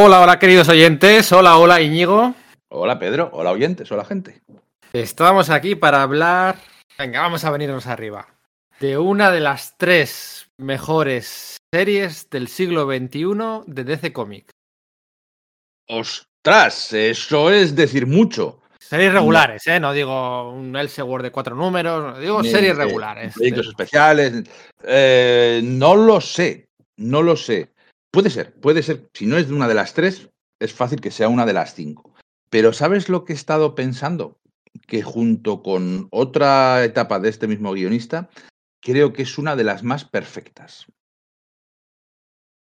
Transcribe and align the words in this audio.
Hola, 0.00 0.20
hola 0.20 0.38
queridos 0.38 0.68
oyentes, 0.68 1.32
hola, 1.32 1.58
hola 1.58 1.80
Íñigo. 1.80 2.32
Hola 2.68 3.00
Pedro, 3.00 3.30
hola 3.32 3.50
oyentes, 3.50 3.90
hola 3.90 4.04
gente. 4.04 4.40
Estamos 4.92 5.50
aquí 5.50 5.74
para 5.74 6.02
hablar, 6.02 6.54
venga, 6.96 7.22
vamos 7.22 7.42
a 7.42 7.50
venirnos 7.50 7.88
arriba, 7.88 8.28
de 8.78 8.96
una 8.96 9.32
de 9.32 9.40
las 9.40 9.76
tres 9.76 10.50
mejores 10.56 11.56
series 11.74 12.30
del 12.30 12.46
siglo 12.46 12.86
XXI 12.86 13.64
de 13.66 13.82
DC 13.82 14.12
Comics. 14.12 14.52
Ostras, 15.88 16.92
eso 16.92 17.50
es 17.50 17.74
decir 17.74 18.06
mucho. 18.06 18.60
Series 18.78 19.12
regulares, 19.12 19.66
¿eh? 19.66 19.80
No 19.80 19.92
digo 19.92 20.52
un 20.52 20.76
Elseworld 20.76 21.24
de 21.24 21.32
cuatro 21.32 21.56
números, 21.56 22.04
no 22.04 22.20
digo 22.20 22.44
series 22.44 22.76
regulares. 22.76 23.34
Proyectos 23.34 23.66
especiales. 23.66 24.44
eh, 24.84 25.60
no 25.64 25.96
lo 25.96 26.20
sé, 26.20 26.68
no 26.98 27.20
lo 27.20 27.34
sé. 27.34 27.72
Puede 28.10 28.30
ser, 28.30 28.54
puede 28.60 28.82
ser. 28.82 29.08
Si 29.14 29.26
no 29.26 29.36
es 29.36 29.48
de 29.48 29.54
una 29.54 29.68
de 29.68 29.74
las 29.74 29.94
tres, 29.94 30.30
es 30.60 30.72
fácil 30.72 31.00
que 31.00 31.10
sea 31.10 31.28
una 31.28 31.46
de 31.46 31.52
las 31.52 31.74
cinco. 31.74 32.14
Pero 32.50 32.72
¿sabes 32.72 33.08
lo 33.08 33.24
que 33.24 33.32
he 33.32 33.36
estado 33.36 33.74
pensando? 33.74 34.38
Que 34.86 35.02
junto 35.02 35.62
con 35.62 36.08
otra 36.10 36.84
etapa 36.84 37.20
de 37.20 37.28
este 37.28 37.46
mismo 37.46 37.72
guionista, 37.72 38.30
creo 38.80 39.12
que 39.12 39.22
es 39.22 39.38
una 39.38 39.56
de 39.56 39.64
las 39.64 39.82
más 39.82 40.04
perfectas. 40.04 40.86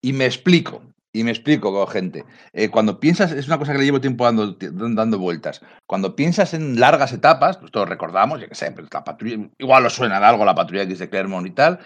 Y 0.03 0.13
me 0.13 0.27
explico, 0.27 0.83
y 1.15 1.25
me 1.25 1.31
explico, 1.31 1.87
gente. 1.87 2.25
Eh, 2.53 2.71
cuando 2.71 2.99
piensas, 2.99 3.33
es 3.33 3.47
una 3.47 3.59
cosa 3.59 3.73
que 3.73 3.79
le 3.79 3.85
llevo 3.85 4.01
tiempo 4.01 4.25
dando, 4.25 4.57
dando 4.59 5.19
vueltas. 5.19 5.61
Cuando 5.87 6.17
piensas 6.17 6.55
en 6.55 6.81
largas 6.81 7.13
etapas, 7.13 7.59
pues 7.59 7.71
todos 7.71 7.89
recordamos, 7.89 8.41
ya 8.41 8.49
que 8.49 8.55
sé, 8.55 8.73
pues 8.73 8.89
la 8.91 9.05
patrulla, 9.05 9.49
igual 9.59 9.85
os 9.85 9.93
suena 9.93 10.19
de 10.19 10.27
algo 10.27 10.45
la 10.45 10.55
patrulla 10.55 10.85
X 10.85 11.01
de 11.01 11.11
Claremont 11.11 11.47
y 11.47 11.51
tal, 11.51 11.81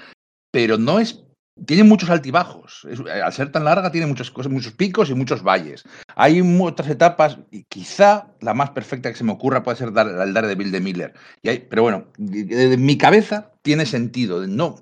pero 0.52 0.78
no 0.78 1.00
es. 1.00 1.24
Tiene 1.64 1.84
muchos 1.84 2.10
altibajos. 2.10 2.86
Eh, 2.90 3.22
al 3.22 3.32
ser 3.32 3.50
tan 3.50 3.64
larga, 3.64 3.90
tiene 3.90 4.06
muchas 4.06 4.30
cosas, 4.30 4.52
muchos 4.52 4.72
picos 4.74 5.08
y 5.08 5.14
muchos 5.14 5.42
valles. 5.42 5.84
Hay 6.14 6.42
otras 6.60 6.90
etapas, 6.90 7.38
y 7.50 7.64
quizá 7.64 8.26
la 8.40 8.52
más 8.52 8.70
perfecta 8.70 9.10
que 9.10 9.16
se 9.16 9.24
me 9.24 9.32
ocurra 9.32 9.62
puede 9.62 9.78
ser 9.78 9.92
Dar- 9.92 10.08
el 10.08 10.34
Daredevil 10.34 10.70
de 10.70 10.80
Miller. 10.80 11.14
Y 11.42 11.48
hay- 11.48 11.58
pero 11.60 11.82
bueno, 11.82 12.08
en 12.18 12.84
mi 12.84 12.98
cabeza 12.98 13.52
tiene 13.62 13.86
sentido. 13.86 14.46
No, 14.46 14.76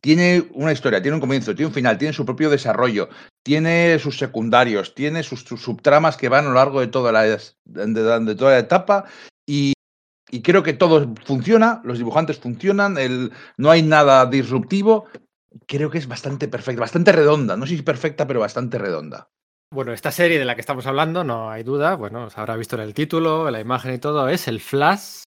tiene 0.00 0.48
una 0.54 0.72
historia, 0.72 1.02
tiene 1.02 1.16
un 1.16 1.20
comienzo, 1.20 1.54
tiene 1.54 1.68
un 1.68 1.74
final, 1.74 1.98
tiene 1.98 2.14
su 2.14 2.24
propio 2.24 2.48
desarrollo, 2.48 3.10
tiene 3.42 3.98
sus 3.98 4.18
secundarios, 4.18 4.94
tiene 4.94 5.22
sus, 5.22 5.44
subtramas 5.44 6.16
que 6.16 6.30
van 6.30 6.46
a 6.46 6.48
lo 6.48 6.54
largo 6.54 6.80
de 6.80 6.86
toda 6.86 7.12
la, 7.12 7.22
de, 7.24 8.34
toda 8.34 8.52
la 8.52 8.58
etapa 8.58 9.04
y, 9.46 9.74
creo 10.42 10.62
que 10.62 10.72
todo 10.72 11.14
funciona, 11.24 11.80
los 11.84 11.98
dibujantes 11.98 12.38
funcionan, 12.38 12.96
no 13.56 13.70
hay 13.70 13.82
nada 13.82 14.26
disruptivo. 14.26 15.06
Creo 15.66 15.90
que 15.90 15.98
es 15.98 16.08
bastante 16.08 16.48
perfecta, 16.48 16.80
bastante 16.80 17.12
redonda. 17.12 17.56
No 17.56 17.66
sé 17.66 17.76
si 17.76 17.82
perfecta, 17.82 18.26
pero 18.26 18.40
bastante 18.40 18.78
redonda. 18.78 19.30
Bueno, 19.70 19.92
esta 19.92 20.12
serie 20.12 20.38
de 20.38 20.44
la 20.44 20.54
que 20.54 20.60
estamos 20.60 20.86
hablando, 20.86 21.24
no 21.24 21.50
hay 21.50 21.64
duda, 21.64 21.96
bueno, 21.96 22.30
se 22.30 22.38
habrá 22.38 22.56
visto 22.56 22.76
en 22.76 22.82
el 22.82 22.94
título, 22.94 23.48
en 23.48 23.52
la 23.54 23.60
imagen 23.60 23.92
y 23.92 23.98
todo, 23.98 24.28
es 24.28 24.46
el 24.46 24.60
Flash 24.60 25.22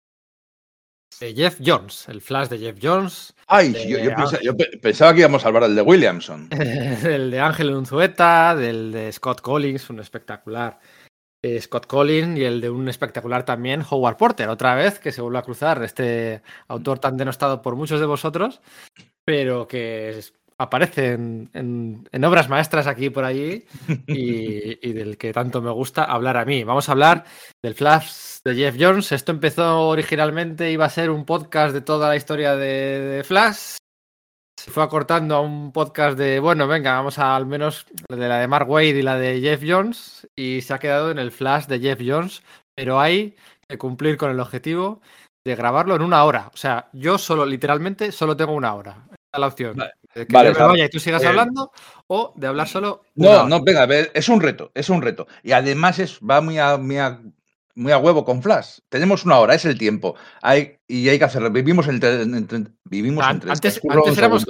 de 1.19 1.35
Jeff 1.35 1.59
Jones, 1.65 2.09
el 2.09 2.21
Flash 2.21 2.49
de 2.49 2.59
Jeff 2.59 2.79
Jones, 2.81 3.35
Ay, 3.49 3.73
de 3.73 3.89
yo, 3.89 3.99
yo 4.43 4.57
pensaba 4.81 5.15
que 5.15 5.21
íbamos 5.21 5.45
a 5.45 5.49
hablar 5.49 5.65
del 5.65 5.75
de 5.75 5.83
Williamson. 5.83 6.49
del 6.51 7.31
de 7.31 7.41
Ángel 7.41 7.75
Unzueta, 7.75 8.55
del 8.55 8.93
de 8.93 9.13
Scott 9.13 9.41
Collins, 9.41 9.91
un 9.91 10.01
espectacular 10.01 10.79
eh, 11.43 11.61
Scott 11.61 11.87
Collins, 11.87 12.39
y 12.39 12.45
el 12.45 12.61
de 12.61 12.71
un 12.71 12.89
espectacular 12.89 13.45
también 13.45 13.85
Howard 13.89 14.17
Porter, 14.17 14.49
otra 14.49 14.75
vez 14.75 14.99
que 14.99 15.13
se 15.13 15.23
vuelve 15.23 15.39
a 15.39 15.43
cruzar 15.43 15.83
este 15.83 16.43
autor 16.69 16.99
tan 16.99 17.17
denostado 17.17 17.63
por 17.63 17.77
muchos 17.77 18.01
de 18.01 18.07
vosotros, 18.07 18.61
pero 19.27 19.67
que 19.67 20.11
es- 20.11 20.33
aparece 20.59 21.13
en, 21.13 22.09
obras 22.25 22.49
maestras 22.49 22.87
aquí 22.87 23.11
por 23.11 23.25
allí 23.25 23.67
y, 24.07 24.89
y 24.89 24.93
del 24.95 25.19
que 25.19 25.33
tanto 25.33 25.61
me 25.61 25.71
gusta 25.71 26.05
hablar 26.05 26.39
a 26.39 26.47
mí. 26.47 26.65
Vamos 26.65 26.89
a 26.89 26.93
hablar 26.93 27.25
del 27.63 27.75
Flash 27.75 28.39
de 28.45 28.55
Jeff 28.55 28.77
Jones. 28.79 29.13
Esto 29.13 29.33
empezó 29.33 29.89
originalmente, 29.89 30.71
iba 30.73 30.87
a 30.87 30.91
ser 30.91 31.11
un 31.11 31.27
podcast 31.27 31.75
de 31.75 31.83
toda 31.83 32.09
la 32.09 32.17
historia 32.17 32.56
de, 32.56 33.00
de 33.00 33.25
Flash. 33.25 33.77
Se 34.59 34.71
fue 34.71 34.83
acortando 34.83 35.37
a 35.37 35.41
un 35.43 35.73
podcast 35.73 36.17
de, 36.17 36.41
bueno, 36.41 36.67
venga, 36.67 36.95
vamos 36.95 37.19
a 37.19 37.37
al 37.37 37.45
menos 37.45 37.87
de 38.09 38.29
la 38.29 38.39
de 38.39 38.49
Mark 38.49 38.71
Wade 38.71 38.99
y 38.99 39.03
la 39.03 39.19
de 39.19 39.41
Jeff 39.41 39.62
Jones 39.67 40.27
y 40.34 40.62
se 40.62 40.73
ha 40.73 40.79
quedado 40.79 41.11
en 41.11 41.19
el 41.19 41.31
Flash 41.33 41.67
de 41.67 41.79
Jeff 41.81 42.00
Jones, 42.05 42.43
pero 42.75 42.99
hay 42.99 43.37
que 43.69 43.77
cumplir 43.77 44.17
con 44.17 44.31
el 44.31 44.41
objetivo 44.41 45.03
de 45.45 45.55
grabarlo 45.55 45.95
en 45.95 46.03
una 46.03 46.25
hora. 46.25 46.50
O 46.55 46.56
sea, 46.56 46.89
yo 46.95 47.19
solo, 47.19 47.45
literalmente, 47.45 48.11
solo 48.11 48.34
tengo 48.37 48.53
una 48.55 48.75
hora. 48.75 49.06
La 49.39 49.47
opción. 49.49 49.77
Vale. 49.77 49.93
Que 50.15 50.27
Vale, 50.31 50.49
yo 50.49 50.53
me 50.55 50.59
Sam. 50.59 50.69
vaya 50.71 50.85
y 50.87 50.89
tú 50.89 50.99
sigas 50.99 51.23
Eh, 51.23 51.27
hablando 51.27 51.71
o 52.07 52.33
de 52.37 52.47
hablar 52.47 52.69
solo 52.69 53.03
No, 53.17 53.47
no, 53.47 53.63
venga, 53.63 53.83
a 53.83 53.87
ver, 53.87 54.11
es 54.15 54.29
un 54.31 54.41
reto, 54.41 54.71
es 54.75 54.89
un 54.89 55.03
reto. 55.03 55.27
Y 55.43 55.53
además 55.53 55.99
es, 55.99 56.19
va 56.21 56.41
muy 56.41 56.59
a, 56.59 56.79
muy 56.79 56.97
a, 56.97 57.21
muy 57.75 57.93
a 57.93 57.99
huevo 57.99 58.25
con 58.25 58.43
Flash. 58.43 58.79
Tenemos 58.89 59.27
una 59.27 59.39
hora, 59.39 59.55
es 59.55 59.67
el 59.67 59.77
tiempo. 59.77 60.15
Hay, 60.41 60.79
y 60.89 61.07
hay 61.11 61.19
que 61.19 61.25
hacerlo. 61.27 61.51
Vivimos 61.51 61.87
entre, 61.89 62.23
entre- 62.23 62.73
vivimos 62.85 63.23
An- 63.27 63.35
entre 63.35 63.51
antes- 63.51 63.61
transcurro 63.75 64.05
antes 64.07 64.17
éramos-. 64.19 64.47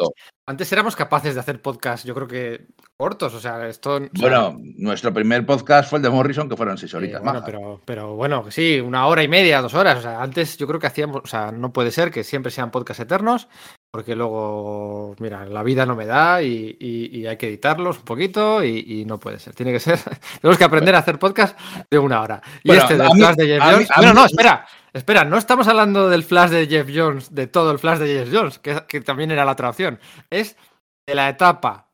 Antes 0.48 0.70
éramos 0.72 0.94
capaces 0.94 1.34
de 1.34 1.40
hacer 1.40 1.60
podcast, 1.60 2.06
yo 2.06 2.14
creo 2.14 2.28
que 2.28 2.68
cortos, 2.96 3.34
o 3.34 3.40
sea, 3.40 3.66
esto... 3.66 3.96
o 3.96 3.98
sea, 3.98 4.08
Bueno, 4.20 4.56
nuestro 4.76 5.12
primer 5.12 5.44
podcast 5.44 5.90
fue 5.90 5.98
el 5.98 6.04
de 6.04 6.10
Morrison, 6.10 6.48
que 6.48 6.56
fueron 6.56 6.78
seis 6.78 6.94
Eh, 6.94 6.96
horitas. 6.98 7.20
bueno, 7.20 7.40
majas. 7.40 7.50
pero, 7.50 7.80
pero 7.84 8.14
bueno, 8.14 8.44
sí, 8.52 8.78
una 8.78 9.08
hora 9.08 9.24
y 9.24 9.28
media, 9.28 9.60
dos 9.60 9.74
horas. 9.74 9.98
O 9.98 10.02
sea, 10.02 10.22
antes 10.22 10.56
yo 10.56 10.68
creo 10.68 10.78
que 10.78 10.86
hacíamos, 10.86 11.22
o 11.24 11.26
sea, 11.26 11.50
no 11.50 11.72
puede 11.72 11.90
ser 11.90 12.12
que 12.12 12.22
siempre 12.22 12.52
sean 12.52 12.70
podcasts 12.70 13.02
eternos, 13.02 13.48
porque 13.96 14.14
luego, 14.14 15.16
mira, 15.20 15.46
la 15.46 15.62
vida 15.62 15.86
no 15.86 15.96
me 15.96 16.04
da 16.04 16.42
y, 16.42 16.76
y- 16.78 17.18
y 17.20 17.26
hay 17.26 17.38
que 17.38 17.48
editarlos 17.48 17.96
un 17.96 18.04
poquito 18.04 18.62
y, 18.62 18.84
y 19.00 19.04
no 19.06 19.18
puede 19.18 19.38
ser. 19.38 19.54
Tiene 19.54 19.72
que 19.72 19.80
ser, 19.80 19.98
tenemos 20.42 20.58
que 20.58 20.64
aprender 20.64 20.94
a 20.94 20.98
hacer 20.98 21.18
podcast 21.18 21.58
de 21.90 21.98
una 21.98 22.20
hora. 22.20 22.42
Y 22.62 22.68
Bueno, 22.68 22.82
este 22.82 22.98
del 22.98 23.08
mí- 23.08 23.20
Flash 23.20 23.36
de 23.36 23.46
Jeff 23.46 23.64
mí- 23.64 23.70
Jones. 23.72 23.88
Bueno, 23.96 24.12
mí- 24.12 24.20
no, 24.20 24.26
espera, 24.26 24.66
espera, 24.92 25.24
no 25.24 25.38
estamos 25.38 25.66
hablando 25.66 26.10
del 26.10 26.24
Flash 26.24 26.50
de 26.50 26.66
Jeff 26.66 26.90
Jones, 26.94 27.34
de 27.34 27.46
todo 27.46 27.70
el 27.70 27.78
Flash 27.78 27.98
de 28.00 28.06
Jeff 28.06 28.28
Jones, 28.30 28.58
que, 28.58 28.82
que 28.86 29.00
también 29.00 29.30
era 29.30 29.46
la 29.46 29.52
otra 29.52 29.70
opción. 29.70 29.98
Es 30.28 30.58
de 31.06 31.14
la 31.14 31.30
etapa 31.30 31.88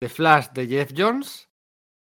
de 0.00 0.08
Flash 0.08 0.46
de 0.54 0.66
Jeff 0.68 0.92
Jones, 0.96 1.50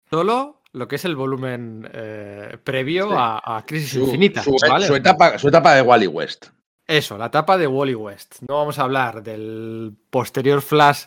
solo 0.10 0.62
lo 0.72 0.88
que 0.88 0.96
es 0.96 1.04
el 1.04 1.18
volumen 1.18 1.86
eh, 1.94 2.58
previo 2.64 3.10
Sí. 3.10 3.16
a, 3.18 3.58
a 3.58 3.66
Crisis 3.66 3.90
Su, 3.92 4.06
Infinita. 4.06 4.42
su- 4.42 4.56
¿vale? 4.70 4.88
su 4.88 4.96
etapa, 4.96 5.38
su 5.38 5.50
etapa 5.50 5.76
de 5.76 5.82
Wally 5.82 6.08
West. 6.08 6.46
Eso, 6.88 7.18
la 7.18 7.28
etapa 7.28 7.58
de 7.58 7.68
Wally 7.68 7.96
West. 7.96 8.42
No 8.48 8.58
vamos 8.58 8.78
a 8.78 8.84
hablar 8.84 9.24
del 9.24 9.96
posterior 10.10 10.62
Flash 10.62 11.06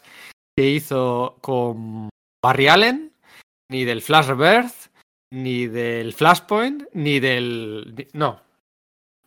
que 0.57 0.71
hizo 0.71 1.37
con 1.41 2.09
Barry 2.43 2.69
Allen, 2.69 3.13
ni 3.71 3.85
del 3.85 4.01
Flash 4.01 4.29
Rebirth, 4.29 4.91
ni 5.33 5.67
del 5.67 6.15
Flashpoint, 6.15 6.85
ni 6.95 7.21
del. 7.21 8.09
No. 8.15 8.41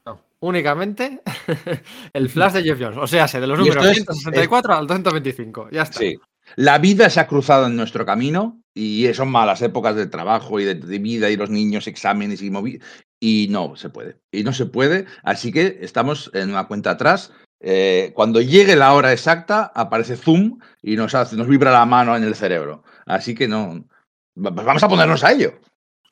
No. 0.06 0.22
Únicamente 0.40 1.22
el 2.14 2.30
Flash 2.30 2.54
de 2.54 2.64
Jeff 2.64 2.80
Jones. 2.82 2.98
O 2.98 3.06
sea, 3.08 3.28
de 3.28 3.46
los 3.48 3.60
números 3.60 3.86
es- 3.86 3.94
164 3.96 4.74
al 4.74 4.88
225. 4.88 5.70
Ya 5.72 5.84
está. 5.84 6.00
Sí. 6.00 6.18
La 6.56 6.80
vida 6.80 7.12
se 7.12 7.20
ha 7.20 7.28
cruzado 7.28 7.68
en 7.68 7.76
nuestro 7.76 8.06
camino 8.08 8.60
y 8.76 9.08
son 9.14 9.30
malas 9.30 9.62
épocas 9.62 9.96
de 9.96 10.08
trabajo 10.08 10.60
y 10.60 10.64
de, 10.64 10.74
de 10.76 10.98
vida 10.98 11.30
y 11.30 11.38
los 11.38 11.52
niños, 11.52 11.86
exámenes 11.86 12.42
y 12.42 12.50
Y 13.20 13.48
no 13.50 13.76
se 13.76 13.90
puede. 13.90 14.18
Y 14.32 14.44
no 14.44 14.54
se 14.54 14.66
puede. 14.66 15.06
Así 15.24 15.52
que 15.52 15.80
estamos 15.82 16.32
en 16.34 16.50
una 16.52 16.68
cuenta 16.68 16.92
atrás. 16.92 17.34
Eh, 17.62 18.12
cuando 18.16 18.40
llegue 18.40 18.76
la 18.78 18.94
hora 18.94 19.12
exacta, 19.12 19.72
aparece 19.76 20.16
Zoom 20.16 20.60
y 20.82 20.96
nos, 20.96 21.14
hace, 21.16 21.36
nos 21.36 21.48
vibra 21.48 21.72
la 21.72 21.86
mano 21.86 22.16
en 22.16 22.24
el 22.24 22.36
cerebro. 22.36 22.84
Así 23.06 23.36
que 23.36 23.48
no. 23.48 23.86
va- 24.38 24.52
Vamos 24.52 24.84
a 24.84 24.88
ponernos 24.88 25.24
a 25.24 25.32
ello. 25.34 25.60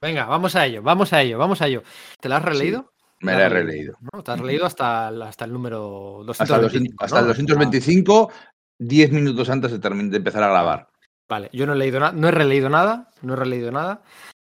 Venga, 0.02 0.26
vamos 0.26 0.56
a 0.56 0.66
ello, 0.66 0.84
vamos 0.84 1.14
a 1.14 1.22
ello, 1.22 1.38
vamos 1.38 1.62
a 1.62 1.68
ello. 1.68 1.84
¿Te 2.20 2.28
la 2.30 2.38
has 2.38 2.44
releído? 2.46 2.92
Me 3.22 3.34
la 3.34 3.46
he 3.46 3.50
releído. 3.50 3.98
¿no? 4.14 4.22
Te 4.22 4.32
has 4.32 4.40
releído 4.40 4.66
hasta, 4.66 5.08
el- 5.10 5.22
hasta 5.22 5.46
el 5.46 5.54
número 5.54 6.24
225. 6.26 6.44
Hasta, 6.44 6.56
el 6.56 6.62
200 6.62 6.96
hasta 7.00 7.20
el 7.20 7.24
¿no? 7.26 7.28
225, 7.30 8.32
10 8.80 9.12
minutos 9.12 9.50
antes 9.50 9.72
de, 9.72 9.78
de 9.80 10.18
empezar 10.18 10.44
a 10.44 10.50
grabar. 10.50 10.90
Vale, 11.30 11.50
yo 11.52 11.66
no 11.66 11.74
he 11.74 11.78
leído 11.78 12.00
nada, 12.00 12.12
no 12.12 12.28
he 12.28 12.32
releído 12.32 12.70
nada, 12.70 13.10
no 13.22 13.34
he 13.34 13.36
releído 13.38 13.72
nada, 13.72 14.04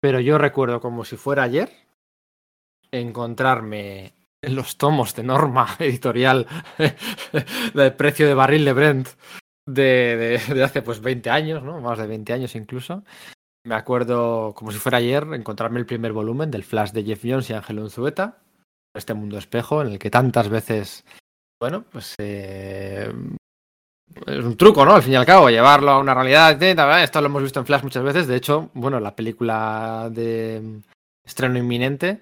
pero 0.01 0.19
yo 0.19 0.37
recuerdo 0.37 0.81
como 0.81 1.05
si 1.05 1.15
fuera 1.15 1.43
ayer 1.43 1.69
encontrarme 2.99 4.13
en 4.43 4.55
los 4.55 4.77
tomos 4.77 5.15
de 5.15 5.23
norma 5.23 5.67
editorial 5.79 6.45
del 7.73 7.93
precio 7.93 8.27
de 8.27 8.33
barril 8.33 8.65
de 8.65 8.73
Brent 8.73 9.07
de, 9.67 10.39
de- 10.47 10.53
de 10.53 10.63
hace 10.63 10.81
pues 10.81 11.01
20 11.01 11.29
años, 11.29 11.63
¿no? 11.63 11.79
Más 11.81 11.97
de 11.97 12.07
20 12.07 12.33
años 12.33 12.55
incluso. 12.55 13.03
Me 13.65 13.73
acuerdo 13.75 14.53
como 14.53 14.71
si 14.71 14.77
fuera 14.77 14.99
ayer 14.99 15.25
encontrarme 15.33 15.79
el 15.79 15.87
primer 15.87 16.13
volumen 16.13 16.51
del 16.51 16.63
Flash 16.63 16.91
de 16.91 17.03
Jeff 17.03 17.21
Jones 17.23 17.49
y 17.49 17.53
Ángel 17.53 17.79
Unzueta, 17.79 18.37
este 18.95 19.15
mundo 19.15 19.39
espejo 19.39 19.81
en 19.81 19.87
el 19.93 19.97
que 19.99 20.11
tantas 20.11 20.49
veces, 20.49 21.03
bueno, 21.59 21.83
pues 21.91 22.13
eh, 22.19 23.11
es 24.27 24.45
un 24.45 24.55
truco, 24.55 24.85
¿no? 24.85 24.93
Al 24.93 25.01
fin 25.01 25.13
y 25.13 25.15
al 25.15 25.25
cabo, 25.25 25.49
llevarlo 25.49 25.89
a 25.91 25.97
una 25.99 26.13
realidad. 26.13 26.61
Esto 27.01 27.21
lo 27.21 27.25
hemos 27.25 27.41
visto 27.41 27.59
en 27.59 27.65
Flash 27.65 27.81
muchas 27.81 28.03
veces. 28.03 28.27
De 28.27 28.35
hecho, 28.35 28.69
bueno, 28.75 28.99
la 28.99 29.15
película 29.15 30.09
de 30.11 30.81
estreno 31.25 31.57
inminente 31.57 32.21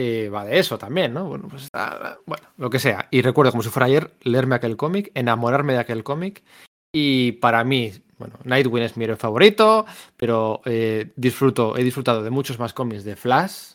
eh, 0.00 0.28
va 0.28 0.44
de 0.44 0.60
eso 0.60 0.78
también, 0.78 1.12
¿no? 1.12 1.24
Bueno, 1.24 1.48
pues 1.48 1.68
ah, 1.72 2.16
bueno, 2.24 2.46
lo 2.56 2.70
que 2.70 2.78
sea. 2.78 3.08
Y 3.10 3.20
recuerdo 3.20 3.50
como 3.50 3.64
si 3.64 3.68
fuera 3.68 3.86
ayer 3.86 4.12
leerme 4.22 4.54
aquel 4.54 4.76
cómic, 4.76 5.10
enamorarme 5.14 5.72
de 5.72 5.80
aquel 5.80 6.04
cómic. 6.04 6.44
Y 6.92 7.32
para 7.32 7.64
mí, 7.64 7.92
bueno, 8.16 8.38
Nightwing 8.44 8.84
es 8.84 8.96
mi 8.96 9.04
héroe 9.04 9.16
favorito, 9.16 9.86
pero 10.16 10.60
eh, 10.66 11.10
disfruto, 11.16 11.76
he 11.76 11.82
disfrutado 11.82 12.22
de 12.22 12.30
muchos 12.30 12.60
más 12.60 12.72
cómics 12.72 13.02
de 13.02 13.16
Flash 13.16 13.72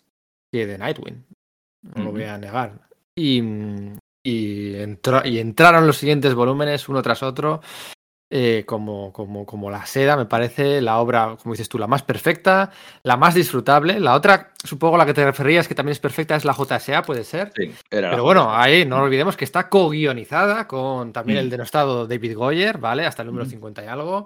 que 0.50 0.66
de 0.66 0.78
Nightwing. 0.78 1.26
No 1.94 2.04
lo 2.06 2.12
voy 2.12 2.24
a 2.24 2.38
negar. 2.38 2.88
Y, 3.16 3.42
y, 4.24 4.76
y 4.76 5.40
entraron 5.40 5.86
los 5.86 5.98
siguientes 5.98 6.34
volúmenes 6.34 6.88
uno 6.88 7.02
tras 7.02 7.22
otro 7.22 7.60
eh, 8.36 8.64
como, 8.66 9.14
como, 9.14 9.46
como 9.46 9.70
la 9.70 9.86
seda, 9.86 10.18
me 10.18 10.26
parece 10.26 10.82
la 10.82 10.98
obra, 10.98 11.38
como 11.40 11.54
dices 11.54 11.70
tú, 11.70 11.78
la 11.78 11.86
más 11.86 12.02
perfecta, 12.02 12.72
la 13.04 13.16
más 13.16 13.36
disfrutable. 13.36 14.00
La 14.00 14.16
otra, 14.16 14.54
supongo 14.64 14.98
la 14.98 15.06
que 15.06 15.14
te 15.14 15.24
referías, 15.24 15.68
que 15.68 15.76
también 15.76 15.92
es 15.92 16.00
perfecta, 16.00 16.36
es 16.36 16.44
la 16.44 16.56
JSA, 16.56 17.04
puede 17.04 17.26
ser. 17.26 17.52
Sí, 17.56 17.72
era 17.92 18.10
Pero 18.10 18.24
bueno, 18.24 18.52
ahí 18.52 18.86
no 18.88 19.04
olvidemos 19.04 19.38
que 19.38 19.46
está 19.46 19.70
co-guionizada 19.70 20.68
con 20.68 21.14
también 21.14 21.38
el 21.38 21.52
denostado 21.52 22.08
David 22.08 22.36
Goyer, 22.36 22.80
¿vale? 22.80 23.06
Hasta 23.06 23.22
el 23.22 23.28
número 23.28 23.46
50 23.46 23.84
y 23.84 23.88
algo. 23.88 24.26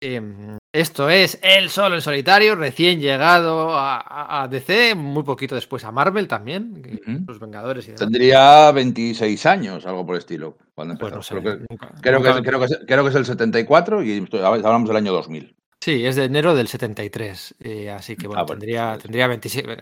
Em, 0.00 0.56
esto 0.80 1.08
es 1.10 1.38
El 1.42 1.70
Solo 1.70 1.96
en 1.96 2.00
Solitario, 2.02 2.54
recién 2.54 3.00
llegado 3.00 3.70
a, 3.76 4.46
DC, 4.50 4.94
muy 4.94 5.22
poquito 5.22 5.54
después 5.54 5.84
a 5.84 5.92
Marvel 5.92 6.28
también, 6.28 6.82
los 7.26 7.38
Vengadores 7.40 7.84
y 7.84 7.88
demás. 7.88 8.00
Tendría 8.00 8.70
26 8.72 9.46
años, 9.46 9.86
algo 9.86 10.04
por 10.06 10.14
el 10.16 10.20
estilo. 10.20 10.56
Cuando 10.74 10.96
Pues 10.96 11.12
no 11.12 11.22
sé, 11.22 11.36
creo, 11.38 11.42
que, 11.58 11.64
nunca- 11.68 11.90
creo, 12.00 12.18
nunca- 12.18 12.34
que, 12.36 12.42
creo, 12.42 12.58
que 12.60 12.64
es, 12.66 12.80
creo 12.86 13.02
que 13.04 13.10
es 13.10 13.16
el 13.16 13.24
74 13.26 14.02
y 14.02 14.12
estoy- 14.18 14.40
hablamos 14.40 14.88
del 14.88 14.96
año 14.96 15.12
2000. 15.12 15.54
Sí, 15.80 16.04
es 16.04 16.16
de 16.16 16.24
enero 16.24 16.54
del 16.54 16.68
73, 16.68 17.54
eh, 17.60 17.90
así 17.90 18.16
que 18.16 18.26
bueno, 18.26 18.40
Ah, 18.42 18.44
bueno, 18.44 18.58
tendría, 18.60 18.90
pues- 18.92 19.02
tendría 19.02 19.26
27, 19.28 19.76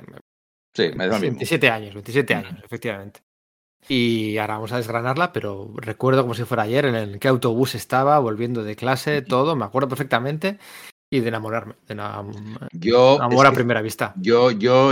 Sí, 0.75 0.91
me 0.95 1.07
da 1.07 1.15
lo 1.15 1.21
mismo. 1.21 1.37
27 1.39 1.71
años, 1.71 1.95
27 1.95 2.35
años, 2.35 2.55
efectivamente. 2.65 3.21
Y 3.89 4.37
ahora 4.39 4.55
vamos 4.55 4.73
a 4.73 4.79
desgranarla, 4.79 5.33
pero 5.33 5.71
recuerdo 5.77 6.23
como 6.23 6.35
si 6.35 6.45
fuera 6.45 6.65
ayer 6.65 6.87
en 6.87 6.95
el 6.97 7.19
qué 7.21 7.29
autobús 7.29 7.75
estaba, 7.75 8.19
volviendo 8.19 8.65
de 8.65 8.75
clase, 8.77 9.23
todo, 9.23 9.55
me 9.57 9.65
acuerdo 9.65 9.89
perfectamente, 9.89 10.59
y 11.11 11.21
de 11.21 11.29
enamorarme, 11.29 11.75
de 11.87 11.97
enam- 11.97 12.59
Yo, 12.73 13.23
amor 13.23 13.47
a 13.47 13.51
que 13.51 13.55
primera 13.57 13.83
vista. 13.83 14.13
yo, 14.17 14.51
yo, 14.51 14.91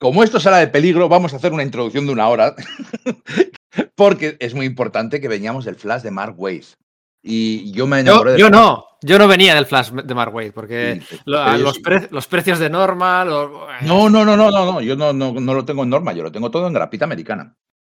como 0.00 0.24
esto 0.24 0.40
sala 0.40 0.58
de 0.58 0.66
peligro, 0.66 1.08
vamos 1.08 1.32
a 1.32 1.36
hacer 1.36 1.52
una 1.52 1.62
introducción 1.62 2.06
de 2.06 2.12
una 2.12 2.28
hora, 2.28 2.56
porque 3.94 4.36
es 4.40 4.54
muy 4.54 4.66
importante 4.66 5.20
que 5.20 5.28
veníamos 5.28 5.64
del 5.64 5.76
flash 5.76 6.02
de 6.02 6.10
Mark 6.10 6.34
Waid. 6.38 6.64
Y 7.24 7.70
yo 7.70 7.86
me 7.86 7.98
Yo, 7.98 8.10
enamoré 8.10 8.32
de 8.32 8.38
yo 8.40 8.50
no, 8.50 8.84
yo 9.00 9.16
no 9.16 9.28
venía 9.28 9.54
del 9.54 9.66
Flash 9.66 9.90
de 9.92 10.12
Mark 10.14 10.34
Waid, 10.34 10.50
porque 10.52 11.02
Sí, 11.08 11.16
lo- 11.24 11.52
yo 11.52 11.58
los, 11.58 11.78
pre- 11.78 12.08
los 12.10 12.26
precios 12.26 12.58
de 12.58 12.68
Norma, 12.68 13.24
los- 13.24 13.48
No, 13.82 14.10
no, 14.10 14.24
no, 14.24 14.36
no, 14.36 14.50
no, 14.50 14.72
no. 14.72 14.80
Yo 14.80 14.96
no, 14.96 15.12
no, 15.12 15.32
no 15.32 15.54
lo 15.54 15.64
tengo 15.64 15.84
en 15.84 15.90
norma, 15.90 16.12
yo 16.14 16.24
lo 16.24 16.32
tengo 16.32 16.50
todo 16.50 16.66
en 16.66 16.72
grapita 16.72 17.04
americana. 17.04 17.54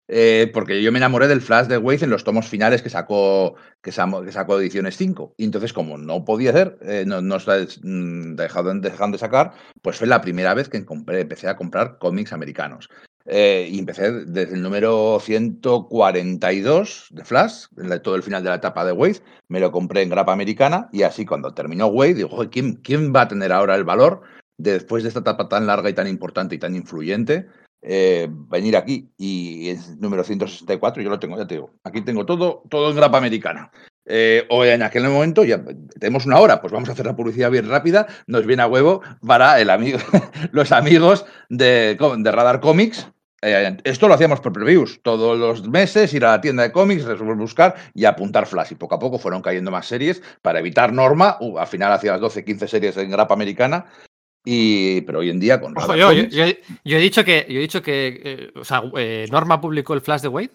Eh, 0.09 0.51
porque 0.53 0.83
yo 0.83 0.93
me 0.93 0.99
enamoré 0.99 1.29
del 1.29 1.41
Flash 1.41 1.69
de 1.69 1.79
Waze 1.79 2.05
en 2.05 2.11
los 2.11 2.25
tomos 2.25 2.49
finales 2.49 2.83
que 2.83 2.91
sacó, 2.91 3.55
que 3.81 3.93
sacó, 3.93 4.61
Ediciones 4.61 4.97
5. 4.97 5.35
Y 5.37 5.45
entonces, 5.45 5.73
como 5.73 5.97
no 5.97 6.25
podía 6.25 6.53
ser, 6.53 6.79
eh, 6.83 7.05
no, 7.07 7.23
no 7.23 7.37
mm, 7.37 8.35
dejaron 8.35 8.81
de 8.81 9.19
sacar, 9.19 9.53
pues 9.81 9.97
fue 9.99 10.07
la 10.07 10.21
primera 10.21 10.55
vez 10.55 10.69
que 10.69 10.79
empecé 10.79 11.49
a 11.49 11.57
comprar 11.57 11.99
cómics 11.99 12.33
americanos. 12.33 12.89
Eh, 13.25 13.69
y 13.71 13.79
empecé 13.79 14.11
desde 14.25 14.55
el 14.55 14.63
número 14.63 15.21
142 15.21 17.07
de 17.11 17.25
Flash, 17.25 17.67
todo 18.03 18.17
el 18.17 18.23
final 18.25 18.43
de 18.43 18.51
la 18.51 18.57
etapa 18.57 18.85
de 18.85 18.93
Wade, 18.93 19.23
me 19.49 19.61
lo 19.61 19.71
compré 19.71 20.03
en 20.03 20.11
grapa 20.11 20.33
americana 20.33 20.89
y 20.93 21.03
así 21.03 21.25
cuando 21.25 21.55
terminó 21.55 21.87
Wade, 21.87 22.15
digo, 22.15 22.31
"Joder, 22.31 22.51
¿quién, 22.51 22.75
¿quién 22.77 23.15
va 23.15 23.23
a 23.23 23.29
tener 23.29 23.53
ahora 23.53 23.77
el 23.77 23.85
valor 23.85 24.23
de, 24.59 24.73
después 24.73 25.05
de 25.05 25.11
esta 25.11 25.21
etapa 25.21 25.49
tan 25.49 25.67
larga 25.69 25.89
y 25.89 25.95
tan 25.95 26.09
importante 26.09 26.57
y 26.57 26.59
tan 26.59 26.75
influyente? 26.75 27.47
Eh, 27.83 28.29
venir 28.31 28.77
aquí 28.77 29.11
y 29.19 29.71
es 29.71 29.99
número 29.99 30.23
164, 30.23 31.03
yo 31.03 31.11
lo 31.11 31.19
tengo, 31.19 31.37
ya 31.37 31.47
te 31.47 31.57
digo, 31.57 31.71
aquí 31.83 32.01
tengo 32.01 32.25
todo, 32.25 32.63
todo 32.69 32.91
en 32.91 32.97
grapa 32.97 33.19
americana. 33.19 33.73
Eh, 34.05 34.47
o 34.51 34.65
en 34.65 34.83
aquel 34.83 35.09
momento 35.09 35.45
ya 35.45 35.63
tenemos 35.99 36.27
una 36.27 36.39
hora, 36.39 36.61
pues 36.61 36.73
vamos 36.73 36.89
a 36.89 36.93
hacer 36.93 37.07
la 37.07 37.17
publicidad 37.17 37.51
bien 37.51 37.69
rápida, 37.69 38.07
nos 38.27 38.47
viene 38.47 38.63
a 38.63 38.67
huevo 38.67 39.03
para 39.27 39.61
el 39.61 39.71
amigo, 39.71 39.99
los 40.53 40.73
amigos 40.73 41.25
de, 41.49 41.97
de 42.19 42.33
Radar 42.33 42.61
Comics. 42.61 43.09
Eh, 43.45 43.77
esto 43.83 44.07
lo 44.07 44.15
hacíamos 44.15 44.41
por 44.41 44.53
previews, 44.53 45.01
todos 45.03 45.37
los 45.37 45.69
meses 45.69 46.15
ir 46.15 46.25
a 46.25 46.31
la 46.31 46.41
tienda 46.41 46.63
de 46.63 46.71
cómics, 46.71 47.05
buscar 47.37 47.75
y 47.93 48.05
apuntar 48.05 48.47
flash. 48.47 48.71
Y 48.71 48.75
poco 48.77 48.95
a 48.95 49.01
poco 49.01 49.19
fueron 49.19 49.43
cayendo 49.43 49.73
más 49.73 49.87
series 49.87 50.23
para 50.43 50.61
evitar 50.61 50.93
norma. 50.93 51.37
Uh, 51.41 51.59
al 51.59 51.67
final 51.67 51.91
hacía 51.93 52.13
las 52.13 52.21
12, 52.21 52.45
15 52.45 52.69
series 52.69 52.97
en 52.99 53.11
grapa 53.11 53.35
americana 53.35 53.87
y, 54.45 55.01
pero 55.03 55.21
hoy 55.21 55.31
en 55.31 55.39
día 55.41 55.61
con 55.61 55.77
Ojo, 55.77 55.95
yo, 55.95 56.13
yo, 56.13 56.23
Comics- 56.25 56.31
yo- 56.31 56.77
yo 56.85 56.97
he 56.97 57.01
dicho 57.01 57.25
que, 57.25 57.47
yo 57.49 57.59
he 57.59 57.63
dicho 57.63 57.83
que 57.83 58.21
eh, 58.25 58.53
o 58.59 58.65
sea, 58.65 58.83
eh, 58.97 59.27
Norma 59.31 59.61
publicó 59.61 59.95
el 59.95 60.01
Flash 60.01 60.23
de 60.23 60.29
Wade. 60.29 60.51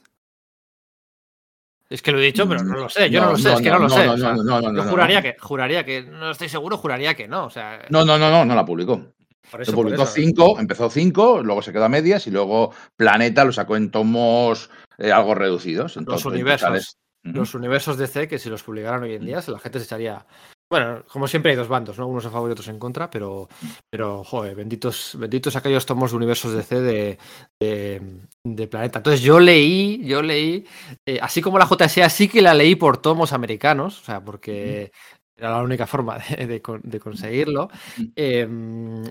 Es 1.90 2.02
que 2.02 2.12
lo 2.12 2.20
he 2.20 2.24
dicho, 2.26 2.48
pero 2.50 2.64
no 2.64 2.76
lo 2.76 2.90
sé, 2.90 3.10
yo 3.10 3.22
no, 3.22 3.32
lo 3.32 3.38
sé, 3.38 3.54
es 3.54 3.62
que 3.62 3.70
no, 3.70 3.80
lo 3.80 3.90
sé. 3.90 4.06
No, 4.06 4.14
o 4.14 4.18
sea, 4.18 4.34
no, 4.34 4.44
no, 4.44 4.44
no, 4.44 4.62
yo 4.62 4.72
no, 4.74 4.84
no. 4.84 4.90
juraría 4.90 5.22
que, 5.22 5.38
juraría 5.40 5.86
que, 5.86 6.02
no 6.04 6.32
estoy 6.32 6.50
seguro, 6.50 6.78
juraría 6.78 7.14
que 7.16 7.30
no. 7.30 7.46
O 7.46 7.50
sea, 7.50 7.86
No, 7.90 8.04
no, 8.04 8.18
no, 8.18 8.30
no, 8.30 8.44
no 8.44 8.56
la 8.56 8.66
publicó. 8.66 9.14
por 9.50 9.62
eso, 9.62 9.72
publicó 9.72 10.04
eso. 10.04 10.12
cinco, 10.12 10.60
empezó 10.60 10.90
cinco, 10.90 11.42
luego 11.42 11.62
se 11.62 11.72
quedó 11.72 11.86
a 11.86 11.90
medias 11.90 12.28
y 12.28 12.32
luego 12.32 12.74
Planeta 12.98 13.46
lo 13.46 13.54
sacó 13.54 13.78
en 13.78 13.90
tomos 13.90 14.70
eh, 14.98 15.14
algo 15.14 15.34
reducidos. 15.34 15.96
en 15.96 16.04
Los 16.04 16.26
universos. 16.26 16.98
Ujú. 17.24 17.38
Los 17.38 17.56
universos 17.56 17.98
DC, 17.98 18.28
que 18.28 18.38
si 18.38 18.50
los 18.50 18.64
publicaran 18.64 19.04
hoy 19.04 19.16
en 19.16 19.26
día, 19.26 19.42
la 19.48 19.60
gente 19.60 19.80
se 19.80 19.86
echaría. 19.86 20.26
Bueno, 20.70 21.04
como 21.08 21.28
siempre 21.30 21.52
hay 21.52 21.58
dos 21.58 21.70
bandos, 21.70 21.98
¿no? 21.98 22.08
Unos 22.08 22.26
a 22.26 22.30
favor 22.30 22.50
y 22.50 22.52
otros 22.52 22.68
en 22.68 22.78
contra, 22.78 23.10
pero, 23.10 23.48
pero 23.90 24.22
joder, 24.26 24.54
benditos, 24.54 25.16
benditos 25.18 25.56
aquellos 25.56 25.86
tomos 25.86 26.12
de 26.12 26.18
universos 26.18 26.54
DC 26.54 26.82
de, 26.82 27.18
de, 27.62 28.02
de 28.44 28.68
Planeta. 28.68 29.00
Entonces 29.00 29.22
yo 29.22 29.40
leí, 29.40 30.06
yo 30.06 30.22
leí, 30.22 30.66
eh, 31.08 31.20
así 31.22 31.42
como 31.42 31.58
la 31.58 31.66
JSA, 31.68 32.10
sí 32.10 32.28
que 32.28 32.42
la 32.42 32.54
leí 32.54 32.76
por 32.76 32.98
tomos 32.98 33.32
americanos, 33.32 34.02
o 34.02 34.04
sea, 34.04 34.22
porque 34.22 34.92
era 35.38 35.52
la 35.52 35.62
única 35.64 35.88
forma 35.88 36.18
de, 36.38 36.48
de 36.48 36.62
de 36.84 37.00
conseguirlo. 37.00 37.70
Eh, 38.18 38.46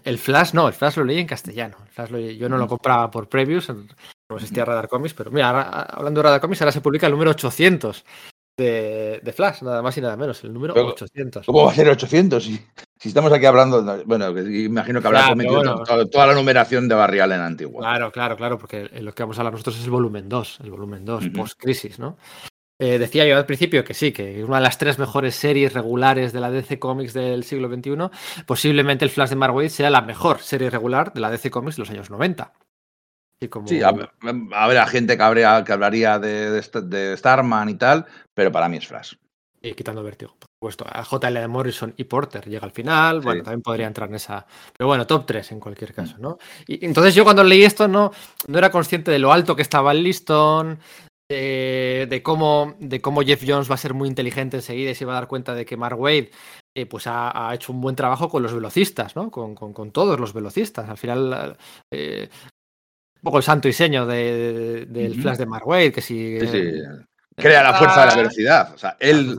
el 0.05 0.19
Flash 0.19 0.53
no, 0.53 0.69
el 0.69 0.75
Flash 0.75 0.99
lo 0.99 1.05
leí 1.05 1.21
en 1.21 1.27
castellano. 1.27 1.77
El 1.87 1.89
Flash 1.91 2.11
lo- 2.11 2.19
yo 2.21 2.51
no 2.51 2.59
lo 2.59 2.69
compraba 2.69 3.11
por 3.11 3.31
previews, 3.31 3.71
no 3.71 4.37
existía 4.37 4.67
Radar 4.67 4.89
Comics, 4.89 5.15
pero 5.15 5.31
mira, 5.31 5.49
ahora- 5.49 5.63
hablando 5.85 6.19
de 6.19 6.25
Radar 6.25 6.41
Comics, 6.43 6.61
ahora 6.61 6.73
se 6.73 6.83
publica 6.83 7.07
el 7.07 7.13
número 7.13 7.31
800 7.31 8.05
de, 8.57 9.21
de 9.23 9.33
Flash, 9.33 9.63
nada 9.63 9.83
más 9.83 9.97
y 9.99 10.01
nada 10.01 10.17
menos, 10.17 10.43
el 10.45 10.53
número 10.53 10.73
Pero, 10.73 10.89
800. 10.89 11.47
¿Cómo 11.47 11.65
va 11.65 11.73
a 11.73 11.75
ser 11.75 11.89
800? 11.89 12.43
Si, 12.43 12.59
si 12.99 13.09
estamos 13.09 13.33
aquí 13.33 13.45
hablando, 13.45 13.83
no, 13.83 14.03
bueno, 14.05 14.31
imagino 14.39 15.01
que 15.01 15.07
habrá 15.07 15.35
Claro, 15.35 15.53
bueno. 15.53 15.85
toda 16.11 16.27
la 16.27 16.35
numeración 16.35 16.89
de 16.89 16.95
Barrial 16.95 17.33
en 17.33 17.41
antiguo. 17.41 17.81
Claro, 17.81 18.11
claro, 18.11 18.37
claro, 18.37 18.59
porque 18.59 18.89
lo 19.01 19.15
que 19.15 19.23
vamos 19.23 19.37
a 19.39 19.43
hablar 19.43 19.53
nosotros 19.53 19.79
es 19.79 19.85
el 19.85 19.91
volumen 19.91 20.29
2, 20.29 20.61
el 20.65 20.71
volumen 20.71 21.05
2, 21.05 21.25
Ujú. 21.27 21.33
post-crisis, 21.35 21.99
¿no? 21.99 22.17
Eh, 22.79 22.99
decía 22.99 23.27
yo 23.27 23.37
al 23.39 23.47
principio 23.47 23.85
que 23.85 23.95
sí, 23.95 24.13
que 24.13 24.45
una 24.45 24.57
de 24.57 24.63
las 24.63 24.77
tres 24.77 24.99
mejores 24.99 25.35
series 25.35 25.73
regulares 25.73 26.33
de 26.35 26.41
la 26.41 26.51
DC 26.51 26.79
Comics 26.79 27.15
del 27.15 27.43
siglo 27.45 27.69
XXI, 27.69 28.11
posiblemente 28.47 29.05
el 29.05 29.11
Flash 29.11 29.31
de 29.31 29.37
Mark 29.37 29.71
sea 29.71 29.89
la 29.89 30.03
mejor 30.03 30.41
serie 30.41 30.69
regular 30.69 31.13
de 31.15 31.21
la 31.21 31.31
DC 31.31 31.51
Comics 31.51 31.77
de 31.77 31.81
los 31.81 31.91
años 31.91 32.11
90. 32.11 32.53
Y 33.41 33.49
como... 33.49 33.69
Sí, 33.69 33.83
a, 33.83 33.89
a 33.89 34.67
ver, 34.69 34.79
a 34.79 34.87
gente 34.87 35.17
que, 35.17 35.23
habría, 35.23 35.63
que 35.65 35.73
hablaría 35.73 36.19
de, 36.19 36.51
de, 36.51 36.59
St- 36.61 36.83
de 36.83 37.17
Starman 37.17 37.69
y 37.69 37.75
tal, 37.75 38.07
pero 38.35 38.51
para 38.51 38.69
mí 38.69 38.79
es 38.79 38.87
Flash. 38.87 39.15
y 39.63 39.75
quitando 39.75 40.03
vértigo, 40.03 40.35
por 40.39 40.49
supuesto. 40.55 40.87
A 40.89 41.03
JL 41.05 41.35
de 41.41 41.49
Morrison 41.49 41.93
y 41.97 42.05
Porter 42.05 42.49
llega 42.49 42.65
al 42.65 42.73
final. 42.73 43.21
Sí. 43.21 43.25
Bueno, 43.27 43.43
también 43.43 43.63
podría 43.63 43.87
entrar 43.87 44.09
en 44.09 44.15
esa. 44.15 44.47
Pero 44.77 44.89
bueno, 44.89 45.07
top 45.07 45.27
3 45.27 45.53
en 45.53 45.61
cualquier 45.61 45.93
caso, 45.93 46.17
¿no? 46.19 46.39
Y 46.67 46.85
entonces 46.87 47.15
yo 47.15 47.25
cuando 47.25 47.45
leí 47.45 47.63
esto 47.65 47.87
no, 47.89 48.11
no 48.49 48.59
era 48.59 48.71
consciente 48.71 49.11
de 49.11 49.19
lo 49.19 49.33
alto 49.33 49.55
que 49.57 49.63
estaba 49.63 49.93
el 49.93 50.03
listón. 50.03 50.79
De, 51.29 52.07
de 52.09 52.23
cómo, 52.23 52.77
de 52.79 53.01
cómo 53.01 53.21
Jeff 53.23 53.43
Jones 53.45 53.69
va 53.69 53.75
a 53.75 53.79
ser 53.79 53.95
muy 53.95 54.09
inteligente 54.09 54.59
enseguida 54.59 54.93
y 54.93 54.95
se 54.95 55.05
va 55.05 55.11
a 55.15 55.17
dar 55.17 55.27
cuenta 55.27 55.57
de 55.57 55.65
que 55.67 55.77
Mark 55.77 55.99
Wade 55.99 56.31
eh, 56.77 56.87
pues 56.87 57.09
ha, 57.09 57.49
ha 57.49 57.53
hecho 57.53 57.73
un 57.73 57.81
buen 57.81 57.97
trabajo 57.97 58.29
con 58.29 58.45
los 58.45 58.55
velocistas, 58.55 59.17
¿no? 59.17 59.29
Con, 59.33 59.57
con- 59.57 59.73
con 59.73 59.91
todos 59.91 60.21
los 60.21 60.33
velocistas. 60.33 60.89
Al 60.89 60.97
final, 60.99 61.57
eh, 61.93 62.29
poco 63.27 63.39
el 63.39 63.43
santo 63.43 63.67
y 63.69 63.73
seño 63.73 64.07
de- 64.07 64.87
de- 64.87 64.87
del 64.87 65.13
Ujú. 65.13 65.23
Flash 65.23 65.39
de 65.39 65.47
Mark 65.47 65.67
Wade, 65.67 65.93
que 65.93 66.01
si. 66.01 66.39
Sí, 66.41 66.47
sí. 66.47 66.73
Crea 67.37 67.63
la 67.63 67.75
fuerza 67.75 68.01
de 68.01 68.07
la 68.07 68.13
Ah, 68.13 68.17
velocidad. 68.17 68.73
O 68.75 68.79
sea, 68.79 68.97
él, 68.99 69.37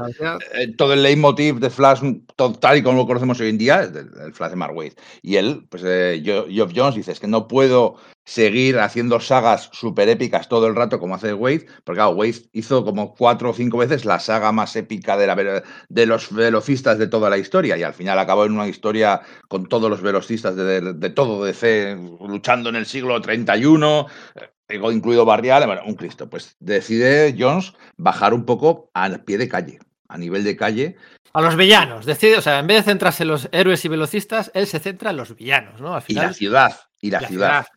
eh, 0.53 0.67
todo 0.77 0.93
el 0.93 1.01
leitmotiv 1.01 1.55
de 1.59 1.69
Flash, 1.71 2.01
todo, 2.35 2.53
tal 2.53 2.77
y 2.77 2.83
como 2.83 2.99
lo 2.99 3.07
conocemos 3.07 3.39
hoy 3.39 3.49
en 3.49 3.57
día, 3.57 3.81
es 3.81 3.91
del, 3.93 4.11
del 4.11 4.33
Flash 4.33 4.51
de 4.51 4.55
Mark 4.55 4.75
Waid. 4.75 4.93
Y 5.23 5.37
él, 5.37 5.65
pues 5.69 5.81
eh, 5.85 6.21
Geoff 6.23 6.71
Jones 6.75 6.95
dice, 6.95 7.11
es 7.11 7.19
que 7.19 7.27
no 7.27 7.47
puedo 7.47 7.95
seguir 8.23 8.77
haciendo 8.79 9.19
sagas 9.21 9.69
super 9.71 10.09
épicas 10.09 10.49
todo 10.49 10.67
el 10.67 10.75
rato 10.75 10.99
como 10.99 11.15
hace 11.15 11.33
Wade, 11.33 11.65
porque 11.85 11.97
claro, 11.97 12.11
Wade 12.11 12.35
hizo 12.51 12.83
como 12.83 13.15
cuatro 13.15 13.51
o 13.51 13.53
cinco 13.53 13.77
veces 13.77 14.03
la 14.03 14.19
saga 14.19 14.51
más 14.51 14.75
épica 14.75 15.15
de, 15.15 15.27
la, 15.27 15.63
de 15.87 16.05
los 16.05 16.33
velocistas 16.33 16.99
de 16.99 17.07
toda 17.07 17.29
la 17.29 17.37
historia 17.37 17.77
y 17.77 17.83
al 17.83 17.93
final 17.93 18.19
acabó 18.19 18.43
en 18.43 18.51
una 18.51 18.67
historia 18.67 19.21
con 19.47 19.67
todos 19.69 19.89
los 19.89 20.01
velocistas 20.01 20.57
de, 20.57 20.81
de- 20.81 20.93
de 20.93 21.09
todo 21.09 21.45
DC 21.45 21.97
luchando 22.27 22.67
en 22.69 22.75
el 22.75 22.85
siglo 22.85 23.19
31, 23.21 24.07
incluido 24.69 25.25
Barrial, 25.25 25.65
bueno, 25.65 25.81
un 25.85 25.95
Cristo. 25.95 26.29
Pues 26.29 26.55
decide 26.59 27.35
Jones 27.37 27.73
bajar 27.97 28.33
un 28.33 28.45
poco 28.45 28.89
al 28.93 29.23
pie 29.23 29.37
de 29.37 29.47
calle, 29.47 29.79
a 30.07 30.17
nivel 30.17 30.43
de 30.43 30.55
calle, 30.55 30.95
A 31.33 31.41
los 31.41 31.55
villanos, 31.55 32.05
decide, 32.05 32.37
o 32.37 32.41
sea, 32.41 32.59
en 32.59 32.67
vez 32.67 32.77
de 32.77 32.91
centrarse 32.91 33.23
en 33.23 33.29
los 33.29 33.49
héroes 33.51 33.83
y 33.85 33.87
velocistas, 33.89 34.51
él 34.53 34.65
se 34.65 34.79
centra 34.79 35.11
en 35.11 35.17
los 35.17 35.35
villanos, 35.35 35.79
¿no? 35.79 35.93
Al 35.93 36.03
y 36.07 36.13
la 36.13 36.33
ciudad. 36.33 36.75
Y 36.99 37.11
la, 37.11 37.19
ciudad. 37.21 37.67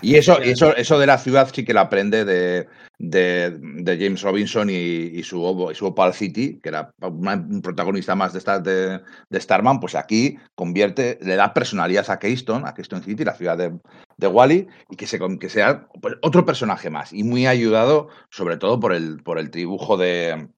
Y 0.00 0.16
eso, 0.16 0.40
eso, 0.40 0.74
eso 0.74 0.98
de 0.98 1.06
la 1.06 1.18
ciudad 1.18 1.50
sí 1.52 1.64
que 1.64 1.74
lo 1.74 1.80
aprende 1.80 2.24
de, 2.24 2.66
de, 2.98 3.98
James 4.00 4.22
Robinson 4.22 4.70
y, 4.70 5.22
su, 5.22 5.68
y 5.70 5.74
su 5.74 5.86
Opal 5.86 6.14
City, 6.14 6.58
que 6.62 6.70
era 6.70 6.90
un 7.00 7.60
protagonista 7.62 8.14
más 8.14 8.32
de, 8.32 8.40
de, 8.60 9.00
de, 9.28 9.40
Starman, 9.40 9.78
pues 9.78 9.94
aquí 9.94 10.38
convierte, 10.54 11.18
le 11.20 11.36
da 11.36 11.52
personalidad 11.52 12.10
a 12.10 12.18
Keystone, 12.18 12.66
a 12.66 12.72
Keystone 12.72 13.04
City, 13.04 13.24
la 13.24 13.34
ciudad 13.34 13.58
de, 13.58 13.78
de 14.16 14.26
Wally, 14.26 14.66
y 14.88 14.96
que, 14.96 15.06
se, 15.06 15.18
que 15.38 15.48
sea 15.50 15.86
pues, 16.00 16.14
otro 16.22 16.46
personaje 16.46 16.88
más. 16.88 17.12
Y 17.12 17.24
muy 17.24 17.46
ayudado, 17.46 18.08
sobre 18.30 18.56
todo, 18.56 18.80
por 18.80 18.94
el, 18.94 19.22
por 19.22 19.38
el 19.38 19.50
dibujo 19.50 19.98
de, 19.98 20.48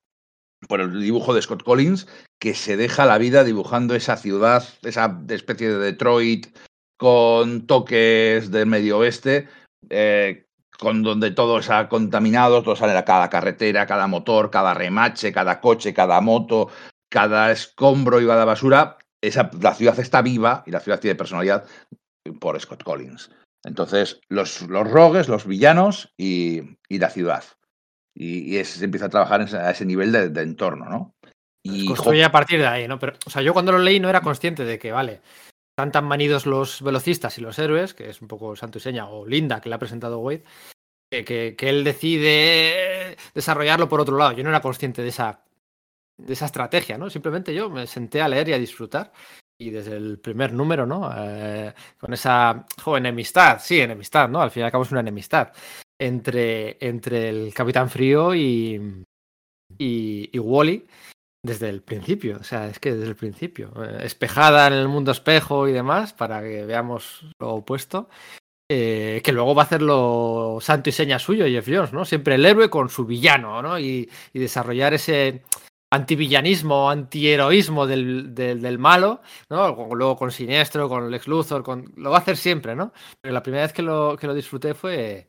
por 0.69 0.81
el 0.81 1.01
dibujo 1.01 1.35
de 1.35 1.43
Scott 1.43 1.65
Collins, 1.65 2.07
que 2.39 2.55
se 2.55 2.77
deja 2.77 3.07
la 3.07 3.19
vida 3.19 3.43
dibujando 3.43 3.97
esa 3.97 4.17
ciudad, 4.17 4.65
esa 4.83 5.21
especie 5.29 5.69
de 5.69 5.79
Detroit 5.79 6.47
con 6.97 7.67
toques 7.67 8.51
del 8.51 8.67
medio 8.67 8.99
oeste, 8.99 9.49
eh, 9.91 10.47
con 10.79 11.03
donde 11.03 11.31
todo 11.31 11.59
está 11.59 11.89
contaminado, 11.89 12.63
todo 12.63 12.77
sale 12.77 12.97
a 12.97 13.05
cada 13.05 13.31
carretera, 13.31 13.87
cada 13.87 14.07
motor, 14.07 14.51
cada 14.51 14.75
remache, 14.75 15.33
cada 15.33 15.61
coche, 15.61 15.95
cada 15.95 16.21
moto, 16.21 16.71
cada 17.11 17.53
escombro 17.53 18.21
y 18.21 18.27
cada 18.27 18.45
basura. 18.45 18.99
Esa, 19.21 19.51
la 19.61 19.75
ciudad 19.75 19.99
está 19.99 20.21
viva 20.21 20.63
y 20.67 20.71
la 20.71 20.81
ciudad 20.81 21.01
tiene 21.01 21.15
personalidad 21.15 21.65
por 22.41 22.61
Scott 22.61 22.83
Collins. 22.83 23.31
Entonces, 23.65 24.21
los, 24.29 24.63
los 24.63 24.91
rogues, 24.91 25.29
los 25.29 25.47
villanos 25.47 26.13
y, 26.19 26.63
la 26.91 27.09
ciudad. 27.09 27.45
Y, 28.15 28.63
se 28.65 28.85
empieza 28.85 29.07
a 29.07 29.11
trabajar 29.11 29.41
a 29.41 29.71
ese 29.71 29.87
nivel 29.87 30.13
de, 30.13 30.43
entorno, 30.43 30.85
¿no? 30.89 31.15
Y 31.63 31.87
construye 31.87 32.23
a 32.23 32.31
partir 32.31 32.61
de 32.61 32.67
ahí, 32.67 32.87
¿no? 32.87 32.99
Pero, 32.99 33.15
o 33.25 33.31
sea, 33.31 33.41
yo 33.41 33.55
cuando 33.55 33.73
lo 33.73 33.79
leí 33.79 33.99
no 33.99 34.11
era 34.11 34.21
consciente 34.21 34.65
de 34.65 34.79
que, 34.79 34.93
vale, 34.93 35.23
están 35.75 35.91
tan 35.91 36.05
manidos 36.05 36.47
los 36.47 36.83
velocistas 36.83 37.37
y 37.37 37.41
los 37.41 37.59
héroes, 37.59 37.95
que 37.95 38.09
es 38.09 38.23
un 38.23 38.29
poco 38.29 38.55
santo 38.55 38.79
y 38.79 38.81
seña, 38.81 39.09
o 39.09 39.27
Linda, 39.27 39.61
que 39.61 39.69
le 39.69 39.75
ha 39.75 39.79
presentado 39.81 40.21
Wade, 40.21 40.45
que, 41.11 41.57
que, 41.57 41.69
él 41.69 41.83
decide 41.83 43.17
desarrollarlo 43.35 43.89
por 43.89 44.01
otro 44.01 44.17
lado. 44.17 44.33
Yo 44.33 44.45
no 44.45 44.51
era 44.51 44.61
consciente 44.61 45.03
de 45.03 45.09
esa, 45.09 45.43
de 46.17 46.33
esa 46.33 46.47
estrategia, 46.47 46.97
¿no? 46.97 47.11
Simplemente 47.11 47.53
yo 47.53 47.71
me 47.71 47.89
senté 47.89 48.23
a 48.23 48.29
leer 48.29 48.51
y 48.51 48.53
a 48.53 48.59
disfrutar. 48.59 49.13
Y 49.59 49.71
desde 49.71 49.97
el 49.97 50.21
primer 50.21 50.53
número, 50.53 50.87
¿no? 50.87 51.11
Eh, 51.17 51.75
con 51.99 52.13
esa 52.13 52.67
enemistad, 52.97 53.61
sí, 53.61 53.81
enemistad, 53.81 54.29
¿no? 54.29 54.41
Al 54.43 54.53
fin 54.53 54.65
y 54.65 54.77
una 54.77 55.01
enemistad 55.01 55.53
entre, 55.99 56.77
entre 56.81 57.31
el 57.31 57.53
Capitán 57.53 57.91
Frío 57.91 58.33
y, 58.33 59.05
y, 59.77 60.31
y 60.33 60.39
Wally 60.39 60.87
desde 61.45 61.69
el 61.69 61.83
principio, 61.83 62.39
o 62.41 62.43
sea, 62.43 62.69
es 62.69 62.79
que 62.81 62.93
desde 62.95 63.07
el 63.07 63.17
principio. 63.17 63.71
Eh, 63.85 64.01
espejada 64.05 64.67
en 64.67 64.73
el 64.73 64.89
mundo 64.89 65.13
espejo 65.13 65.69
y 65.69 65.73
demás, 65.73 66.15
para 66.15 66.43
que 66.43 66.65
veamos 66.65 67.27
lo 67.39 67.57
opuesto. 67.57 68.09
Eh, 68.71 69.21
que 69.23 69.33
luego 69.33 69.55
va 69.55 69.63
a 69.63 69.67
hacerlo 69.67 70.57
santo 70.63 70.89
y 70.89 70.93
seña 70.93 71.19
suyo, 71.19 71.45
Jeff 71.45 71.69
Jones, 71.69 71.93
¿no? 71.93 72.07
Siempre 72.07 72.37
el 72.37 72.47
héroe 72.47 72.71
con 72.71 72.89
su 72.89 73.05
villano, 73.05 73.61
¿no? 73.61 73.79
Y, 73.79 74.09
desarrollar 74.33 74.95
ese 74.95 75.43
antivillanismo, 75.93 76.89
antiheroísmo 76.91 77.87
del, 77.87 78.35
del, 78.35 78.63
del, 78.63 78.79
malo, 78.79 79.21
¿no? 79.51 79.87
Luego 79.95 80.17
con 80.17 80.31
Siniestro, 80.31 80.89
con 80.89 81.11
Lex 81.11 81.29
Luthor, 81.29 81.63
con... 81.63 81.93
lo 81.97 82.11
va 82.11 82.17
a 82.17 82.21
hacer 82.21 82.39
siempre, 82.39 82.75
¿no? 82.75 82.95
Pero 83.21 83.35
la 83.35 83.43
primera 83.43 83.65
vez 83.65 83.75
que 83.75 83.83
lo, 83.83 84.17
que 84.19 84.27
lo 84.27 84.35
disfruté 84.35 84.73
fue, 84.73 85.29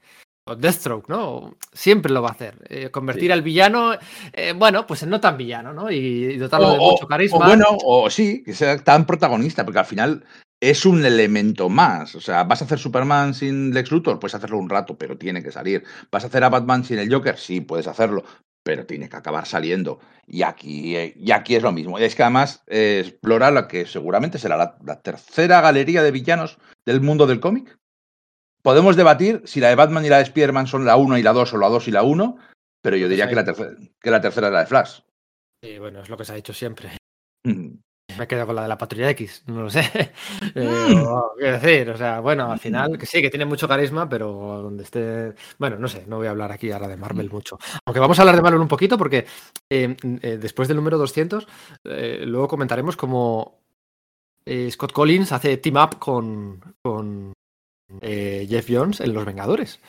Deathstroke, 0.54 1.10
¿no? 1.10 1.58
Siempre 1.74 2.12
lo 2.12 2.22
va 2.22 2.30
a 2.30 2.34
hacer. 2.34 2.56
Eh, 2.70 2.92
convertir 2.92 3.34
al 3.34 3.42
villano, 3.42 3.94
eh, 4.32 4.54
bueno, 4.56 4.86
pues 4.86 5.02
en 5.02 5.10
no 5.10 5.20
tan 5.20 5.38
villano, 5.38 5.74
¿no? 5.74 5.90
Y, 5.90 6.38
dotarlo 6.38 6.72
de 6.72 6.78
mucho 6.78 7.08
carisma. 7.08 7.38
O 7.38 7.48
bueno, 7.48 7.66
o 7.84 8.10
sí, 8.12 8.44
que 8.44 8.54
sea 8.54 8.78
tan 8.84 9.08
protagonista, 9.08 9.66
porque 9.66 9.80
al 9.80 9.88
final 9.88 10.24
es 10.60 10.86
un 10.86 11.04
elemento 11.04 11.68
más. 11.68 12.14
O 12.14 12.22
sea, 12.22 12.44
¿vas 12.44 12.62
a 12.62 12.66
hacer 12.66 12.78
Superman 12.78 13.34
sin 13.34 13.74
Lex 13.74 13.92
Luthor? 13.92 14.20
Puedes 14.20 14.36
hacerlo 14.36 14.60
un 14.60 14.70
rato, 14.70 14.96
pero 14.96 15.18
tiene 15.18 15.42
que 15.42 15.52
salir. 15.52 15.84
¿Vas 16.12 16.24
a 16.24 16.28
hacer 16.28 16.44
a 16.44 16.50
Batman 16.50 16.84
sin 16.84 17.00
el 17.00 17.12
Joker? 17.12 17.38
Sí, 17.40 17.62
puedes 17.62 17.88
hacerlo, 17.88 18.24
pero 18.62 18.86
tiene 18.86 19.10
que 19.10 19.18
acabar 19.18 19.48
saliendo. 19.48 20.00
Y 20.28 20.44
aquí, 20.44 20.96
eh, 20.96 21.16
y 21.18 21.32
aquí 21.32 21.56
es 21.56 21.64
lo 21.64 21.72
mismo. 21.72 21.98
Es 21.98 22.14
que 22.14 22.22
además 22.22 22.62
explora 22.68 23.50
lo 23.50 23.68
que 23.68 23.88
seguramente 23.88 24.38
será 24.38 24.58
la 24.58 25.02
tercera 25.02 25.60
galería 25.62 26.04
de 26.04 26.12
villanos 26.12 26.60
del 26.86 27.02
mundo 27.02 27.26
del 27.26 27.40
cómic. 27.40 27.80
Podemos 28.66 28.96
debatir 28.96 29.44
si 29.46 29.60
la 29.60 29.70
de 29.70 29.76
Batman 29.76 30.04
y 30.06 30.10
la 30.10 30.18
de 30.18 30.24
Spider-Man 30.24 30.66
son 30.66 30.86
la 30.86 30.96
1 30.96 31.20
y 31.20 31.22
la 31.22 31.34
2 31.34 31.54
o 31.54 31.58
la 31.60 31.70
2 31.70 31.88
y 31.88 31.92
la 31.92 32.02
1, 32.02 32.38
pero 32.82 32.98
yo 32.98 33.08
diría 33.08 33.30
que, 33.30 33.36
la 33.36 33.46
tercera, 33.46 33.76
que 34.02 34.10
la 34.10 34.20
tercera 34.20 34.48
es 34.48 34.54
la 34.54 34.60
de 34.62 34.66
Flash. 34.66 35.02
Sí, 35.64 35.78
bueno, 35.78 36.02
es 36.02 36.10
lo 36.10 36.18
que 36.18 36.26
se 36.26 36.32
ha 36.32 36.36
dicho 36.36 36.52
siempre. 36.52 36.98
Mm. 37.44 37.76
Me 38.18 38.28
quedo 38.28 38.48
con 38.48 38.56
la 38.56 38.64
de 38.64 38.68
la 38.68 38.78
Patrulla 38.80 39.12
X, 39.12 39.44
no 39.46 39.62
lo 39.62 39.70
sé. 39.70 39.84
Eh, 40.56 40.96
mm. 40.96 41.40
decir, 41.40 41.92
o 41.92 41.98
sea, 41.98 42.22
bueno, 42.22 42.52
al 42.52 42.58
final, 42.58 42.98
que 42.98 43.06
sí, 43.06 43.22
que 43.22 43.30
tiene 43.30 43.46
mucho 43.46 43.68
carisma, 43.68 44.10
pero 44.10 44.32
donde 44.64 44.82
esté. 44.82 45.36
Bueno, 45.60 45.78
no 45.78 45.88
sé, 45.88 46.06
no 46.08 46.18
voy 46.18 46.26
a 46.26 46.32
hablar 46.32 46.52
aquí 46.52 46.72
ahora 46.72 46.88
de 46.88 46.98
Marvel 46.98 47.30
mm. 47.30 47.34
mucho. 47.34 47.60
Aunque 47.86 48.00
vamos 48.00 48.18
a 48.18 48.24
hablar 48.24 48.36
de 48.36 48.42
Marvel 48.42 48.62
un 48.62 48.68
poquito, 48.68 48.98
porque 48.98 49.28
eh, 49.70 49.96
eh, 50.24 50.38
después 50.42 50.68
del 50.68 50.78
número 50.78 50.98
200, 50.98 51.48
luego 51.84 52.48
comentaremos 52.48 52.98
cómo 52.98 53.60
Scott 54.72 54.92
Collins 54.92 55.34
hace 55.34 55.58
team 55.58 55.76
up 55.76 56.00
con, 56.00 56.76
con, 56.82 57.35
eh, 58.02 58.46
Jeff 58.50 58.68
Jones 58.70 59.00
en 59.00 59.14
Los 59.14 59.26
Vengadores. 59.26 59.80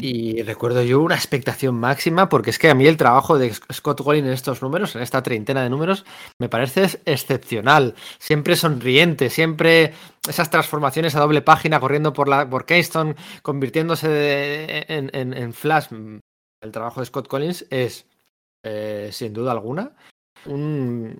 Y 0.00 0.42
recuerdo 0.42 0.82
yo 0.82 1.00
una 1.00 1.14
expectación 1.14 1.76
máxima, 1.76 2.28
porque 2.28 2.50
es 2.50 2.58
que 2.58 2.68
a 2.68 2.74
mí 2.74 2.86
el 2.86 2.96
trabajo 2.96 3.38
de 3.38 3.54
Scott 3.72 4.02
Collins 4.02 4.26
en 4.26 4.32
estos 4.32 4.60
números, 4.60 4.96
en 4.96 5.02
esta 5.02 5.22
treintena 5.22 5.62
de 5.62 5.70
números, 5.70 6.04
me 6.40 6.48
parece 6.48 7.00
excepcional. 7.04 7.94
Siempre 8.18 8.56
sonriente, 8.56 9.30
siempre 9.30 9.94
esas 10.28 10.50
transformaciones 10.50 11.14
a 11.14 11.20
doble 11.20 11.42
página 11.42 11.78
corriendo 11.78 12.12
por, 12.12 12.28
la, 12.28 12.50
por 12.50 12.66
Keystone, 12.66 13.14
convirtiéndose 13.42 14.84
en, 14.88 15.52
Flash. 15.52 15.86
El 16.60 16.72
trabajo 16.72 16.98
de 16.98 17.06
Scott 17.06 17.28
Collins 17.28 17.64
es, 17.70 18.04
eh, 18.64 19.10
sin 19.12 19.32
duda 19.32 19.52
alguna, 19.52 19.92
un, 20.46 21.16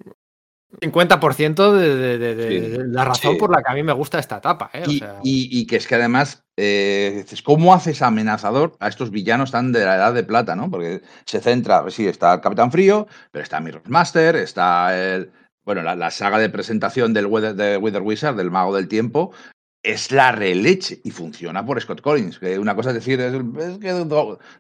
50% 0.81 1.73
de, 1.73 2.19
de, 2.19 2.85
la 2.89 3.05
razón 3.05 3.39
por 3.39 3.51
la 3.51 3.63
que 3.63 3.73
a 3.73 3.75
mí 3.75 3.83
me 3.83 3.93
gusta 3.93 4.19
esta 4.19 4.37
etapa. 4.37 4.71
¿eh? 4.75 4.85
y, 5.23 5.67
que 5.67 5.77
es 5.77 5.87
que 5.87 5.95
además, 5.95 6.45
eh, 6.57 7.25
¿cómo 7.43 7.73
haces 7.73 8.03
amenazador 8.03 8.77
a 8.79 8.89
estos 8.89 9.11
villanos 9.11 9.51
tan 9.51 9.73
de 9.73 9.85
la 9.85 9.97
edad 9.97 10.13
de 10.13 10.25
plata? 10.25 10.57
¿no? 10.57 10.71
Porque 10.71 11.03
se 11.25 11.41
centra, 11.41 11.89
sí, 11.91 12.07
está 12.07 12.35
el 12.35 12.41
Capitán 12.41 12.71
Frío, 12.71 13.07
pero 13.31 13.43
está 13.43 13.61
Mirror 13.61 13.89
Master, 13.89 14.37
está 14.37 14.97
el, 14.99 15.33
bueno, 15.65 15.83
la, 15.83 16.11
saga 16.11 16.39
de 16.39 16.51
presentación 16.51 17.15
del 17.15 17.31
de 17.57 17.79
Wither 17.79 18.03
Wizard, 18.03 18.37
del 18.37 18.51
Mago 18.51 18.77
del 18.77 18.89
Tiempo, 18.89 19.33
es 19.83 20.11
la 20.11 20.33
releche 20.33 21.01
y 21.05 21.11
funciona 21.11 21.65
por 21.65 21.81
Scott 21.81 22.01
Collins. 22.01 22.39
Que 22.39 22.59
una 22.59 22.75
cosa 22.75 22.91
es 22.91 22.97
decir, 22.97 23.21
es, 23.21 23.79
que 23.79 24.07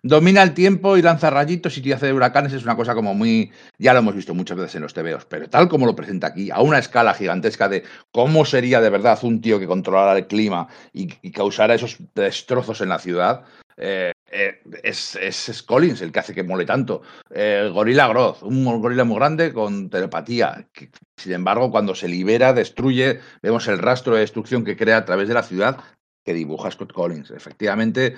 domina 0.02 0.42
el 0.42 0.54
tiempo 0.54 0.96
y 0.96 1.02
lanza 1.02 1.30
rayitos 1.30 1.76
y 1.76 1.82
te 1.82 1.94
hace 1.94 2.12
huracanes, 2.12 2.52
es 2.52 2.62
una 2.62 2.76
cosa 2.76 2.94
como 2.94 3.14
muy. 3.14 3.50
Ya 3.78 3.92
lo 3.92 4.00
hemos 4.00 4.14
visto 4.14 4.34
muchas 4.34 4.56
veces 4.56 4.76
en 4.76 4.82
los 4.82 4.94
TVOs, 4.94 5.24
pero 5.26 5.48
tal 5.48 5.68
como 5.68 5.86
lo 5.86 5.96
presenta 5.96 6.28
aquí, 6.28 6.50
a 6.50 6.60
una 6.60 6.78
escala 6.78 7.14
gigantesca 7.14 7.68
de 7.68 7.84
cómo 8.12 8.44
sería 8.44 8.80
de 8.80 8.90
verdad 8.90 9.18
un 9.22 9.40
tío 9.40 9.58
que 9.58 9.66
controlara 9.66 10.16
el 10.18 10.26
clima 10.26 10.68
y, 10.92 11.08
causara 11.32 11.74
esos 11.74 11.98
destrozos 12.14 12.80
en 12.80 12.88
la 12.88 12.98
ciudad, 12.98 13.44
eh, 13.76 14.12
eh, 14.30 14.62
es, 14.82 15.16
es, 15.16 15.62
Collins 15.62 16.00
el 16.02 16.12
que 16.12 16.18
hace 16.18 16.34
que 16.34 16.42
mole 16.42 16.64
tanto. 16.64 17.02
Eh, 17.30 17.70
gorila 17.72 18.08
Groth, 18.08 18.42
un 18.42 18.64
gorila 18.80 19.04
muy 19.04 19.16
grande 19.16 19.52
con 19.52 19.90
telepatía. 19.90 20.68
Sin 21.16 21.32
embargo, 21.32 21.70
cuando 21.70 21.94
se 21.94 22.08
libera, 22.08 22.52
destruye, 22.52 23.20
vemos 23.42 23.68
el 23.68 23.78
rastro 23.78 24.14
de 24.14 24.20
destrucción 24.20 24.64
que 24.64 24.76
crea 24.76 24.98
a 24.98 25.04
través 25.04 25.28
de 25.28 25.34
la 25.34 25.42
ciudad 25.42 25.78
que 26.24 26.34
dibuja 26.34 26.70
Scott 26.70 26.92
Collins. 26.92 27.30
Efectivamente, 27.30 28.16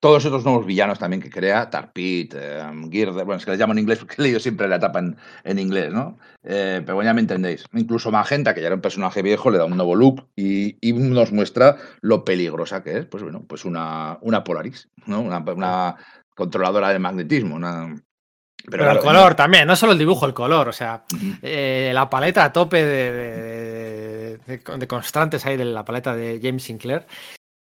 todos 0.00 0.24
esos 0.24 0.44
nuevos 0.44 0.64
villanos 0.64 0.98
también 0.98 1.20
que 1.20 1.30
crea, 1.30 1.70
Tarpit, 1.70 2.34
eh, 2.36 2.62
Girder, 2.90 3.24
bueno, 3.24 3.38
es 3.38 3.44
que 3.44 3.50
les 3.50 3.60
llamo 3.60 3.72
en 3.72 3.80
inglés 3.80 3.98
porque 3.98 4.16
he 4.18 4.22
leído 4.22 4.38
siempre 4.40 4.68
la 4.68 4.76
etapa 4.76 5.00
en, 5.44 5.58
inglés, 5.58 5.92
¿no? 5.92 6.18
Eh, 6.44 6.82
pero 6.84 6.94
bueno, 6.94 7.10
ya 7.10 7.14
me 7.14 7.20
entendéis. 7.20 7.64
Incluso 7.72 8.10
Magenta, 8.10 8.54
que 8.54 8.60
ya 8.60 8.68
era 8.68 8.76
un 8.76 8.82
personaje 8.82 9.22
viejo, 9.22 9.50
le 9.50 9.58
da 9.58 9.64
un 9.64 9.76
nuevo 9.76 9.96
look 9.96 10.28
y, 10.36 10.76
nos 10.92 11.32
muestra 11.32 11.76
lo 12.00 12.24
peligrosa 12.24 12.82
que 12.82 12.98
es, 12.98 13.06
pues 13.06 13.22
bueno, 13.22 13.44
pues 13.48 13.64
una, 13.64 14.18
una 14.20 14.44
Polaris, 14.44 14.88
¿no? 15.06 15.20
Una, 15.20 15.96
controladora 16.34 16.90
de 16.90 17.00
magnetismo, 17.00 17.56
una, 17.56 17.96
pero, 18.70 18.90
el 18.90 18.98
color 18.98 19.34
también, 19.34 19.66
no 19.66 19.74
solo 19.74 19.92
el 19.92 19.98
dibujo, 19.98 20.26
el 20.26 20.34
color. 20.34 20.68
O 20.68 20.72
sea, 20.72 21.04
eh, 21.42 21.90
la 21.92 22.08
paleta 22.08 22.44
a 22.44 22.52
tope 22.52 22.84
de, 22.84 24.38
de, 24.46 24.86
constantes 24.86 25.44
ahí 25.46 25.56
de 25.56 25.64
la 25.64 25.84
paleta 25.84 26.14
de 26.14 26.38
James 26.40 26.62
Sinclair 26.62 27.06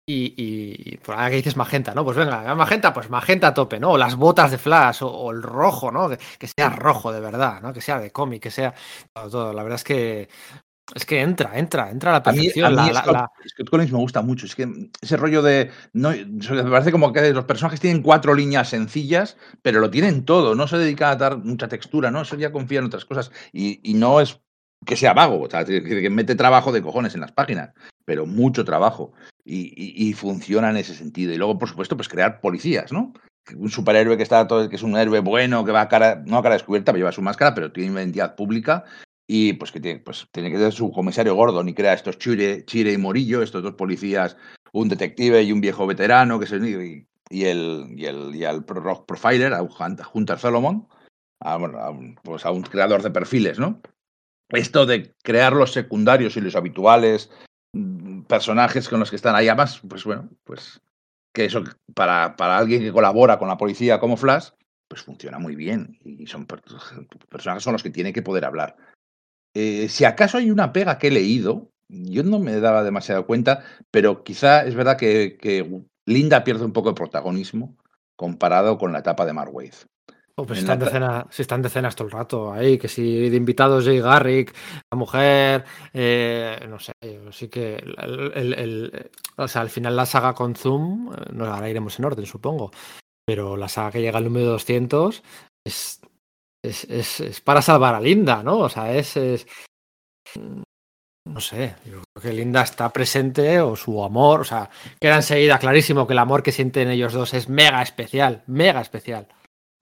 y, 0.09 0.97
por 0.99 1.17
ahora 1.17 1.31
que 1.31 1.37
dices 1.37 1.57
magenta, 1.57 1.93
¿no? 1.93 2.05
Pues 2.05 2.17
venga, 2.17 2.55
magenta, 2.55 2.93
pues 2.93 3.11
magenta 3.11 3.49
a 3.49 3.55
tope, 3.55 3.81
¿no? 3.81 3.93
O 3.93 3.99
las 3.99 4.15
botas 4.15 4.53
de 4.53 4.59
Flash, 4.59 4.99
o, 5.03 5.33
el 5.33 5.43
rojo, 5.43 5.91
¿no? 5.91 6.09
Que, 6.39 6.47
sea 6.47 6.71
rojo 6.71 7.13
de 7.13 7.21
verdad, 7.21 7.61
¿no? 7.61 7.73
Que 7.73 7.81
sea 7.81 7.99
de 7.99 8.13
cómic, 8.13 8.43
que 8.43 8.51
sea 8.51 8.73
todo, 9.13 9.53
La 9.53 9.63
verdad 9.65 9.77
es 9.77 9.85
que 9.85 10.29
es 10.95 11.05
que 11.05 11.21
entra, 11.21 11.59
entra, 11.59 11.91
entra 11.91 12.11
a 12.11 12.15
la 12.15 12.23
perfección. 12.23 12.79
A 12.79 13.29
Scott, 13.49 13.69
Collins 13.69 13.91
me 13.91 13.99
gusta 13.99 14.23
mucho. 14.23 14.47
Es 14.47 14.55
que 14.55 14.69
ese 15.01 15.17
rollo 15.17 15.43
de. 15.43 15.73
No, 15.93 16.11
me 16.11 16.71
parece 16.71 16.93
como 16.93 17.13
que 17.13 17.33
los 17.33 17.45
personajes 17.45 17.81
tienen 17.81 18.03
cuatro 18.03 18.35
líneas 18.35 18.69
sencillas, 18.69 19.37
pero 19.63 19.81
lo 19.81 19.91
tienen 19.91 20.25
todo. 20.25 20.55
No 20.55 20.69
se 20.69 20.79
dedica 20.79 21.11
a 21.11 21.17
dar 21.17 21.39
mucha 21.39 21.67
textura, 21.67 22.13
¿no? 22.13 22.23
Eso 22.23 22.37
ya 22.37 22.53
confía 22.53 22.79
en 22.79 22.85
otras 22.85 23.05
cosas. 23.05 23.33
Y, 23.53 23.81
y 23.83 23.95
no 23.95 24.21
es 24.21 24.41
que 24.85 24.95
sea 24.95 25.13
vago, 25.13 25.41
o 25.41 25.51
sea, 25.51 25.65
que 25.65 26.11
mete 26.11 26.37
trabajo 26.37 26.71
de 26.71 26.83
cojones 26.83 27.15
en 27.15 27.23
las 27.23 27.33
páginas, 27.33 27.73
pero 28.05 28.25
mucho 28.25 28.65
trabajo. 28.65 29.13
Y, 29.47 30.13
funciona 30.15 30.71
en 30.71 30.77
ese 30.77 30.95
sentido. 30.95 31.33
Y 31.33 31.37
luego, 31.37 31.59
por 31.59 31.69
supuesto, 31.69 31.97
pues 31.97 32.09
crear 32.09 32.41
policías, 32.41 32.93
¿no? 32.93 33.13
Un 33.57 33.71
superhéroe 33.71 34.17
que 34.17 34.25
está 34.25 34.47
todo, 34.49 34.69
que 34.69 34.77
es 34.77 34.83
un 34.83 34.97
héroe 34.97 35.21
bueno, 35.21 35.65
que 35.65 35.71
va 35.73 35.83
a 35.83 35.89
cara, 35.89 36.23
no 36.27 36.39
a 36.39 36.43
cara 36.43 36.57
descubierta, 36.57 36.93
lleva 36.93 37.13
su 37.13 37.23
máscara, 37.23 37.55
pero 37.55 37.71
tiene 37.71 37.93
identidad 37.93 38.35
pública 38.35 38.85
y 39.29 39.53
pues 39.55 39.71
que 39.71 39.81
tiene, 39.81 40.01
pues, 40.01 40.27
tiene 40.33 40.51
que 40.51 40.59
ser 40.59 40.73
su 40.73 40.91
comisario 40.91 41.35
Gordon 41.35 41.69
y 41.69 41.75
crea 41.75 41.95
estos 41.95 42.19
Chire, 42.19 42.65
Chire 42.65 42.93
y 42.93 42.99
Morillo, 42.99 43.43
estos 43.43 43.63
dos 43.63 43.75
policías, 43.75 44.37
un 44.73 44.89
detective 44.89 45.43
y 45.43 45.53
un 45.53 45.61
viejo 45.61 45.87
veterano, 45.87 46.39
que 46.39 46.45
es 46.47 46.53
el, 46.53 46.67
y, 46.67 47.07
y 47.31 47.45
el, 47.45 47.95
y 47.97 48.07
el, 48.07 48.35
y 48.35 48.45
el 48.45 48.65
rock 48.67 49.07
profiler, 49.07 49.53
a 49.53 49.63
Hunter 49.63 50.39
Solomon, 50.39 50.89
a, 51.41 51.59
pues 52.23 52.45
a 52.45 52.51
un 52.51 52.63
creador 52.63 53.03
de 53.03 53.11
perfiles, 53.11 53.59
¿no? 53.59 53.81
Esto 54.49 54.87
de 54.87 55.15
crear 55.23 55.53
los 55.53 55.73
secundarios 55.73 56.37
y 56.37 56.41
los 56.41 56.55
habituales 56.55 57.31
personajes 58.25 58.89
con 58.89 59.01
los 59.01 59.11
que 59.11 59.17
están 59.17 59.35
ahí, 59.35 59.49
además, 59.49 59.81
pues 59.89 60.05
bueno, 60.05 60.29
pues 60.45 60.81
que 61.33 61.45
eso 61.45 61.63
para, 61.95 62.37
para 62.37 62.57
alguien 62.57 62.83
que 62.83 62.93
colabora 62.93 63.39
con 63.39 63.49
la 63.49 63.59
policía 63.59 64.01
como 64.01 64.17
Flash, 64.17 64.51
pues 64.89 65.03
funciona 65.03 65.39
muy 65.39 65.57
bien 65.57 65.99
y 66.05 66.27
son 66.27 66.47
personajes 66.47 67.65
con 67.65 67.73
los 67.73 67.83
que 67.83 67.91
tiene 67.91 68.13
que 68.13 68.23
poder 68.23 68.45
hablar. 68.45 68.77
Eh, 69.55 69.89
si 69.89 70.05
acaso 70.05 70.39
hay 70.39 70.51
una 70.51 70.73
pega 70.73 70.99
que 70.99 71.09
he 71.09 71.11
leído, 71.11 71.71
yo 71.89 72.23
no 72.23 72.39
me 72.39 72.59
daba 72.61 72.83
demasiado 72.83 73.27
cuenta, 73.27 73.65
pero 73.91 74.23
quizá 74.23 74.65
es 74.65 74.75
verdad 74.75 74.97
que, 74.97 75.39
Linda 76.05 76.45
pierde 76.45 76.65
un 76.65 76.73
poco 76.73 76.91
de 76.91 76.95
protagonismo 76.95 77.77
comparado 78.15 78.79
con 78.79 78.93
la 78.93 79.01
etapa 79.01 79.27
de 79.27 79.33
Mark 79.33 79.53
Oh, 80.39 80.45
pues 80.45 80.59
están, 80.59 80.79
si 81.31 81.41
están 81.41 81.63
decenas 81.63 81.97
todo 81.97 82.09
el 82.09 82.13
rato 82.13 82.53
ahí, 82.53 82.77
que 82.77 82.89
si 82.89 83.31
de 83.31 83.37
invitados 83.39 83.87
Jay 83.87 84.01
Garrick, 84.01 84.55
la 84.93 84.99
mujer, 84.99 85.65
eh, 85.95 86.59
no 86.69 86.79
sé, 86.79 86.93
sí 87.31 87.49
que 87.49 87.77
el, 87.77 89.11
o 89.37 89.49
sea, 89.49 89.63
al 89.63 89.71
final 89.71 89.97
la 89.97 90.05
saga 90.05 90.35
con 90.35 90.55
Zoom, 90.55 91.11
eh, 91.15 91.33
no 91.33 91.47
ahora 91.47 91.71
iremos 91.71 91.99
en 91.99 92.05
orden, 92.05 92.27
supongo, 92.27 92.71
pero 93.25 93.57
la 93.57 93.69
saga 93.69 93.93
que 93.93 94.03
llega 94.03 94.19
al 94.19 94.25
número 94.25 94.49
200 94.49 95.23
es, 95.67 96.03
es, 96.63 96.85
es, 96.85 97.21
es 97.21 97.41
para 97.41 97.63
salvar 97.63 97.95
a 97.95 98.01
Linda, 98.01 98.43
¿no? 98.43 98.59
O 98.59 98.69
sea, 98.69 98.95
es, 98.95 99.17
es 99.17 99.47
no 101.27 101.41
sé, 101.41 101.77
yo 101.87 102.03
creo 102.15 102.23
que 102.23 102.33
Linda 102.37 102.61
está 102.63 102.93
presente 102.93 103.59
o 103.63 103.75
su 103.75 104.05
amor, 104.05 104.43
o 104.43 104.45
sea, 104.45 104.69
queda 105.01 105.17
enseguida 105.17 105.59
clarísimo 105.59 106.07
que 106.07 106.13
el 106.13 106.19
amor 106.19 106.43
que 106.43 106.53
sienten 106.53 106.91
ellos 106.91 107.15
dos 107.15 107.33
es 107.33 107.49
mega 107.49 107.81
especial, 107.81 108.45
mega 108.47 108.83
especial. 108.83 109.29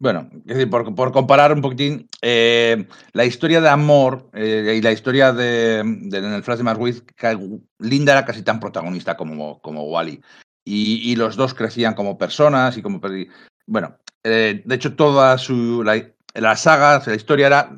Bueno, 0.05 0.29
es 0.35 0.45
decir, 0.45 0.69
por, 0.69 0.95
por 0.95 1.13
comparar 1.13 1.51
un 1.55 1.63
poquitín, 1.63 2.11
eh, 2.21 2.87
la 3.15 3.25
historia 3.25 3.63
de 3.63 3.71
amor 3.71 4.29
eh, 4.35 4.75
y 4.77 4.83
la 4.83 4.93
historia 4.93 5.33
de, 5.33 5.83
de, 5.83 6.19
en 6.19 6.35
el 6.35 6.43
Flash 6.43 6.59
de 6.59 6.63
Marwiz, 6.63 7.03
Linda 7.79 8.13
era 8.13 8.27
casi 8.27 8.43
tan 8.43 8.61
protagonista 8.61 9.17
como, 9.17 9.63
como 9.63 9.85
Wally. 9.85 10.21
Y, 10.63 11.11
y, 11.11 11.17
los 11.17 11.37
dos 11.37 11.55
crecían 11.55 11.95
como 11.95 12.19
personas 12.19 12.77
y 12.77 12.83
como... 12.83 13.01
Bueno, 13.67 13.97
eh, 14.23 14.61
de 14.63 14.75
hecho, 14.75 14.95
toda 14.95 15.39
su... 15.39 15.83
La, 15.83 16.07
la 16.35 16.55
saga, 16.57 17.03
la 17.07 17.15
historia 17.15 17.47
era 17.47 17.71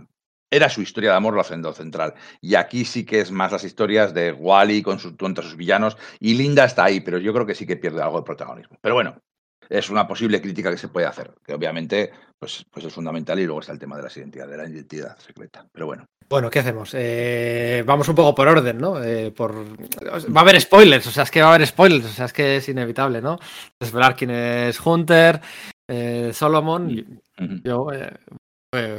era 0.51 0.69
su 0.69 0.83
historia 0.83 1.11
de 1.11 1.17
amor 1.17 1.35
lo 1.35 1.41
hacendo 1.41 1.73
central. 1.73 2.15
Y 2.41 2.57
aquí 2.57 2.85
sí 2.85 3.05
que 3.05 3.21
es 3.21 3.31
más 3.31 3.53
las 3.53 3.63
historias 3.63 4.15
de 4.15 4.33
Wally 4.33 4.83
con 4.83 4.99
sus, 4.99 5.13
contra 5.13 5.45
sus 5.45 5.57
villanos. 5.57 5.97
Y 6.19 6.35
Linda 6.35 6.65
está 6.65 6.85
ahí, 6.87 7.01
pero 7.01 7.19
yo 7.19 7.33
creo 7.33 7.47
que 7.47 7.55
sí 7.55 7.67
que 7.67 7.77
pierde 7.77 8.03
algo 8.03 8.19
de 8.19 8.25
protagonismo. 8.25 8.79
Pero 8.81 8.97
bueno, 8.97 9.23
es 9.69 9.91
una 9.91 10.07
posible 10.07 10.41
crítica 10.41 10.71
que 10.71 10.79
se 10.79 10.89
puede 10.89 11.07
hacer, 11.07 11.33
que 11.45 11.55
obviamente 11.55 12.13
pues, 12.39 12.65
pues 12.71 12.85
es 12.85 12.93
fundamental 12.93 13.39
y 13.39 13.45
luego 13.45 13.61
está 13.61 13.73
el 13.73 13.79
tema 13.79 13.97
de 13.97 14.03
la 14.03 14.11
identidad, 14.15 14.49
de 14.49 14.57
la 14.57 14.69
identidad 14.69 15.19
secreta. 15.19 15.67
Pero 15.73 15.87
bueno. 15.87 16.05
Bueno, 16.29 16.51
¿qué 16.51 16.59
hacemos? 16.59 16.91
Eh, 16.95 17.85
vamos 17.87 18.09
un 18.09 18.15
poco 18.15 18.35
por 18.35 18.49
orden, 18.49 18.79
¿no? 18.79 19.03
Eh, 19.03 19.31
por... 19.31 19.55
Va 19.55 20.41
a 20.41 20.43
haber 20.43 20.61
spoilers, 20.61 21.07
o 21.07 21.11
sea, 21.11 21.23
es 21.23 21.31
que 21.31 21.41
va 21.41 21.49
a 21.49 21.55
haber 21.55 21.67
spoilers, 21.67 22.05
o 22.05 22.09
sea, 22.09 22.27
es 22.27 22.33
que 22.33 22.57
es 22.57 22.69
inevitable, 22.69 23.23
¿no? 23.23 23.39
Desvelar 23.81 24.17
quién 24.17 24.31
es 24.31 24.85
Hunter, 24.85 25.41
eh, 25.89 26.33
Solomon. 26.35 27.23
Yo 27.65 27.89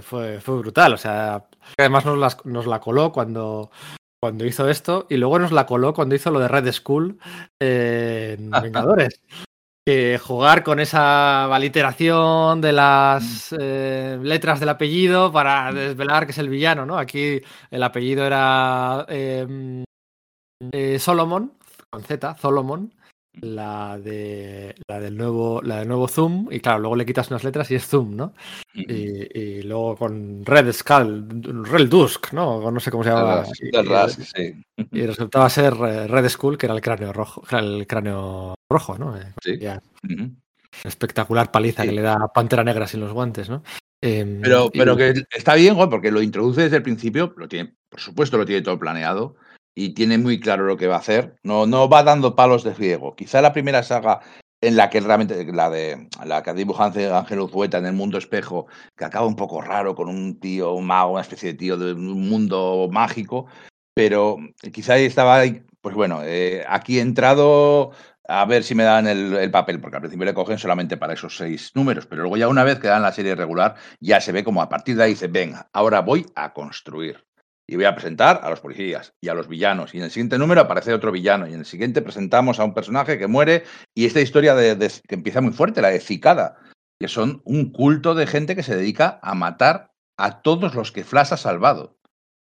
fue, 0.01 0.39
fue, 0.39 0.57
brutal, 0.57 0.93
o 0.93 0.97
sea, 0.97 1.45
además 1.77 2.05
nos, 2.05 2.45
nos 2.45 2.65
la 2.65 2.79
coló 2.79 3.12
cuando, 3.12 3.71
cuando 4.21 4.45
hizo 4.45 4.69
esto 4.69 5.05
y 5.09 5.17
luego 5.17 5.38
nos 5.38 5.51
la 5.51 5.65
coló 5.65 5.93
cuando 5.93 6.15
hizo 6.15 6.31
lo 6.31 6.39
de 6.39 6.47
Red 6.47 6.71
School 6.71 7.19
en 7.59 8.50
Vengadores 8.62 9.21
jugar 10.22 10.63
con 10.63 10.80
esa 10.80 11.54
aliteración 11.54 12.62
de 12.62 12.73
las 12.73 13.52
mm. 13.52 13.56
eh, 13.60 14.19
letras 14.21 14.60
del 14.60 14.69
apellido 14.69 15.32
para 15.32 15.71
mm. 15.71 15.76
desvelar 15.76 16.26
que 16.26 16.32
es 16.32 16.38
el 16.38 16.50
villano, 16.50 16.86
¿no? 16.86 16.97
Aquí 16.97 17.41
el 17.71 17.84
apellido 17.84 18.26
era 18.26 19.06
em, 19.08 19.84
eh, 20.71 21.00
Solomon, 21.00 21.54
con 21.89 22.04
Z, 22.04 22.36
Solomon, 22.36 22.91
la 23.41 23.97
de 24.00 24.76
la 24.88 25.00
del 25.00 25.15
nuevo 25.15 25.62
la 25.62 25.80
del 25.80 25.88
nuevo 25.88 26.08
Zoom 26.08 26.47
y 26.52 26.60
claro 26.60 26.80
luego 26.80 26.95
le 26.95 27.06
quitas 27.06 27.30
unas 27.30 27.43
letras 27.43 27.69
y 27.69 27.76
es 27.76 27.86
Zoom 27.86 28.15
no 28.15 28.34
y, 28.73 29.39
y 29.39 29.62
luego 29.62 29.95
con 29.95 30.43
Red 30.43 30.71
Skull 30.73 31.65
Red 31.65 31.88
Dusk 31.88 32.34
no 32.34 32.71
no 32.71 32.80
sé 32.80 32.89
cómo 32.89 33.04
se 33.04 33.12
llama 33.12 33.43
y, 33.47 34.23
sí. 34.23 34.63
y, 34.91 35.06
resultaba 35.06 35.50
ser 35.50 35.73
eh, 35.73 36.08
Red 36.08 36.30
Skull 36.30 36.58
que 36.58 36.65
era 36.65 36.76
el 36.76 36.82
cráneo 36.82 37.13
rojo 37.13 37.43
el 37.52 37.86
cráneo 37.86 38.57
rojo 38.69 38.97
no 38.97 39.17
eh, 39.17 39.34
sí. 39.43 39.60
espectacular 40.84 41.51
paliza 41.51 41.84
que 41.84 41.91
le 41.91 42.01
da 42.01 42.32
Pantera 42.34 42.63
Negra 42.63 42.88
sin 42.88 42.99
los 42.99 43.13
guantes 43.13 43.49
no 43.49 43.63
em, 44.01 44.41
pero 44.41 44.69
pero 44.71 44.97
que 44.97 45.13
está 45.32 45.56
bien 45.56 45.75
porque 45.75 46.12
lo 46.12 46.21
introduce 46.21 46.63
desde 46.63 46.77
el 46.77 46.84
principio 46.84 47.34
lo 47.38 47.47
tiene 47.47 47.75
por 47.89 47.99
supuesto 47.99 48.38
lo 48.38 48.45
tiene 48.45 48.62
todo 48.62 48.80
planeado 48.80 49.36
y 49.77 49.93
tiene 49.93 50.17
muy 50.17 50.39
claro 50.39 50.65
lo 50.65 50.75
que 50.75 50.88
va 50.88 50.95
a 50.95 50.99
hacer. 50.99 51.36
No, 51.43 51.67
no 51.67 51.88
va 51.88 52.01
dando 52.01 52.36
palos 52.36 52.63
de 52.63 52.73
ciego. 52.73 53.15
Quizá 53.15 53.43
la 53.43 53.53
primera 53.53 53.84
saga 53.84 54.21
en 54.60 54.75
la 54.75 54.89
que 54.89 54.99
realmente, 55.01 55.45
la 55.53 55.69
de 55.69 56.10
la 56.25 56.41
que 56.41 56.56
dibuja 56.56 56.86
Ángel 56.86 57.39
Uzueta 57.41 57.77
en 57.77 57.86
el 57.86 57.93
mundo 57.93 58.17
espejo, 58.17 58.65
que 58.95 59.06
acaba 59.06 59.27
un 59.27 59.36
poco 59.36 59.62
raro 59.62 59.93
con 59.93 60.10
un 60.10 60.39
tío, 60.39 60.73
un 60.73 60.88
mago, 60.88 61.12
una 61.12 61.21
especie 61.21 61.51
de 61.51 61.60
tío 61.60 61.77
de 61.77 61.93
un 61.93 62.27
mundo 62.27 62.89
mágico, 62.91 63.45
pero 63.93 64.38
quizá 64.73 64.93
ahí 64.93 65.06
estaba, 65.06 65.43
pues 65.82 65.93
bueno, 65.93 66.21
eh, 66.23 66.65
aquí 66.67 66.97
he 66.97 67.01
entrado 67.01 67.91
a 68.28 68.46
ver 68.46 68.63
si 68.63 68.76
me 68.76 68.84
dan 68.84 69.08
el, 69.08 69.34
el, 69.36 69.52
papel, 69.52 69.80
porque 69.80 69.98
al 69.98 70.02
principio 70.02 70.26
le 70.26 70.34
cogen 70.34 70.58
solamente 70.58 70.98
para 70.98 71.13
esos 71.13 71.38
seis 71.38 71.72
números, 71.76 72.06
pero 72.06 72.24
luego 72.24 72.38
ya 72.38 72.48
una 72.48 72.63
vez 72.63 72.80
que 72.80 72.88
dan 72.88 73.02
la 73.02 73.12
serie 73.12 73.36
regular, 73.36 73.76
ya 74.00 74.20
se 74.22 74.32
ve 74.32 74.44
como 74.44 74.62
a 74.62 74.70
partir 74.70 74.96
de 74.96 75.04
ahí 75.04 75.12
dice, 75.12 75.28
venga, 75.28 75.70
ahora 75.74 76.02
voy 76.02 76.26
a 76.36 76.54
construir 76.54 77.28
y 77.70 77.76
voy 77.76 77.86
a 77.86 77.94
presentar 77.94 78.40
a 78.44 78.50
los 78.50 78.62
policías 78.62 79.13
y 79.22 79.28
a 79.28 79.34
los 79.34 79.50
villanos. 79.50 79.94
Y 79.94 79.98
en 79.98 80.06
el 80.06 80.12
siguiente 80.12 80.38
número 80.38 80.62
aparece 80.62 80.94
otro 80.94 81.12
villano. 81.12 81.48
Y 81.48 81.54
en 81.54 81.60
el 81.60 81.66
siguiente 81.66 82.02
presentamos 82.02 82.60
a 82.60 82.63
un 82.63 82.74
personaje 82.74 83.18
que 83.18 83.28
muere. 83.28 83.66
Y 83.94 84.06
esta 84.06 84.22
historia 84.22 84.56
de, 84.56 84.78
que 85.08 85.16
empieza 85.16 85.42
muy 85.42 85.52
fuerte, 85.52 85.82
la 85.82 85.90
de 85.90 86.00
Cicada, 86.00 86.58
que 86.98 87.10
son 87.10 87.42
un 87.44 87.72
culto 87.74 88.16
de 88.16 88.26
gente 88.26 88.56
que 88.56 88.63
se 88.63 88.76
dedica 88.76 89.20
a 89.22 89.36
matar 89.36 89.92
a 90.18 90.42
todos 90.42 90.76
los 90.76 90.94
que 90.94 91.04
Flash 91.04 91.34
ha 91.34 91.38
salvado. 91.38 92.00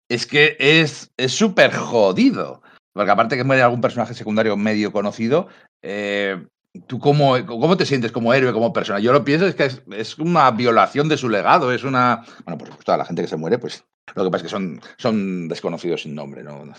Es 0.09 0.27
que 0.27 0.57
es 0.59 1.13
súper 1.29 1.73
jodido. 1.75 2.63
Porque 2.93 3.11
aparte 3.11 3.37
que 3.37 3.45
muere 3.45 3.63
algún 3.63 3.81
personaje 3.81 4.15
secundario 4.15 4.57
medio 4.57 4.93
conocido, 4.93 5.49
eh, 5.83 6.47
¿Tú 6.87 6.99
cómo, 6.99 7.35
cómo, 7.45 7.77
te 7.77 7.85
sientes 7.85 8.13
como 8.13 8.33
héroe, 8.33 8.55
como 8.55 8.73
persona? 8.73 8.99
Yo 8.99 9.13
lo 9.13 9.25
pienso 9.25 9.47
es 9.47 9.55
que 9.55 9.67
es, 9.67 9.83
es, 9.91 10.19
una 10.19 10.51
violación 10.53 11.07
de 11.07 11.19
su 11.19 11.29
legado, 11.29 11.71
es 11.71 11.85
una... 11.85 12.25
Bueno, 12.47 12.57
por 12.57 12.69
supuesto, 12.69 12.95
a 12.95 12.97
la 12.97 13.05
gente 13.05 13.21
que 13.21 13.29
se 13.29 13.37
muere, 13.37 13.59
pues 13.59 13.85
lo 14.15 14.25
que 14.25 14.31
pasa 14.31 14.45
es 14.45 14.51
que 14.51 14.57
son, 14.57 14.81
son 14.99 15.49
desconocidos 15.49 16.03
sin 16.03 16.15
nombre, 16.15 16.43
¿no? 16.43 16.65
no 16.65 16.75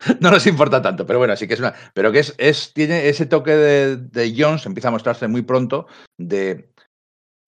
nos 0.30 0.46
importa 0.46 0.80
tanto, 0.82 1.06
pero 1.06 1.18
bueno, 1.18 1.34
sí 1.36 1.48
que 1.48 1.54
es 1.54 1.60
una. 1.60 1.74
Pero 1.94 2.12
que 2.12 2.20
es, 2.20 2.34
es 2.38 2.72
tiene 2.72 3.08
ese 3.08 3.26
toque 3.26 3.52
de, 3.52 3.96
de 3.96 4.34
Jones, 4.36 4.66
empieza 4.66 4.88
a 4.88 4.92
mostrarse 4.92 5.26
muy 5.26 5.42
pronto, 5.42 5.86
de 6.16 6.70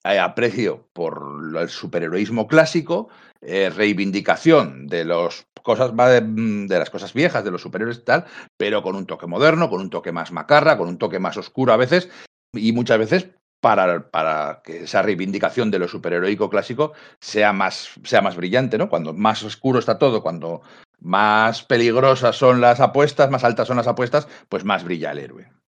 eh, 0.04 0.18
aprecio 0.18 0.88
por 0.92 1.22
el 1.56 1.68
superheroísmo 1.68 2.48
clásico, 2.48 3.08
eh, 3.40 3.70
reivindicación 3.70 4.86
de 4.86 5.04
los 5.04 5.46
cosas 5.62 5.92
de, 5.96 6.66
las 6.68 6.90
cosas 6.90 7.12
viejas, 7.12 7.44
de 7.44 7.51
los 7.51 7.62
superhéroes 7.62 7.98
y 7.98 8.05
tal, 8.05 8.27
pero 8.57 8.83
con 8.83 8.96
un 8.96 9.07
toque 9.07 9.27
moderno, 9.27 9.70
con 9.70 9.81
un 9.81 9.90
toque 9.90 10.12
más 10.12 10.33
macarra, 10.33 10.77
con 10.77 10.88
un 10.88 10.98
toque 10.98 11.18
más 11.18 11.37
oscuro 11.37 11.72
a 11.72 11.77
veces, 11.77 12.09
y 12.53 12.72
muchas 12.72 12.98
veces 12.98 13.29
para, 13.61 14.11
para, 14.11 14.61
que 14.64 14.85
esa 14.85 15.03
reivindicación 15.03 15.70
de 15.70 15.79
lo 15.79 15.88
superheroico 15.88 16.51
clásico 16.51 16.92
sea 17.20 17.53
más, 17.53 17.90
sea 18.03 18.20
más 18.20 18.37
brillante, 18.37 18.77
¿no? 18.77 18.88
Cuando 18.88 19.14
más 19.14 19.42
oscuro 19.44 19.79
está 19.79 19.98
todo, 19.98 20.22
cuando 20.22 20.62
más 21.01 21.62
peligrosas 21.62 22.37
son 22.37 22.61
las 22.61 22.81
apuestas, 22.81 23.31
más 23.31 23.44
altas 23.44 23.68
son 23.68 23.77
las 23.77 23.87
apuestas, 23.87 24.29
pues 24.48 24.64
más 24.64 24.85
brilla 24.85 25.12
el 25.12 25.18
héroe. 25.18 25.62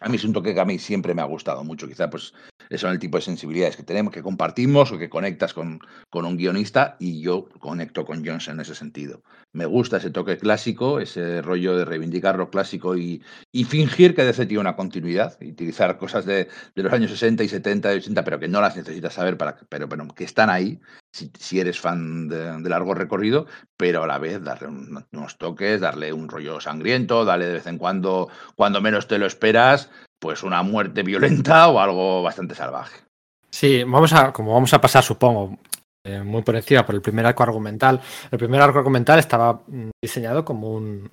A 0.00 0.08
mí 0.08 0.16
es 0.16 0.24
un 0.24 0.32
toque 0.32 0.52
que 0.52 0.60
a 0.60 0.64
mí 0.64 0.78
siempre 0.78 1.14
me 1.14 1.22
ha 1.22 1.26
gustado 1.26 1.64
mucho. 1.64 1.88
Quizá 1.88 2.10
pues 2.10 2.34
son 2.76 2.90
el 2.90 2.98
tipo 2.98 3.16
de 3.16 3.22
sensibilidades 3.22 3.76
que 3.76 3.82
tenemos, 3.82 4.12
que 4.12 4.22
compartimos 4.22 4.92
o 4.92 4.98
que 4.98 5.08
conectas 5.08 5.54
con, 5.54 5.80
con 6.10 6.24
un 6.24 6.36
guionista 6.36 6.96
y 6.98 7.20
yo 7.22 7.48
conecto 7.60 8.04
con 8.04 8.24
Jones 8.24 8.48
en 8.48 8.60
ese 8.60 8.74
sentido. 8.74 9.22
Me 9.52 9.64
gusta 9.64 9.96
ese 9.96 10.10
toque 10.10 10.36
clásico, 10.36 11.00
ese 11.00 11.40
rollo 11.40 11.76
de 11.76 11.84
reivindicar 11.84 12.36
lo 12.36 12.50
clásico 12.50 12.96
y, 12.96 13.22
fingir 13.68 14.14
que 14.14 14.24
DC 14.24 14.46
tiene 14.46 14.60
una 14.60 14.76
continuidad, 14.76 15.36
y 15.40 15.52
utilizar 15.52 15.96
cosas 15.96 16.26
de, 16.26 16.48
de, 16.74 16.82
los 16.82 16.92
años 16.92 17.10
60 17.10 17.42
y 17.42 17.48
70 17.48 17.94
y 17.94 17.96
80, 17.96 18.24
pero 18.24 18.38
que 18.38 18.48
no 18.48 18.60
las 18.60 18.76
necesitas 18.76 19.14
saber, 19.14 19.38
para, 19.38 19.56
pero, 19.68 19.88
pero 19.88 20.06
que 20.08 20.24
están 20.24 20.50
ahí. 20.50 20.78
si, 21.12 21.58
eres 21.58 21.80
fan 21.80 22.28
de, 22.28 22.68
largo 22.68 22.94
recorrido, 22.94 23.46
pero 23.76 24.02
a 24.02 24.06
la 24.06 24.18
vez 24.18 24.42
darle 24.44 24.68
unos 24.68 25.38
toques, 25.38 25.80
darle 25.80 26.12
un 26.12 26.28
rollo 26.28 26.60
sangriento, 26.60 27.24
darle 27.24 27.46
de 27.46 27.52
vez 27.54 27.66
en 27.66 27.78
cuando, 27.78 28.28
cuando 28.56 28.82
menos 28.82 29.08
te 29.08 29.18
lo 29.18 29.26
esperas, 29.26 29.90
pues 30.18 30.42
una 30.42 30.62
muerte 30.62 31.02
violenta 31.02 31.68
o 31.68 31.80
algo 31.80 32.22
bastante 32.22 32.54
salvaje. 32.54 33.06
Sí, 33.50 33.84
vamos 33.84 34.12
a, 34.12 34.32
como 34.32 34.52
vamos 34.52 34.74
a 34.74 34.80
pasar, 34.80 35.02
supongo, 35.02 35.58
eh, 36.06 36.22
muy 36.22 36.42
por 36.42 36.54
encima 36.54 36.86
por 36.86 36.94
el 36.94 37.02
primer 37.02 37.26
arco 37.26 37.42
argumental. 37.42 38.00
El 38.30 38.38
primer 38.38 38.60
arco 38.60 38.78
argumental 38.78 39.18
estaba 39.18 39.60
mm, 39.66 39.90
diseñado 40.00 40.44
como 40.44 40.72
un, 40.72 41.10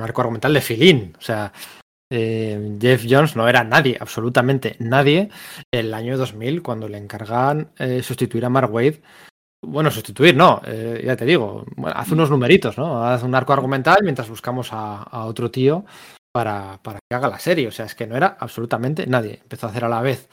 arco 0.00 0.20
argumental 0.20 0.52
de 0.52 0.60
filín. 0.60 1.14
O 1.18 1.22
sea, 1.22 1.52
eh, 2.12 2.76
Jeff 2.80 3.06
Jones 3.08 3.36
no 3.36 3.48
era 3.48 3.64
nadie, 3.64 3.96
absolutamente 3.98 4.76
nadie, 4.80 5.30
el 5.72 5.94
año 5.94 6.18
2000 6.18 6.62
cuando 6.62 6.88
le 6.88 6.98
encargan 6.98 7.70
eh, 7.78 8.02
sustituir 8.02 8.44
a 8.44 8.50
Mark 8.50 8.72
Wade. 8.72 9.00
Bueno, 9.62 9.90
sustituir, 9.90 10.34
no, 10.34 10.62
ya 11.04 11.16
te 11.16 11.26
digo, 11.26 11.66
haz 11.94 12.10
unos 12.12 12.30
numeritos, 12.30 12.78
¿no? 12.78 13.04
Haz 13.04 13.22
un 13.22 13.34
arco 13.34 13.52
argumental 13.52 13.98
mientras 14.02 14.30
buscamos 14.30 14.70
a, 14.72 15.26
otro 15.26 15.50
tío 15.50 15.84
para, 16.32 16.80
para, 16.82 16.98
que 16.98 17.14
haga 17.14 17.28
la 17.28 17.38
serie. 17.38 17.68
O 17.68 17.70
sea, 17.70 17.84
es 17.84 17.94
que 17.94 18.06
no 18.06 18.16
era 18.16 18.38
absolutamente 18.40 19.06
nadie. 19.06 19.40
Empezó 19.42 19.66
a 19.66 19.70
hacer 19.70 19.84
a 19.84 19.90
la 19.90 20.00
vez 20.00 20.30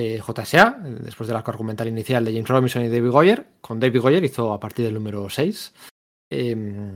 eh, 0.00 0.22
JSA, 0.24 0.78
después 1.00 1.26
del 1.26 1.36
arco 1.36 1.50
argumental 1.50 1.88
inicial 1.88 2.24
de 2.24 2.32
James 2.32 2.48
Robinson 2.48 2.84
y 2.84 2.88
David 2.88 3.10
Goyer. 3.10 3.46
Con 3.60 3.80
David 3.80 4.00
Goyer 4.00 4.24
hizo 4.24 4.52
a 4.52 4.60
partir 4.60 4.84
del 4.84 4.94
número 4.94 5.28
6. 5.28 5.74
Em, 6.30 6.94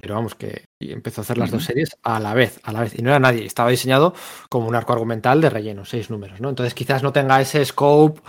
pero 0.00 0.14
vamos, 0.14 0.36
que 0.36 0.64
empezó 0.78 1.20
a 1.20 1.24
hacer 1.24 1.38
las 1.38 1.50
dos 1.50 1.64
series 1.64 1.96
a 2.04 2.20
la 2.20 2.34
vez, 2.34 2.60
a 2.62 2.70
la 2.70 2.82
vez. 2.82 2.96
Y 2.96 3.02
no 3.02 3.10
era 3.10 3.18
nadie. 3.18 3.44
Estaba 3.44 3.70
diseñado 3.70 4.14
como 4.48 4.68
un 4.68 4.76
arco 4.76 4.92
argumental 4.92 5.40
de 5.40 5.50
relleno, 5.50 5.84
seis 5.84 6.08
números, 6.08 6.40
¿no? 6.40 6.48
Entonces 6.48 6.72
quizás 6.72 7.02
no 7.02 7.12
tenga 7.12 7.40
ese 7.40 7.64
scope 7.64 8.20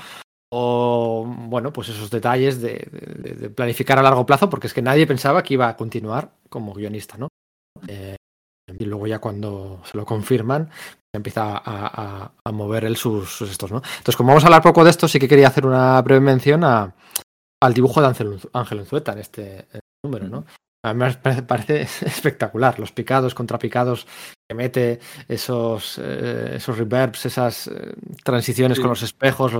o, 0.51 1.23
bueno, 1.27 1.71
pues 1.71 1.89
esos 1.89 2.09
detalles 2.09 2.59
de, 2.59 3.51
planificar 3.55 3.99
a 3.99 4.03
largo 4.03 4.25
plazo, 4.25 4.49
porque 4.49 4.65
es 4.65 4.73
que 4.73 4.81
nadie 4.81 5.05
pensaba 5.05 5.43
que 5.43 5.53
iba 5.53 5.67
a 5.67 5.77
continuar 5.77 6.31
como 6.49 6.73
guionista, 6.73 7.17
¿no? 7.17 7.27
Eh, 7.87 8.15
y 8.79 8.85
luego 8.85 9.05
ya 9.05 9.19
cuando 9.19 9.81
se 9.85 9.95
lo 9.95 10.05
confirman, 10.05 10.71
empieza 11.17 11.61
a, 11.63 12.51
mover 12.51 12.85
él 12.85 12.95
sus, 12.95 13.41
estos, 13.41 13.71
¿no? 13.71 13.77
Entonces, 13.77 14.15
como 14.15 14.29
vamos 14.29 14.43
a 14.43 14.47
hablar 14.47 14.61
poco 14.61 14.83
de 14.83 14.89
esto, 14.89 15.07
sí 15.07 15.19
que 15.19 15.27
quería 15.27 15.47
hacer 15.47 15.65
una 15.65 16.01
breve 16.01 16.21
mención 16.21 16.63
a, 16.63 16.95
al 17.61 17.73
dibujo 17.73 18.01
de 18.01 18.07
Ángel, 18.07 18.39
Ángel 18.53 18.79
Unzueta 18.79 19.13
en 19.13 19.19
este, 19.19 19.67
número, 20.03 20.27
¿no? 20.27 20.45
A 20.83 20.93
mí 20.93 21.03
me 21.03 21.41
parece, 21.43 21.81
espectacular, 22.05 22.79
los 22.79 22.91
picados, 22.91 23.33
contrapicados 23.33 24.07
que 24.47 24.55
mete, 24.55 24.99
esos, 25.27 25.99
eh, 26.01 26.53
esos 26.55 26.77
reverbs, 26.77 27.25
esas 27.25 27.67
eh, 27.67 27.93
transiciones 28.23 28.79
con 28.79 28.89
los 28.89 29.03
espejos, 29.03 29.51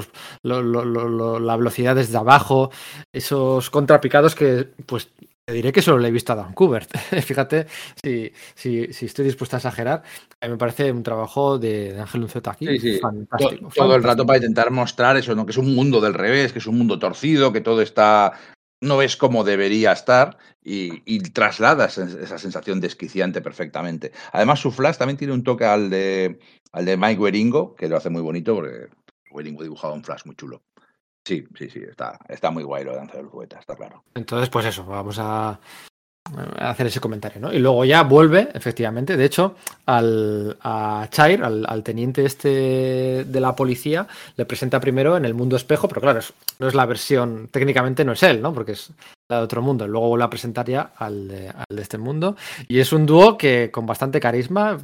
los, 0.43 1.41
la 1.41 1.57
velocidad 1.57 1.95
desde 1.95 2.17
abajo, 2.17 2.71
esos 3.11 3.69
contrapicados 3.69 4.35
que 4.35 4.69
pues 4.85 5.09
te 5.47 5.53
diré 5.53 5.71
que 5.71 5.81
solo 5.81 5.99
le 5.99 6.09
he 6.09 6.11
visto 6.11 6.33
a 6.33 6.35
Vancouver. 6.35 6.85
Fíjate 7.23 7.67
si, 8.03 8.33
si, 8.53 8.91
si, 8.91 9.05
estoy 9.05 9.23
dispuesto 9.23 9.55
a 9.55 9.59
exagerar. 9.59 10.03
A 10.41 10.45
mí 10.45 10.51
me 10.51 10.57
parece 10.57 10.91
un 10.91 11.03
trabajo 11.03 11.57
de, 11.57 11.95
Ángel 11.97 12.23
Unzueta 12.23 12.51
aquí 12.51 12.67
fantástico. 12.99 13.69
Todo, 13.73 13.95
el 13.95 14.03
rato 14.03 14.25
para 14.25 14.37
intentar 14.37 14.71
mostrar 14.71 15.15
eso, 15.15 15.33
¿no? 15.35 15.45
que 15.45 15.51
es 15.51 15.57
un 15.57 15.73
mundo 15.73 16.01
del 16.01 16.15
revés, 16.15 16.51
que 16.51 16.59
es 16.59 16.67
un 16.67 16.77
mundo 16.77 16.99
torcido, 16.99 17.53
que 17.53 17.61
todo 17.61 17.81
está 17.81 18.33
no 18.81 19.01
es 19.01 19.15
como 19.15 19.45
debería 19.45 19.93
estar 19.93 20.37
y, 20.61 21.01
y 21.05 21.19
trasladas 21.21 21.97
esa 21.97 22.37
sensación 22.37 22.81
desquiciante 22.81 23.41
perfectamente. 23.41 24.11
Además, 24.33 24.59
su 24.59 24.71
flash 24.71 24.97
también 24.97 25.17
tiene 25.17 25.33
un 25.33 25.43
toque 25.43 25.63
al 25.63 25.89
de, 25.89 26.39
al 26.73 26.85
de 26.85 26.97
Mike 26.97 27.21
Weringo, 27.21 27.73
que 27.73 27.87
lo 27.87 27.95
hace 27.95 28.09
muy 28.09 28.21
bonito 28.21 28.53
porque 28.53 28.89
Weringo 29.31 29.61
ha 29.61 29.63
dibujado 29.63 29.93
un 29.93 30.03
flash 30.03 30.25
muy 30.25 30.35
chulo. 30.35 30.61
Sí, 31.27 31.45
sí, 31.57 31.69
sí, 31.69 31.81
está, 31.81 32.17
está 32.29 32.51
muy 32.51 32.63
guay 32.63 32.85
lo 32.85 32.91
de 32.91 32.97
Danza 32.99 33.17
del 33.17 33.27
Poeta, 33.27 33.59
está 33.59 33.75
claro. 33.75 34.01
Entonces, 34.15 34.47
pues 34.49 34.65
eso, 34.65 34.85
vamos 34.85 35.19
a, 35.19 35.59
hacer 36.57 36.87
ese 36.87 37.01
comentario, 37.01 37.41
¿no? 37.41 37.51
Y 37.51 37.59
luego 37.59 37.83
ya 37.83 38.03
vuelve, 38.03 38.47
efectivamente, 38.53 39.17
de 39.17 39.25
hecho, 39.25 39.55
al, 39.87 40.55
a 40.61 41.05
Chair, 41.11 41.43
al, 41.43 41.83
teniente 41.83 42.23
este 42.23 43.25
de 43.25 43.39
la 43.41 43.57
policía, 43.57 44.07
le 44.37 44.45
presenta 44.45 44.79
primero 44.79 45.17
en 45.17 45.25
el 45.25 45.33
mundo 45.33 45.57
espejo, 45.57 45.89
pero 45.89 45.99
claro, 45.99 46.21
no 46.59 46.67
es 46.69 46.73
la 46.73 46.85
versión, 46.85 47.49
técnicamente 47.51 48.05
no 48.05 48.13
es 48.13 48.23
él, 48.23 48.41
¿no? 48.41 48.53
Porque 48.53 48.71
es 48.71 48.89
la 49.29 49.39
de 49.39 49.43
otro 49.43 49.61
mundo. 49.61 49.85
Luego 49.85 50.07
vuelve 50.07 50.23
a 50.23 50.29
presentar 50.29 50.65
ya 50.65 50.93
al 50.95 51.27
de, 51.27 51.49
al 51.49 51.75
de 51.75 51.81
este 51.81 51.97
mundo. 51.97 52.37
Y 52.69 52.79
es 52.79 52.93
un 52.93 53.05
dúo 53.05 53.37
que 53.37 53.69
con 53.69 53.85
bastante 53.85 54.21
carisma, 54.21 54.77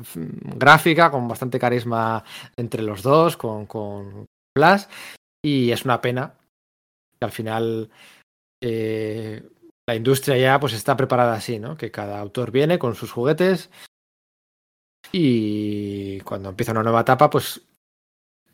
gráfica, 0.58 1.10
con 1.10 1.26
bastante 1.26 1.58
carisma 1.58 2.22
entre 2.58 2.84
los 2.84 3.02
dos, 3.02 3.38
con, 3.38 3.66
con 3.66 4.26
Flash. 4.58 4.84
Y 5.44 5.72
es 5.72 5.84
una 5.84 6.02
pena 6.02 6.36
que 7.20 7.26
al 7.26 7.32
final 7.32 7.90
eh, 8.62 9.44
la 9.86 9.96
industria 9.96 10.38
ya 10.38 10.60
pues 10.60 10.74
está 10.74 10.96
preparada 10.96 11.34
así, 11.34 11.60
¿no? 11.60 11.76
Que 11.76 11.92
cada 11.92 12.20
autor 12.20 12.52
viene 12.52 12.80
con 12.80 12.96
sus 12.96 13.12
juguetes 13.12 13.70
y 15.12 16.22
cuando 16.22 16.50
empieza 16.50 16.72
una 16.72 16.84
nueva 16.84 17.02
etapa, 17.02 17.30
pues 17.30 17.62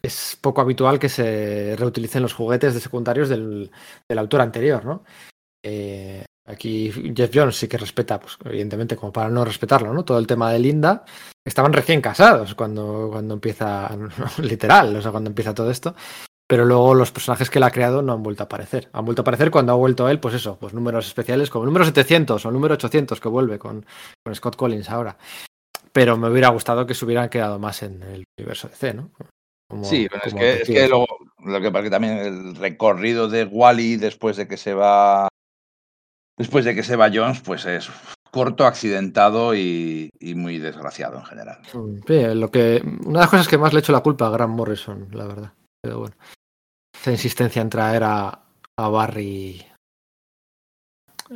es 0.01 0.37
poco 0.41 0.61
habitual 0.61 0.97
que 0.97 1.09
se 1.09 1.75
reutilicen 1.77 2.23
los 2.23 2.33
juguetes 2.33 2.73
de 2.73 2.79
secundarios 2.79 3.29
del, 3.29 3.69
autor 4.17 4.41
anterior, 4.41 4.83
¿no? 4.83 5.03
Eh, 5.63 6.25
aquí 6.45 6.91
Jeff 7.15 7.31
Jones 7.33 7.55
sí 7.55 7.67
que 7.67 7.77
respeta, 7.77 8.19
pues 8.19 8.37
evidentemente 8.45 8.95
como 8.95 9.13
para 9.13 9.29
no 9.29 9.45
respetarlo, 9.45 9.93
¿no? 9.93 10.03
Todo 10.03 10.17
el 10.17 10.27
tema 10.27 10.51
de 10.51 10.59
Linda. 10.59 11.05
Estaban 11.45 11.73
recién 11.73 12.01
casados 12.01 12.55
cuando, 12.55 13.09
cuando 13.11 13.35
empieza, 13.35 13.89
literal, 14.41 14.95
o 14.95 15.01
sea, 15.01 15.11
cuando 15.11 15.29
empieza 15.29 15.53
todo 15.53 15.69
esto 15.69 15.95
pero 16.49 16.65
luego 16.65 16.95
los 16.95 17.11
personajes 17.11 17.47
que 17.47 17.59
él 17.59 17.63
ha 17.63 17.69
creado 17.69 18.01
no 18.01 18.11
han 18.11 18.23
vuelto 18.23 18.41
a 18.41 18.45
aparecer. 18.47 18.89
Han 18.93 19.05
vuelto 19.05 19.21
a 19.21 19.23
aparecer 19.23 19.51
cuando 19.51 19.71
ha 19.71 19.75
vuelto 19.75 20.09
él, 20.09 20.19
pues 20.19 20.33
eso, 20.33 20.57
pues 20.59 20.73
números 20.73 21.05
especiales 21.05 21.51
como 21.51 21.65
el 21.65 21.67
número 21.67 21.85
700 21.85 22.43
o 22.43 22.49
el 22.49 22.53
número 22.55 22.73
800 22.73 23.19
que 23.21 23.29
vuelve 23.29 23.59
con, 23.59 23.85
con 24.23 24.33
Scott 24.33 24.55
Collins 24.55 24.89
ahora. 24.89 25.15
Pero 25.91 26.17
me 26.17 26.27
hubiera 26.27 26.49
gustado 26.49 26.87
que 26.87 26.95
se 26.95 27.05
hubieran 27.05 27.29
quedado 27.29 27.59
más 27.59 27.83
en 27.83 28.01
el 28.01 28.23
universo 28.35 28.67
de 28.67 28.75
C, 28.75 28.93
¿no? 28.95 29.11
sí, 29.83 30.07
pero 30.09 30.23
es 30.25 30.33
que, 30.33 30.53
es 30.63 30.67
que 30.67 30.87
luego, 30.87 31.05
lo 31.45 31.61
que 31.61 31.69
pasa 31.69 31.83
que 31.83 31.89
también 31.91 32.17
el 32.17 32.55
recorrido 32.55 33.29
de 33.29 33.43
Wally 33.43 33.97
después 33.97 34.35
de 34.35 34.47
que 34.47 34.57
se 34.57 34.73
va 34.73 35.27
después 36.35 36.65
de 36.65 36.73
que 36.73 36.81
se 36.81 36.95
va 36.95 37.11
Jones, 37.13 37.41
pues 37.41 37.67
es 37.67 37.91
corto, 38.31 38.65
accidentado 38.65 39.53
y, 39.53 40.09
y 40.19 40.33
muy 40.33 40.57
desgraciado 40.57 41.19
en 41.19 41.25
general. 41.25 41.59
Sí, 42.07 42.23
lo 42.33 42.49
que, 42.49 42.81
una 43.05 43.19
de 43.19 43.23
las 43.23 43.29
cosas 43.29 43.47
que 43.47 43.59
más 43.59 43.71
le 43.71 43.79
he 43.79 43.81
hecho 43.81 43.91
la 43.91 44.01
culpa 44.01 44.25
a 44.25 44.31
Grant 44.31 44.55
Morrison, 44.55 45.09
la 45.11 45.27
verdad. 45.27 45.53
Pero 45.83 45.99
bueno 45.99 46.15
esa 46.99 47.11
insistencia 47.11 47.61
en 47.61 47.69
traer 47.69 48.03
a, 48.03 48.41
Barry. 48.77 49.65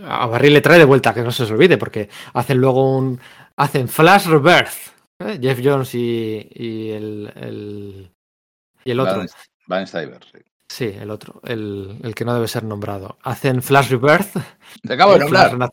A 0.03 0.25
Barry 0.25 0.49
le 0.49 0.61
trae 0.61 0.79
de 0.79 0.85
vuelta, 0.85 1.13
que 1.13 1.21
no 1.21 1.31
se 1.31 1.43
os 1.43 1.51
olvide, 1.51 1.77
porque 1.77 2.09
hacen 2.33 2.57
luego 2.57 2.97
un. 2.97 3.19
Hacen 3.55 3.87
Flash 3.87 4.25
Rebirth. 4.27 4.93
¿eh? 5.19 5.39
Jeff 5.41 5.59
Jones 5.63 5.93
y, 5.95 6.47
y 6.51 6.89
el, 6.89 7.31
el, 7.35 8.11
Y 8.83 8.91
el 8.91 8.99
otro. 8.99 9.23
Van 9.67 9.87
Stiver, 9.87 10.19
sí. 10.31 10.39
Sí, 10.67 10.85
el 10.85 11.11
otro, 11.11 11.39
el, 11.43 11.99
el, 12.01 12.15
que 12.15 12.25
no 12.25 12.33
debe 12.33 12.47
ser 12.47 12.63
nombrado. 12.63 13.17
Hacen 13.21 13.61
Flash 13.61 13.89
Rebirth. 13.91 14.35
Te 14.81 14.93
acabo 14.93 15.13
de 15.13 15.19
nombrar. 15.19 15.69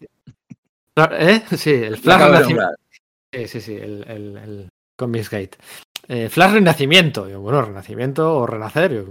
¿Eh? 1.12 1.42
Sí, 1.57 1.72
el 1.72 1.96
Flash 1.96 2.55
Sí, 3.33 3.46
sí, 3.46 3.61
sí, 3.61 3.74
el, 3.74 4.05
el, 4.09 4.37
el 4.37 5.09
Miss 5.09 5.31
Gate. 5.31 5.57
Eh, 6.12 6.29
Flash 6.29 6.55
Renacimiento. 6.55 7.29
bueno, 7.38 7.62
Renacimiento 7.62 8.38
o 8.38 8.44
Renacer. 8.44 8.92
Eh, 8.94 9.05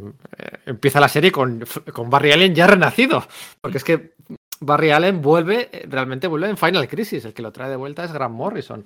empieza 0.66 1.00
la 1.00 1.08
serie 1.08 1.32
con, 1.32 1.64
con, 1.94 2.10
Barry 2.10 2.34
Allen 2.34 2.54
ya 2.54 2.68
renacido. 2.68 3.26
Porque 3.62 3.78
es 3.78 3.86
que 3.86 4.16
Barry 4.60 4.92
Allen 4.92 5.22
vuelve, 5.22 5.70
eh, 5.72 5.86
realmente 5.88 6.28
vuelve 6.28 6.50
en 6.50 6.58
Final 6.58 6.90
Crisis. 6.90 7.24
El 7.24 7.34
que 7.34 7.42
lo 7.42 7.54
trae 7.54 7.70
de 7.70 7.78
vuelta 7.78 8.04
es 8.04 8.12
Grant 8.12 8.36
Morrison. 8.36 8.86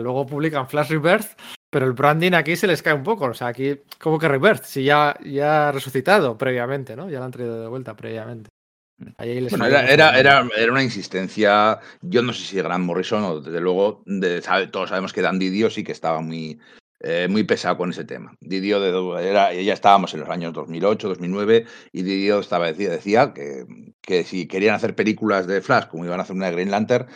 luego 0.00 0.26
publican 0.26 0.66
Flash 0.68 0.90
Rebirth, 0.90 1.38
pero 1.70 1.86
el 1.86 1.92
branding 1.92 2.32
aquí 2.32 2.56
se 2.56 2.66
les 2.66 2.82
cae 2.82 2.94
un 2.94 3.04
poco. 3.04 3.26
O 3.26 3.34
sea, 3.34 3.46
aquí, 3.46 3.82
como 4.00 4.18
que 4.18 4.26
Rebirth? 4.26 4.64
Si 4.64 4.82
ya, 4.82 5.16
ya 5.24 5.68
ha 5.68 5.72
resucitado 5.72 6.36
previamente, 6.36 6.96
¿no? 6.96 7.08
Ya 7.08 7.20
lo 7.20 7.26
han 7.26 7.30
traído 7.30 7.62
de 7.62 7.68
vuelta 7.68 7.94
previamente. 7.94 8.50
Bueno, 8.98 9.66
era, 9.66 9.86
era, 9.86 10.18
era, 10.18 10.48
era, 10.56 10.72
una 10.72 10.82
insistencia. 10.82 11.78
Yo 12.02 12.20
no 12.20 12.32
sé 12.32 12.44
si 12.46 12.56
Grant 12.56 12.84
Morrison 12.84 13.22
o 13.22 13.40
desde 13.40 13.60
luego, 13.60 14.02
de, 14.06 14.42
todos 14.72 14.88
sabemos 14.88 15.12
que 15.12 15.22
Dan 15.22 15.38
Didio 15.38 15.70
sí 15.70 15.84
que 15.84 15.92
estaba 15.92 16.20
muy, 16.20 16.58
eh, 17.06 17.28
muy 17.28 17.44
pesado 17.44 17.76
con 17.76 17.90
ese 17.90 18.04
tema. 18.04 18.34
Didio 18.40 18.80
de, 18.80 19.28
era, 19.28 19.52
ya 19.52 19.74
estábamos 19.74 20.14
en 20.14 20.20
los 20.20 20.28
años 20.30 20.54
2008, 20.54 21.08
2009 21.08 21.66
y 21.92 22.02
Didio 22.02 22.38
estaba, 22.38 22.66
decía, 22.66 22.88
decía 22.88 23.34
que, 23.34 23.66
que, 24.00 24.24
si 24.24 24.48
querían 24.48 24.74
hacer 24.74 24.94
películas 24.94 25.46
de 25.46 25.60
Flash 25.60 25.88
como 25.88 26.06
iban 26.06 26.18
a 26.18 26.22
hacer 26.22 26.34
una 26.34 26.46
de 26.46 26.52
Green 26.52 26.70
Lantern, 26.70 27.06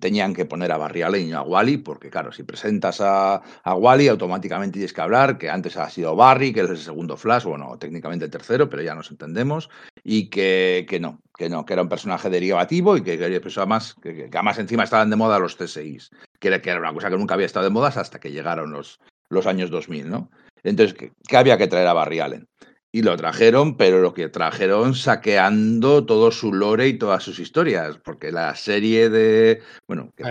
tenían 0.00 0.34
que 0.34 0.44
poner 0.44 0.70
a 0.70 0.76
Barry 0.76 1.00
Allen 1.00 1.32
a 1.32 1.40
Wally, 1.40 1.78
porque 1.78 2.10
claro, 2.10 2.30
si 2.30 2.42
presentas 2.42 3.00
a, 3.00 3.40
a, 3.62 3.74
Wally 3.74 4.08
automáticamente 4.08 4.74
tienes 4.74 4.92
que 4.92 5.00
hablar 5.00 5.38
que 5.38 5.48
antes 5.48 5.78
ha 5.78 5.88
sido 5.88 6.14
Barry, 6.14 6.52
que 6.52 6.60
es 6.60 6.68
el 6.68 6.76
segundo 6.76 7.16
Flash, 7.16 7.44
bueno, 7.44 7.74
técnicamente 7.78 8.26
el 8.26 8.30
tercero, 8.30 8.68
pero 8.68 8.82
ya 8.82 8.94
nos 8.94 9.10
entendemos, 9.10 9.70
y 10.04 10.28
que, 10.28 10.84
que 10.86 11.00
no, 11.00 11.22
que 11.38 11.48
no, 11.48 11.64
que 11.64 11.72
era 11.72 11.80
un 11.80 11.88
personaje 11.88 12.28
derivativo 12.28 12.98
y 12.98 13.02
que, 13.02 13.16
que, 13.16 13.40
pues, 13.40 13.56
además, 13.56 13.94
que, 14.02 14.14
que, 14.14 14.24
además 14.30 14.58
encima 14.58 14.84
estaban 14.84 15.08
de 15.08 15.16
moda 15.16 15.38
los 15.38 15.56
TSIs, 15.56 16.10
que 16.38 16.48
era, 16.48 16.60
que 16.60 16.68
era 16.68 16.80
una 16.80 16.92
cosa 16.92 17.08
que 17.08 17.16
nunca 17.16 17.32
había 17.32 17.46
estado 17.46 17.64
de 17.64 17.70
moda 17.70 17.88
hasta 17.88 18.20
que 18.20 18.30
llegaron 18.30 18.72
los, 18.72 19.00
los 19.30 19.46
años 19.46 19.70
2000, 19.70 20.10
¿no? 20.10 20.30
Entonces, 20.62 20.96
¿qué, 20.96 21.36
había 21.36 21.58
que 21.58 21.66
traer 21.66 21.86
a 21.86 21.92
Barry 21.92 22.20
Allen? 22.20 22.48
y 22.90 23.02
lo 23.02 23.16
trajeron, 23.16 23.76
pero 23.76 24.00
lo 24.00 24.14
que 24.14 24.28
trajeron 24.28 24.94
saqueando 24.94 26.06
todo 26.06 26.30
su 26.30 26.54
lore 26.54 26.88
y 26.88 26.98
todas 26.98 27.22
sus 27.22 27.38
historias, 27.38 27.98
porque 27.98 28.32
la 28.32 28.54
serie 28.54 29.10
de... 29.10 29.60
Bueno, 29.86 30.10
que 30.16 30.24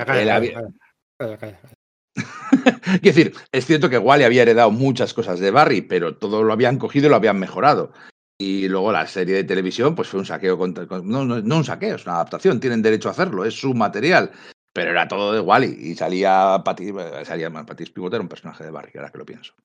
Quiero 3.02 3.02
decir, 3.02 3.34
es 3.52 3.66
cierto 3.66 3.90
que 3.90 3.98
Wally 3.98 4.24
había 4.24 4.42
heredado 4.42 4.72
muchas 4.72 5.14
cosas 5.14 5.40
de 5.40 5.52
Barry, 5.52 5.82
pero 5.82 6.18
todo 6.18 6.44
lo 6.44 6.52
habían 6.52 6.80
cogido 6.80 7.08
y 7.08 7.10
lo 7.10 7.16
habían 7.16 7.40
mejorado. 7.40 7.94
Y 8.40 8.68
luego 8.68 8.92
la 8.92 9.08
serie 9.08 9.36
de 9.36 9.44
televisión, 9.44 9.96
pues 9.96 10.08
fue 10.08 10.20
un 10.20 10.26
saqueo 10.26 10.58
contra. 10.58 10.86
No, 10.86 11.26
no, 11.26 11.42
no 11.42 11.58
un 11.58 11.64
saqueo, 11.64 11.96
es 11.96 12.06
una 12.06 12.16
adaptación, 12.16 12.60
tienen 12.60 12.82
derecho 12.82 13.10
a 13.10 13.12
hacerlo, 13.12 13.46
es 13.46 13.60
su 13.60 13.74
material. 13.74 14.32
Pero 14.78 14.92
era 14.92 15.08
todo 15.08 15.34
de 15.34 15.40
Wally 15.40 15.76
y 15.90 15.96
salía 15.96 16.62
Patty, 16.64 16.94
salía 17.24 17.50
Patty 17.50 17.86
era 18.12 18.22
un 18.22 18.28
personaje 18.28 18.64
de 18.64 18.70
Barry, 18.70 18.92
ahora 18.94 19.10
que 19.10 19.18
lo 19.18 19.26
pienso. 19.26 19.56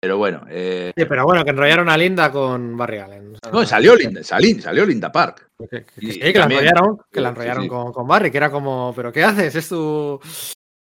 Pero 0.00 0.18
bueno. 0.18 0.44
Eh... 0.50 0.92
Sí, 0.96 1.04
pero 1.04 1.24
bueno, 1.24 1.44
que 1.44 1.50
enrollaron 1.50 1.88
a 1.88 1.96
Linda 1.96 2.32
con 2.32 2.76
Barry 2.76 2.98
Allen. 2.98 3.34
no, 3.52 3.64
salió 3.64 3.94
Linda, 3.94 4.24
salió 4.24 4.84
Linda 4.84 5.12
Park. 5.12 5.52
Que, 5.70 5.86
sí, 6.00 6.18
que 6.18 6.32
la 6.32 6.46
enrollaron, 6.46 6.98
que 7.12 7.20
la 7.20 7.28
enrollaron 7.28 7.68
con, 7.68 7.92
con, 7.92 8.08
Barry, 8.08 8.32
que 8.32 8.38
era 8.38 8.50
como, 8.50 8.92
¿pero 8.96 9.12
qué 9.12 9.22
haces? 9.22 9.54
Es 9.54 9.68
tu, 9.68 10.18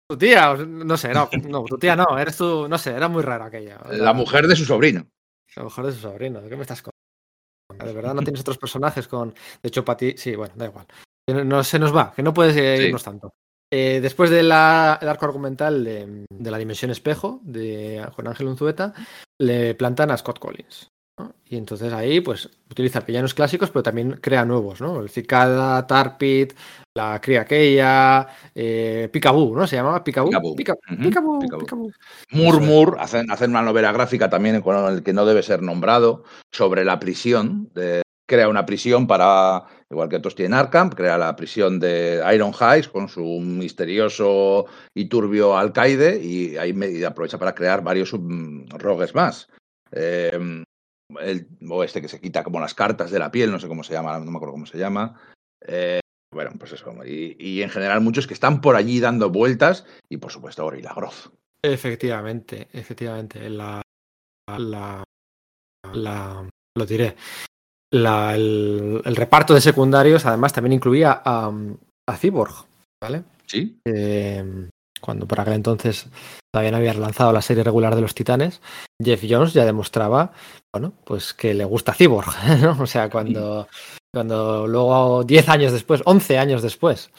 tu 0.10 0.18
tía, 0.18 0.56
no 0.56 0.96
sé, 0.96 1.14
no, 1.14 1.30
no, 1.50 1.66
tu 1.66 1.78
tía 1.78 1.98
no, 1.98 2.18
eres 2.18 2.38
tu, 2.38 2.70
no 2.70 2.78
sé, 2.78 2.92
era 2.92 3.10
muy 3.10 3.22
rara 3.22 3.48
aquella. 3.48 3.82
La 3.92 4.14
mujer 4.14 4.48
de 4.48 4.56
su 4.56 4.64
sobrino. 4.64 5.06
La 5.58 5.64
mujer 5.64 5.88
de 5.88 5.92
su 5.92 6.00
sobrino, 6.00 6.42
¿de 6.42 6.48
qué 6.48 6.56
me 6.56 6.62
estás 6.62 6.82
contando? 6.82 7.86
De 7.86 7.94
verdad 7.94 8.14
no 8.14 8.22
tienes 8.22 8.40
otros 8.40 8.58
personajes 8.58 9.10
con. 9.10 9.34
De 9.34 9.68
hecho, 9.68 9.84
para 9.84 9.98
ti, 9.98 10.14
sí, 10.16 10.38
bueno, 10.38 10.54
da 10.56 10.68
igual. 10.68 10.86
No, 11.46 11.66
se 11.66 11.80
nos 11.80 11.94
va, 11.94 12.14
que 12.14 12.24
no 12.24 12.34
puedes 12.34 12.56
irnos 12.56 13.04
tanto. 13.04 13.34
Eh, 13.76 14.02
después 14.02 14.30
del 14.30 14.52
arco 14.52 15.26
argumental 15.26 15.84
de, 15.84 16.26
de, 16.32 16.52
la 16.52 16.60
dimensión 16.60 16.92
espejo 16.92 17.40
de 17.42 18.06
Juan 18.14 18.28
Ángel 18.28 18.46
Unzueta, 18.46 18.94
le 19.40 19.74
plantan 19.74 20.12
a 20.12 20.18
Scott 20.18 20.38
Collins. 20.38 20.92
Y 21.50 21.58
entonces 21.58 21.92
ahí 21.92 22.22
pues 22.22 22.52
utiliza 22.70 23.00
villanos 23.00 23.34
clásicos, 23.34 23.72
pero 23.72 23.82
también 23.82 24.20
crea 24.22 24.46
nuevos, 24.46 24.80
¿no? 24.80 25.00
El 25.02 25.10
Cicada, 25.10 25.88
Tarpit, 25.88 26.54
la 26.96 27.20
cría 27.20 27.42
aquella, 27.42 28.28
eh, 28.54 29.10
Picaboo, 29.12 29.56
¿no? 29.56 29.66
Se 29.66 29.76
llamaba 29.76 30.04
Picaboo. 30.04 30.56
Picaboo. 30.56 31.92
Murmur, 32.30 32.98
hacen, 33.00 33.32
hacen, 33.32 33.50
una 33.50 33.64
novela 33.64 33.92
gráfica 33.92 34.30
también 34.30 34.62
con 34.62 34.94
el 34.94 35.02
que 35.02 35.14
no 35.14 35.26
debe 35.26 35.42
ser 35.42 35.64
nombrado, 35.64 36.26
sobre 36.52 36.86
la 36.86 37.00
prisión. 37.00 37.72
De, 37.74 38.04
crea 38.28 38.50
una 38.50 38.66
prisión 38.66 39.08
para, 39.08 39.66
igual 39.94 40.10
que 40.10 40.18
otros 40.18 40.36
tienen 40.36 40.54
Arkham, 40.54 40.90
crea 40.90 41.18
la 41.18 41.36
prisión 41.36 41.80
de 41.80 42.22
Iron 42.34 42.54
Heights 42.54 42.90
con 42.90 43.08
su 43.08 43.24
misterioso 43.40 44.66
y 44.94 45.06
turbio 45.06 45.58
alcaide 45.58 46.20
y 46.22 46.58
ahí 46.58 47.04
aprovecha 47.04 47.38
para 47.38 47.56
crear 47.56 47.84
varios 47.84 48.14
mm, 48.14 48.70
rogues 48.78 49.16
más. 49.16 49.50
El, 49.92 51.48
o 51.70 51.84
este 51.84 52.02
que 52.02 52.08
se 52.08 52.20
quita 52.20 52.44
como 52.44 52.60
las 52.60 52.74
cartas 52.74 53.12
de 53.12 53.20
la 53.20 53.32
piel, 53.32 53.52
no 53.52 53.60
sé 53.60 53.68
cómo 53.68 53.84
se 53.84 53.94
llama, 53.94 54.20
no 54.20 54.32
me 54.32 54.38
acuerdo 54.38 54.54
cómo 54.54 54.66
se 54.66 54.78
llama. 54.78 55.20
Eh, 55.66 56.00
bueno, 56.34 56.52
pues 56.58 56.74
eso. 56.74 56.92
Y, 57.06 57.62
en 57.62 57.70
general 57.70 58.02
muchos 58.02 58.28
que 58.28 58.34
están 58.34 58.60
por 58.62 58.76
allí 58.76 59.00
dando 59.00 59.30
vueltas 59.30 59.86
y 60.10 60.18
por 60.18 60.32
supuesto 60.32 60.64
Gorilla 60.64 60.94
Groth. 60.94 61.32
Efectivamente, 61.64 62.68
efectivamente. 62.74 63.50
La, 63.50 63.82
la, 64.58 65.04
la 65.94 66.50
lo 66.76 66.86
diré. 66.86 67.16
La, 67.94 68.34
el, 68.34 69.16
reparto 69.16 69.54
de 69.54 69.62
secundarios 69.62 70.26
además 70.26 70.52
también 70.52 70.74
incluía 70.74 71.22
a, 71.24 71.52
a 72.08 72.18
Cyborg, 72.18 72.66
¿vale? 73.02 73.24
Sí. 73.46 73.78
Eh, 73.86 74.68
cuando 75.00 75.28
por 75.28 75.40
aquel 75.40 75.54
entonces 75.54 76.08
todavía 76.52 76.72
no 76.72 76.78
había 76.78 76.94
lanzado 76.96 77.32
la 77.32 77.42
serie 77.42 77.64
regular 77.64 77.94
de 77.94 78.02
los 78.02 78.16
Titanes, 78.16 78.62
Jeff 79.04 79.24
Jones 79.30 79.54
ya 79.54 79.66
demostraba, 79.66 80.32
bueno, 80.74 80.94
pues 81.04 81.34
que 81.34 81.54
le 81.54 81.66
gusta 81.66 81.94
Cyborg, 81.94 82.34
¿no? 82.62 82.78
O 82.82 82.88
sea, 82.88 83.10
cuando, 83.10 83.68
cuando 84.12 84.66
luego 84.66 85.24
10 85.24 85.50
años 85.50 85.72
después, 85.72 86.02
11 86.06 86.38
años 86.40 86.62
después, 86.62 87.12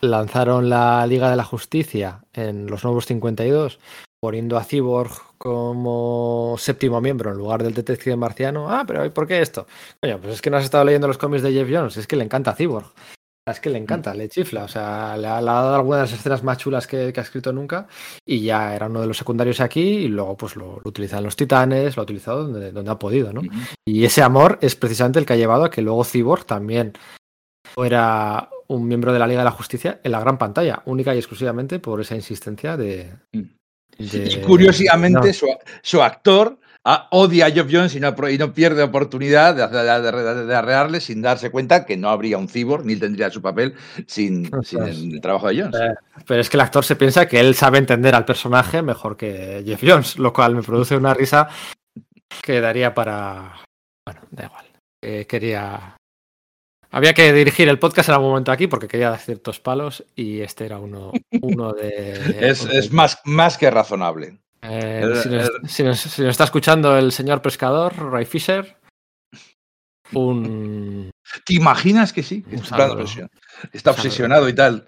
lanzaron 0.00 0.68
la 0.68 1.06
Liga 1.06 1.30
de 1.30 1.36
la 1.36 1.44
Justicia 1.44 2.24
en 2.32 2.66
los 2.66 2.82
nuevos 2.82 3.06
52, 3.06 3.78
poniendo 4.22 4.56
a 4.56 4.62
Cyborg 4.62 5.10
como 5.36 6.54
séptimo 6.56 7.00
miembro 7.00 7.32
en 7.32 7.38
lugar 7.38 7.64
del 7.64 7.74
detective 7.74 8.14
marciano. 8.14 8.70
Ah, 8.70 8.84
pero 8.86 9.12
¿por 9.12 9.26
qué 9.26 9.40
esto? 9.40 9.66
Coño, 10.00 10.20
pues 10.20 10.34
es 10.34 10.40
que 10.40 10.48
no 10.48 10.58
has 10.58 10.64
estado 10.64 10.84
leyendo 10.84 11.08
los 11.08 11.18
cómics 11.18 11.42
de 11.42 11.52
Jeff 11.52 11.68
Jones, 11.68 11.96
es 11.96 12.06
que 12.06 12.14
le 12.14 12.22
encanta 12.22 12.54
Cyborg. 12.54 12.86
Es 13.44 13.58
que 13.58 13.70
le 13.70 13.80
mm. 13.80 13.82
encanta, 13.82 14.14
le 14.14 14.28
chifla. 14.28 14.62
O 14.62 14.68
sea, 14.68 15.16
le 15.16 15.26
ha, 15.26 15.42
dado 15.42 15.74
algunas 15.74 15.98
de 15.98 16.02
las 16.04 16.12
escenas 16.12 16.44
más 16.44 16.58
chulas 16.58 16.86
que, 16.86 17.12
ha 17.16 17.20
escrito 17.20 17.52
nunca. 17.52 17.88
Y 18.24 18.42
ya 18.42 18.76
era 18.76 18.86
uno 18.86 19.00
de 19.00 19.08
los 19.08 19.16
secundarios 19.16 19.60
aquí. 19.60 19.80
Y 19.80 20.08
luego, 20.08 20.36
pues 20.36 20.54
lo, 20.54 20.76
lo 20.76 20.88
utiliza 20.88 21.18
en 21.18 21.24
los 21.24 21.34
titanes, 21.34 21.96
lo 21.96 22.02
ha 22.02 22.04
utilizado 22.04 22.44
donde, 22.44 22.70
donde 22.70 22.90
ha 22.92 22.98
podido, 23.00 23.32
¿no? 23.32 23.42
Y 23.84 24.04
ese 24.04 24.22
amor 24.22 24.58
es 24.60 24.76
precisamente 24.76 25.18
el 25.18 25.26
que 25.26 25.32
ha 25.32 25.36
llevado 25.36 25.64
a 25.64 25.70
que 25.70 25.82
luego 25.82 26.04
Cyborg 26.04 26.44
también 26.44 26.92
fuera 27.74 28.48
un 28.68 28.86
miembro 28.86 29.12
de 29.12 29.18
la 29.18 29.26
Liga 29.26 29.40
de 29.40 29.46
la 29.46 29.50
Justicia 29.50 30.00
en 30.04 30.12
la 30.12 30.20
gran 30.20 30.38
pantalla, 30.38 30.82
única 30.86 31.12
y 31.12 31.18
exclusivamente 31.18 31.80
por 31.80 32.00
esa 32.00 32.14
insistencia 32.14 32.76
de. 32.76 33.12
Y 34.02 34.36
curiosamente, 34.40 35.32
su, 35.82 36.02
actor 36.02 36.58
Ah, 36.84 37.06
odia 37.12 37.46
a 37.46 37.50
Geoff 37.52 37.68
Jones 37.70 37.94
y 37.94 38.00
no, 38.00 38.12
pierde 38.52 38.82
oportunidad 38.82 39.54
de, 39.54 40.44
de, 40.46 40.54
arrearle 40.54 41.00
sin 41.00 41.22
darse 41.22 41.52
cuenta 41.52 41.86
que 41.86 41.96
no 41.96 42.08
habría 42.08 42.38
un 42.38 42.48
cyborg 42.48 42.84
ni 42.84 42.96
tendría 42.96 43.30
su 43.30 43.40
papel 43.40 43.74
sin, 44.08 44.50
el, 44.84 45.20
trabajo 45.20 45.46
de 45.46 45.62
Jones. 45.62 45.80
Eh, 45.80 45.94
pero 46.26 46.40
es 46.40 46.50
que 46.50 46.56
el 46.56 46.62
actor 46.62 46.84
se 46.84 46.96
piensa 46.96 47.28
que 47.28 47.38
él 47.38 47.54
sabe 47.54 47.78
entender 47.78 48.16
al 48.16 48.24
personaje 48.24 48.82
mejor 48.82 49.16
que 49.16 49.62
Jeff 49.64 49.80
Jones, 49.86 50.18
lo 50.18 50.32
cual 50.32 50.56
me 50.56 50.62
produce 50.62 50.96
una 50.96 51.14
risa 51.14 51.48
que 52.42 52.60
daría 52.60 52.92
para. 52.92 53.62
Bueno, 54.04 54.22
da 54.32 54.46
igual. 54.46 54.66
Eh, 55.04 55.24
quería. 55.28 55.96
Había 56.94 57.14
que 57.14 57.32
dirigir 57.32 57.70
el 57.70 57.78
podcast 57.78 58.10
en 58.10 58.16
algún 58.16 58.28
momento 58.28 58.52
aquí 58.52 58.66
porque 58.66 58.86
quería 58.86 59.08
dar 59.08 59.18
ciertos 59.18 59.60
palos 59.60 60.04
y 60.14 60.40
este 60.42 60.66
era 60.66 60.78
uno, 60.78 61.10
uno 61.40 61.72
de. 61.72 62.12
es, 62.50 62.66
es 62.66 62.92
más, 62.92 63.18
más 63.24 63.56
que 63.56 63.70
razonable. 63.70 64.38
Eh, 64.60 65.02
si, 65.66 65.82
nos, 65.82 66.18
está 66.18 66.44
escuchando 66.44 66.96
el 66.96 67.10
señor 67.10 67.40
pescador, 67.40 67.94
Ray 68.12 68.26
Fisher, 68.26 68.76
un. 70.12 71.10
¿Te 71.46 71.54
imaginas 71.54 72.12
que 72.12 72.22
sí? 72.22 72.44
está, 72.52 73.90
obsesionado 73.90 74.46
y 74.50 74.54
tal. 74.54 74.86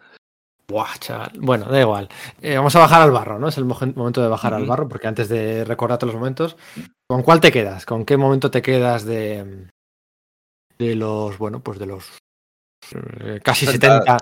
Buah, 0.69 0.99
chaval. 0.99 1.33
Bueno, 1.39 1.67
da 1.67 1.81
igual. 1.81 2.09
Eh, 2.43 2.57
vamos 2.57 2.77
a 2.77 2.81
bajar 2.81 3.01
al 3.01 3.13
barro, 3.13 3.39
¿no? 3.39 3.49
Es 3.49 3.57
el 3.57 3.65
momento 3.65 4.23
de 4.23 4.29
bajar 4.29 4.53
al 4.53 4.67
barro, 4.67 4.89
porque 4.89 5.09
antes 5.09 5.31
de 5.31 5.65
recordarte 5.65 6.07
los 6.07 6.15
momentos, 6.15 6.57
¿con 7.07 7.23
cuál 7.23 7.41
te 7.41 7.51
quedas? 7.51 7.87
¿Con 7.87 8.05
qué 8.05 8.19
momento 8.19 8.51
te 8.51 8.63
quedas 8.63 9.05
de, 9.05 9.69
de 10.79 10.95
los, 10.95 11.39
bueno, 11.39 11.61
pues 11.61 11.79
de 11.79 11.87
los 11.87 12.05
eh, 12.93 13.41
casi 13.43 13.67
70, 13.67 14.19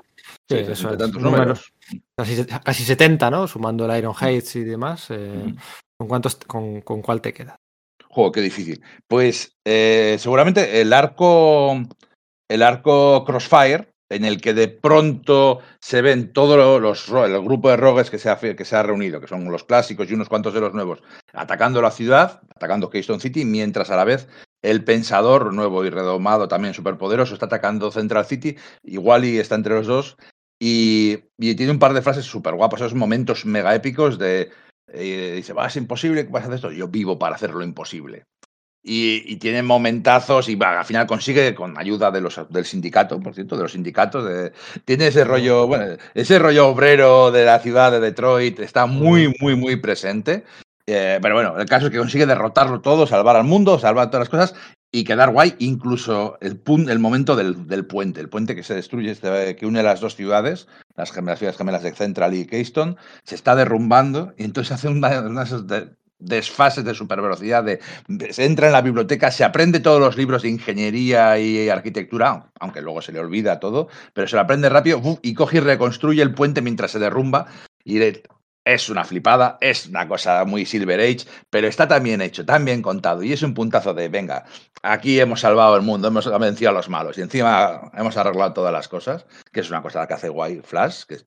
sí, 0.49 0.57
eso 0.57 0.97
números. 0.97 1.73
Casi, 2.15 2.85
70, 2.85 3.31
¿no? 3.31 3.47
Sumando 3.47 3.85
el 3.85 3.99
Iron 3.99 4.15
Heights 4.19 4.57
y 4.57 4.65
demás. 4.65 5.07
Eh, 5.11 5.55
¿con, 5.99 6.09
cuántos, 6.09 6.37
con, 6.37 6.81
con, 6.83 7.03
cuál 7.03 7.21
te 7.21 7.33
queda? 7.33 7.57
Juego, 8.09 8.33
qué 8.33 8.41
difícil. 8.41 8.83
Pues 9.07 9.57
eh, 9.65 10.17
seguramente 10.19 10.81
el 10.81 10.93
arco, 10.93 11.83
el 12.49 12.63
arco 12.63 13.25
Crossfire, 13.25 13.93
en 14.11 14.25
el 14.25 14.41
que 14.41 14.55
de 14.55 14.69
pronto 14.69 15.61
se 15.81 16.03
ven 16.03 16.33
todos 16.33 16.81
los, 16.81 17.09
el 17.09 17.41
grupo 17.43 17.71
de 17.71 17.77
rogues 17.77 18.11
que 18.11 18.19
se, 18.19 18.29
ha, 18.29 18.39
que 18.39 18.65
se 18.65 18.77
ha 18.77 18.83
reunido, 18.83 19.21
que 19.21 19.27
son 19.27 19.51
los 19.51 19.65
clásicos 19.65 20.11
y 20.11 20.15
unos 20.15 20.29
cuantos 20.29 20.53
de 20.53 20.61
los 20.61 20.75
nuevos, 20.75 21.03
atacando 21.33 21.81
la 21.81 21.91
ciudad, 21.91 22.43
atacando 22.55 22.91
Keystone 22.91 23.21
City, 23.21 23.45
mientras 23.45 23.91
a 23.91 23.97
la 23.97 24.05
vez 24.05 24.29
el 24.63 24.85
pensador 24.85 25.53
nuevo 25.53 25.85
y 25.85 25.91
redomado, 25.91 26.49
también 26.49 26.73
superpoderoso, 26.75 27.35
está 27.35 27.47
atacando 27.47 27.91
Central 27.91 28.25
City. 28.25 28.57
Igual 28.85 29.25
y 29.25 29.39
está 29.39 29.57
entre 29.57 29.75
los 29.75 29.87
dos. 29.87 30.17
Y, 30.59 31.17
tiene 31.39 31.73
un 31.73 31.81
par 31.81 31.93
de 31.93 32.03
frases 32.03 32.25
súper 32.25 32.55
guapas, 32.55 32.81
esos 32.81 32.95
momentos 32.95 33.45
mega 33.45 33.75
épicos 33.75 34.19
de. 34.19 34.51
Eh, 34.93 35.33
dice, 35.37 35.53
va, 35.53 35.67
es 35.67 35.77
imposible 35.77 36.25
que 36.25 36.33
vas 36.33 36.43
a 36.43 36.47
hacer 36.47 36.57
esto. 36.57 36.71
Yo 36.71 36.87
vivo 36.89 37.19
para 37.19 37.35
hacer 37.35 37.51
lo 37.51 37.65
imposible. 37.65 38.27
Y, 38.85 39.37
tiene 39.37 39.63
momentazos 39.63 40.49
y 40.49 40.59
al 40.61 40.85
final 40.85 41.07
consigue 41.07 41.55
con 41.55 41.79
ayuda 41.79 42.11
de 42.11 42.21
los, 42.21 42.41
del 42.51 42.65
sindicato, 42.65 43.21
por 43.21 43.35
cierto, 43.35 43.57
de 43.57 43.63
los 43.63 43.73
sindicatos. 43.73 44.25
De, 44.25 44.53
tiene 44.85 45.09
ese 45.09 45.25
rollo, 45.25 45.67
bueno, 45.67 45.97
ese 46.15 46.39
rollo 46.39 46.69
obrero 46.69 47.31
de 47.33 47.45
la 47.45 47.59
ciudad 47.61 47.91
de 47.91 48.01
Detroit, 48.01 48.61
está 48.61 48.87
muy, 48.87 49.35
muy, 49.41 49.57
muy 49.57 49.77
presente. 49.77 50.45
Eh, 50.87 51.19
pero 51.23 51.35
bueno, 51.35 51.59
el 51.59 51.67
caso 51.67 51.87
es 51.87 51.93
que 51.93 51.99
consigue 51.99 52.27
derrotarlo 52.27 52.81
todo, 52.81 53.07
salvar 53.07 53.37
al 53.37 53.45
mundo, 53.45 53.79
salvar 53.79 54.11
todas 54.11 54.23
las 54.23 54.29
cosas 54.29 54.55
y 54.91 55.05
quedar 55.05 55.31
guay, 55.31 55.55
incluso 55.59 56.39
el, 56.41 56.61
el 56.89 56.99
momento 56.99 57.37
del, 57.37 57.87
puente, 57.87 58.21
el 58.21 58.29
puente 58.29 58.55
que 58.55 58.63
se 58.63 58.75
destruye, 58.75 59.11
este, 59.11 59.57
que 59.57 59.67
une 59.67 59.83
las 59.83 60.01
dos 60.01 60.17
ciudades, 60.17 60.69
las, 60.97 61.13
gemelas, 61.13 61.39
ciudades 61.39 61.57
gemelas 61.57 61.83
de 61.83 61.93
Central 61.93 62.35
y 62.35 62.47
Keystone, 62.47 62.97
se 63.25 63.37
está 63.37 63.55
derrumbando 63.55 64.35
y 64.37 64.45
entonces 64.45 64.73
hace 64.73 64.89
unas 64.89 65.55
desfases 66.19 66.85
de 66.85 66.95
supervelocidad, 66.95 67.65
de, 67.65 67.81
se 68.31 68.45
entra 68.45 68.67
en 68.67 68.73
la 68.73 68.83
biblioteca, 68.83 69.31
se 69.31 69.45
aprende 69.45 69.81
todos 69.81 70.01
los 70.01 70.17
libros 70.17 70.43
de 70.43 70.51
ingeniería 70.51 71.39
y 71.39 71.69
arquitectura, 71.69 72.51
aunque 72.61 72.83
luego 72.83 73.01
se 73.01 73.13
le 73.13 73.21
olvida 73.21 73.61
todo, 73.61 73.89
pero 74.13 74.29
se 74.29 74.37
lo 74.37 74.43
aprende 74.43 74.69
rápido 74.69 75.01
y 75.23 75.35
coge 75.35 75.57
y 75.57 75.61
reconstruye 75.61 76.23
el 76.23 76.35
puente 76.35 76.61
mientras 76.61 76.91
se 76.91 76.99
derrumba 76.99 77.47
y 77.83 77.99
es 78.65 78.89
una 78.89 79.05
flipada, 79.05 79.59
es 79.61 79.87
una 79.87 80.07
cosa 80.07 80.45
muy 80.45 80.65
Silver 80.65 81.01
Age, 81.01 81.27
pero 81.51 81.67
está 81.67 81.89
tan 81.89 82.03
bien 82.03 82.21
hecho, 82.21 82.45
tan 82.45 82.65
bien 82.65 82.83
contado 82.83 83.23
y 83.23 83.33
es 83.33 83.43
un 83.43 83.55
puntazo 83.55 83.93
de, 83.95 84.09
venga, 84.09 84.45
aquí 84.83 85.19
hemos 85.19 85.41
salvado 85.41 85.77
el 85.77 85.83
mundo, 85.83 86.09
hemos 86.09 86.31
vencido 86.39 86.71
a 86.71 86.75
los 86.75 86.89
malos 86.89 87.19
y 87.19 87.23
encima 87.23 87.91
hemos 87.95 88.17
arreglado 88.17 88.53
todas 88.53 88.73
las 88.73 88.89
cosas, 88.89 89.27
que 89.53 89.61
es 89.61 89.71
una 89.71 89.83
cosa 89.83 90.07
que 90.07 90.15
hace 90.15 90.29
guay 90.29 90.61
Flash, 90.63 91.05
que 91.05 91.19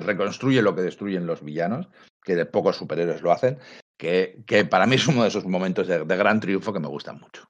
reconstruye 0.00 0.62
lo 0.62 0.74
que 0.74 0.82
destruyen 0.82 1.26
los 1.26 1.42
villanos, 1.44 1.88
que 2.22 2.36
de 2.36 2.46
pocos 2.46 2.76
superhéroes 2.76 3.22
lo 3.22 3.32
hacen, 3.32 3.58
que, 3.96 4.66
para 4.70 4.86
mí 4.86 4.96
es 4.96 5.06
uno 5.08 5.22
de 5.22 5.28
esos 5.28 5.44
momentos 5.44 5.86
de, 5.86 6.04
gran 6.04 6.40
triunfo 6.40 6.72
que 6.72 6.80
me 6.80 6.88
gustan 6.88 7.20
mucho. 7.20 7.44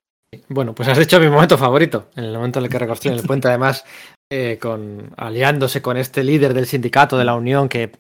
Bueno, 0.49 0.75
pues 0.75 0.89
has 0.89 0.99
hecho 0.99 1.21
mi 1.21 1.29
momento 1.29 1.59
favorito, 1.59 2.11
en 2.17 2.25
el 2.25 2.35
momento 2.35 2.59
en 2.61 2.65
el 2.65 2.71
que 2.71 2.79
reconstruyen 2.79 3.19
el 3.19 3.27
puente, 3.27 3.49
además, 3.49 3.85
eh, 4.33 4.59
aliándose 5.17 5.83
con 5.83 5.97
este 5.97 6.23
líder 6.23 6.55
del 6.55 6.67
sindicato 6.67 7.19
de 7.19 7.25
la 7.25 7.35
Unión 7.35 7.69
que 7.69 7.93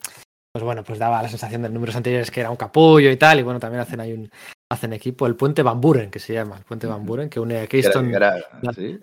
pues 0.52 0.64
bueno, 0.64 0.82
pues 0.82 0.98
daba 0.98 1.22
la 1.22 1.28
sensación 1.28 1.62
de 1.62 1.68
números 1.68 1.94
anteriores 1.94 2.30
que 2.30 2.40
era 2.40 2.50
un 2.50 2.56
capullo 2.56 3.10
y 3.10 3.16
tal, 3.16 3.38
y 3.38 3.42
bueno, 3.42 3.60
también 3.60 3.82
hacen 3.82 4.00
ahí 4.00 4.12
un 4.12 4.30
hacen 4.72 4.92
equipo 4.92 5.26
el 5.26 5.36
puente 5.36 5.62
Van 5.62 5.80
Buren, 5.80 6.10
que 6.10 6.18
se 6.18 6.32
llama, 6.32 6.56
el 6.56 6.64
puente 6.64 6.86
Van 6.86 7.04
Buren, 7.04 7.28
que 7.28 7.40
une 7.40 7.60
a 7.60 7.66
Keystone, 7.66 8.16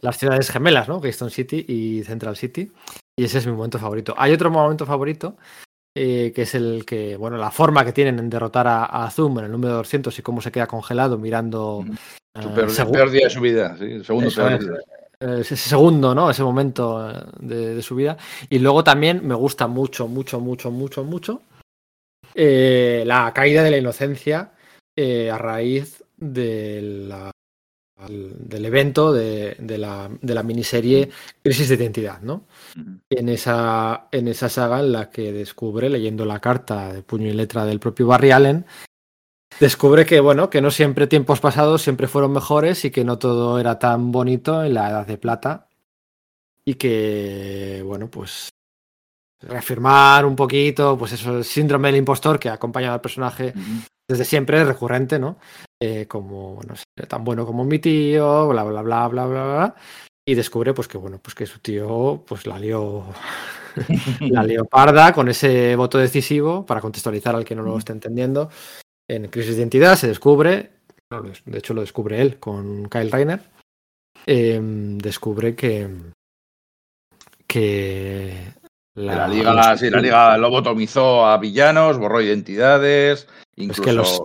las 0.01 0.17
ciudades 0.17 0.49
gemelas, 0.49 0.87
¿no? 0.87 1.01
Keystone 1.01 1.31
City 1.31 1.65
y 1.67 2.03
Central 2.03 2.35
City, 2.35 2.71
y 3.17 3.23
ese 3.25 3.39
es 3.39 3.47
mi 3.47 3.53
momento 3.53 3.79
favorito. 3.79 4.13
Hay 4.17 4.33
otro 4.33 4.49
momento 4.49 4.85
favorito, 4.85 5.37
eh, 5.95 6.31
que 6.33 6.43
es 6.43 6.55
el 6.55 6.85
que, 6.85 7.17
bueno, 7.17 7.37
la 7.37 7.51
forma 7.51 7.83
que 7.83 7.93
tienen 7.93 8.19
en 8.19 8.29
derrotar 8.29 8.65
a, 8.67 9.09
Zoom 9.11 9.39
en 9.39 9.45
el 9.45 9.51
número 9.51 9.75
200 9.75 10.17
y 10.17 10.21
cómo 10.21 10.41
se 10.41 10.51
queda 10.51 10.67
congelado 10.67 11.17
mirando... 11.17 11.85
Su 12.39 12.53
peor, 12.91 13.09
día 13.09 13.23
de 13.23 13.29
su 13.31 13.41
vida, 13.41 13.75
sí, 13.77 13.85
el 13.85 14.05
segundo 14.05 14.29
peor 14.29 14.59
día 14.59 14.71
ese 15.19 15.55
segundo, 15.55 16.13
¿no? 16.13 16.29
Ese 16.29 16.43
momento 16.43 17.09
eh, 17.09 17.23
de, 17.39 17.81
su 17.81 17.95
vida. 17.95 18.17
Y 18.49 18.59
luego 18.59 18.83
también 18.83 19.25
me 19.25 19.35
gusta 19.35 19.67
mucho, 19.67 20.07
mucho, 20.07 20.39
mucho, 20.39 20.71
mucho, 20.71 21.03
mucho 21.03 21.41
eh, 22.35 23.03
la 23.05 23.33
caída 23.33 23.63
de 23.63 23.71
la 23.71 23.77
inocencia 23.77 24.51
eh, 24.95 25.29
a 25.31 25.37
raíz 25.37 26.03
de 26.17 27.09
del 28.07 28.65
evento 28.65 29.11
de, 29.11 29.55
la, 29.59 30.07
de, 30.21 30.35
la, 30.35 30.43
miniserie 30.43 31.09
Crisis 31.41 31.67
de 31.69 31.75
Identidad, 31.75 32.21
¿no? 32.21 32.45
En 33.09 33.27
esa, 33.27 34.07
en 34.11 34.27
esa 34.27 34.49
saga 34.49 34.81
en 34.81 34.91
la 34.91 35.09
que 35.09 35.33
descubre, 35.33 35.89
leyendo 35.89 36.23
la 36.23 36.39
carta 36.39 36.93
de 36.93 37.01
puño 37.01 37.27
y 37.27 37.33
letra 37.33 37.65
del 37.65 37.79
propio 37.79 38.05
Barry 38.05 38.29
Allen, 38.29 38.65
descubre 39.59 40.05
que, 40.05 40.19
bueno, 40.19 40.49
que 40.49 40.61
no 40.61 40.71
siempre 40.71 41.07
tiempos 41.07 41.39
pasados 41.39 41.81
siempre 41.81 42.07
fueron 42.07 42.31
mejores 42.31 42.85
y 42.85 42.91
que 42.91 43.03
no 43.03 43.17
todo 43.17 43.59
era 43.59 43.79
tan 43.79 44.11
bonito 44.11 44.63
en 44.63 44.73
la 44.73 44.89
Edad 44.89 45.07
de 45.07 45.17
Plata. 45.17 45.67
Y 46.65 46.75
que, 46.75 47.81
bueno, 47.85 48.09
pues 48.09 48.49
reafirmar 49.41 50.25
un 50.25 50.35
poquito, 50.35 50.97
pues 50.97 51.13
eso, 51.13 51.37
el 51.37 51.43
síndrome 51.43 51.89
del 51.89 51.97
impostor 51.97 52.39
que 52.39 52.49
ha 52.49 52.53
acompañado 52.53 52.95
al 52.95 53.01
personaje 53.01 53.53
desde 54.07 54.25
siempre, 54.25 54.63
recurrente, 54.63 55.19
¿no? 55.19 55.37
Eh, 55.79 56.07
como, 56.07 56.55
bueno, 56.55 56.73
tan 57.07 57.23
bueno 57.23 57.45
como 57.45 57.63
mi 57.63 57.79
tío, 57.79 58.47
bla, 58.47 58.63
bla, 58.63 58.81
bla, 58.81 59.07
bla, 59.07 59.25
bla, 59.25 59.43
bla. 59.43 59.75
Y 60.25 60.35
descubre, 60.35 60.73
pues 60.73 60.87
que, 60.87 60.97
bueno, 60.97 61.19
pues 61.21 61.35
que 61.35 61.45
su 61.45 61.59
tío, 61.59 62.23
pues 62.27 62.47
la 62.47 62.59
lió, 62.59 63.05
la 64.21 64.43
lió 64.43 64.65
parda 64.65 65.13
con 65.13 65.29
ese 65.29 65.75
voto 65.75 65.97
decisivo, 65.97 66.65
para 66.65 66.81
contextualizar 66.81 67.35
al 67.35 67.45
que 67.45 67.55
no 67.55 67.61
lo 67.61 67.77
esté 67.77 67.93
entendiendo, 67.93 68.49
en 69.07 69.27
Crisis 69.27 69.55
de 69.55 69.61
Identidad 69.61 69.95
se 69.95 70.07
descubre, 70.07 70.71
de 71.45 71.57
hecho 71.57 71.73
lo 71.73 71.81
descubre 71.81 72.21
él 72.21 72.39
con 72.39 72.89
Kyle 72.89 73.11
Reiner, 73.11 73.41
em, 74.25 74.97
descubre 74.97 75.55
que, 75.55 75.89
que 77.47 78.53
la, 78.95 79.27
liga, 79.27 79.53
la, 79.53 79.77
sí, 79.77 79.89
la 79.89 80.01
liga 80.01 80.37
lobotomizó 80.37 81.25
a 81.25 81.37
villanos, 81.37 81.97
borró 81.97 82.21
identidades, 82.21 83.27
incluso... 83.55 83.83
que 83.83 83.93
los, 83.93 84.21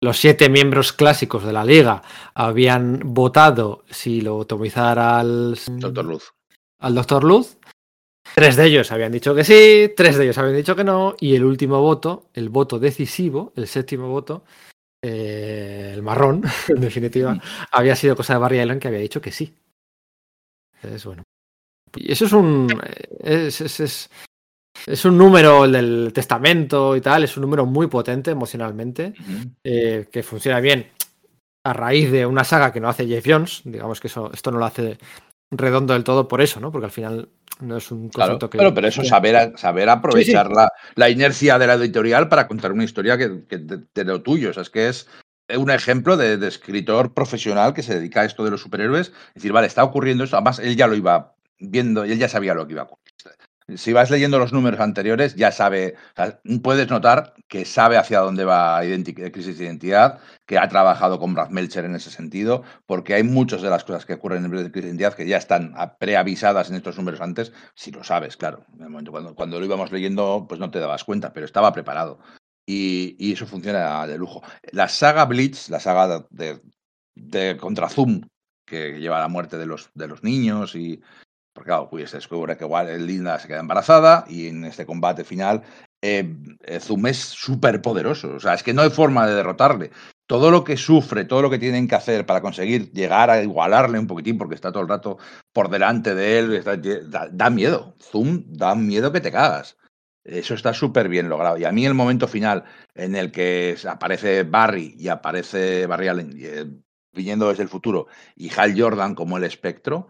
los 0.00 0.16
siete 0.16 0.48
miembros 0.48 0.92
clásicos 0.92 1.44
de 1.44 1.52
la 1.52 1.64
liga 1.64 2.02
habían 2.34 3.00
votado 3.04 3.84
si 3.90 4.20
lobotomizara 4.20 5.18
al 5.18 5.58
Doctor 5.76 6.04
Luz. 6.04 6.32
Al 6.80 6.94
Doctor 6.94 7.24
Luz. 7.24 7.57
Tres 8.34 8.56
de 8.56 8.66
ellos 8.66 8.92
habían 8.92 9.12
dicho 9.12 9.34
que 9.34 9.44
sí, 9.44 9.92
tres 9.96 10.16
de 10.16 10.24
ellos 10.24 10.38
habían 10.38 10.56
dicho 10.56 10.76
que 10.76 10.84
no, 10.84 11.14
y 11.18 11.34
el 11.34 11.44
último 11.44 11.80
voto, 11.80 12.30
el 12.34 12.48
voto 12.48 12.78
decisivo, 12.78 13.52
el 13.56 13.66
séptimo 13.66 14.08
voto, 14.08 14.44
eh, 15.02 15.92
el 15.94 16.02
marrón, 16.02 16.42
en 16.68 16.80
definitiva, 16.80 17.40
había 17.72 17.96
sido 17.96 18.16
cosa 18.16 18.34
de 18.34 18.40
Barry 18.40 18.60
Allen 18.60 18.78
que 18.78 18.88
había 18.88 19.00
dicho 19.00 19.20
que 19.20 19.32
sí. 19.32 19.54
Es 20.82 21.04
bueno. 21.04 21.22
Y 21.96 22.12
eso 22.12 22.26
es 22.26 22.32
un. 22.32 22.68
Es, 23.20 23.60
es, 23.60 24.10
es, 24.86 25.04
un 25.04 25.18
número, 25.18 25.64
el 25.64 25.72
del 25.72 26.12
testamento 26.12 26.94
y 26.94 27.00
tal, 27.00 27.24
es 27.24 27.36
un 27.36 27.42
número 27.42 27.66
muy 27.66 27.86
potente 27.88 28.30
emocionalmente, 28.30 29.14
eh, 29.64 30.08
que 30.12 30.22
funciona 30.22 30.60
bien 30.60 30.90
a 31.64 31.72
raíz 31.72 32.10
de 32.10 32.26
una 32.26 32.44
saga 32.44 32.72
que 32.72 32.80
no 32.80 32.88
hace 32.88 33.06
Jeff 33.06 33.24
Jones. 33.26 33.62
Digamos 33.64 34.00
que 34.00 34.06
eso, 34.06 34.30
esto 34.32 34.50
no 34.50 34.58
lo 34.58 34.66
hace 34.66 34.98
redondo 35.50 35.94
del 35.94 36.04
todo 36.04 36.28
por 36.28 36.40
eso, 36.40 36.60
¿no? 36.60 36.70
Porque 36.70 36.86
al 36.86 36.92
final 36.92 37.28
no 37.60 37.76
es 37.76 37.90
un 37.90 38.08
concepto 38.08 38.50
que. 38.50 38.58
Claro, 38.58 38.74
pero 38.74 38.88
eso, 38.88 39.04
saber, 39.04 39.52
saber 39.56 39.88
aprovechar 39.88 40.48
La, 40.94 41.10
inercia 41.10 41.58
de 41.58 41.66
la 41.66 41.74
editorial 41.74 42.28
para 42.28 42.46
contar 42.46 42.72
una 42.72 42.84
historia 42.84 43.16
que, 43.16 43.28
de, 43.28 44.04
lo 44.04 44.22
tuyo. 44.22 44.50
O 44.50 44.52
sea, 44.52 44.62
es 44.62 44.70
que 44.70 44.88
es 44.88 45.08
un 45.56 45.70
ejemplo 45.70 46.16
de, 46.16 46.46
escritor 46.46 47.14
profesional 47.14 47.74
que 47.74 47.82
se 47.82 47.94
dedica 47.94 48.22
a 48.22 48.24
esto 48.24 48.44
de 48.44 48.50
los 48.50 48.60
superhéroes. 48.60 49.08
Es 49.08 49.34
decir, 49.34 49.52
vale, 49.52 49.66
está 49.66 49.84
ocurriendo 49.84 50.24
esto. 50.24 50.36
Además, 50.36 50.58
él 50.58 50.76
ya 50.76 50.86
lo 50.86 50.94
iba 50.94 51.34
viendo, 51.58 52.04
él 52.04 52.18
ya 52.18 52.28
sabía 52.28 52.54
lo 52.54 52.66
que 52.66 52.72
iba 52.74 52.82
a 52.82 52.84
ocurrir 52.86 53.07
si 53.76 53.92
vas 53.92 54.10
leyendo 54.10 54.38
los 54.38 54.52
números 54.52 54.80
anteriores, 54.80 55.34
ya 55.34 55.52
sabe, 55.52 55.94
puedes 56.62 56.88
notar 56.88 57.34
que 57.48 57.64
sabe 57.64 57.98
hacia 57.98 58.20
dónde 58.20 58.44
va 58.44 58.80
Crisis 58.80 59.58
de 59.58 59.64
Identidad, 59.64 60.20
que 60.46 60.58
ha 60.58 60.68
trabajado 60.68 61.18
con 61.18 61.34
Brad 61.34 61.50
Melcher 61.50 61.84
en 61.84 61.94
ese 61.94 62.10
sentido, 62.10 62.62
porque 62.86 63.14
hay 63.14 63.22
muchas 63.24 63.60
de 63.60 63.68
las 63.68 63.84
cosas 63.84 64.06
que 64.06 64.14
ocurren 64.14 64.44
en 64.44 64.50
Crisis 64.50 64.72
de 64.72 64.80
Identidad 64.80 65.14
que 65.14 65.26
ya 65.26 65.36
están 65.36 65.74
preavisadas 65.98 66.70
en 66.70 66.76
estos 66.76 66.96
números 66.96 67.20
antes, 67.20 67.52
si 67.74 67.90
lo 67.90 68.02
sabes, 68.04 68.36
claro. 68.36 68.64
En 68.74 68.84
el 68.84 68.90
momento 68.90 69.10
cuando, 69.10 69.34
cuando 69.34 69.58
lo 69.58 69.66
íbamos 69.66 69.92
leyendo, 69.92 70.46
pues 70.48 70.60
no 70.60 70.70
te 70.70 70.80
dabas 70.80 71.04
cuenta, 71.04 71.32
pero 71.32 71.44
estaba 71.44 71.72
preparado. 71.72 72.20
Y, 72.66 73.32
eso 73.32 73.46
funciona 73.46 74.06
de 74.06 74.18
lujo. 74.18 74.42
La 74.72 74.88
saga 74.88 75.24
Blitz, 75.26 75.68
la 75.68 75.80
saga 75.80 76.26
de, 76.30 76.60
de 77.14 77.56
contra 77.56 77.88
Zoom, 77.88 78.22
que 78.66 78.98
lleva 79.00 79.16
a 79.16 79.20
la 79.20 79.28
muerte 79.28 79.56
de 79.56 79.66
los, 79.66 79.90
de 79.94 80.06
los 80.06 80.22
niños 80.22 80.74
y, 80.74 81.00
porque 81.58 81.70
claro, 81.70 81.88
pues 81.90 82.10
se 82.10 82.18
descubre 82.18 82.56
que 82.56 82.64
igual 82.64 83.04
Linda 83.04 83.36
se 83.40 83.48
queda 83.48 83.58
embarazada 83.58 84.24
y 84.28 84.46
en 84.46 84.64
este 84.64 84.86
combate 84.86 85.24
final 85.24 85.64
eh, 86.00 86.32
eh, 86.62 86.78
Zoom 86.78 87.08
es 87.08 87.18
súper 87.18 87.82
poderoso. 87.82 88.34
O 88.36 88.38
sea, 88.38 88.54
es 88.54 88.62
que 88.62 88.72
no 88.72 88.82
hay 88.82 88.90
forma 88.90 89.26
de 89.26 89.34
derrotarle. 89.34 89.90
Todo 90.28 90.52
lo 90.52 90.62
que 90.62 90.76
sufre, 90.76 91.24
todo 91.24 91.42
lo 91.42 91.50
que 91.50 91.58
tienen 91.58 91.88
que 91.88 91.96
hacer 91.96 92.26
para 92.26 92.42
conseguir 92.42 92.92
llegar 92.92 93.28
a 93.28 93.42
igualarle 93.42 93.98
un 93.98 94.06
poquitín, 94.06 94.38
porque 94.38 94.54
está 94.54 94.70
todo 94.70 94.84
el 94.84 94.88
rato 94.88 95.18
por 95.52 95.68
delante 95.68 96.14
de 96.14 96.38
él, 96.38 96.64
da, 97.32 97.50
miedo. 97.50 97.96
Zoom 98.00 98.44
da 98.46 98.76
miedo 98.76 99.10
que 99.10 99.20
te 99.20 99.32
cagas. 99.32 99.76
Eso 100.22 100.54
está 100.54 100.72
súper 100.72 101.08
bien 101.08 101.28
logrado. 101.28 101.58
Y 101.58 101.64
a 101.64 101.72
mí 101.72 101.84
el 101.84 101.94
momento 101.94 102.28
final 102.28 102.62
en 102.94 103.16
el 103.16 103.32
que 103.32 103.76
aparece 103.88 104.44
Barry 104.44 104.94
y 104.96 105.08
aparece 105.08 105.86
Barry 105.86 106.06
Allen 106.06 106.38
eh, 106.40 106.66
viniendo 107.12 107.48
desde 107.48 107.64
el 107.64 107.68
futuro 107.68 108.06
y 108.36 108.48
Hal 108.56 108.80
Jordan 108.80 109.16
como 109.16 109.38
el 109.38 109.42
espectro, 109.42 110.06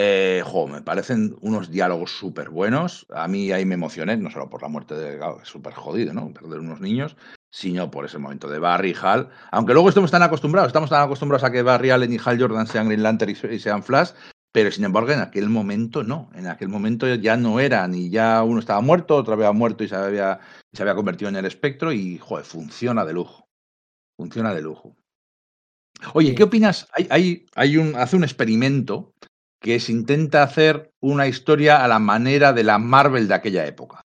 eh, 0.00 0.44
me 0.70 0.80
parecen 0.82 1.36
unos 1.40 1.72
diálogos 1.72 2.12
súper 2.12 2.50
buenos. 2.50 3.04
A 3.10 3.26
mí 3.26 3.50
ahí 3.50 3.64
me 3.64 3.74
emocioné, 3.74 4.16
no 4.16 4.30
solo 4.30 4.48
por 4.48 4.62
la 4.62 4.68
muerte 4.68 4.94
de. 4.94 5.18
es 5.42 5.48
súper 5.48 5.74
jodido, 5.74 6.14
¿no? 6.14 6.32
Perder 6.32 6.60
unos 6.60 6.80
niños, 6.80 7.16
sino 7.50 7.90
por 7.90 8.04
ese 8.04 8.18
momento 8.18 8.48
de 8.48 8.60
Barry 8.60 8.90
y 8.90 8.96
Hal. 9.02 9.28
Aunque 9.50 9.72
luego 9.72 9.88
estamos 9.88 10.12
tan 10.12 10.22
acostumbrados, 10.22 10.68
estamos 10.68 10.88
tan 10.88 11.02
acostumbrados 11.02 11.42
a 11.42 11.50
que 11.50 11.62
Barry 11.62 11.90
Allen 11.90 12.12
y 12.12 12.18
Hal 12.24 12.40
Jordan 12.40 12.68
sean 12.68 12.86
Green 12.86 13.02
Lantern 13.02 13.32
y 13.50 13.58
sean 13.58 13.82
Flash, 13.82 14.10
pero 14.52 14.70
sin 14.70 14.84
embargo 14.84 15.10
en 15.10 15.20
aquel 15.20 15.48
momento 15.48 16.04
no. 16.04 16.30
En 16.32 16.46
aquel 16.46 16.68
momento 16.68 17.12
ya 17.16 17.36
no 17.36 17.58
eran 17.58 17.92
y 17.92 18.08
ya 18.08 18.44
uno 18.44 18.60
estaba 18.60 18.80
muerto, 18.80 19.16
otro 19.16 19.34
había 19.34 19.50
muerto 19.50 19.82
y 19.82 19.88
se 19.88 19.96
había, 19.96 20.38
se 20.72 20.82
había 20.82 20.94
convertido 20.94 21.28
en 21.28 21.36
el 21.36 21.44
espectro 21.44 21.90
y, 21.90 22.18
joder, 22.18 22.44
funciona 22.44 23.04
de 23.04 23.14
lujo. 23.14 23.48
Funciona 24.16 24.54
de 24.54 24.62
lujo. 24.62 24.96
Oye, 26.14 26.36
¿qué 26.36 26.44
opinas? 26.44 26.86
Hay, 26.92 27.08
hay, 27.10 27.46
hay 27.56 27.76
un, 27.76 27.96
hace 27.96 28.14
un 28.14 28.22
experimento 28.22 29.12
que 29.60 29.80
se 29.80 29.92
intenta 29.92 30.42
hacer 30.42 30.92
una 31.00 31.26
historia 31.26 31.84
a 31.84 31.88
la 31.88 31.98
manera 31.98 32.52
de 32.52 32.64
la 32.64 32.78
Marvel 32.78 33.28
de 33.28 33.34
aquella 33.34 33.66
época. 33.66 34.02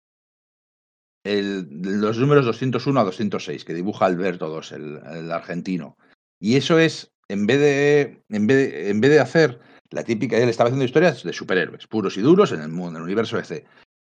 los 1.25 2.19
números 2.19 2.45
201 2.45 3.01
a 3.01 3.05
206 3.05 3.65
que 3.65 3.75
dibuja 3.75 4.07
Alberto 4.07 4.63
II, 4.63 4.99
el, 5.13 5.31
argentino. 5.31 5.97
Y 6.41 6.57
eso 6.57 6.79
es, 6.79 7.13
en 7.29 7.47
vez, 7.47 7.61
de, 7.61 8.25
en, 8.29 8.47
vez 8.47 8.57
de, 8.57 8.91
en 8.91 9.01
vez 9.01 9.11
de 9.11 9.21
hacer 9.21 9.61
la 9.93 10.05
típica, 10.05 10.39
él 10.39 10.49
estaba 10.49 10.69
haciendo 10.69 10.85
historias 10.85 11.23
de 11.23 11.33
superhéroes, 11.33 11.87
puros 11.87 12.17
y 12.17 12.23
duros 12.23 12.53
en 12.53 12.61
el 12.63 12.71
mundo, 12.71 12.91
en 12.91 12.97
el 12.97 13.03
universo 13.03 13.37
DC. 13.37 13.65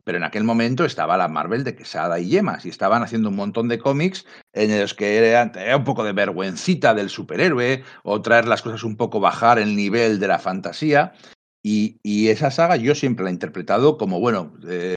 Pero 0.04 0.18
en 0.18 0.24
aquel 0.24 0.44
momento 0.44 0.84
estaba 0.84 1.18
la 1.18 1.28
Marvel 1.28 1.64
de 1.64 1.74
Quesada 1.74 2.18
y 2.18 2.28
Yemas 2.28 2.64
y 2.64 2.70
estaban 2.70 3.02
haciendo 3.02 3.28
un 3.28 3.36
montón 3.36 3.68
de 3.68 3.78
cómics 3.78 4.24
en 4.54 4.80
los 4.80 4.94
que 4.94 5.18
era, 5.18 5.52
era, 5.54 5.76
un 5.76 5.84
poco 5.84 6.02
de 6.02 6.12
vergüencita 6.12 6.94
del 6.94 7.10
superhéroe 7.10 7.84
o 8.04 8.22
traer 8.22 8.48
las 8.48 8.62
cosas 8.62 8.84
un 8.84 8.96
poco 8.96 9.20
bajar 9.20 9.58
el 9.58 9.76
nivel 9.76 10.18
de 10.18 10.28
la 10.28 10.38
fantasía. 10.38 11.12
Y, 11.62 12.28
esa 12.28 12.50
saga 12.50 12.76
yo 12.76 12.94
siempre 12.94 13.24
la 13.24 13.30
he 13.30 13.32
interpretado 13.32 13.98
como, 13.98 14.20
bueno, 14.20 14.54
eh, 14.68 14.94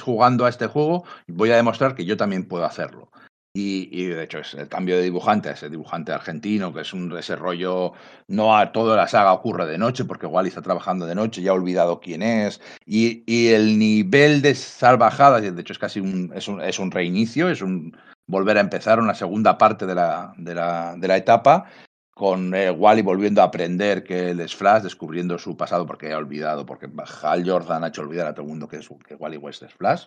jugando 0.00 0.46
a 0.46 0.48
este 0.48 0.66
juego, 0.66 1.04
voy 1.28 1.50
a 1.50 1.56
demostrar 1.56 1.94
que 1.94 2.04
yo 2.04 2.16
también 2.16 2.46
puedo 2.46 2.64
hacerlo. 2.64 3.10
Y, 3.54 4.06
de 4.06 4.24
hecho 4.24 4.38
es 4.38 4.54
el 4.54 4.68
cambio 4.68 4.96
de 4.96 5.02
dibujante, 5.02 5.50
ese 5.50 5.68
dibujante 5.68 6.10
argentino, 6.10 6.72
que 6.72 6.80
es 6.80 6.94
un 6.94 7.14
ese 7.18 7.36
rollo, 7.36 7.92
no 8.26 8.56
a 8.56 8.72
toda 8.72 8.96
la 8.96 9.08
saga 9.08 9.34
ocurre 9.34 9.66
de 9.66 9.76
noche, 9.76 10.06
porque 10.06 10.26
Wally 10.26 10.48
está 10.48 10.62
trabajando 10.62 11.04
de 11.04 11.14
noche, 11.14 11.42
ya 11.42 11.50
ha 11.50 11.54
olvidado 11.54 12.00
quién 12.00 12.22
es, 12.22 12.62
y, 12.86 13.22
el 13.48 13.78
nivel 13.78 14.40
de 14.40 14.54
salvajada, 14.54 15.42
de 15.42 15.60
hecho 15.60 15.74
es 15.74 15.78
casi 15.78 16.00
un 16.00 16.32
es, 16.34 16.48
un, 16.48 16.62
es 16.62 16.78
un 16.78 16.90
reinicio, 16.90 17.50
es 17.50 17.60
un 17.60 17.94
volver 18.26 18.56
a 18.56 18.62
empezar 18.62 18.98
una 18.98 19.14
segunda 19.14 19.58
parte 19.58 19.84
de 19.84 19.96
la, 19.96 20.32
de 20.38 20.54
la, 20.54 20.94
de 20.96 21.08
la 21.08 21.18
etapa, 21.18 21.66
con 22.14 22.54
eh, 22.54 22.70
Wally 22.70 23.02
volviendo 23.02 23.40
a 23.40 23.46
aprender 23.46 24.04
que 24.04 24.30
él 24.30 24.40
es 24.40 24.54
Flash, 24.54 24.82
descubriendo 24.82 25.38
su 25.38 25.56
pasado 25.56 25.86
porque 25.86 26.12
ha 26.12 26.18
olvidado, 26.18 26.66
porque 26.66 26.88
Hal 27.22 27.48
Jordan 27.48 27.84
ha 27.84 27.88
hecho 27.88 28.02
olvidar 28.02 28.26
a 28.26 28.34
todo 28.34 28.42
el 28.42 28.48
mundo 28.48 28.68
que, 28.68 28.76
es, 28.76 28.88
que 29.06 29.14
Wally 29.14 29.38
West 29.38 29.62
es 29.62 29.72
Flash. 29.72 30.06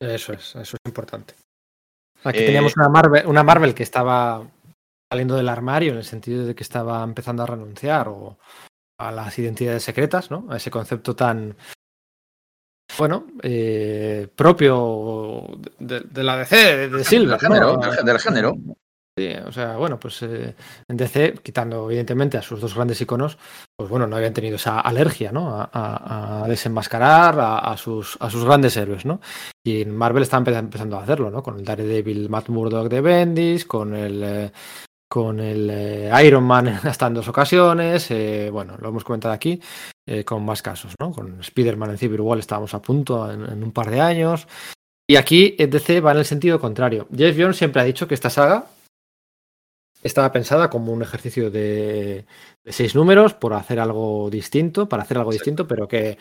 Eso 0.00 0.32
es, 0.32 0.56
eso 0.56 0.76
es 0.76 0.86
importante. 0.86 1.34
Aquí 2.24 2.38
teníamos 2.38 2.72
eh, 2.72 2.80
una 2.80 2.88
Marvel, 2.88 3.26
una 3.26 3.42
Marvel 3.42 3.74
que 3.74 3.82
estaba 3.82 4.46
saliendo 5.10 5.36
del 5.36 5.48
armario 5.48 5.92
en 5.92 5.98
el 5.98 6.04
sentido 6.04 6.44
de 6.44 6.54
que 6.54 6.62
estaba 6.62 7.02
empezando 7.04 7.42
a 7.42 7.46
renunciar 7.46 8.08
o 8.08 8.38
a 8.98 9.12
las 9.12 9.38
identidades 9.38 9.82
secretas, 9.82 10.30
¿no? 10.30 10.46
A 10.50 10.56
ese 10.56 10.70
concepto 10.70 11.14
tan 11.14 11.56
bueno, 12.98 13.26
eh, 13.42 14.28
propio 14.34 15.46
de, 15.78 16.22
la 16.22 16.36
DC, 16.36 16.88
de, 16.88 17.04
Silver. 17.04 17.38
Del 17.38 18.18
género, 18.18 18.56
o 19.16 19.52
sea, 19.52 19.76
bueno, 19.76 19.98
pues 20.00 20.22
eh, 20.22 20.56
en 20.88 20.96
DC, 20.96 21.34
quitando 21.42 21.88
evidentemente 21.88 22.36
a 22.36 22.42
sus 22.42 22.60
dos 22.60 22.74
grandes 22.74 23.00
iconos, 23.00 23.38
pues 23.76 23.88
bueno, 23.88 24.08
no 24.08 24.16
habían 24.16 24.34
tenido 24.34 24.56
esa 24.56 24.80
alergia, 24.80 25.30
¿no? 25.30 25.68
A, 25.72 26.44
desenmascarar 26.48 27.38
a, 27.38 27.76
sus, 27.76 28.16
a 28.20 28.28
sus 28.28 28.44
grandes 28.44 28.76
héroes, 28.76 29.04
¿no? 29.04 29.20
Y 29.64 29.82
en 29.82 29.96
Marvel 29.96 30.24
están 30.24 30.46
empezando 30.48 30.96
a 30.96 31.04
hacerlo, 31.04 31.30
¿no? 31.30 31.44
Con 31.44 31.58
el 31.58 31.64
Daredevil 31.64 32.28
Matt 32.28 32.48
Murdock 32.48 32.88
de 32.88 33.00
Bendis, 33.00 33.64
con 33.66 33.94
el, 33.94 34.22
eh, 34.24 34.52
con 35.08 35.38
el 35.38 35.70
eh, 35.70 36.24
Iron 36.24 36.44
Man 36.44 36.66
hasta 36.82 37.06
en 37.06 37.14
dos 37.14 37.28
ocasiones, 37.28 38.08
bueno, 38.50 38.76
lo 38.80 38.88
hemos 38.88 39.04
comentado 39.04 39.32
aquí, 39.32 39.60
con 40.24 40.44
más 40.44 40.60
casos, 40.60 40.94
¿no? 40.98 41.12
Con 41.12 41.40
Spider-Man 41.40 41.90
en 41.90 41.98
Civil 41.98 42.20
War 42.20 42.38
estábamos 42.40 42.74
a 42.74 42.82
punto 42.82 43.30
en, 43.30 43.44
en 43.44 43.62
un 43.62 43.70
par 43.70 43.90
de 43.90 44.00
años. 44.00 44.48
Y 45.06 45.16
aquí 45.16 45.54
DC 45.58 46.00
va 46.00 46.12
en 46.12 46.18
el 46.18 46.24
sentido 46.24 46.58
contrario. 46.58 47.06
Jeff 47.14 47.36
Jones 47.38 47.58
siempre 47.58 47.80
ha 47.80 47.84
dicho 47.84 48.08
que 48.08 48.14
esta 48.14 48.30
saga 48.30 48.66
estaba 50.04 50.30
pensada 50.30 50.70
como 50.70 50.92
un 50.92 51.02
ejercicio 51.02 51.50
de, 51.50 52.26
seis 52.66 52.94
números 52.94 53.34
por 53.34 53.54
hacer 53.54 53.80
algo 53.80 54.28
distinto, 54.30 54.88
para 54.88 55.02
hacer 55.02 55.18
algo 55.18 55.32
distinto, 55.32 55.66
pero 55.66 55.88
que 55.88 56.18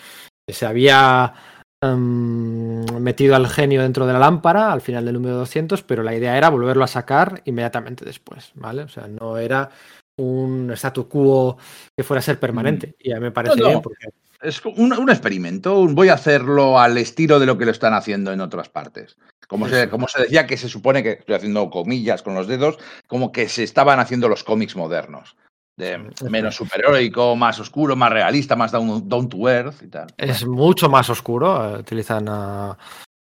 se 0.47 0.65
había 0.65 1.34
em, 1.81 2.86
metido 2.99 3.36
al 3.36 3.47
genio 3.47 3.81
dentro 3.81 4.07
de 4.07 4.13
la 4.13 4.19
lámpara 4.19 4.71
al 4.71 4.81
final 4.81 5.05
del 5.05 5.15
número 5.15 5.36
200, 5.36 5.84
pero 5.84 6.01
la 6.01 6.15
idea 6.15 6.38
era 6.38 6.49
volverlo 6.49 6.86
a 6.86 6.88
sacar 6.88 7.41
inmediatamente 7.45 8.05
después, 8.05 8.51
¿vale? 8.55 8.84
O 8.84 8.88
sea, 8.88 9.07
no 9.07 9.38
era 9.38 9.69
un 10.17 10.71
statu 10.71 11.09
quo 11.09 11.57
que 11.95 12.03
fuera 12.03 12.19
a 12.19 12.23
ser 12.23 12.39
permanente. 12.39 12.88
Mm. 12.88 12.93
Y 12.99 13.11
a 13.11 13.15
mí 13.15 13.21
me 13.21 13.31
parece 13.31 13.61
bien 13.61 13.81
porque... 13.81 14.07
Es 14.43 14.63
un, 14.65 14.93
un, 14.93 15.09
experimento, 15.09 15.87
voy 15.87 16.09
a 16.09 16.15
hacerlo 16.15 16.79
al 16.79 16.97
estilo 16.97 17.39
de 17.39 17.45
lo 17.45 17.57
que 17.57 17.65
lo 17.65 17.71
están 17.71 17.93
haciendo 17.93 18.31
en 18.31 18.41
otras 18.41 18.69
partes. 18.69 19.17
Como 19.47 19.67
se, 19.67 19.89
como 19.89 20.07
se 20.07 20.23
decía 20.23 20.47
que 20.47 20.57
se 20.57 20.69
supone 20.69 21.03
que, 21.03 21.11
estoy 21.11 21.35
haciendo 21.35 21.69
comillas 21.69 22.21
con 22.21 22.33
los 22.33 22.47
dedos, 22.47 22.77
como 23.07 23.31
que 23.31 23.47
se 23.49 23.63
estaban 23.63 23.99
haciendo 23.99 24.27
los 24.27 24.43
cómics 24.43 24.75
modernos. 24.75 25.35
De 25.75 25.97
menos 26.29 26.55
superheroico, 26.55 27.35
más 27.35 27.59
oscuro, 27.59 27.95
más 27.95 28.11
realista, 28.11 28.55
más 28.55 28.71
down, 28.71 29.29
to 29.29 29.49
earth 29.49 29.81
y 29.81 29.87
tal. 29.87 30.07
Es 30.17 30.45
mucho 30.45 30.87
más 30.87 31.09
oscuro. 31.09 31.75
Eh, 31.75 31.79
utilizan 31.79 32.27
a. 32.29 32.77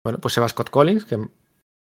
Bueno, 0.04 0.18
pues 0.18 0.36
Eva 0.36 0.48
Scott 0.48 0.68
Collins, 0.68 1.06
que 1.06 1.18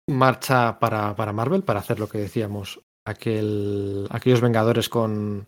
marcha 0.10 0.80
para, 0.80 1.16
para 1.16 1.34
Marvel 1.34 1.64
para 1.64 1.80
hacer 1.82 2.00
lo 2.00 2.10
que 2.10 2.18
decíamos, 2.18 2.82
aquel, 3.06 4.08
aquellos 4.10 4.42
Vengadores 4.42 4.90
con, 4.90 5.48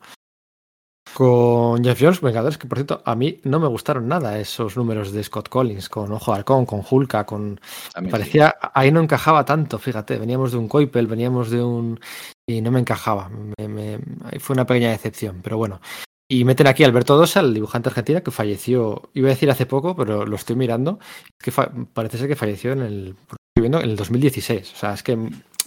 con 1.21 1.83
Jeff 1.83 1.99
Jones, 2.01 2.19
Vengadores, 2.19 2.57
que 2.57 2.65
por 2.65 2.79
cierto, 2.79 3.03
a 3.05 3.13
mí 3.13 3.39
no 3.43 3.59
me 3.59 3.67
gustaron 3.67 4.07
nada 4.07 4.39
esos 4.39 4.75
números 4.75 5.11
de 5.11 5.23
Scott 5.23 5.49
Collins, 5.49 5.87
con 5.87 6.11
Ojo 6.11 6.33
Halcón, 6.33 6.65
con 6.65 6.81
Hulka, 6.89 7.27
con. 7.27 7.61
Parecía. 8.09 8.55
Ahí 8.73 8.91
no 8.91 9.01
encajaba 9.01 9.45
tanto, 9.45 9.77
fíjate. 9.77 10.17
Veníamos 10.17 10.51
de 10.51 10.57
un 10.57 10.67
Coipel, 10.67 11.05
veníamos 11.05 11.51
de 11.51 11.61
un. 11.63 11.99
Y 12.47 12.61
no 12.61 12.71
me 12.71 12.79
encajaba. 12.79 13.29
Me, 13.29 13.99
Fue 14.39 14.55
una 14.55 14.65
pequeña 14.65 14.89
decepción, 14.89 15.41
pero 15.43 15.57
bueno. 15.57 15.79
Y 16.27 16.43
meten 16.43 16.65
aquí 16.65 16.83
a 16.83 16.87
Alberto 16.87 17.15
Dosa, 17.15 17.41
el 17.41 17.53
dibujante 17.53 17.89
argentino, 17.89 18.23
que 18.23 18.31
falleció, 18.31 19.11
iba 19.13 19.27
a 19.27 19.29
decir 19.29 19.51
hace 19.51 19.67
poco, 19.67 19.95
pero 19.95 20.25
lo 20.25 20.35
estoy 20.35 20.55
mirando, 20.55 20.97
que 21.37 21.51
parece 21.93 22.17
ser 22.17 22.29
que 22.29 22.35
falleció 22.35 22.71
en 22.71 22.81
el, 22.81 23.15
en 23.57 23.73
el 23.75 23.95
2016. 23.95 24.73
O 24.73 24.75
sea, 24.75 24.95
es 24.95 25.03
que 25.03 25.19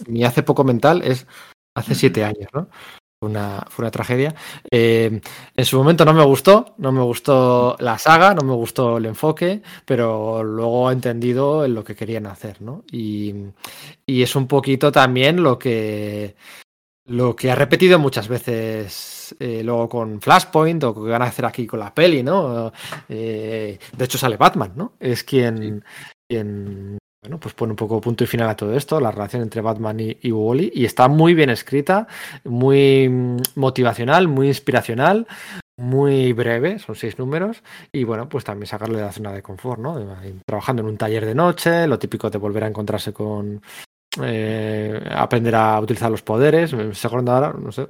mi 0.05 0.25
hace 0.25 0.43
poco 0.43 0.65
mental 0.65 1.01
es 1.01 1.25
hace 1.77 1.95
siete 1.95 2.25
años, 2.25 2.49
¿no? 2.53 2.67
Una, 3.25 3.65
fue 3.69 3.83
una 3.83 3.91
tragedia. 3.91 4.35
Eh, 4.69 5.21
en 5.55 5.65
su 5.65 5.77
momento 5.77 6.05
no 6.05 6.13
me 6.13 6.23
gustó, 6.23 6.75
no 6.77 6.91
me 6.91 7.01
gustó 7.01 7.75
la 7.79 7.97
saga, 7.97 8.33
no 8.33 8.43
me 8.43 8.53
gustó 8.53 8.97
el 8.97 9.05
enfoque, 9.05 9.61
pero 9.85 10.43
luego 10.43 10.89
he 10.89 10.93
entendido 10.93 11.67
lo 11.67 11.83
que 11.83 11.95
querían 11.95 12.25
hacer, 12.27 12.61
¿no? 12.61 12.83
Y, 12.91 13.33
es 14.07 14.35
un 14.35 14.47
poquito 14.47 14.91
también 14.91 15.43
lo 15.43 15.59
que, 15.59 16.35
lo 17.05 17.35
que 17.35 17.51
ha 17.51 17.55
repetido 17.55 17.99
muchas 17.99 18.27
veces 18.27 19.35
eh, 19.39 19.61
luego 19.63 19.89
con 19.89 20.21
Flashpoint 20.21 20.83
o 20.83 20.93
que 20.93 21.09
van 21.11 21.21
a 21.21 21.25
hacer 21.25 21.45
aquí 21.45 21.67
con 21.67 21.79
la 21.79 21.93
peli, 21.93 22.23
¿no? 22.23 22.71
Eh, 23.09 23.77
de 23.95 24.05
hecho 24.05 24.17
sale 24.17 24.37
Batman, 24.37 24.73
¿no? 24.75 24.93
Es 24.99 25.23
quien, 25.23 25.83
quien 26.27 26.97
bueno, 27.25 27.39
pues 27.39 27.55
pone 27.55 27.71
un 27.71 27.75
poco 27.75 27.99
punto 27.99 28.23
y 28.23 28.27
final 28.27 28.49
a 28.49 28.55
todo 28.55 28.75
esto, 28.75 28.99
la 28.99 29.11
relación 29.11 29.41
entre 29.41 29.61
Batman 29.61 29.97
y, 29.99 30.31
Wally, 30.31 30.71
y 30.75 30.85
está 30.85 31.07
muy 31.07 31.33
bien 31.33 31.49
escrita, 31.49 32.07
muy 32.43 33.09
mm, 33.09 33.37
motivacional, 33.55 34.27
muy 34.27 34.47
inspiracional, 34.47 35.25
muy 35.77 36.33
breve, 36.33 36.77
son 36.77 36.95
seis 36.95 37.17
números, 37.17 37.63
y 37.91 38.03
bueno, 38.03 38.29
pues 38.29 38.43
también 38.43 38.67
sacarle 38.67 38.97
de 38.97 39.05
la 39.05 39.11
zona 39.11 39.33
de 39.33 39.41
confort, 39.41 39.81
¿no? 39.81 39.97
Trabajando 40.45 40.83
en 40.83 40.89
un 40.89 40.97
taller 40.97 41.25
de 41.25 41.33
noche, 41.33 41.87
lo 41.87 41.97
típico 41.97 42.29
de 42.29 42.37
volver 42.37 42.63
a 42.63 42.67
encontrarse 42.67 43.11
con, 43.11 43.61
eh, 44.23 45.03
aprender 45.11 45.55
a 45.55 45.79
utilizar 45.79 46.09
los 46.09 46.21
poderes. 46.21 46.73
Acordando 47.03 47.31
ahora, 47.31 47.53
no 47.53 47.71
sé, 47.71 47.87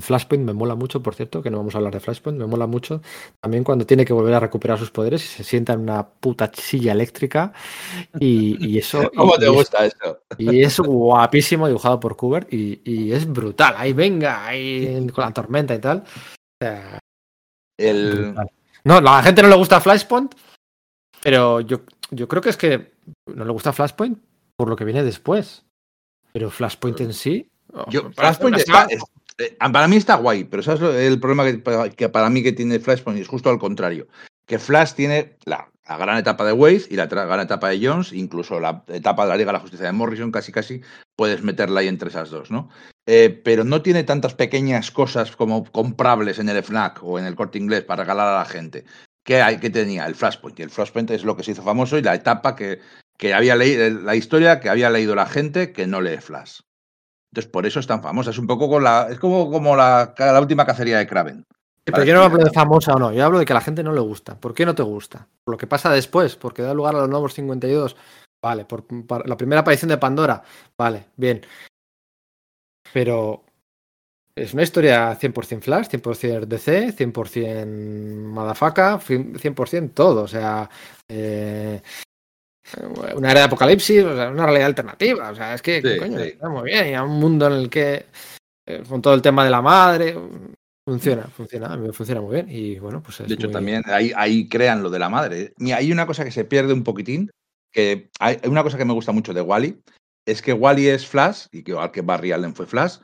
Flashpoint 0.00 0.44
me 0.44 0.52
mola 0.52 0.74
mucho, 0.74 1.02
por 1.02 1.14
cierto, 1.14 1.42
que 1.42 1.50
no 1.50 1.58
vamos 1.58 1.74
a 1.74 1.78
hablar 1.78 1.94
de 1.94 2.00
Flashpoint, 2.00 2.38
me 2.38 2.46
mola 2.46 2.66
mucho 2.66 3.00
también 3.40 3.64
cuando 3.64 3.86
tiene 3.86 4.04
que 4.04 4.12
volver 4.12 4.34
a 4.34 4.40
recuperar 4.40 4.78
sus 4.78 4.90
poderes 4.90 5.24
y 5.24 5.28
se 5.28 5.44
sienta 5.44 5.74
en 5.74 5.80
una 5.80 6.06
puta 6.06 6.50
silla 6.52 6.92
eléctrica 6.92 7.52
y, 8.18 8.78
eso... 8.78 9.10
¿Cómo 9.16 9.36
te 9.38 9.48
gusta 9.48 9.86
eso? 9.86 10.22
Y 10.36 10.62
es 10.62 10.78
guapísimo 10.80 11.66
dibujado 11.66 12.00
por 12.00 12.16
Kubert 12.16 12.52
y, 12.52 13.12
es 13.12 13.26
brutal. 13.26 13.74
Ahí 13.76 13.92
venga, 13.92 14.46
ahí 14.46 15.06
con 15.14 15.24
la 15.24 15.32
tormenta 15.32 15.74
y 15.74 15.78
tal. 15.78 16.04
El... 17.78 18.34
No, 18.84 19.00
la 19.00 19.22
gente 19.22 19.42
no 19.42 19.48
le 19.48 19.56
gusta 19.56 19.80
Flashpoint, 19.80 20.34
pero 21.22 21.60
yo, 21.60 21.80
yo 22.10 22.26
creo 22.26 22.42
que 22.42 22.50
es 22.50 22.56
que 22.56 22.92
no 23.26 23.44
le 23.44 23.52
gusta 23.52 23.72
Flashpoint 23.72 24.18
por 24.56 24.68
lo 24.68 24.76
que 24.76 24.84
viene 24.84 25.04
después. 25.04 25.64
Pero 26.38 26.50
Flashpoint 26.50 27.00
en 27.00 27.12
sí. 27.12 27.50
Yo, 27.88 28.12
Flashpoint 28.12 28.58
está, 28.58 28.86
eh, 29.38 29.56
para 29.72 29.88
mí 29.88 29.96
está 29.96 30.14
guay, 30.14 30.44
pero 30.44 30.62
¿sabes 30.62 30.82
el 30.82 31.18
problema 31.18 31.44
que, 31.96 32.08
para 32.08 32.30
mí 32.30 32.44
que 32.44 32.52
tiene 32.52 32.78
Flashpoint? 32.78 33.20
Es 33.20 33.26
justo 33.26 33.50
al 33.50 33.58
contrario. 33.58 34.06
Que 34.46 34.60
Flash 34.60 34.92
tiene 34.92 35.36
la, 35.46 35.68
gran 35.98 36.16
etapa 36.16 36.44
de 36.44 36.52
Wade 36.52 36.84
y 36.90 36.94
la 36.94 37.06
gran 37.06 37.40
etapa 37.40 37.70
de 37.70 37.84
Jones, 37.84 38.12
incluso 38.12 38.60
la 38.60 38.84
etapa 38.86 39.24
de 39.24 39.30
la 39.30 39.36
Liga 39.36 39.48
de 39.48 39.54
la 39.54 39.58
Justicia 39.58 39.86
de 39.86 39.92
Morrison, 39.92 40.30
casi 40.30 40.52
casi 40.52 40.80
puedes 41.16 41.42
meterla 41.42 41.80
ahí 41.80 41.88
entre 41.88 42.10
esas 42.10 42.30
dos, 42.30 42.52
¿no? 42.52 42.68
Eh, 43.04 43.30
pero 43.42 43.64
no 43.64 43.82
tiene 43.82 44.04
tantas 44.04 44.34
pequeñas 44.34 44.92
cosas 44.92 45.34
como 45.34 45.64
comprables 45.64 46.38
en 46.38 46.50
el 46.50 46.62
FNAC 46.62 47.02
o 47.02 47.18
en 47.18 47.24
el 47.24 47.34
corte 47.34 47.58
inglés 47.58 47.82
para 47.82 48.04
regalar 48.04 48.28
a 48.28 48.38
la 48.38 48.44
gente. 48.44 48.84
¿Qué, 49.24 49.42
hay, 49.42 49.58
que 49.58 49.70
tenía? 49.70 50.06
El 50.06 50.14
Flashpoint. 50.14 50.60
Y 50.60 50.62
el 50.62 50.70
Flashpoint 50.70 51.10
es 51.10 51.24
lo 51.24 51.36
que 51.36 51.42
se 51.42 51.50
hizo 51.50 51.64
famoso 51.64 51.98
y 51.98 52.02
la 52.02 52.14
etapa 52.14 52.54
que 52.54 52.78
que 53.18 53.34
había 53.34 53.56
leído 53.56 54.00
la 54.00 54.14
historia 54.14 54.60
que 54.60 54.70
había 54.70 54.90
leído 54.90 55.14
la 55.14 55.26
gente 55.26 55.72
que 55.72 55.86
no 55.86 56.00
lee 56.00 56.18
Flash. 56.18 56.60
Entonces, 57.30 57.50
por 57.50 57.66
eso 57.66 57.80
es 57.80 57.86
tan 57.86 58.02
famosa. 58.02 58.30
Es 58.30 58.38
un 58.38 58.46
poco 58.46 58.68
con 58.70 58.82
la. 58.82 59.08
Es 59.10 59.18
como, 59.18 59.50
como 59.50 59.76
la, 59.76 60.14
la 60.16 60.40
última 60.40 60.64
cacería 60.64 60.98
de 60.98 61.06
Kraven. 61.06 61.44
pero 61.84 62.04
yo 62.04 62.14
no 62.14 62.22
hablo 62.22 62.42
de 62.42 62.50
famosa 62.50 62.94
o 62.94 62.98
no, 62.98 63.12
yo 63.12 63.24
hablo 63.24 63.38
de 63.38 63.44
que 63.44 63.52
a 63.52 63.54
la 63.54 63.60
gente 63.60 63.82
no 63.82 63.92
le 63.92 64.00
gusta. 64.00 64.38
¿Por 64.40 64.54
qué 64.54 64.64
no 64.64 64.74
te 64.74 64.82
gusta? 64.82 65.26
Por 65.44 65.54
lo 65.54 65.58
que 65.58 65.66
pasa 65.66 65.90
después, 65.90 66.36
porque 66.36 66.62
da 66.62 66.72
lugar 66.72 66.94
a 66.94 67.00
los 67.00 67.08
nuevos 67.08 67.34
52. 67.34 67.96
Vale, 68.40 68.64
por, 68.64 68.86
la 69.26 69.36
primera 69.36 69.60
aparición 69.60 69.88
de 69.88 69.98
Pandora. 69.98 70.42
Vale, 70.76 71.06
bien. 71.16 71.44
Pero 72.92 73.44
es 74.34 74.54
una 74.54 74.62
historia 74.62 75.18
100% 75.18 75.60
Flash, 75.60 75.88
100% 75.88 76.46
DC, 76.46 76.96
100% 76.96 77.66
Madafaka, 77.66 79.00
100% 79.00 79.92
todo. 79.92 80.22
O 80.22 80.28
sea, 80.28 80.70
eh, 81.08 81.82
una 83.14 83.30
era 83.30 83.40
de 83.40 83.46
apocalipsis, 83.46 84.02
una 84.04 84.44
realidad 84.44 84.66
alternativa. 84.66 85.30
O 85.30 85.34
sea, 85.34 85.54
es 85.54 85.62
que, 85.62 85.98
coño, 85.98 86.18
está 86.18 86.48
muy 86.48 86.70
bien. 86.70 86.88
Y 86.88 86.94
a 86.94 87.02
un 87.02 87.18
mundo 87.18 87.46
en 87.46 87.52
el 87.54 87.70
que, 87.70 88.06
eh, 88.66 88.82
con 88.88 89.00
todo 89.02 89.14
el 89.14 89.22
tema 89.22 89.44
de 89.44 89.50
la 89.50 89.62
madre, 89.62 90.16
funciona, 90.86 91.24
funciona, 91.24 91.78
funciona 91.92 92.20
muy 92.20 92.34
bien. 92.34 92.46
Y 92.48 92.78
bueno, 92.78 93.02
pues 93.02 93.26
De 93.26 93.34
hecho, 93.34 93.50
también 93.50 93.82
ahí, 93.86 94.12
ahí 94.16 94.48
crean 94.48 94.82
lo 94.82 94.90
de 94.90 94.98
la 94.98 95.08
madre. 95.08 95.52
Mira, 95.58 95.78
hay 95.78 95.92
una 95.92 96.06
cosa 96.06 96.24
que 96.24 96.30
se 96.30 96.44
pierde 96.44 96.72
un 96.72 96.84
poquitín, 96.84 97.30
que 97.72 98.10
hay 98.20 98.38
una 98.44 98.62
cosa 98.62 98.78
que 98.78 98.84
me 98.84 98.94
gusta 98.94 99.12
mucho 99.12 99.34
de 99.34 99.40
Wally, 99.40 99.80
es 100.26 100.42
que 100.42 100.52
Wally 100.52 100.88
es 100.88 101.06
Flash, 101.06 101.46
y 101.52 101.62
que 101.62 101.72
igual 101.72 101.90
que 101.90 102.02
Barry 102.02 102.32
Allen 102.32 102.54
fue 102.54 102.66
Flash, 102.66 102.98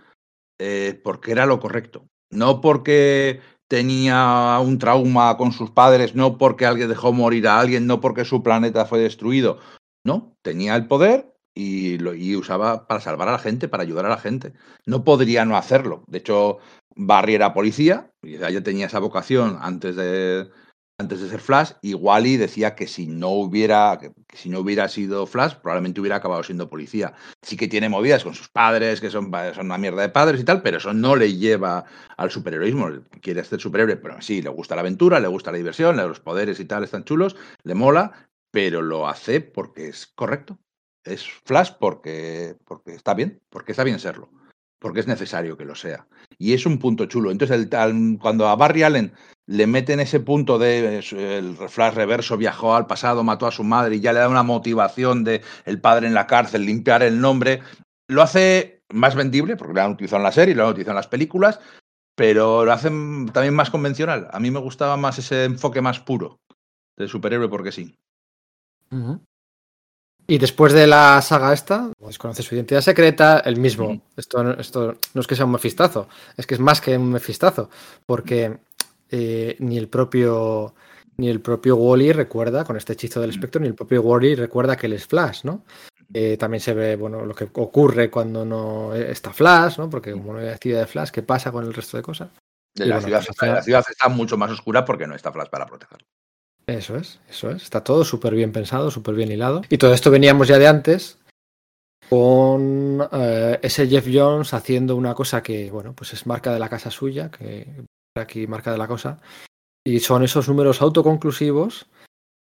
eh, 0.60 1.00
porque 1.02 1.32
era 1.32 1.46
lo 1.46 1.60
correcto. 1.60 2.06
No 2.30 2.60
porque 2.60 3.40
tenía 3.68 4.58
un 4.62 4.78
trauma 4.78 5.36
con 5.36 5.52
sus 5.52 5.70
padres, 5.70 6.14
no 6.14 6.38
porque 6.38 6.66
alguien 6.66 6.88
dejó 6.88 7.12
morir 7.12 7.48
a 7.48 7.60
alguien, 7.60 7.86
no 7.86 8.00
porque 8.00 8.24
su 8.24 8.42
planeta 8.42 8.86
fue 8.86 9.00
destruido. 9.00 9.58
No, 10.04 10.36
tenía 10.42 10.76
el 10.76 10.86
poder 10.86 11.34
y 11.54 11.98
lo 11.98 12.14
y 12.14 12.36
usaba 12.36 12.86
para 12.86 13.00
salvar 13.00 13.28
a 13.28 13.32
la 13.32 13.38
gente, 13.38 13.68
para 13.68 13.82
ayudar 13.82 14.06
a 14.06 14.10
la 14.10 14.18
gente. 14.18 14.52
No 14.86 15.04
podría 15.04 15.44
no 15.44 15.56
hacerlo. 15.56 16.04
De 16.08 16.18
hecho, 16.18 16.58
Barry 16.96 17.34
era 17.34 17.54
policía, 17.54 18.10
ya 18.22 18.62
tenía 18.62 18.86
esa 18.86 18.98
vocación 18.98 19.58
antes 19.60 19.96
de, 19.96 20.48
antes 20.99 21.20
de 21.20 21.28
ser 21.28 21.40
Flash, 21.40 21.72
y 21.82 21.97
decía 22.36 22.74
que 22.74 22.86
si 22.86 23.07
no 23.07 23.30
hubiera, 23.30 23.99
si 24.32 24.49
no 24.49 24.61
hubiera 24.61 24.88
sido 24.88 25.26
Flash, 25.26 25.55
probablemente 25.55 26.01
hubiera 26.01 26.16
acabado 26.16 26.42
siendo 26.42 26.68
policía. 26.68 27.14
Sí 27.42 27.57
que 27.57 27.66
tiene 27.66 27.88
movidas 27.88 28.22
con 28.22 28.34
sus 28.34 28.49
padres, 28.49 29.01
que 29.01 29.11
son, 29.11 29.30
son 29.55 29.66
una 29.66 29.78
mierda 29.78 30.03
de 30.03 30.09
padres 30.09 30.40
y 30.40 30.45
tal, 30.45 30.62
pero 30.62 30.78
eso 30.78 30.92
no 30.92 31.16
le 31.16 31.36
lleva 31.36 31.84
al 32.16 32.30
superheroísmo. 32.30 32.88
Quiere 33.20 33.42
ser 33.45 33.61
superhéroe, 33.61 33.97
pero 33.97 34.20
sí, 34.22 34.40
le 34.40 34.51
gusta 34.51 34.76
la 34.76 34.82
aventura, 34.82 35.18
le 35.18 35.28
gusta 35.28 35.51
la 35.51 35.59
diversión, 35.59 35.97
los 35.97 36.20
poderes 36.20 36.61
y 36.61 36.64
tal 36.64 36.84
están 36.84 37.05
chulos, 37.05 37.36
le 37.64 37.74
mola, 37.74 38.28
pero 38.51 38.80
lo 38.80 39.09
hace 39.09 39.40
porque 39.40 39.88
es 39.88 40.07
correcto. 40.07 40.59
Es 41.03 41.26
Flash 41.45 41.72
porque, 41.78 42.57
porque 42.64 42.95
está 42.95 43.14
bien, 43.14 43.42
porque 43.51 43.72
está 43.72 43.82
bien 43.82 43.99
serlo, 43.99 44.30
porque 44.78 45.01
es 45.01 45.09
necesario 45.09 45.57
que 45.57 45.64
lo 45.64 45.74
sea. 45.74 46.07
Y 46.38 46.55
es 46.55 46.64
un 46.66 46.78
punto 46.78 47.07
chulo. 47.07 47.30
Entonces, 47.30 47.68
cuando 48.20 48.49
a 48.49 48.57
Barry 48.57 48.84
Allen 48.84 49.12
le 49.47 49.66
meten 49.66 50.01
ese 50.01 50.20
punto 50.20 50.59
de 50.59 50.99
el 50.99 51.57
flash 51.68 51.95
reverso 51.95 52.36
viajó 52.36 52.74
al 52.74 52.86
pasado, 52.86 53.24
mató 53.24 53.47
a 53.47 53.53
su 53.53 53.64
madre 53.64 53.97
y 53.97 54.01
ya 54.01 54.12
le 54.12 54.20
da 54.20 54.28
una 54.28 54.42
motivación 54.42 55.24
de 55.24 55.42
el 55.64 55.80
padre 55.80 56.07
en 56.07 56.14
la 56.14 56.26
cárcel, 56.26 56.64
limpiar 56.64 57.03
el 57.03 57.20
nombre, 57.20 57.61
lo 58.09 58.22
hace 58.22 58.82
más 58.90 59.14
vendible, 59.14 59.57
porque 59.57 59.74
lo 59.74 59.82
han 59.82 59.92
utilizado 59.92 60.18
en 60.18 60.24
la 60.24 60.32
serie, 60.32 60.55
lo 60.55 60.64
han 60.64 60.70
utilizado 60.70 60.92
en 60.92 60.97
las 60.97 61.09
películas, 61.09 61.61
pero 62.14 62.64
lo 62.64 62.72
hacen 62.72 63.28
también 63.32 63.55
más 63.55 63.70
convencional. 63.70 64.28
A 64.32 64.40
mí 64.40 64.51
me 64.51 64.61
gustaba 64.61 64.97
más 64.97 65.18
ese 65.18 65.45
enfoque 65.45 65.80
más 65.80 66.01
puro 66.01 66.40
de 66.97 67.09
superhéroe 67.09 67.49
porque 67.49 67.72
sí. 67.72 67.97
Y 70.26 70.38
después 70.38 70.72
de 70.72 70.86
la 70.86 71.20
saga 71.20 71.53
esta, 71.53 71.90
desconoce 71.99 72.42
su 72.42 72.55
identidad 72.55 72.80
secreta, 72.80 73.40
el 73.40 73.59
mismo. 73.59 74.01
esto, 74.16 74.53
esto 74.59 74.95
no 75.12 75.20
es 75.20 75.26
que 75.26 75.36
sea 75.36 75.45
un 75.45 75.53
mefistazo, 75.53 76.09
es 76.36 76.47
que 76.47 76.55
es 76.55 76.61
más 76.61 76.80
que 76.80 76.97
un 76.97 77.11
mefistazo, 77.11 77.68
porque 78.07 78.59
eh, 79.16 79.56
ni 79.60 79.78
el 79.78 79.88
propio 79.88 80.74
ni 81.16 81.28
el 81.28 81.40
propio 81.40 81.76
Wally 81.76 82.12
recuerda, 82.12 82.64
con 82.64 82.76
este 82.76 82.94
hechizo 82.94 83.20
del 83.20 83.30
espectro, 83.30 83.60
ni 83.60 83.68
el 83.68 83.76
propio 83.76 84.02
Wally 84.02 84.34
recuerda 84.34 84.76
que 84.76 84.86
él 84.86 84.94
es 84.94 85.06
Flash, 85.06 85.44
¿no? 85.44 85.64
Eh, 86.12 86.36
también 86.36 86.60
se 86.60 86.74
ve, 86.74 86.96
bueno, 86.96 87.24
lo 87.24 87.32
que 87.32 87.48
ocurre 87.52 88.10
cuando 88.10 88.44
no 88.44 88.92
está 88.92 89.32
Flash, 89.32 89.78
¿no? 89.78 89.88
Porque 89.88 90.10
como 90.10 90.32
no 90.32 90.40
hay 90.40 90.48
actividad 90.48 90.80
de 90.80 90.86
Flash, 90.88 91.10
¿qué 91.10 91.22
pasa 91.22 91.52
con 91.52 91.64
el 91.64 91.72
resto 91.72 91.96
de 91.96 92.02
cosas? 92.02 92.30
La, 92.74 93.00
ciudad, 93.00 93.22
pues 93.24 93.48
la, 93.48 93.62
ciudad, 93.62 93.84
está 93.88 94.08
mucho 94.08 94.36
más 94.36 94.50
oscura 94.50 94.84
porque 94.84 95.06
no 95.06 95.14
está 95.14 95.30
Flash 95.30 95.48
para 95.48 95.66
protegerlo. 95.66 96.04
Eso 96.66 96.96
es, 96.96 97.20
eso 97.30 97.50
es. 97.50 97.62
Está 97.62 97.84
todo 97.84 98.04
súper 98.04 98.34
bien 98.34 98.50
pensado, 98.50 98.90
súper 98.90 99.14
bien 99.14 99.30
hilado. 99.30 99.62
Y 99.68 99.78
todo 99.78 99.94
esto 99.94 100.10
veníamos 100.10 100.48
ya 100.48 100.58
de 100.58 100.66
antes 100.66 101.18
con 102.08 103.06
eh, 103.12 103.60
ese 103.62 103.86
Jeff 103.86 104.08
Jones 104.12 104.52
haciendo 104.52 104.96
una 104.96 105.14
cosa 105.14 105.44
que, 105.44 105.70
bueno, 105.70 105.94
pues 105.94 106.12
es 106.12 106.26
marca 106.26 106.52
de 106.52 106.58
la 106.58 106.68
casa 106.68 106.90
suya, 106.90 107.30
que 107.30 107.84
aquí 108.22 108.46
marca 108.46 108.72
de 108.72 108.78
la 108.78 108.88
cosa. 108.88 109.20
Y 109.86 110.00
son 110.00 110.24
esos 110.24 110.48
números 110.48 110.80
autoconclusivos 110.80 111.86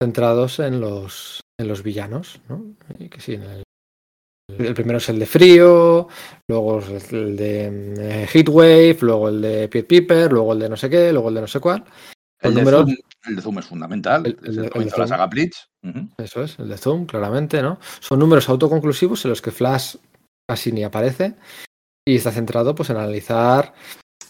centrados 0.01 0.59
en 0.59 0.79
los, 0.79 1.41
en 1.59 1.67
los 1.67 1.83
villanos, 1.83 2.39
¿no? 2.49 2.63
Y 2.99 3.09
que 3.09 3.19
sí, 3.21 3.33
el, 3.33 3.63
el, 4.65 4.73
primero 4.73 4.97
es 4.97 5.09
el 5.09 5.19
de 5.19 5.25
frío, 5.25 6.07
luego 6.47 6.79
es 6.79 7.11
el 7.11 7.35
de 7.35 8.23
eh, 8.23 8.27
Heatwave, 8.27 8.97
luego 9.01 9.29
el 9.29 9.41
de 9.41 9.67
Pied 9.67 9.85
Piper, 9.85 10.31
luego 10.31 10.53
el 10.53 10.59
de 10.59 10.69
no 10.69 10.77
sé 10.77 10.89
qué, 10.89 11.11
luego 11.11 11.29
el 11.29 11.35
de 11.35 11.41
no 11.41 11.47
sé 11.47 11.59
cuál. 11.59 11.83
El, 12.39 12.53
de, 12.53 12.65
Zoom, 12.65 12.95
el 13.25 13.35
de, 13.35 13.41
Zoom, 13.41 13.57
es 13.57 13.65
fundamental. 13.65 14.25
El, 14.25 14.37
el, 14.43 14.71
el 14.73 14.89
de 14.89 14.97
la 14.97 15.07
saga 15.07 15.25
Blitz. 15.25 15.69
Eso 16.17 16.43
es, 16.43 16.59
el 16.59 16.69
de 16.69 16.77
Zoom, 16.77 17.05
claramente, 17.07 17.63
¿no? 17.63 17.79
Son 17.99 18.19
números 18.19 18.47
autoconclusivos 18.49 19.25
en 19.25 19.29
los 19.29 19.41
que 19.41 19.51
Flash 19.51 19.95
casi 20.47 20.71
ni 20.71 20.83
aparece 20.83 21.35
y 22.07 22.15
está 22.15 22.31
centrado 22.31 22.73
pues 22.73 22.89
en 22.89 22.97
analizar 22.97 23.73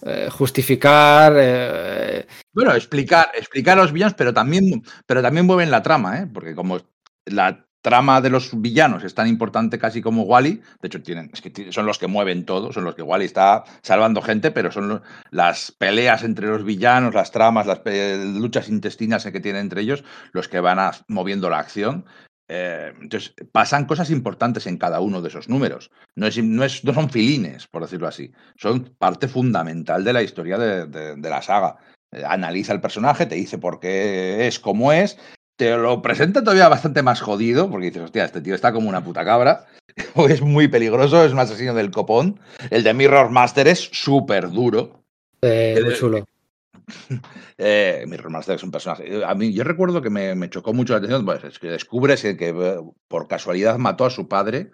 eh, 0.05 0.29
justificar. 0.31 1.33
Eh, 1.37 2.27
bueno, 2.53 2.73
explicar, 2.73 3.29
explicar 3.35 3.77
a 3.77 3.81
los 3.81 3.91
villanos, 3.91 4.13
pero 4.15 4.33
también, 4.33 4.83
pero 5.05 5.21
también 5.21 5.45
mueven 5.45 5.71
la 5.71 5.83
trama, 5.83 6.19
¿eh? 6.19 6.27
porque 6.31 6.55
como 6.55 6.79
la 7.25 7.67
trama 7.81 8.19
de 8.19 8.29
los 8.29 8.59
villanos 8.59 9.03
es 9.03 9.13
tan 9.13 9.27
importante 9.27 9.79
casi 9.79 10.01
como 10.01 10.23
Wally, 10.23 10.61
de 10.81 10.87
hecho 10.87 11.01
tienen, 11.01 11.29
es 11.33 11.41
que 11.41 11.71
son 11.71 11.85
los 11.85 11.97
que 11.97 12.07
mueven 12.07 12.45
todo, 12.45 12.73
son 12.73 12.83
los 12.83 12.95
que 12.95 13.01
Wally 13.01 13.25
está 13.25 13.63
salvando 13.81 14.21
gente, 14.21 14.51
pero 14.51 14.71
son 14.71 15.01
las 15.31 15.71
peleas 15.71 16.23
entre 16.23 16.47
los 16.47 16.65
villanos, 16.65 17.13
las 17.13 17.31
tramas, 17.31 17.65
las 17.65 17.81
luchas 17.85 18.67
intestinas 18.67 19.23
que 19.25 19.39
tienen 19.39 19.61
entre 19.61 19.81
ellos, 19.81 20.03
los 20.33 20.49
que 20.49 20.59
van 20.59 20.79
moviendo 21.07 21.49
la 21.49 21.59
acción. 21.59 22.05
Eh, 22.49 22.93
entonces, 23.01 23.33
pasan 23.51 23.85
cosas 23.85 24.09
importantes 24.09 24.67
en 24.67 24.77
cada 24.77 24.99
uno 24.99 25.21
de 25.21 25.29
esos 25.29 25.49
números. 25.49 25.91
No, 26.15 26.27
es, 26.27 26.41
no, 26.41 26.63
es, 26.63 26.83
no, 26.83 26.93
son 26.93 27.09
filines, 27.09 27.67
por 27.67 27.81
decirlo 27.81 28.07
así. 28.07 28.31
Son 28.55 28.95
parte 28.97 29.27
fundamental 29.27 30.03
de 30.03 30.13
la 30.13 30.23
historia 30.23 30.57
de, 30.57 30.85
de, 30.85 31.15
de 31.15 31.29
la 31.29 31.41
saga. 31.41 31.77
Eh, 32.11 32.23
analiza 32.25 32.73
el 32.73 32.81
personaje, 32.81 33.25
te 33.25 33.35
dice 33.35 33.57
por 33.57 33.79
qué 33.79 34.47
es 34.47 34.59
como 34.59 34.93
es. 34.93 35.17
Te 35.57 35.75
lo 35.75 36.01
presenta 36.01 36.41
todavía 36.41 36.69
bastante 36.69 37.01
más 37.01 37.19
jodido, 37.19 37.69
porque 37.69 37.87
dices, 37.87 38.03
hostia, 38.03 38.25
este 38.25 38.41
tío 38.41 38.55
está 38.55 38.71
como 38.71 38.89
una 38.89 39.03
puta 39.03 39.25
cabra. 39.25 39.65
es 40.29 40.41
muy 40.41 40.67
peligroso, 40.67 41.25
es 41.25 41.33
un 41.33 41.39
asesino 41.39 41.73
del 41.73 41.91
copón. 41.91 42.39
El 42.69 42.83
de 42.83 42.93
Mirror 42.93 43.29
Master 43.29 43.67
es 43.67 43.89
súper 43.91 44.51
duro. 44.51 45.03
Eh, 45.41 45.81
muy 45.83 45.95
chulo. 45.95 46.25
eh, 47.57 48.05
mi 48.07 48.15
es 48.15 48.63
un 48.63 48.71
personaje. 48.71 49.23
A 49.25 49.36
mí, 49.36 49.53
yo 49.53 49.63
recuerdo 49.63 50.01
que 50.01 50.09
me, 50.09 50.36
me 50.36 50.49
chocó 50.49 50.73
mucho 50.73 50.93
la 50.93 50.97
atención, 50.97 51.25
pues 51.25 51.43
es 51.43 51.59
que 51.59 51.69
descubres 51.69 52.21
que, 52.21 52.38
que, 52.38 52.49
eh, 52.49 52.80
por 53.07 53.28
casualidad 53.28 53.78
mató 53.78 54.05
a 54.05 54.09
su 54.09 54.28
padre. 54.28 54.71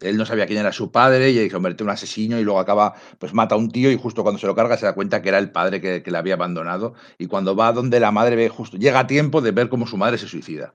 Él 0.00 0.16
no 0.16 0.26
sabía 0.26 0.46
quién 0.46 0.58
era 0.58 0.72
su 0.72 0.90
padre 0.90 1.30
y 1.30 1.36
se 1.36 1.50
convierte 1.50 1.82
en 1.82 1.88
un 1.88 1.92
asesino 1.92 2.38
y 2.38 2.44
luego 2.44 2.60
acaba, 2.60 2.94
pues 3.18 3.34
mata 3.34 3.54
a 3.54 3.58
un 3.58 3.70
tío 3.70 3.90
y 3.90 3.96
justo 3.96 4.22
cuando 4.22 4.38
se 4.38 4.46
lo 4.46 4.54
carga 4.54 4.76
se 4.76 4.86
da 4.86 4.94
cuenta 4.94 5.22
que 5.22 5.28
era 5.28 5.38
el 5.38 5.50
padre 5.52 5.80
que, 5.80 6.02
que 6.02 6.10
le 6.10 6.18
había 6.18 6.34
abandonado. 6.34 6.94
Y 7.18 7.26
cuando 7.26 7.54
va 7.56 7.72
donde 7.72 8.00
la 8.00 8.10
madre 8.12 8.36
ve 8.36 8.48
justo, 8.48 8.76
llega 8.76 9.00
a 9.00 9.06
tiempo 9.06 9.40
de 9.40 9.52
ver 9.52 9.68
cómo 9.68 9.86
su 9.86 9.96
madre 9.96 10.18
se 10.18 10.28
suicida. 10.28 10.74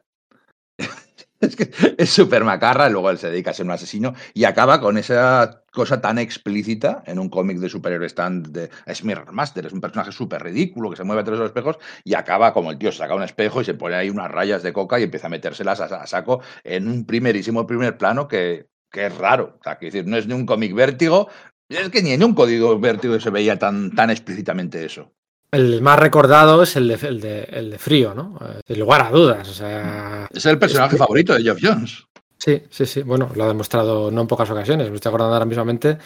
Es 1.44 1.56
que 1.56 1.70
es 1.98 2.10
súper 2.10 2.44
macarra, 2.44 2.90
luego 2.90 3.10
él 3.10 3.18
se 3.18 3.30
dedica 3.30 3.52
a 3.52 3.54
ser 3.54 3.66
un 3.66 3.72
asesino 3.72 4.14
y 4.34 4.46
acaba 4.46 4.80
con 4.80 4.98
esa 4.98 5.64
cosa 5.72 6.00
tan 6.00 6.18
explícita 6.18 7.04
en 7.06 7.20
un 7.20 7.30
cómic 7.30 7.58
de 7.58 7.70
superhéroes 7.70 8.16
tan 8.16 8.44
de 8.44 8.70
es 8.86 9.04
Master, 9.04 9.66
es 9.66 9.74
un 9.74 9.82
personaje 9.82 10.12
súper 10.12 10.42
ridículo 10.42 10.90
que 10.90 10.96
se 10.96 11.04
mueve 11.04 11.22
a 11.22 11.24
través 11.26 11.40
de 11.40 11.44
los 11.44 11.50
espejos 11.50 11.78
y 12.04 12.14
acaba 12.14 12.54
como 12.54 12.72
el 12.72 12.78
tío 12.78 12.92
saca 12.92 13.16
un 13.16 13.24
espejo 13.24 13.62
y 13.62 13.66
se 13.66 13.74
pone 13.74 13.96
ahí 13.96 14.10
unas 14.10 14.32
rayas 14.32 14.64
de 14.64 14.72
coca 14.72 15.00
y 15.00 15.04
empieza 15.04 15.28
a 15.28 15.32
metérselas 15.32 15.82
a, 15.82 16.08
saco 16.08 16.42
en 16.64 16.88
un 16.88 17.06
primerísimo 17.06 17.68
primer 17.68 17.98
plano 17.98 18.28
que, 18.28 18.68
que 18.92 19.08
es 19.08 19.18
raro. 19.18 19.60
O 19.66 19.80
que 19.80 19.88
decir, 19.88 20.06
no 20.08 20.18
es 20.18 20.28
ni 20.28 20.34
un 20.34 20.46
cómic 20.46 20.74
vértigo, 20.74 21.30
es 21.70 21.90
que 21.90 22.04
ni 22.04 22.12
en 22.12 22.24
un 22.24 22.36
código 22.36 22.80
vértigo 22.80 23.20
se 23.20 23.30
veía 23.30 23.58
tan, 23.58 23.92
tan 23.96 24.10
explícitamente 24.10 24.86
eso. 24.86 25.12
El 25.54 25.84
más 25.84 26.00
recordado 26.00 26.64
es 26.64 26.76
el 26.76 26.88
de, 26.88 27.08
el 27.08 27.22
de, 27.22 27.44
el 27.44 27.70
de 27.70 27.78
Frío, 27.78 28.16
¿no? 28.16 28.40
Sin 28.66 28.80
lugar 28.80 29.02
a 29.02 29.12
dudas. 29.12 29.48
O 29.48 29.54
sea, 29.54 30.28
es 30.34 30.46
el 30.48 30.58
personaje 30.58 30.96
es... 30.96 31.00
favorito 31.00 31.36
de 31.36 31.44
Geoff 31.44 31.60
Jones. 31.62 32.08
Sí, 32.40 32.64
sí, 32.72 32.88
sí. 32.88 33.04
Bueno, 33.04 33.30
lo 33.36 33.44
ha 33.44 33.50
demostrado 33.50 34.10
no 34.10 34.22
en 34.22 34.28
pocas 34.28 34.50
ocasiones. 34.50 34.90
Me 34.90 34.96
estoy 34.96 35.12
acordando 35.12 35.36
ahora 35.36 35.46
mismamente 35.46 36.00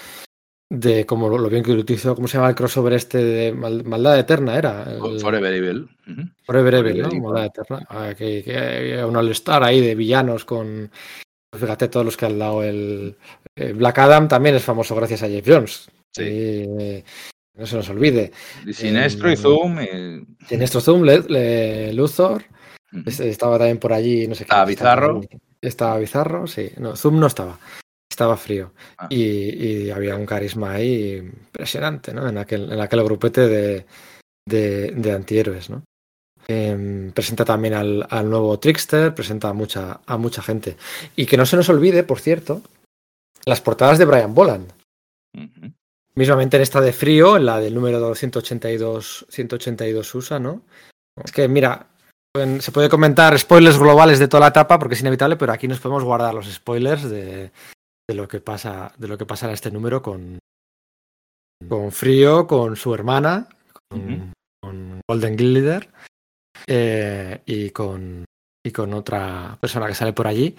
de 0.70 1.06
cómo 1.06 1.30
lo, 1.30 1.50
bien 1.50 1.64
que 1.64 1.74
lo 1.74 1.80
utilizó. 1.80 2.14
¿Cómo 2.14 2.28
se 2.28 2.38
llama 2.38 2.50
el 2.50 2.56
crossover 2.56 2.92
este 2.92 3.24
de 3.24 3.54
Mal, 3.54 3.86
Maldad 3.86 4.20
Eterna? 4.20 4.58
Era. 4.58 4.84
El... 4.84 5.20
Forever 5.22 5.54
Evil. 5.54 5.90
Uh 6.08 6.12
-huh. 6.12 6.34
Forever 6.44 6.76
Evil, 6.76 7.04
¿no? 7.04 7.10
Maldad 7.22 7.46
Eterna. 7.46 7.88
Ah, 7.90 8.14
que, 8.18 8.44
que 8.44 9.06
un 9.06 9.16
all-star 9.16 9.64
ahí 9.64 9.80
de 9.80 9.96
villanos 9.96 10.44
con. 10.44 10.92
Fíjate, 11.58 11.88
todos 11.88 12.06
los 12.06 12.18
que 12.18 12.26
han 12.26 12.38
dado 12.38 12.64
el. 12.64 13.16
Black 13.76 13.98
Adam 14.00 14.28
también 14.28 14.56
es 14.56 14.64
famoso 14.64 14.94
gracias 14.94 15.24
a 15.24 15.30
Jeff 15.30 15.48
Jones. 15.48 15.90
Sí. 16.12 16.24
Y, 16.24 17.04
no 17.58 17.66
se 17.66 17.76
nos 17.76 17.90
olvide. 17.90 18.32
Sinestro 18.72 19.30
eh, 19.30 19.34
y 19.34 19.38
Zoom. 19.38 19.80
Y... 19.82 20.46
Sinestro 20.48 20.82
Zoom, 20.82 21.04
le, 21.04 21.20
le, 21.22 21.94
Luthor. 21.94 22.44
Uh 22.92 22.98
-huh. 22.98 23.26
Estaba 23.26 23.58
también 23.58 23.80
por 23.80 23.94
allí, 23.94 24.28
no 24.28 24.36
sé 24.36 24.46
qué. 24.46 24.50
Estaba 24.50 24.66
Bizarro. 24.66 25.22
Estaba 25.62 25.98
Bizarro, 25.98 26.48
sí. 26.48 26.70
No, 26.78 26.96
Zoom 26.96 27.20
no 27.20 27.28
estaba. 27.28 27.60
Estaba 28.10 28.38
frío. 28.38 28.74
Ah. 28.98 29.08
Y, 29.10 29.86
y, 29.86 29.92
había 29.92 30.16
un 30.16 30.26
carisma 30.26 30.74
ahí 30.74 31.18
impresionante, 31.18 32.14
¿no? 32.14 32.28
En 32.28 32.38
aquel, 32.38 32.72
en 32.72 32.80
aquel 32.80 33.04
grupete 33.04 33.48
de, 33.48 33.86
de, 34.48 34.92
de 34.92 35.12
antihéroes, 35.12 35.70
¿no? 35.70 35.84
Eh, 36.48 37.12
presenta 37.14 37.44
también 37.44 37.74
al, 37.74 38.08
al, 38.10 38.30
nuevo 38.30 38.58
Trickster, 38.58 39.14
presenta 39.14 39.50
a 39.50 39.54
mucha, 39.54 40.00
a 40.06 40.18
mucha 40.18 40.42
gente. 40.42 40.78
Y 41.16 41.26
que 41.26 41.36
no 41.36 41.46
se 41.46 41.58
nos 41.58 41.68
olvide, 41.70 42.04
por 42.04 42.20
cierto, 42.20 42.62
las 43.46 43.62
portadas 43.62 43.98
de 43.98 44.06
Brian 44.06 44.34
Boland. 44.34 44.72
Mismamente 46.18 46.58
en 46.58 46.64
esta 46.64 46.82
de 46.82 46.94
frío, 46.94 47.38
en 47.38 47.46
la 47.46 47.60
del 47.60 47.76
número 47.76 48.16
182, 48.16 49.28
182 49.30 50.16
USA, 50.16 50.40
¿no? 50.40 50.64
Es 51.24 51.32
que, 51.32 51.48
mira, 51.48 51.90
se 52.60 52.72
puede 52.72 52.90
comentar 52.90 53.38
spoilers 53.38 53.78
globales 53.78 54.18
de 54.18 54.28
toda 54.28 54.42
la 54.42 54.48
etapa 54.48 54.80
porque 54.80 54.96
es 54.96 55.02
inevitable, 55.02 55.36
pero 55.36 55.54
aquí 55.54 55.68
nos 55.68 55.80
podemos 55.80 56.04
guardar 56.04 56.34
los 56.34 56.52
spoilers 56.52 57.08
de, 57.08 57.52
lo 58.10 58.28
que 58.28 58.40
pasa, 58.40 58.92
de 58.98 59.08
lo 59.08 59.16
que 59.16 59.28
pasa 59.28 59.46
en 59.46 59.54
este 59.54 59.70
número 59.70 60.02
con, 60.02 60.40
con 61.70 61.92
Frío, 61.92 62.48
con 62.48 62.76
su 62.76 62.96
hermana, 62.96 63.48
con, 63.88 64.34
Golden 65.08 65.36
Glider 65.38 65.88
eh, 66.66 67.42
y 67.46 67.70
con 67.70 68.26
y 68.66 68.72
con 68.72 68.94
otra 68.96 69.56
persona 69.62 69.86
que 69.86 69.94
sale 69.94 70.14
por 70.14 70.26
allí. 70.26 70.56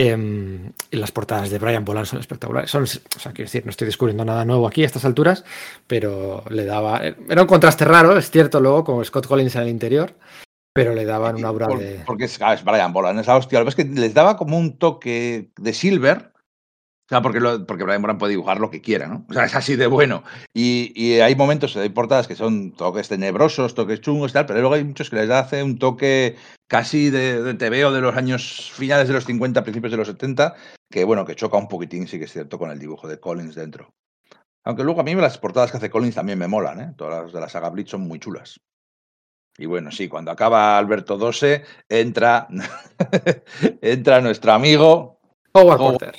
Em, 0.00 0.70
las 0.92 1.10
portadas 1.10 1.50
de 1.50 1.58
Brian 1.58 1.84
Boland 1.84 2.06
son 2.06 2.20
espectaculares. 2.20 2.70
Son, 2.70 2.84
o 2.84 2.86
sea, 2.86 3.32
quiero 3.32 3.48
decir, 3.48 3.64
no 3.64 3.70
estoy 3.70 3.86
descubriendo 3.86 4.24
nada 4.24 4.44
nuevo 4.44 4.68
aquí 4.68 4.84
a 4.84 4.86
estas 4.86 5.04
alturas, 5.04 5.44
pero 5.88 6.44
le 6.50 6.64
daba. 6.66 7.00
Era 7.02 7.42
un 7.42 7.48
contraste 7.48 7.84
raro, 7.84 8.16
es 8.16 8.30
cierto, 8.30 8.60
luego 8.60 8.84
con 8.84 9.04
Scott 9.04 9.26
Collins 9.26 9.56
en 9.56 9.62
el 9.62 9.68
interior, 9.70 10.14
pero 10.72 10.94
le 10.94 11.04
daban 11.04 11.34
una 11.34 11.50
obra 11.50 11.66
de. 11.66 12.04
Porque 12.06 12.26
es, 12.26 12.40
ah, 12.40 12.54
es 12.54 12.62
Brian 12.62 12.92
Boland, 12.92 13.18
esa 13.18 13.36
hostia. 13.36 13.58
Lo 13.58 13.64
que 13.64 13.70
es 13.70 13.74
que 13.74 13.84
les 13.86 14.14
daba 14.14 14.36
como 14.36 14.56
un 14.56 14.78
toque 14.78 15.50
de 15.56 15.72
Silver, 15.72 16.30
o 17.08 17.10
sea, 17.10 17.22
porque, 17.22 17.40
lo, 17.40 17.64
porque 17.64 17.84
Brian 17.84 18.02
Boland 18.02 18.18
puede 18.18 18.32
dibujar 18.32 18.60
lo 18.60 18.70
que 18.70 18.82
quiera, 18.82 19.06
¿no? 19.06 19.24
O 19.30 19.32
sea, 19.32 19.46
es 19.46 19.54
así 19.54 19.76
de 19.76 19.86
bueno. 19.86 20.24
Y, 20.52 20.92
y 20.94 21.20
hay 21.20 21.34
momentos, 21.34 21.74
hay 21.78 21.88
portadas 21.88 22.28
que 22.28 22.36
son 22.36 22.72
toques 22.72 23.08
tenebrosos, 23.08 23.74
toques 23.74 24.02
chungos 24.02 24.30
y 24.30 24.34
tal, 24.34 24.44
pero 24.44 24.60
luego 24.60 24.74
hay 24.74 24.84
muchos 24.84 25.08
que 25.08 25.16
les 25.16 25.30
hace 25.30 25.62
un 25.62 25.78
toque 25.78 26.36
casi 26.66 27.08
de, 27.08 27.42
de 27.42 27.54
TVO 27.54 27.92
de 27.92 28.02
los 28.02 28.14
años 28.14 28.70
finales 28.74 29.08
de 29.08 29.14
los 29.14 29.24
50, 29.24 29.62
principios 29.62 29.90
de 29.90 29.96
los 29.96 30.08
70, 30.08 30.54
que 30.90 31.04
bueno, 31.04 31.24
que 31.24 31.34
choca 31.34 31.56
un 31.56 31.68
poquitín, 31.68 32.06
sí 32.06 32.18
que 32.18 32.26
es 32.26 32.32
cierto, 32.32 32.58
con 32.58 32.70
el 32.70 32.78
dibujo 32.78 33.08
de 33.08 33.18
Collins 33.18 33.54
dentro. 33.54 33.94
Aunque 34.64 34.84
luego 34.84 35.00
a 35.00 35.04
mí 35.04 35.14
las 35.14 35.38
portadas 35.38 35.70
que 35.70 35.78
hace 35.78 35.88
Collins 35.88 36.14
también 36.14 36.38
me 36.38 36.46
molan, 36.46 36.80
¿eh? 36.80 36.92
Todas 36.94 37.24
las 37.24 37.32
de 37.32 37.40
la 37.40 37.48
saga 37.48 37.70
Blitz 37.70 37.88
son 37.88 38.02
muy 38.02 38.18
chulas. 38.18 38.60
Y 39.56 39.64
bueno, 39.64 39.90
sí, 39.90 40.08
cuando 40.08 40.30
acaba 40.30 40.76
Alberto 40.76 41.16
Dose, 41.16 41.64
entra, 41.88 42.48
entra 43.80 44.20
nuestro 44.20 44.52
amigo 44.52 45.20
Howard 45.52 45.78
Porter. 45.78 46.14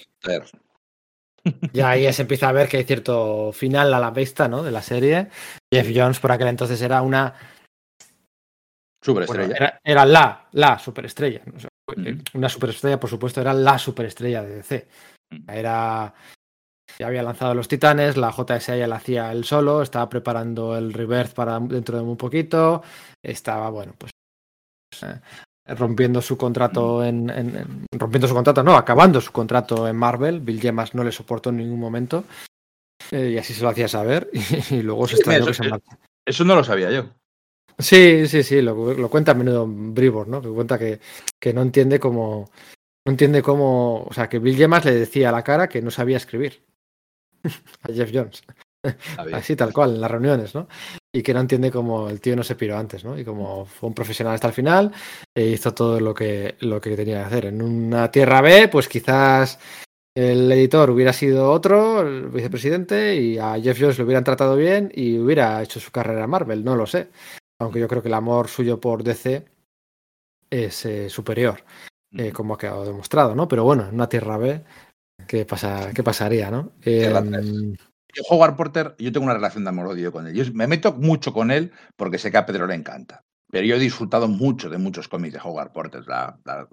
Ya 1.74 1.92
ahí 1.92 2.12
se 2.14 2.24
empieza 2.24 2.50
a 2.50 2.54
ver 2.54 2.68
que 2.68 2.78
hay 2.78 2.84
cierto 2.84 3.52
final 3.54 3.94
a 3.94 4.00
la 4.00 4.12
vista, 4.12 4.48
¿no? 4.48 4.64
De 4.64 4.72
la 4.72 4.82
serie. 4.82 5.30
Jeff 5.74 5.90
Jones 5.94 6.20
por 6.20 6.32
aquel 6.32 6.48
entonces 6.48 6.82
era 6.82 7.02
una 7.02 7.34
superestrella. 9.02 9.80
era, 9.84 10.06
la, 10.06 10.48
la 10.52 10.80
superestrella. 10.80 11.42
Una 12.34 12.50
superestrella, 12.50 13.00
por 13.00 13.10
supuesto, 13.10 13.42
era 13.42 13.54
la 13.54 13.78
superestrella 13.78 14.44
de 14.44 14.56
DC. 14.56 14.88
Era. 15.48 16.14
Ya 16.98 17.08
había 17.08 17.24
lanzado 17.24 17.54
los 17.54 17.68
titanes, 17.68 18.18
la 18.18 18.32
JSA 18.32 18.76
ya 18.76 18.88
la 18.88 18.96
hacía 18.96 19.32
él 19.32 19.46
solo, 19.46 19.82
estaba 19.84 20.10
preparando 20.10 20.76
el 20.76 20.92
reverse 20.92 21.34
para 21.34 21.60
dentro 21.60 21.98
de 21.98 22.04
muy 22.04 22.16
poquito. 22.16 22.84
Estaba, 23.24 23.70
bueno, 23.70 23.94
pues. 23.98 24.12
Rompiendo 25.78 26.22
su 26.22 26.38
contrato 26.38 27.04
en, 27.04 27.86
rompiendo 27.92 28.28
su 28.28 28.34
contrato, 28.34 28.64
no, 28.64 28.76
acabando 28.76 29.22
su 29.22 29.32
contrato 29.32 29.88
en 29.88 29.96
Marvel. 29.96 30.40
Bill 30.40 30.60
Gemas 30.60 30.96
no 30.96 31.04
le 31.04 31.12
soportó 31.12 31.50
en 31.50 31.58
ningún 31.58 31.80
momento. 31.80 32.24
Eh, 33.12 33.32
y 33.34 33.38
así 33.38 33.54
se 33.54 33.64
lo 33.64 33.70
hacía 33.70 33.88
saber. 33.88 34.30
Y, 34.72 34.82
luego 34.82 35.08
se 35.08 35.16
extrañó 35.16 35.46
que 35.46 35.54
se 35.54 35.64
Eso 36.26 36.44
no 36.44 36.56
lo 36.56 36.64
sabía 36.64 36.92
yo. 36.92 37.06
Sí, 37.78 38.28
sí, 38.28 38.44
sí, 38.44 38.62
lo, 38.62 38.94
lo 38.94 39.10
cuenta 39.10 39.32
a 39.32 39.36
menudo 39.36 39.66
Bribor, 39.68 40.28
¿no? 40.28 40.42
Que 40.42 40.50
cuenta 40.50 40.78
que, 40.78 41.00
que, 41.40 41.54
no 41.54 41.62
entiende 41.62 42.00
cómo. 42.00 42.50
No 43.06 43.12
entiende 43.12 43.42
cómo. 43.42 44.04
O 44.04 44.14
sea, 44.14 44.28
que 44.28 44.40
Bill 44.40 44.58
Gemas 44.58 44.86
le 44.86 44.94
decía 44.94 45.30
a 45.30 45.32
la 45.32 45.44
cara 45.44 45.70
que 45.70 45.82
no 45.82 45.92
sabía 45.92 46.18
escribir. 46.18 46.66
a 47.84 47.94
Jeff 47.94 48.12
Jones. 48.14 48.44
Así 49.34 49.56
tal 49.56 49.74
cual, 49.74 49.96
en 49.96 50.02
las 50.02 50.12
reuniones, 50.12 50.56
¿no? 50.56 50.68
Y 51.12 51.24
que 51.24 51.34
no 51.34 51.40
entiende 51.40 51.72
cómo 51.72 52.08
el 52.08 52.22
tío 52.22 52.36
no 52.36 52.44
se 52.44 52.56
piró 52.56 52.78
antes, 52.78 53.04
¿no? 53.04 53.18
Y 53.18 53.26
como 53.26 53.66
fue 53.66 53.90
un 53.90 53.96
profesional 53.96 54.36
hasta 54.36 54.48
el 54.48 54.54
final, 54.54 54.94
e 55.34 55.48
hizo 55.48 55.74
todo 55.74 56.00
lo 56.00 56.14
que, 56.14 56.56
lo 56.60 56.80
que 56.80 56.96
tenía 56.96 57.22
que 57.22 57.26
hacer. 57.26 57.46
En 57.46 57.62
una 57.62 58.12
tierra 58.12 58.42
B, 58.42 58.68
pues 58.68 58.88
quizás 58.88 59.60
el 60.16 60.52
editor 60.52 60.90
hubiera 60.90 61.14
sido 61.14 61.52
otro, 61.52 62.02
el 62.02 62.28
vicepresidente, 62.30 63.16
y 63.16 63.38
a 63.40 63.60
Jeff 63.60 63.80
Jones 63.80 63.98
lo 63.98 64.06
hubieran 64.06 64.24
tratado 64.24 64.56
bien 64.56 64.92
y 64.94 65.18
hubiera 65.18 65.64
hecho 65.64 65.80
su 65.80 65.92
carrera 65.92 66.26
en 66.26 66.30
Marvel, 66.30 66.64
no 66.64 66.76
lo 66.76 66.86
sé. 66.86 67.10
Aunque 67.60 67.80
yo 67.80 67.88
creo 67.88 68.02
que 68.02 68.10
el 68.10 68.14
amor 68.14 68.48
suyo 68.48 68.80
por 68.80 69.04
DC 69.04 69.46
es 70.50 70.86
eh, 70.86 71.10
superior, 71.10 71.64
eh, 72.12 72.32
como 72.32 72.54
ha 72.54 72.58
quedado 72.58 72.86
demostrado, 72.86 73.34
¿no? 73.36 73.48
Pero 73.48 73.64
bueno, 73.64 73.88
en 73.88 73.96
una 73.96 74.10
tierra 74.10 74.38
B, 74.38 74.64
¿qué, 75.28 75.46
pasa, 75.46 75.92
qué 75.94 76.04
pasaría, 76.04 76.52
no? 76.52 76.74
Yo, 78.14 78.56
Porter, 78.56 78.96
yo 78.98 79.12
tengo 79.12 79.26
una 79.26 79.36
relación 79.36 79.64
de 79.64 79.70
amor-odio 79.70 80.12
con 80.12 80.28
él. 80.28 80.34
Yo 80.34 80.44
me 80.54 80.68
meto 80.68 80.94
mucho 80.94 81.34
con 81.34 81.52
él 81.52 81.72
porque 81.96 82.18
sé 82.18 82.32
que 82.32 82.38
a 82.38 82.46
Pedro 82.46 82.68
le 82.68 82.76
encanta. 82.76 83.24
Pero 83.52 83.66
yo 83.66 83.76
he 83.76 83.80
disfrutado 83.80 84.28
mucho 84.28 84.70
de 84.70 84.78
muchos 84.78 85.08
cómics 85.08 85.34
de 85.34 85.40
Howard 85.44 85.72
Porter. 85.72 86.04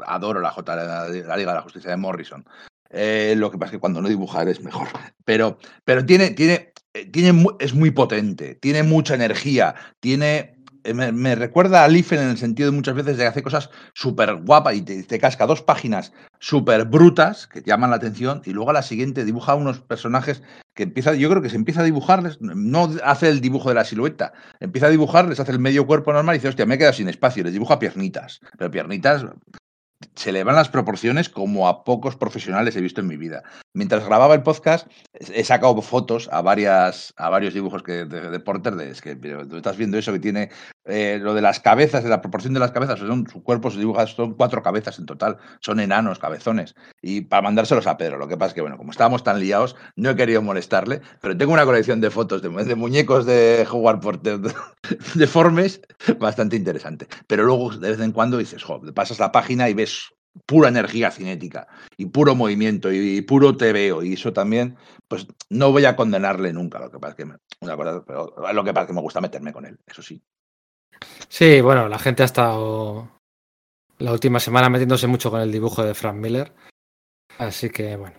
adoro 0.06 0.40
la, 0.40 0.50
J, 0.50 0.76
la, 0.76 1.08
Liga 1.08 1.36
de 1.36 1.44
la 1.44 1.62
Justicia 1.62 1.90
de 1.90 1.96
Morrison. 1.96 2.44
Eh, 2.90 3.34
lo 3.36 3.50
que 3.50 3.58
pasa 3.58 3.70
es 3.70 3.72
que 3.72 3.80
cuando 3.80 4.00
no 4.00 4.08
dibujar 4.08 4.48
es 4.48 4.60
mejor. 4.62 4.88
Pero, 5.24 5.58
pero 5.84 6.04
tiene, 6.04 6.30
tiene, 6.30 6.72
eh, 6.94 7.10
tiene, 7.10 7.44
es 7.58 7.74
muy 7.74 7.90
potente, 7.90 8.54
tiene 8.54 8.82
mucha 8.82 9.14
energía, 9.14 9.74
tiene 10.00 10.55
eh, 10.86 10.94
me, 10.94 11.34
recuerda 11.34 11.84
a 11.84 11.88
Liefen 11.88 12.20
en 12.20 12.28
el 12.28 12.38
sentido 12.38 12.70
de 12.70 12.76
muchas 12.76 12.94
veces 12.94 13.16
de 13.16 13.24
que 13.24 13.28
hace 13.28 13.42
cosas 13.42 13.70
súper 13.92 14.36
guapas 14.36 14.74
y 14.76 14.82
te, 14.82 15.18
casca 15.18 15.46
dos 15.46 15.62
páginas 15.62 16.12
súper 16.38 16.84
brutas 16.84 17.46
que 17.46 17.62
llaman 17.62 17.90
la 17.90 17.96
atención 17.96 18.42
y 18.44 18.52
luego 18.52 18.70
a 18.70 18.74
la 18.74 18.82
siguiente 18.82 19.24
dibuja 19.24 19.54
unos 19.54 19.80
personajes 19.80 20.42
que 20.74 20.84
empieza, 20.84 21.14
yo 21.14 21.28
creo 21.30 21.42
que 21.42 21.50
se 21.50 21.56
empieza 21.56 21.80
a 21.80 21.84
dibujarles, 21.84 22.40
no 22.40 22.90
hace 23.02 23.28
el 23.28 23.40
dibujo 23.40 23.70
de 23.70 23.74
la 23.74 23.84
silueta, 23.84 24.32
empieza 24.60 24.86
a 24.86 24.90
dibujarles, 24.90 25.40
hace 25.40 25.52
el 25.52 25.58
medio 25.58 25.86
cuerpo 25.86 26.12
normal 26.12 26.36
y 26.36 26.38
dice, 26.38 26.48
hostia, 26.48 26.66
me 26.66 26.74
he 26.74 26.78
quedado 26.78 26.92
sin 26.92 27.08
espacio, 27.08 27.42
les 27.42 27.52
dibuja 27.52 27.78
piernitas, 27.78 28.40
pero 28.58 28.70
piernitas 28.70 29.24
se 30.14 30.32
le 30.32 30.44
van 30.44 30.56
las 30.56 30.68
proporciones 30.68 31.28
como 31.28 31.68
a 31.68 31.84
pocos 31.84 32.16
profesionales 32.16 32.76
he 32.76 32.80
visto 32.80 33.00
en 33.00 33.06
mi 33.06 33.16
vida. 33.16 33.42
Mientras 33.72 34.04
grababa 34.04 34.34
el 34.34 34.42
podcast, 34.42 34.86
he 35.12 35.44
sacado 35.44 35.80
fotos 35.80 36.28
a 36.32 36.42
varias 36.42 37.14
a 37.16 37.30
varios 37.30 37.54
dibujos 37.54 37.82
que, 37.82 38.04
de, 38.04 38.40
Porter. 38.40 38.76
De, 38.76 38.90
es 38.90 39.00
que 39.00 39.16
estás 39.54 39.76
viendo 39.76 39.98
eso 39.98 40.12
que 40.12 40.18
tiene 40.18 40.50
eh, 40.84 41.18
lo 41.20 41.34
de 41.34 41.42
las 41.42 41.60
cabezas, 41.60 42.04
de 42.04 42.10
la 42.10 42.20
proporción 42.20 42.54
de 42.54 42.60
las 42.60 42.72
cabezas, 42.72 42.98
son 42.98 43.26
su 43.26 43.42
cuerpo 43.42 43.70
se 43.70 43.78
dibuja, 43.78 44.06
son 44.06 44.34
cuatro 44.34 44.62
cabezas 44.62 44.98
en 44.98 45.06
total, 45.06 45.38
son 45.60 45.80
enanos, 45.80 46.18
cabezones. 46.18 46.74
Y 47.00 47.22
para 47.22 47.42
mandárselos 47.42 47.86
a 47.86 47.96
Pedro, 47.96 48.18
lo 48.18 48.28
que 48.28 48.36
pasa 48.36 48.48
es 48.48 48.54
que, 48.54 48.60
bueno, 48.60 48.76
como 48.76 48.90
estábamos 48.90 49.24
tan 49.24 49.40
liados, 49.40 49.76
no 49.96 50.10
he 50.10 50.16
querido 50.16 50.42
molestarle, 50.42 51.00
pero 51.20 51.36
tengo 51.36 51.52
una 51.52 51.64
colección 51.64 52.00
de 52.00 52.10
fotos 52.10 52.42
de, 52.42 52.48
de 52.48 52.74
muñecos 52.74 53.24
de 53.26 53.66
Howard 53.70 54.00
Porter 54.00 54.40
deformes 55.14 55.80
bastante 56.18 56.56
interesante. 56.56 57.06
Pero 57.26 57.44
luego, 57.44 57.76
de 57.76 57.90
vez 57.90 58.00
en 58.00 58.12
cuando, 58.12 58.38
dices, 58.38 58.62
jo, 58.62 58.80
pasas 58.94 59.18
la 59.18 59.32
página 59.32 59.68
y 59.68 59.74
ves 59.74 59.85
pura 60.44 60.68
energía 60.68 61.10
cinética 61.10 61.66
y 61.96 62.06
puro 62.06 62.34
movimiento 62.34 62.92
y, 62.92 63.20
puro 63.22 63.56
TVO 63.56 64.02
y 64.02 64.14
eso 64.14 64.32
también, 64.32 64.76
pues 65.08 65.26
no 65.48 65.72
voy 65.72 65.84
a 65.84 65.96
condenarle 65.96 66.52
nunca. 66.52 66.78
Lo 66.78 66.90
que 66.90 66.98
pasa 66.98 67.12
es 67.12 67.16
que 67.16 67.24
me, 67.24 67.36
una 67.60 67.76
cosa, 67.76 68.04
pero 68.06 68.34
lo 68.52 68.64
que 68.64 68.74
pasa 68.74 68.86
que 68.86 68.92
me 68.92 69.00
gusta 69.00 69.20
meterme 69.20 69.52
con 69.52 69.66
él, 69.66 69.78
eso 69.86 70.02
sí. 70.02 70.22
Sí, 71.28 71.60
bueno, 71.60 71.88
la 71.88 71.98
gente 71.98 72.22
ha 72.22 72.26
estado 72.26 73.10
la 73.98 74.12
última 74.12 74.40
semana 74.40 74.68
metiéndose 74.68 75.06
mucho 75.06 75.30
con 75.30 75.40
el 75.40 75.52
dibujo 75.52 75.82
de 75.82 75.94
Frank 75.94 76.16
Miller, 76.16 76.52
así 77.38 77.70
que 77.70 77.96
bueno, 77.96 78.16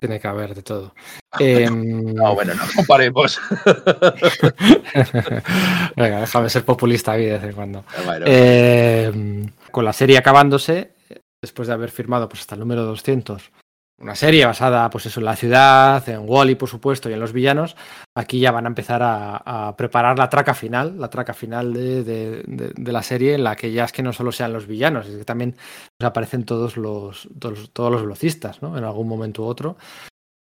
tiene 0.00 0.20
que 0.20 0.28
haber 0.28 0.54
de 0.54 0.62
todo. 0.62 0.94
Em, 1.38 2.14
no, 2.14 2.34
bueno, 2.34 2.54
no 2.54 2.62
comparemos. 2.74 3.40
Venga, 5.96 6.20
déjame 6.20 6.50
ser 6.50 6.64
populista 6.64 7.12
aquí 7.12 7.24
de 7.24 7.32
vez 7.32 7.44
en 7.44 7.52
cuando. 7.52 7.84
Em, 8.24 9.46
con 9.76 9.84
la 9.84 9.92
serie 9.92 10.16
acabándose, 10.16 10.94
después 11.38 11.68
de 11.68 11.74
haber 11.74 11.90
firmado 11.90 12.30
pues, 12.30 12.40
hasta 12.40 12.54
el 12.54 12.60
número 12.60 12.86
200, 12.86 13.52
una 14.00 14.14
serie 14.14 14.46
basada 14.46 14.88
pues 14.88 15.04
eso, 15.04 15.20
en 15.20 15.26
la 15.26 15.36
ciudad, 15.36 16.08
en 16.08 16.22
Wally, 16.26 16.54
por 16.54 16.70
supuesto, 16.70 17.10
y 17.10 17.12
en 17.12 17.20
los 17.20 17.34
villanos, 17.34 17.76
aquí 18.16 18.40
ya 18.40 18.52
van 18.52 18.64
a 18.64 18.68
empezar 18.68 19.02
a, 19.04 19.74
preparar 19.76 20.18
la 20.18 20.30
traca 20.30 20.54
final, 20.54 20.98
la 20.98 21.10
traca 21.10 21.34
final 21.34 21.74
de, 21.74 22.42
la 22.90 23.02
serie, 23.02 23.34
en 23.34 23.44
la 23.44 23.54
que 23.54 23.70
ya 23.70 23.84
es 23.84 23.92
que 23.92 24.02
no 24.02 24.14
solo 24.14 24.32
sean 24.32 24.54
los 24.54 24.66
villanos, 24.66 25.08
es 25.08 25.18
que 25.18 25.24
también 25.26 25.54
aparecen 26.00 26.46
todos 26.46 26.78
los, 26.78 27.28
todos, 27.38 27.92
los 27.92 28.00
velocistas, 28.00 28.62
¿no? 28.62 28.78
En 28.78 28.84
algún 28.84 29.08
momento 29.08 29.42
u 29.42 29.44
otro. 29.44 29.76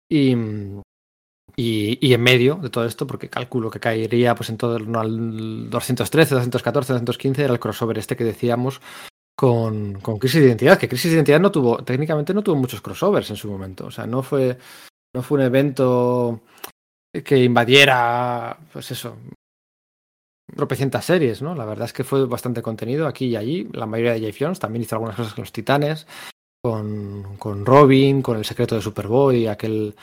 Y, 0.08 0.36
y, 1.56 2.14
en 2.14 2.22
medio 2.22 2.54
de 2.54 2.70
todo 2.70 2.84
esto, 2.84 3.04
porque 3.04 3.28
calculo 3.28 3.68
que 3.68 3.80
caería 3.80 4.36
pues 4.36 4.50
en 4.50 4.58
el, 4.62 4.94
al 4.94 5.70
213, 5.70 6.36
214, 6.36 6.92
215, 6.92 7.42
era 7.42 7.52
el 7.52 7.58
crossover 7.58 7.98
este 7.98 8.14
que 8.14 8.22
decíamos 8.22 8.80
con, 9.36 10.00
con, 10.00 10.18
Crisis 10.18 10.40
de 10.40 10.46
Identidad, 10.46 10.78
que 10.78 10.88
Crisis 10.88 11.10
de 11.10 11.16
Identidad 11.16 11.40
no 11.40 11.50
tuvo, 11.50 11.82
técnicamente 11.84 12.32
no 12.32 12.42
tuvo 12.42 12.56
muchos 12.56 12.80
crossovers 12.80 13.30
en 13.30 13.36
su 13.36 13.50
momento. 13.50 13.86
O 13.86 13.90
sea, 13.90 14.06
no 14.06 14.22
fue, 14.22 14.58
no 15.14 15.22
fue 15.22 15.38
un 15.38 15.44
evento 15.44 16.40
que 17.24 17.42
invadiera, 17.42 18.56
pues 18.72 18.90
eso, 18.90 19.16
tropecientas 20.54 21.04
series, 21.04 21.42
¿no? 21.42 21.54
La 21.54 21.64
verdad 21.64 21.86
es 21.86 21.92
que 21.92 22.04
fue 22.04 22.26
bastante 22.26 22.62
contenido 22.62 23.06
aquí 23.06 23.26
y 23.26 23.36
allí. 23.36 23.68
La 23.72 23.86
mayoría 23.86 24.14
de 24.14 24.20
Jeff 24.20 24.36
Jones 24.38 24.58
también 24.58 24.82
hizo 24.82 24.96
algunas 24.96 25.16
cosas 25.16 25.34
con 25.34 25.42
los 25.42 25.52
Titanes, 25.52 26.06
con, 26.62 27.36
con 27.38 27.66
Robin, 27.66 28.22
con 28.22 28.36
el 28.36 28.44
secreto 28.44 28.74
de 28.74 28.82
Superboy, 28.82 29.46
aquel 29.46 29.94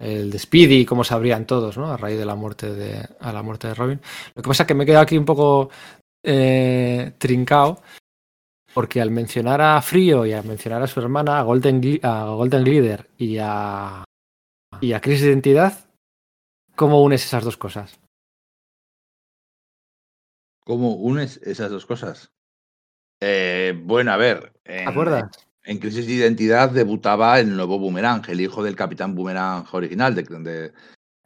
el 0.00 0.30
de 0.30 0.38
Speedy, 0.38 0.86
como 0.86 1.04
sabrían 1.04 1.46
todos, 1.46 1.76
¿no? 1.76 1.92
A 1.92 1.96
raíz 1.96 2.18
de 2.18 2.24
la 2.24 2.34
muerte 2.34 2.74
de, 2.74 3.06
a 3.20 3.32
la 3.32 3.42
muerte 3.42 3.68
de 3.68 3.74
Robin. 3.74 4.00
Lo 4.34 4.42
que 4.42 4.48
pasa 4.48 4.62
es 4.62 4.66
que 4.66 4.74
me 4.74 4.84
he 4.84 4.86
quedado 4.86 5.02
aquí 5.02 5.18
un 5.18 5.26
poco 5.26 5.68
eh, 6.24 7.12
trincado 7.18 7.82
porque 8.74 9.00
al 9.00 9.10
mencionar 9.10 9.60
a 9.60 9.80
Frío 9.82 10.26
y 10.26 10.32
al 10.32 10.44
mencionar 10.44 10.82
a 10.82 10.86
su 10.86 11.00
hermana, 11.00 11.38
a 11.38 11.42
Golden, 11.42 12.00
a 12.02 12.24
Golden 12.26 12.64
Glider 12.64 13.10
y 13.18 13.38
a, 13.40 14.04
y 14.80 14.92
a 14.92 15.00
Crisis 15.00 15.22
de 15.22 15.28
Identidad, 15.30 15.90
¿cómo 16.76 17.02
unes 17.02 17.24
esas 17.24 17.44
dos 17.44 17.56
cosas? 17.56 17.98
¿Cómo 20.64 20.94
unes 20.94 21.38
esas 21.38 21.70
dos 21.70 21.86
cosas? 21.86 22.30
Eh, 23.20 23.74
bueno, 23.84 24.12
a 24.12 24.16
ver. 24.16 24.52
¿Te 24.62 24.88
acuerdas? 24.88 25.30
En 25.64 25.78
Crisis 25.78 26.06
de 26.06 26.14
Identidad 26.14 26.70
debutaba 26.70 27.38
el 27.38 27.54
nuevo 27.54 27.78
Boomerang, 27.78 28.22
el 28.28 28.40
hijo 28.40 28.62
del 28.62 28.76
Capitán 28.76 29.14
Boomerang 29.14 29.66
original. 29.72 30.14
De, 30.14 30.72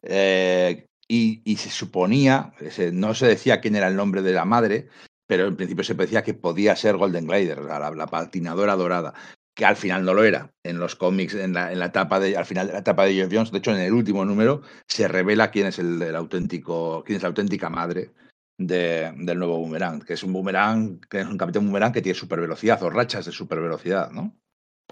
eh, 0.02 0.86
y, 1.06 1.56
se 1.56 1.70
suponía, 1.70 2.52
no 2.92 3.14
se 3.14 3.26
decía 3.26 3.60
quién 3.60 3.76
era 3.76 3.88
el 3.88 3.96
nombre 3.96 4.22
de 4.22 4.32
la 4.32 4.44
madre, 4.44 4.88
pero 5.26 5.46
en 5.46 5.56
principio 5.56 5.84
se 5.84 5.94
decía 5.94 6.22
que 6.22 6.34
podía 6.34 6.76
ser 6.76 6.96
Golden 6.96 7.26
Glider, 7.26 7.60
la, 7.60 8.06
patinadora 8.06 8.76
dorada, 8.76 9.14
que 9.54 9.64
al 9.64 9.76
final 9.76 10.04
no 10.04 10.14
lo 10.14 10.24
era. 10.24 10.50
En 10.62 10.78
los 10.78 10.96
cómics, 10.96 11.34
en 11.34 11.54
la, 11.54 11.72
etapa 11.72 12.20
de, 12.20 12.36
al 12.36 12.44
final 12.44 12.66
de 12.66 12.72
la 12.74 12.78
etapa 12.80 13.04
de 13.04 13.14
Jeff 13.14 13.32
Jones, 13.32 13.50
de 13.50 13.58
hecho 13.58 13.72
en 13.72 13.80
el 13.80 13.92
último 13.92 14.24
número, 14.24 14.62
se 14.86 15.08
revela 15.08 15.50
quién 15.50 15.66
es 15.66 15.78
el, 15.78 16.14
auténtico, 16.14 17.02
quién 17.04 17.16
es 17.16 17.22
la 17.22 17.28
auténtica 17.28 17.70
madre 17.70 18.10
del 18.56 19.38
nuevo 19.38 19.58
boomerang, 19.58 20.02
que 20.02 20.12
es 20.12 20.22
un 20.22 20.32
boomerang, 20.32 21.00
que 21.08 21.20
es 21.20 21.26
un 21.26 21.38
capitán 21.38 21.64
boomerang 21.64 21.92
que 21.92 22.02
tiene 22.02 22.18
super 22.18 22.40
velocidad 22.40 22.82
o 22.82 22.90
rachas 22.90 23.24
de 23.24 23.32
super 23.32 23.60
velocidad, 23.60 24.10
¿no? 24.10 24.36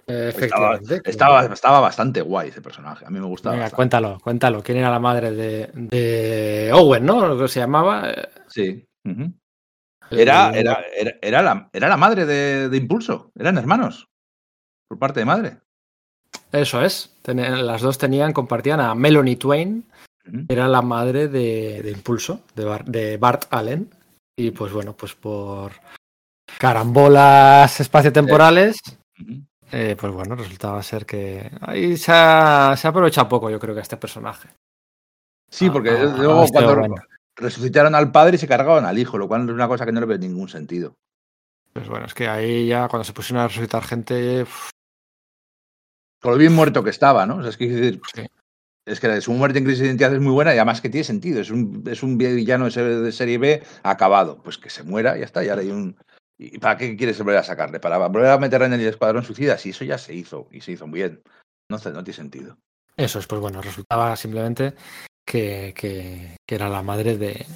Efectivamente. 0.07 1.01
Estaba, 1.05 1.45
estaba, 1.45 1.80
bastante 1.80 2.22
guay 2.22 2.49
ese 2.49 2.61
personaje. 2.61 3.05
A 3.07 3.11
mí 3.11 3.20
me 3.20 3.26
gustaba. 3.26 3.55
Venga, 3.55 3.70
cuéntalo, 3.70 4.18
cuéntalo. 4.20 4.62
¿Quién 4.62 4.78
era 4.78 4.91
la 4.91 4.99
madre 4.99 5.30
de, 5.30 6.70
Owen, 6.72 7.05
no? 7.05 7.28
Lo 7.28 7.39
que 7.39 7.49
se 7.49 7.61
llamaba. 7.61 8.12
Sí. 8.49 8.85
Era, 10.12 10.50
era, 10.50 10.84
era, 11.20 11.42
la, 11.42 11.68
era 11.72 11.88
la 11.88 11.96
madre 11.96 12.26
de, 12.26 12.76
Impulso. 12.76 13.30
Eran 13.38 13.58
hermanos. 13.58 14.08
Por 14.88 14.98
parte 14.98 15.20
de 15.20 15.26
madre. 15.26 15.56
Eso 16.50 16.82
es. 16.82 17.14
las 17.24 17.82
dos 17.82 17.98
tenían, 17.98 18.32
compartían 18.32 18.80
a 18.80 18.94
Melanie 18.94 19.36
Twain, 19.36 19.84
era 20.48 20.68
la 20.68 20.82
madre 20.82 21.28
de, 21.28 21.90
Impulso, 21.90 22.42
de, 22.54 23.16
Bart 23.16 23.44
Allen. 23.50 23.90
Y 24.36 24.50
pues 24.50 24.72
bueno, 24.72 24.94
pues 24.94 25.14
por 25.14 25.72
carambolas 26.58 27.80
espaciotemporales, 27.80 28.78
eh, 29.70 29.96
pues 29.98 30.12
bueno, 30.12 30.34
resultaba 30.36 30.82
ser 30.82 31.06
que 31.06 31.50
ahí 31.60 31.96
se 31.96 32.12
ha, 32.14 32.74
se 32.76 32.88
aprovechado 32.88 33.28
poco, 33.28 33.50
yo 33.50 33.58
creo 33.58 33.74
que 33.74 33.80
este 33.80 33.96
personaje. 33.96 34.48
Sí, 35.50 35.68
porque 35.68 35.90
luego 35.90 36.46
cuando 36.50 36.94
resucitaron 37.37 37.95
al 37.95 38.12
padre 38.12 38.37
y 38.37 38.39
se 38.39 38.49
cargaban 38.49 38.85
al 38.85 38.99
hijo, 38.99 39.18
lo 39.18 39.28
cual 39.28 39.45
es 39.45 39.55
una 39.55 39.68
cosa 39.68 39.87
que 39.87 39.93
no 39.93 40.01
le 40.01 40.07
ve 40.07 40.18
ningún 40.18 40.49
sentido. 40.49 40.97
Pues 41.72 41.89
bueno, 41.89 42.07
es 42.07 42.14
que 42.14 42.28
ahí 42.28 42.66
ya 42.66 42.89
cuando 42.89 43.05
se 43.05 43.12
pusieron 43.12 43.43
a 43.43 43.49
resucitar 43.49 43.83
gente. 43.85 44.45
Con 46.20 46.33
lo 46.33 46.39
bien 46.39 46.53
muerto 46.53 46.85
que 46.85 46.91
estaba, 46.91 47.26
¿no? 47.26 47.37
O 47.37 47.41
sea, 47.41 47.51
es 47.51 47.57
que 47.57 48.01
es 48.85 48.99
que 49.01 49.20
su 49.20 49.33
muerte 49.33 49.59
en 49.59 49.64
crisis 49.64 49.80
de 49.80 49.87
identidad 49.87 50.12
es 50.12 50.20
muy 50.20 50.33
buena 50.33 50.55
y 50.55 50.59
además 50.59 50.80
que 50.80 50.91
tiene 50.91 51.05
sentido. 51.05 51.41
Es 51.41 51.51
un, 51.51 51.85
es 51.87 52.03
un 52.03 52.18
villano 52.18 52.68
de 52.68 53.12
serie 53.12 53.39
B 53.39 53.62
acabado. 53.83 54.43
Pues 54.43 54.59
que 54.59 54.70
se 54.70 54.83
muera 54.83 55.16
y 55.16 55.20
ya 55.20 55.26
está. 55.26 55.45
Y 55.45 55.49
ahora 55.49 55.62
hay 55.62 55.70
un. 55.70 55.97
¿Y 56.37 56.59
para 56.59 56.76
qué 56.76 56.97
quieres 56.97 57.18
volver 57.18 57.37
a 57.39 57.45
sacarle? 57.45 57.80
¿Para 57.80 57.99
volver 57.99 58.30
a 58.30 58.39
meterle 58.39 58.66
en 58.66 58.72
el 58.74 58.87
escuadrón 58.87 59.24
suicida? 59.24 59.57
Si 59.57 59.70
eso 59.70 59.85
ya 59.85 59.99
se 59.99 60.14
hizo 60.14 60.49
y 60.51 60.61
se 60.61 60.72
hizo 60.72 60.87
muy 60.87 61.01
bien. 61.01 61.22
No, 61.70 61.78
no 61.78 62.05
tiene 62.05 62.12
sentido. 62.12 62.59
Eso 62.97 63.18
es, 63.18 63.26
pues 63.26 63.41
bueno, 63.41 63.62
resultaba 63.62 64.14
simplemente 64.16 64.74
que, 65.25 65.75
que, 65.77 66.37
era 66.47 66.68
la 66.68 66.83
madre 66.83 67.16
de. 67.16 67.47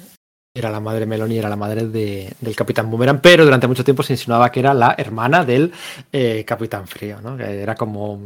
Era 0.55 0.71
la 0.71 0.79
madre 0.79 1.05
Meloni, 1.05 1.37
era 1.37 1.49
la 1.49 1.55
madre 1.55 1.85
de, 1.85 2.33
del 2.41 2.55
Capitán 2.55 2.89
Boomerang, 2.89 3.21
pero 3.21 3.45
durante 3.45 3.67
mucho 3.67 3.83
tiempo 3.83 4.01
se 4.01 4.13
insinuaba 4.13 4.51
que 4.51 4.59
era 4.59 4.73
la 4.73 4.95
hermana 4.97 5.45
del 5.45 5.71
eh, 6.11 6.43
Capitán 6.45 6.87
Frío, 6.87 7.21
¿no? 7.21 7.37
Que 7.37 7.61
era 7.61 7.75
como 7.75 8.19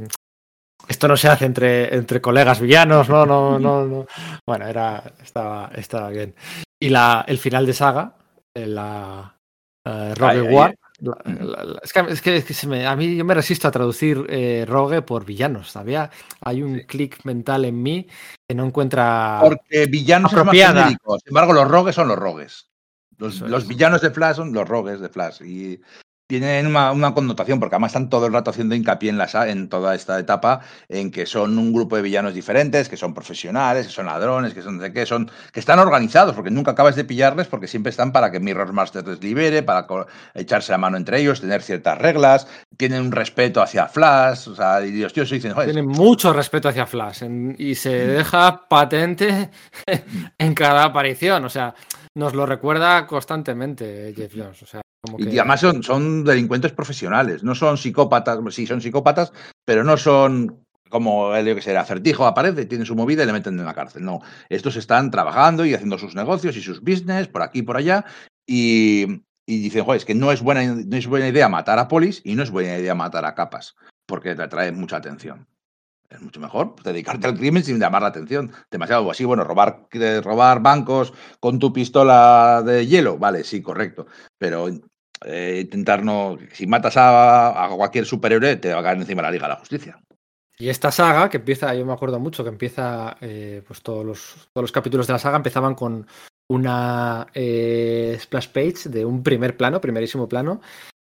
esto 0.88 1.08
no 1.08 1.18
se 1.18 1.28
hace 1.28 1.46
entre, 1.46 1.96
entre 1.96 2.22
colegas 2.22 2.60
villanos, 2.60 3.10
no, 3.10 3.26
no, 3.26 3.60
no, 3.60 3.86
no. 3.86 4.06
Bueno, 4.46 4.68
era, 4.68 5.04
estaba, 5.22 5.72
estaba 5.76 6.10
bien. 6.10 6.36
Y 6.80 6.89
la, 6.89 7.24
el 7.28 7.38
final 7.38 7.66
de 7.66 7.74
saga, 7.74 8.16
eh, 8.54 8.68
la 8.68 9.36
uh, 9.86 10.72
Rogue 11.02 11.45
War. 11.45 11.80
es 11.84 11.93
que, 11.93 11.99
es 12.36 12.45
que, 12.45 12.54
se 12.54 12.68
me, 12.68 12.86
a 12.86 12.95
mí 12.95 13.16
yo 13.16 13.26
me 13.26 13.34
resisto 13.34 13.68
a 13.68 13.72
traducir 13.72 14.26
eh, 14.30 14.66
Rogue 14.68 15.02
por 15.02 15.26
villanos. 15.26 15.74
Todavía 15.74 16.10
hay 16.41 16.62
un 16.62 16.80
clic 16.82 17.24
mental 17.26 17.66
en 17.66 17.82
mí 17.82 18.08
que 18.47 18.56
no 18.56 18.66
encuentra. 18.66 19.39
Porque 19.41 19.86
villanos 19.88 20.32
apropiada. 20.32 20.88
Sin 20.89 20.97
embargo, 21.26 21.54
los 21.54 21.68
rogues 21.68 21.95
son 21.95 22.08
los 22.08 22.18
rogues. 22.18 22.70
Los, 23.18 23.41
los, 23.41 23.68
villanos 23.68 24.02
de 24.02 24.10
Flash 24.10 24.38
son 24.38 24.52
los 24.52 24.68
rogues 24.68 24.99
de 24.99 25.10
Flash. 25.10 25.41
Y 25.43 25.80
tienen 26.39 26.67
una, 26.67 27.13
connotación, 27.13 27.59
porque 27.59 27.75
además 27.75 27.89
están 27.89 28.09
todo 28.09 28.25
el 28.25 28.32
rato 28.32 28.51
haciendo 28.51 28.73
hincapié 28.73 29.09
en, 29.09 29.17
la, 29.17 29.27
en 29.49 29.67
toda 29.67 29.95
esta 29.95 30.17
etapa, 30.17 30.61
en 30.88 31.11
que 31.11 31.25
son 31.25 31.57
un 31.57 31.73
grupo 31.73 31.97
de 31.97 32.03
villanos 32.03 32.34
diferentes, 32.34 32.88
que 32.88 32.95
son 32.95 33.13
profesionales, 33.13 33.88
que 33.88 33.91
son 33.91 34.05
ladrones, 34.05 34.53
que 34.53 34.61
son 34.61 34.79
de 34.79 34.93
qué, 34.93 35.05
son, 35.05 35.29
que 35.51 35.59
están 35.59 35.79
organizados, 35.79 36.34
porque 36.34 36.49
nunca 36.49 36.71
acabas 36.71 36.95
de 36.95 37.03
pillarles, 37.03 37.47
porque 37.47 37.67
siempre 37.67 37.89
están 37.89 38.13
para 38.13 38.32
que 38.32 38.39
Mirror 38.39 38.71
Master 38.71 39.05
les 39.05 39.21
libere, 39.21 39.61
para 39.61 39.86
echarse 40.34 40.71
la 40.71 40.77
mano 40.77 40.95
entre 40.95 41.19
ellos, 41.19 41.41
tener 41.41 41.61
ciertas 41.61 41.97
reglas, 41.97 42.47
tienen 42.77 43.01
un 43.01 43.11
respeto 43.11 43.61
hacia 43.61 43.89
Flash, 43.89 44.47
o 44.47 44.55
sea, 44.55 44.86
y 44.86 44.91
Dios, 44.91 45.11
tío, 45.11 45.25
dicen, 45.25 45.53
Tienen 45.53 45.86
mucho 45.86 46.32
respeto 46.32 46.69
hacia 46.69 46.86
Flash, 46.86 47.23
y 47.57 47.75
se 47.75 48.05
mm. 48.05 48.07
deja 48.07 48.69
patente 48.69 49.49
en 50.38 50.53
cada 50.53 50.86
aparición, 50.86 51.43
o 51.43 51.49
sea, 51.49 51.75
nos 52.15 52.34
lo 52.34 52.45
recuerda 52.45 53.05
constantemente 53.05 54.13
Jeff 54.15 54.34
Jones, 54.34 54.63
o 54.63 54.65
sea, 54.65 54.82
y 55.18 55.39
además 55.39 55.62
son, 55.82 56.24
delincuentes 56.24 56.74
profesionales, 56.74 57.43
no 57.43 57.56
son 57.56 57.78
psicópatas, 57.78 58.39
sí 58.54 58.68
son 58.68 58.82
psicópatas, 58.82 59.34
pero 59.66 59.84
no 59.84 59.97
son 59.97 60.64
como 60.89 61.34
el 61.36 61.56
que 61.56 61.62
sea, 61.62 61.82
acertijo 61.82 62.26
aparece, 62.26 62.66
tiene 62.66 62.86
su 62.86 62.95
movida 62.95 63.24
y 63.24 63.26
le 63.26 63.34
meten 63.34 63.58
en 63.58 63.66
la 63.66 63.74
cárcel. 63.74 64.04
No, 64.04 64.20
estos 64.49 64.76
están 64.76 65.10
trabajando 65.10 65.66
y 65.66 65.74
haciendo 65.74 65.97
sus 65.97 66.16
negocios 66.16 66.56
y 66.58 66.62
sus 66.62 66.82
business 66.82 67.28
por 67.30 67.41
aquí 67.41 67.60
y 67.60 67.64
por 67.64 67.78
allá 67.78 68.06
y, 68.45 69.24
dicen, 69.47 69.86
joder, 69.86 69.97
es 69.99 70.06
que 70.06 70.16
no 70.16 70.32
es, 70.32 70.41
buena, 70.41 70.64
no 70.64 70.97
es 70.97 71.08
buena 71.08 71.30
idea 71.30 71.47
matar 71.49 71.80
a 71.80 71.88
polis 71.88 72.22
y 72.26 72.36
no 72.36 72.43
es 72.43 72.52
buena 72.52 72.78
idea 72.78 72.93
matar 72.93 73.26
a 73.26 73.34
capas, 73.34 73.76
porque 74.06 74.36
te 74.36 74.43
atrae 74.43 74.72
mucha 74.72 74.97
atención. 74.97 75.47
Es 76.10 76.22
mucho 76.22 76.41
mejor 76.41 76.76
dedicarte 76.84 77.28
al 77.28 77.38
crimen 77.38 77.64
sin 77.64 77.80
llamar 77.80 78.02
la 78.02 78.10
atención. 78.10 78.52
Demasiado 78.70 79.10
así, 79.10 79.24
bueno, 79.24 79.45
robar, 79.45 79.88
robar 80.22 80.62
bancos 80.62 81.14
con 81.39 81.58
tu 81.58 81.72
pistola 81.72 82.62
de 82.66 82.86
hielo, 82.86 83.18
vale, 83.18 83.45
sí, 83.45 83.62
correcto. 83.62 84.08
Pero 84.38 84.68
eh, 85.26 85.59
intentar 85.61 86.03
no. 86.03 86.38
Si 86.53 86.67
matas 86.67 86.95
a, 86.97 87.69
cualquier 87.76 88.05
superhéroe, 88.05 88.57
te 88.57 88.74
va 88.74 88.80
a 88.80 88.84
caer 88.84 88.97
encima 88.97 89.22
la 89.22 89.32
Liga 89.32 89.47
de 89.47 89.53
la 89.53 89.59
Justicia. 89.59 89.99
Y 90.57 90.69
esta 90.69 90.91
saga, 90.91 91.30
que 91.30 91.38
empieza, 91.38 91.74
yo 91.74 91.86
me 91.86 91.93
acuerdo 91.93 92.19
mucho, 92.19 92.43
que 92.43 92.49
empieza, 92.49 93.17
eh, 93.22 93.63
pues 93.65 93.82
todos 93.82 94.05
los, 94.05 94.49
todos 94.53 94.63
los 94.63 94.72
capítulos 94.72 95.07
de 95.07 95.13
la 95.13 95.19
saga 95.19 95.38
empezaban 95.38 95.74
con 95.76 96.05
una 96.49 97.28
eh, 97.34 98.17
splash 98.19 98.49
page 98.49 98.89
de 98.89 99.05
un 99.05 99.24
primer 99.24 99.57
plano, 99.57 99.82
primerísimo 99.82 100.28
plano, 100.28 100.61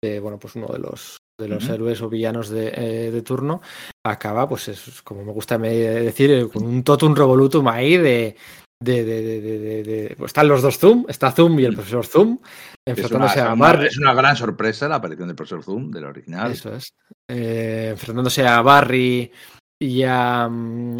de, 0.02 0.20
bueno, 0.20 0.38
pues 0.38 0.54
uno 0.54 0.68
de 0.68 0.78
los 0.78 1.18
de 1.40 1.48
los 1.48 1.68
héroes 1.68 2.00
o 2.02 2.08
villanos 2.08 2.50
de, 2.50 3.22
turno, 3.22 3.62
acaba, 4.04 4.48
pues 4.48 4.68
es 4.68 5.02
como 5.02 5.24
me 5.24 5.32
gusta 5.32 5.58
decir, 5.58 6.48
con 6.52 6.64
un 6.64 6.84
totum 6.84 7.14
revolutum 7.14 7.66
ahí 7.68 7.96
de, 7.96 8.36
de, 8.82 9.04
de, 9.04 9.40
de, 9.40 9.82
de, 9.82 10.14
pues 10.16 10.30
están 10.30 10.48
los 10.48 10.62
dos 10.62 10.78
Zoom, 10.78 11.06
está 11.08 11.30
Zoom 11.30 11.58
y 11.60 11.64
el 11.64 11.74
profesor 11.74 12.04
Zoom, 12.04 12.38
enfrentándose 12.86 13.40
a 13.40 13.54
Barry. 13.54 13.86
Es 13.86 13.98
una 13.98 14.14
gran 14.14 14.36
sorpresa 14.36 14.88
la 14.88 14.96
aparición 14.96 15.28
del 15.28 15.36
profesor 15.36 15.62
Zoom, 15.62 15.90
del 15.90 16.04
original. 16.04 16.52
Eso 16.52 16.74
es. 16.74 16.92
Eh, 17.28 17.88
enfrentándose 17.92 18.46
a 18.46 18.60
Barry 18.62 19.30
y 19.78 20.02
a, 20.04 20.48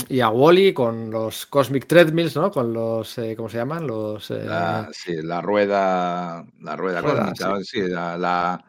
y 0.09 0.21
a 0.21 0.29
Wally 0.29 0.73
con 0.73 1.11
los 1.11 1.47
Cosmic 1.47 1.87
Treadmills, 1.87 2.37
¿no? 2.37 2.51
Con 2.51 2.73
los, 2.73 3.17
eh, 3.19 3.35
¿cómo 3.37 3.49
se 3.49 3.59
llaman? 3.59 3.87
Los, 3.87 4.31
eh... 4.31 4.45
la, 4.45 4.89
sí, 4.93 5.23
la 5.23 5.41
rueda, 5.41 6.45
la 6.61 6.77
rueda, 6.77 7.01
rueda 7.01 7.33
cósmica, 7.33 7.57
sí, 7.59 7.65
sí 7.65 7.81
la, 7.83 8.19
la, 8.19 8.65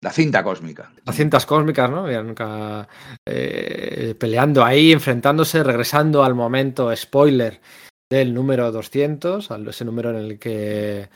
la, 0.00 0.10
cinta 0.12 0.44
cósmica. 0.44 0.92
Las 1.04 1.16
cintas 1.16 1.44
cósmicas, 1.44 1.90
¿no? 1.90 2.06
Nunca, 2.22 2.86
eh, 3.26 4.14
peleando 4.18 4.64
ahí, 4.64 4.92
enfrentándose, 4.92 5.64
regresando 5.64 6.22
al 6.22 6.36
momento 6.36 6.94
spoiler 6.94 7.60
del 8.10 8.34
número 8.34 8.70
200, 8.72 9.50
ese 9.68 9.84
número 9.84 10.10
en 10.10 10.16
el 10.16 10.38
que 10.38 11.08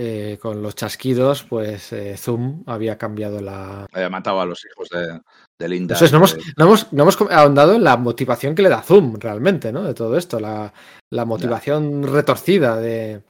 eh, 0.00 0.38
con 0.40 0.62
los 0.62 0.76
chasquidos, 0.76 1.42
pues 1.42 1.92
eh, 1.92 2.16
Zoom 2.16 2.62
había 2.66 2.96
cambiado 2.96 3.40
la... 3.40 3.86
Había 3.92 4.08
matado 4.08 4.40
a 4.40 4.46
los 4.46 4.64
hijos 4.64 4.88
de, 4.90 5.20
de 5.58 5.68
Linda. 5.68 5.94
Entonces, 5.94 6.12
no, 6.12 6.18
hemos, 6.18 6.36
no, 6.56 6.64
hemos, 6.66 6.92
no 6.92 7.02
hemos 7.02 7.20
ahondado 7.32 7.74
en 7.74 7.82
la 7.82 7.96
motivación 7.96 8.54
que 8.54 8.62
le 8.62 8.68
da 8.68 8.82
Zoom 8.82 9.18
realmente, 9.18 9.72
¿no? 9.72 9.82
De 9.82 9.94
todo 9.94 10.16
esto, 10.16 10.38
la, 10.38 10.72
la 11.10 11.24
motivación 11.24 12.04
retorcida 12.04 12.76
de, 12.76 13.24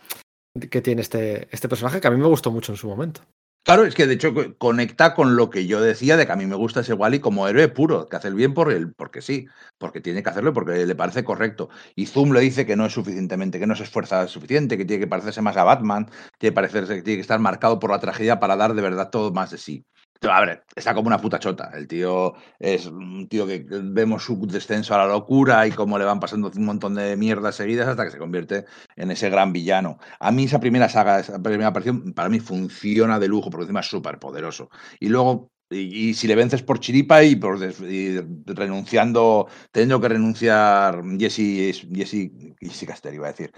que 0.71 0.83
tiene 0.83 1.03
este, 1.03 1.49
este 1.51 1.69
personaje 1.69 2.01
que 2.01 2.09
a 2.09 2.11
mí 2.11 2.19
me 2.19 2.27
gustó 2.27 2.51
mucho 2.51 2.73
en 2.73 2.79
su 2.79 2.87
momento. 2.87 3.23
Claro, 3.69 3.85
es 3.85 3.95
que 3.95 4.07
de 4.07 4.15
hecho 4.15 4.33
conecta 4.57 5.15
con 5.15 5.37
lo 5.37 5.51
que 5.51 5.67
yo 5.67 5.79
decía 5.83 6.17
de 6.17 6.25
que 6.25 6.33
a 6.33 6.37
mí 6.37 6.47
me 6.47 6.57
gusta 6.57 6.81
ese 6.81 6.95
Wally 6.95 7.21
como 7.21 7.47
héroe 7.49 7.69
puro, 7.69 8.09
que 8.09 8.17
hace 8.17 8.29
el 8.29 8.35
bien 8.35 8.55
por 8.55 8.73
él, 8.73 8.95
porque 8.95 9.21
sí, 9.21 9.47
porque 9.77 10.01
tiene 10.01 10.23
que 10.23 10.31
hacerlo 10.31 10.55
porque 10.55 10.87
le 10.87 10.95
parece 10.95 11.23
correcto. 11.23 11.69
Y 11.95 12.07
Zoom 12.07 12.33
le 12.33 12.41
dice 12.41 12.65
que 12.65 12.77
no 12.77 12.87
es 12.87 12.95
suficientemente, 12.95 13.59
que 13.59 13.67
no 13.67 13.77
se 13.77 13.83
esfuerza 13.83 14.27
suficiente, 14.27 14.79
que 14.79 14.87
tiene 14.87 15.01
que 15.03 15.07
parecerse 15.07 15.43
más 15.43 15.59
a 15.59 15.65
Batman, 15.65 16.09
que 16.39 16.51
parecerse, 16.51 16.95
que 16.97 17.03
tiene 17.03 17.19
que 17.19 17.21
estar 17.21 17.41
marcado 17.41 17.79
por 17.79 17.91
la 17.91 18.01
tragedia 18.01 18.41
para 18.41 18.57
dar 18.57 18.73
de 18.73 18.81
verdad 18.81 19.11
todo 19.11 19.33
más 19.33 19.51
de 19.51 19.59
sí. 19.59 19.85
A 20.23 20.41
ver, 20.41 20.65
está 20.75 20.95
como 20.95 21.07
una 21.07 21.21
puta 21.21 21.39
chota. 21.39 21.71
El 21.75 21.87
tío 21.87 22.35
es 22.59 22.87
un 22.87 23.29
tío 23.29 23.47
que 23.47 23.65
vemos 23.69 24.25
su 24.25 24.47
descenso 24.47 24.95
a 24.95 24.99
la 24.99 25.07
locura 25.07 25.67
y 25.67 25.71
cómo 25.71 25.97
le 25.97 26.05
van 26.05 26.19
pasando 26.19 26.51
un 26.55 26.65
montón 26.65 26.95
de 26.97 27.17
mierdas 27.17 27.55
seguidas 27.55 27.87
hasta 27.87 28.05
que 28.05 28.11
se 28.11 28.19
convierte 28.19 28.65
en 28.97 29.13
ese 29.13 29.31
gran 29.31 29.53
villano. 29.53 29.99
A 30.19 30.33
mí 30.33 30.45
esa 30.45 30.59
primera 30.59 30.89
saga, 30.89 31.21
esa 31.21 31.41
primera 31.41 31.69
aparición, 31.69 32.13
para 32.15 32.29
mí 32.29 32.41
funciona 32.41 33.21
de 33.21 33.29
lujo, 33.29 33.49
porque 33.51 33.65
encima 33.65 33.81
es 33.81 33.87
súper 33.87 34.19
poderoso. 34.19 34.71
Y 34.99 35.09
luego 35.09 35.53
y, 35.71 36.15
si 36.15 36.27
le 36.27 36.35
vences 36.35 36.63
por 36.63 36.81
chiripa 36.81 37.23
y 37.23 37.37
por 37.37 37.61
renunciando, 37.61 39.49
teniendo 39.71 40.01
que 40.01 40.09
renunciar 40.09 41.03
Jesse, 41.19 41.87
Jesse, 41.93 42.31
Jesse 42.61 42.87
Caster, 42.87 43.15
iba 43.15 43.27
a 43.29 43.33
decir, 43.33 43.53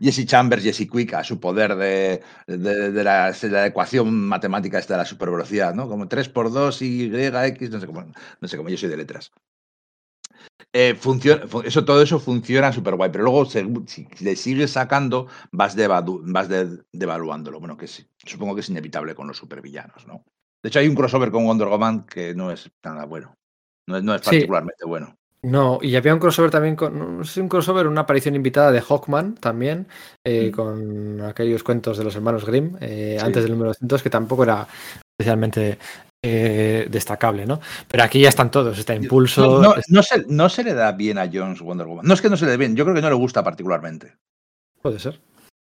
Jesse 0.00 0.26
Chambers, 0.26 0.62
Jesse 0.62 0.88
Quick 0.90 1.14
a 1.14 1.24
su 1.24 1.40
poder 1.40 1.76
de, 1.76 2.22
de, 2.46 3.04
la, 3.04 3.66
ecuación 3.66 4.26
matemática 4.26 4.78
esta 4.78 4.94
de 4.94 4.98
la 4.98 5.04
supervelocidad, 5.04 5.74
¿no? 5.74 5.88
Como 5.88 6.08
3 6.08 6.28
por 6.28 6.52
2 6.52 6.82
y 6.82 7.10
X, 7.14 7.70
no 7.70 7.80
sé 7.80 7.86
cómo, 7.86 8.04
no 8.40 8.48
sé 8.48 8.56
cómo 8.56 8.68
yo 8.68 8.76
soy 8.76 8.88
de 8.88 8.96
letras. 8.96 9.32
Eh, 10.72 10.94
funciona, 10.94 11.44
eso, 11.64 11.84
todo 11.84 12.02
eso 12.02 12.18
funciona 12.18 12.72
súper 12.72 12.96
guay, 12.96 13.10
pero 13.10 13.24
luego 13.24 13.46
si 13.46 14.06
le 14.20 14.36
sigues 14.36 14.72
sacando, 14.72 15.26
vas, 15.50 15.76
vas 15.76 16.48
devaluándolo. 16.92 17.60
Bueno, 17.60 17.76
que 17.76 17.86
sí, 17.86 18.06
supongo 18.18 18.54
que 18.54 18.60
es 18.60 18.68
inevitable 18.68 19.14
con 19.14 19.26
los 19.26 19.38
supervillanos, 19.38 20.06
¿no? 20.06 20.24
De 20.62 20.68
hecho, 20.68 20.80
hay 20.80 20.88
un 20.88 20.94
crossover 20.94 21.30
con 21.30 21.46
Wonder 21.46 21.68
Woman 21.68 22.04
que 22.06 22.34
no 22.34 22.50
es 22.50 22.70
nada 22.84 23.04
bueno. 23.04 23.34
No 23.88 23.96
es, 23.96 24.02
no 24.02 24.14
es 24.14 24.22
particularmente 24.22 24.84
bueno. 24.84 25.16
No, 25.42 25.78
y 25.80 25.94
había 25.94 26.14
un 26.14 26.20
crossover 26.20 26.50
también 26.50 26.76
con. 26.76 27.18
No 27.18 27.24
sé, 27.24 27.40
un 27.40 27.48
crossover, 27.48 27.86
una 27.86 28.02
aparición 28.02 28.34
invitada 28.34 28.72
de 28.72 28.80
Hawkman 28.80 29.36
también, 29.36 29.86
eh, 30.24 30.50
mm. 30.50 30.54
con 30.54 31.20
aquellos 31.22 31.62
cuentos 31.62 31.98
de 31.98 32.04
los 32.04 32.16
hermanos 32.16 32.44
Grimm, 32.44 32.76
eh, 32.80 33.18
antes 33.20 33.44
del 33.44 33.52
número 33.52 33.70
200, 33.70 34.02
que 34.02 34.10
tampoco 34.10 34.42
era 34.42 34.66
especialmente 35.18 35.78
eh, 36.22 36.88
destacable, 36.90 37.46
¿no? 37.46 37.60
Pero 37.86 38.02
aquí 38.02 38.20
ya 38.20 38.28
están 38.28 38.50
todos, 38.50 38.76
está 38.78 38.94
Impulso. 38.94 39.62
No, 39.88 40.02
se, 40.02 40.24
no 40.28 40.48
se 40.48 40.64
le 40.64 40.74
da 40.74 40.92
bien 40.92 41.18
a 41.18 41.30
Jones 41.32 41.60
Wonder 41.60 41.86
Woman. 41.86 42.06
No 42.06 42.14
es 42.14 42.20
que 42.20 42.28
no 42.28 42.36
se 42.36 42.46
le 42.46 42.52
dé 42.52 42.56
bien, 42.56 42.74
yo 42.74 42.84
creo 42.84 42.96
que 42.96 43.02
no 43.02 43.10
le 43.10 43.14
gusta 43.14 43.44
particularmente. 43.44 44.16
Puede 44.82 44.98
ser. 44.98 45.20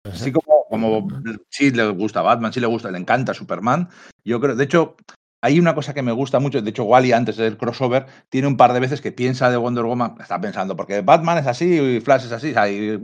Así 0.04 0.32
como, 0.32 0.64
como 0.68 1.08
sí 1.48 1.70
le 1.70 1.88
gusta 1.88 2.22
Batman, 2.22 2.52
sí 2.52 2.60
le 2.60 2.66
gusta, 2.66 2.90
le 2.90 2.98
encanta 2.98 3.32
Superman. 3.32 3.88
Yo 4.24 4.40
creo, 4.40 4.56
de 4.56 4.64
hecho, 4.64 4.96
hay 5.43 5.59
una 5.59 5.74
cosa 5.74 5.93
que 5.93 6.03
me 6.03 6.12
gusta 6.12 6.38
mucho, 6.38 6.62
de 6.62 6.70
hecho, 6.70 6.84
Wally 6.84 7.12
antes 7.12 7.36
del 7.36 7.59
crossover 7.59 8.07
tiene 8.28 8.47
un 8.47 8.57
par 8.57 8.72
de 8.72 8.80
veces 8.80 9.01
que 9.01 9.12
piensa 9.12 9.51
de 9.51 9.57
Wonder 9.57 9.84
Woman, 9.84 10.14
está 10.20 10.40
pensando, 10.40 10.76
porque 10.76 11.03
Batman 11.03 11.38
es 11.38 11.47
así 11.47 11.78
y 11.78 12.01
Flash 12.01 12.26
es 12.26 12.32
así, 12.32 12.49
y 12.49 12.97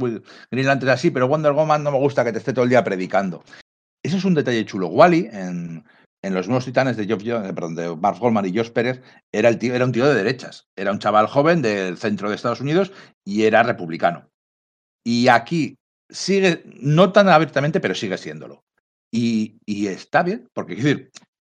Green 0.51 0.67
Lantern 0.67 0.91
es 0.91 0.95
así, 0.95 1.11
pero 1.11 1.29
Wonder 1.29 1.53
Woman 1.53 1.83
no 1.83 1.91
me 1.91 1.99
gusta 1.99 2.25
que 2.25 2.33
te 2.33 2.39
esté 2.39 2.53
todo 2.53 2.63
el 2.63 2.71
día 2.71 2.85
predicando. 2.85 3.43
Eso 4.03 4.17
es 4.17 4.25
un 4.25 4.35
detalle 4.35 4.65
chulo. 4.65 4.87
Wally, 4.87 5.29
en, 5.33 5.85
Los 6.23 6.47
Nuevos 6.47 6.65
Titanes 6.65 6.97
de, 6.97 7.07
Geoff, 7.07 7.23
eh, 7.23 7.53
perdón, 7.53 7.75
de 7.75 7.95
Mark 7.97 8.19
Goldman 8.19 8.47
y 8.47 8.57
Josh 8.57 8.71
Pérez, 8.71 9.03
era, 9.33 9.49
el 9.49 9.59
tío, 9.59 9.75
era 9.75 9.85
un 9.85 9.93
tío 9.93 10.07
de 10.07 10.15
derechas. 10.15 10.69
Era 10.77 10.93
un 10.93 11.01
chaval 11.01 11.27
joven 11.27 11.61
del 11.61 11.99
centro 11.99 12.29
de 12.29 12.37
Estados 12.37 12.61
Unidos 12.61 12.93
y 13.25 13.43
era 13.43 13.65
republicano. 13.65 14.31
Y 15.05 15.29
aquí 15.29 15.77
sigue, 16.09 16.63
no 16.81 17.13
tan 17.13 17.29
abiertamente, 17.29 17.81
pero 17.81 17.95
sigue 17.95 18.17
siéndolo. 18.19 18.65
Y, 19.11 19.59
está 19.87 20.23
bien, 20.23 20.49
porque 20.53 20.77
decir, 20.77 21.11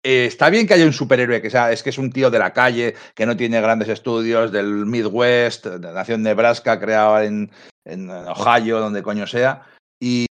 eh, 0.03 0.25
está 0.25 0.49
bien 0.49 0.65
que 0.65 0.73
haya 0.73 0.85
un 0.85 0.93
superhéroe 0.93 1.41
que 1.41 1.49
sea, 1.49 1.71
es 1.71 1.83
que 1.83 1.91
es 1.91 1.97
un 1.97 2.11
tío 2.11 2.31
de 2.31 2.39
la 2.39 2.53
calle, 2.53 2.95
que 3.13 3.25
no 3.25 3.37
tiene 3.37 3.61
grandes 3.61 3.89
estudios, 3.89 4.51
del 4.51 4.85
Midwest, 4.85 5.67
de 5.67 5.87
la 5.87 5.93
nación 5.93 6.23
Nebraska, 6.23 6.79
creado 6.79 7.21
en, 7.21 7.51
Ohio, 8.27 8.79
donde 8.79 9.03
coño 9.03 9.27
sea. 9.27 9.63
Y, 9.99 10.25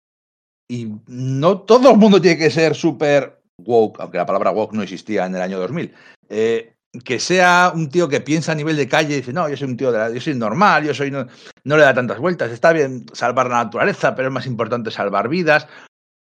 no 1.07 1.61
todo 1.61 1.93
el 1.93 1.97
mundo 1.97 2.21
tiene 2.21 2.37
que 2.37 2.51
ser 2.51 2.75
súper 2.75 3.41
woke, 3.59 4.01
aunque 4.01 4.19
la 4.19 4.27
palabra 4.27 4.51
woke 4.51 4.75
no 4.75 4.83
existía 4.83 5.25
en 5.25 5.35
el 5.35 5.41
año 5.41 5.59
2000. 5.59 5.95
Eh, 6.29 6.75
que 7.05 7.19
sea 7.21 7.73
un 7.75 7.89
tío 7.89 8.09
que 8.09 8.21
piensa 8.21 8.53
a 8.53 8.55
nivel 8.55 8.77
de 8.77 8.89
calle 8.89 9.15
y 9.15 9.17
dice, 9.19 9.33
no, 9.33 9.49
yo 9.49 9.57
soy 9.57 9.69
un 9.69 9.77
tío 9.77 9.93
de 9.93 9.99
la, 9.99 10.11
yo 10.11 10.21
soy 10.21 10.35
normal, 10.35 10.85
yo 10.85 10.95
soy 10.95 11.11
no, 11.11 11.27
no, 11.65 11.77
le 11.77 11.83
da 11.83 11.95
tantas 11.95 12.19
vueltas, 12.19 12.51
está 12.51 12.73
bien 12.73 13.07
salvar 13.13 13.49
la 13.49 13.65
naturaleza, 13.65 14.15
pero 14.15 14.29
es 14.29 14.35
más 14.35 14.47
importante 14.47 14.91
salvar 14.91 15.29
vidas, 15.29 15.67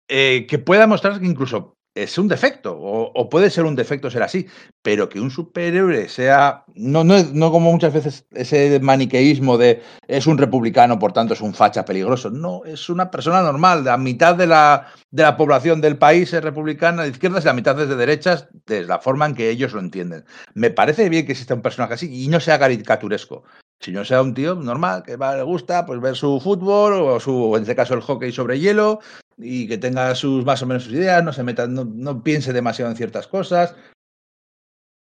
eh, 0.09 0.47
que 0.49 0.59
pueda 0.59 0.86
mostrar 0.86 1.20
que 1.20 1.26
incluso 1.26 1.78
es 2.03 2.16
un 2.18 2.28
defecto, 2.28 2.76
o, 2.78 3.28
puede 3.28 3.51
ser 3.51 3.64
un 3.64 3.74
defecto 3.74 4.11
ser 4.11 4.22
así, 4.22 4.46
pero 4.82 5.09
que 5.09 5.20
un 5.20 5.30
superhéroe 5.30 6.09
sea, 6.09 6.64
no, 6.74 7.03
no, 7.05 7.22
no 7.32 7.51
como 7.51 7.72
muchas 7.72 7.92
veces 7.92 8.26
ese 8.32 8.78
maniqueísmo 8.80 9.59
de 9.59 9.82
es 10.07 10.26
un 10.26 10.38
republicano, 10.38 10.99
por 10.99 11.12
tanto 11.12 11.34
es 11.34 11.40
un 11.40 11.55
facha 11.55 11.84
peligroso, 11.84 12.30
no, 12.30 12.64
es 12.64 12.88
una 12.88 13.11
persona 13.11 13.42
normal, 13.42 13.84
la 13.84 13.99
mitad 13.99 14.36
de 14.36 14.46
la, 14.46 14.86
de 15.11 15.22
la 15.22 15.36
población 15.36 15.80
del 15.80 15.99
país 15.99 16.32
es 16.32 16.42
republicana 16.42 17.03
de 17.03 17.11
izquierdas 17.11 17.44
y 17.44 17.46
la 17.46 17.53
mitad 17.53 17.80
es 17.80 17.88
de 17.88 17.96
derechas, 17.96 18.49
de 18.66 18.84
la 18.84 19.01
forma 19.01 19.26
en 19.26 19.34
que 19.34 19.51
ellos 19.51 19.72
lo 19.72 19.80
entienden. 19.80 20.24
Me 20.55 20.70
parece 20.70 21.09
bien 21.09 21.26
que 21.26 21.32
exista 21.32 21.55
un 21.55 21.62
personaje 21.62 21.94
así 21.94 22.24
y 22.24 22.28
no 22.28 22.40
sea 22.40 22.59
caricaturesco. 22.59 23.42
Si 23.80 23.92
no 23.92 24.05
sea 24.05 24.22
un 24.22 24.34
tío 24.34 24.57
normal, 24.57 25.05
que 25.05 25.16
va, 25.16 25.36
le 25.36 25.42
gusta 25.42 25.86
pues 25.86 26.01
ver 26.01 26.16
su 26.16 26.40
fútbol 26.40 26.94
o 26.94 27.20
su, 27.20 27.55
en 27.55 27.62
este 27.62 27.76
caso 27.76 27.94
el 27.94 28.01
hockey 28.01 28.32
sobre 28.32 28.59
hielo, 28.59 28.99
y 29.39 29.68
que 29.68 29.78
tenga 29.78 30.14
sus 30.14 30.45
más 30.45 30.62
o 30.62 30.66
menos 30.66 30.84
sus 30.84 30.93
ideas, 30.93 31.22
no 31.22 31.32
se 31.32 31.43
meta, 31.43 31.66
no, 31.66 32.22
piense 32.22 32.53
demasiado 32.53 32.91
en 32.91 32.97
ciertas 32.97 33.26
cosas. 33.26 33.74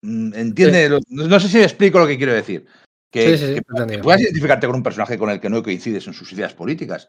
Mm, 0.03 0.35
entiende, 0.35 1.01
no, 1.09 1.41
sé 1.41 1.49
si 1.49 1.63
explico 1.63 1.99
lo 1.99 2.07
que 2.07 2.17
quiero 2.17 2.33
decir. 2.33 2.67
Que, 3.11 3.63
puedas 4.03 4.23
identificarte 4.23 4.67
con 4.67 4.77
un 4.77 4.83
personaje 4.83 5.17
con 5.17 5.31
el 5.31 5.41
que 5.41 5.49
no 5.49 5.63
coincides 5.63 6.07
en 6.07 6.15
sus 6.15 6.33
ideas 6.33 6.55
políticas. 6.55 7.09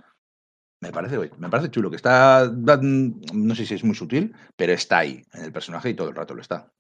Me 0.82 0.92
parece, 0.92 1.32
me 1.40 1.50
parece 1.50 1.72
chulo, 1.72 1.90
que 1.90 1.96
está, 1.96 2.52
no 2.54 3.56
sé 3.56 3.66
si 3.66 3.74
es 3.74 3.84
muy 3.84 3.96
sutil, 3.96 4.36
pero 4.56 4.74
está 4.74 5.00
ahí 5.00 5.24
en 5.34 5.46
el 5.46 5.52
personaje 5.52 5.90
y 5.90 5.94
todo 5.96 6.10
el 6.10 6.16
rato 6.16 6.36
lo 6.36 6.42
está. 6.42 6.72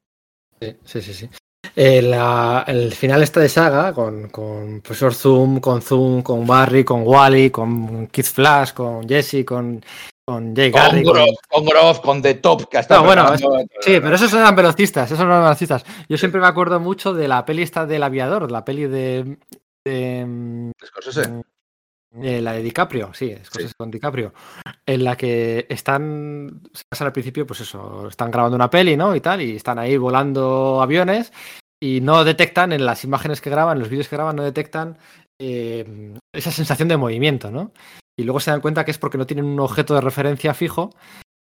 Sí, 0.61 0.77
sí, 0.83 1.01
sí. 1.01 1.13
sí. 1.13 1.29
el 1.75 2.91
final 2.93 3.23
está 3.23 3.39
de 3.39 3.49
saga 3.49 3.93
con, 3.93 4.29
con 4.29 4.81
Profesor 4.81 5.13
Zoom, 5.13 5.59
con 5.59 5.81
Zoom, 5.81 6.21
con 6.21 6.45
Barry, 6.45 6.83
con 6.83 7.01
Wally, 7.03 7.49
con 7.49 8.07
Kid 8.07 8.25
Flash, 8.25 8.73
con 8.73 9.07
Jesse, 9.09 9.43
con 9.43 9.83
con 10.25 10.55
Jay 10.55 10.71
Garry. 10.71 11.03
Con, 11.03 11.65
Groff, 11.65 11.99
con, 11.99 12.21
The 12.21 12.35
Top, 12.35 12.67
que 12.67 12.79
hasta. 12.79 12.97
No, 12.97 13.03
bueno, 13.03 13.37
sí, 13.37 13.99
pero 14.01 14.15
esos 14.15 14.33
eran 14.33 14.55
velocistas, 14.55 15.11
esos 15.11 15.23
eran 15.23 15.43
velocistas. 15.43 15.85
Yo 16.09 16.17
siempre 16.17 16.41
me 16.41 16.47
acuerdo 16.47 16.79
mucho 16.79 17.13
de 17.13 17.27
la 17.27 17.45
peli 17.45 17.61
esta 17.61 17.85
del 17.85 18.03
aviador, 18.03 18.51
la 18.51 18.65
peli 18.65 18.87
de. 18.87 19.37
de, 19.85 20.25
mm, 20.25 20.71
de 22.11 22.41
la 22.41 22.53
de 22.53 22.63
DiCaprio, 22.63 23.13
sí, 23.13 23.29
es 23.29 23.49
sí. 23.51 23.67
con 23.77 23.91
DiCaprio, 23.91 24.33
en 24.85 25.03
la 25.03 25.17
que 25.17 25.67
están, 25.69 26.61
se 26.73 26.83
pasan 26.89 27.07
al 27.07 27.13
principio, 27.13 27.45
pues 27.45 27.59
eso, 27.59 28.07
están 28.07 28.31
grabando 28.31 28.55
una 28.55 28.69
peli, 28.69 28.95
¿no? 28.95 29.15
Y 29.15 29.21
tal, 29.21 29.41
y 29.41 29.57
están 29.57 29.79
ahí 29.79 29.97
volando 29.97 30.81
aviones 30.81 31.33
y 31.79 31.99
no 32.01 32.23
detectan 32.23 32.71
en 32.71 32.85
las 32.85 33.03
imágenes 33.03 33.41
que 33.41 33.49
graban, 33.49 33.77
en 33.77 33.81
los 33.81 33.89
vídeos 33.89 34.07
que 34.07 34.15
graban, 34.15 34.37
no 34.37 34.43
detectan 34.43 34.97
eh, 35.39 36.13
esa 36.33 36.51
sensación 36.51 36.87
de 36.87 36.97
movimiento, 36.97 37.51
¿no? 37.51 37.73
Y 38.17 38.23
luego 38.23 38.39
se 38.39 38.51
dan 38.51 38.61
cuenta 38.61 38.85
que 38.85 38.91
es 38.91 38.97
porque 38.97 39.17
no 39.17 39.25
tienen 39.25 39.45
un 39.45 39.59
objeto 39.59 39.93
de 39.93 40.01
referencia 40.01 40.53
fijo 40.53 40.91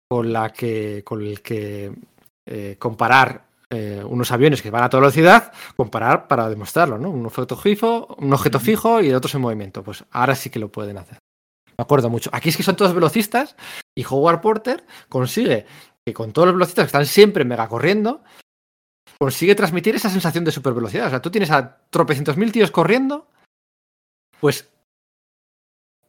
con, 0.09 0.33
la 0.33 0.53
que, 0.53 1.03
con 1.05 1.23
el 1.23 1.43
que 1.43 1.93
eh, 2.47 2.77
comparar 2.79 3.49
eh, 3.71 4.03
unos 4.05 4.33
aviones 4.33 4.63
que 4.63 4.71
van 4.71 4.85
a 4.85 4.89
toda 4.89 5.03
velocidad, 5.03 5.53
comparar 5.77 6.27
para 6.27 6.49
demostrarlo, 6.49 6.99
¿no? 6.99 7.11
Un 7.11 7.27
objeto 7.27 7.57
fijo, 7.57 8.17
un 8.19 8.33
objeto 8.33 8.59
fijo 8.61 9.01
y 9.03 9.13
otros 9.13 9.35
en 9.35 9.43
movimiento. 9.43 9.83
Pues 9.83 10.05
ahora 10.11 10.35
sí 10.35 10.49
que 10.51 10.59
lo 10.59 10.73
pueden 10.73 10.99
hacer. 10.99 11.19
Me 11.77 11.83
acuerdo 11.83 12.09
mucho. 12.09 12.31
Aquí 12.33 12.49
es 12.49 12.57
que 12.57 12.63
son 12.63 12.77
todos 12.77 12.95
velocistas 12.95 13.57
y 13.95 14.05
Howard 14.09 14.41
Porter 14.41 14.85
consigue 15.09 15.67
que 16.05 16.15
con 16.15 16.33
todos 16.33 16.47
los 16.47 16.55
velocistas 16.55 16.85
que 16.85 16.89
están 16.89 17.07
siempre 17.07 17.45
mega 17.45 17.69
corriendo, 17.69 18.23
consigue 19.19 19.55
transmitir 19.55 19.95
esa 19.95 20.09
sensación 20.09 20.45
de 20.45 20.53
supervelocidad. 20.53 21.09
O 21.09 21.11
sea, 21.11 21.23
tú 21.23 21.31
tienes 21.31 21.51
a 21.51 21.83
tropecientos 21.91 22.37
mil 22.39 22.51
tíos 22.51 22.71
corriendo, 22.71 23.29
pues 24.41 24.71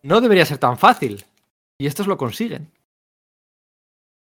no 0.04 0.22
debería 0.22 0.46
ser 0.46 0.58
tan 0.58 0.78
fácil. 0.78 1.26
Y 1.78 1.88
estos 1.88 2.08
lo 2.08 2.18
consiguen. 2.18 2.72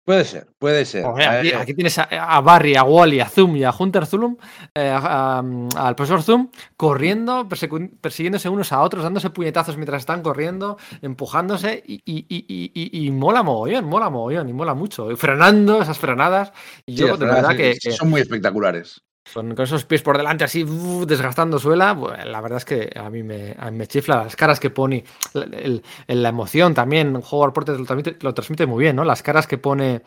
Puede 0.10 0.26
ser, 0.26 0.48
puede 0.58 0.86
ser. 0.86 1.06
Eh, 1.20 1.54
aquí, 1.56 1.76
tienes 1.76 2.00
a, 2.00 2.42
Barry, 2.42 2.76
a 2.76 2.84
Wally, 2.84 3.20
a 3.20 3.30
Zoom 3.30 3.58
y 3.58 3.64
a 3.64 3.72
Hunter 3.72 4.08
Zulum, 4.08 4.38
eh, 4.74 4.90
al 4.90 5.96
profesor 5.96 6.24
Zoom, 6.24 6.50
corriendo, 6.76 7.48
persiguiéndose 7.48 8.50
unos 8.50 8.72
a 8.72 8.82
otros, 8.82 9.04
dándose 9.04 9.30
puñetazos 9.30 9.78
mientras 9.78 10.02
están 10.02 10.24
corriendo, 10.24 10.80
empujándose 11.04 11.84
y, 11.86 12.02
y, 12.06 13.12
mola 13.12 13.44
mogollón, 13.44 13.86
mola 13.86 14.10
mogollón 14.10 14.50
y 14.50 14.54
mola 14.54 14.74
mucho. 14.74 15.16
frenando 15.16 15.80
esas 15.80 16.00
frenadas. 16.00 16.54
Y 16.88 16.96
yo, 16.96 17.16
de 17.16 17.28
verdad 17.28 17.56
que, 17.56 17.76
Son 17.92 18.10
muy 18.10 18.22
espectaculares 18.22 19.04
con, 19.34 19.60
esos 19.60 19.86
pies 19.86 20.02
por 20.02 20.18
delante 20.18 20.44
así 20.44 20.66
desgastando 21.06 21.60
suela, 21.60 21.94
la 22.26 22.42
verdad 22.42 22.58
es 22.58 22.66
que 22.66 22.90
a 22.96 23.10
mí 23.10 23.24
me, 23.24 23.56
me 23.72 23.88
chifla 23.88 24.24
las 24.24 24.36
caras 24.36 24.60
que 24.60 24.70
pone, 24.70 25.04
la 25.34 26.30
emoción 26.30 26.74
también, 26.74 27.22
Howard 27.30 27.54
Porter 27.54 27.80
lo 27.80 27.86
transmite, 27.86 28.18
lo 28.22 28.34
transmite 28.34 28.66
muy 28.66 28.84
bien, 28.84 28.96
¿no? 28.96 29.04
Las 29.04 29.24
caras 29.24 29.48
que 29.48 29.58
pone 29.58 30.02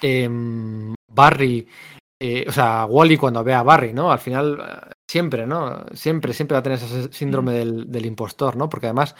em, 0.00 0.94
Barry, 1.08 1.66
eh, 2.20 2.44
o 2.46 2.52
sea, 2.52 2.86
Wally 2.86 3.16
cuando 3.16 3.42
ve 3.42 3.54
a 3.54 3.62
Barry, 3.62 3.92
¿no? 3.92 4.12
Al 4.12 4.18
final, 4.18 4.90
siempre, 5.08 5.46
¿no? 5.46 5.84
Siempre, 5.94 6.32
siempre 6.32 6.54
va 6.54 6.60
a 6.60 6.62
tener 6.62 6.78
ese 6.78 7.12
síndrome 7.12 7.52
mm. 7.52 7.54
del, 7.54 7.90
del 7.90 8.06
impostor, 8.06 8.56
¿no? 8.56 8.68
Porque 8.68 8.86
además 8.86 9.14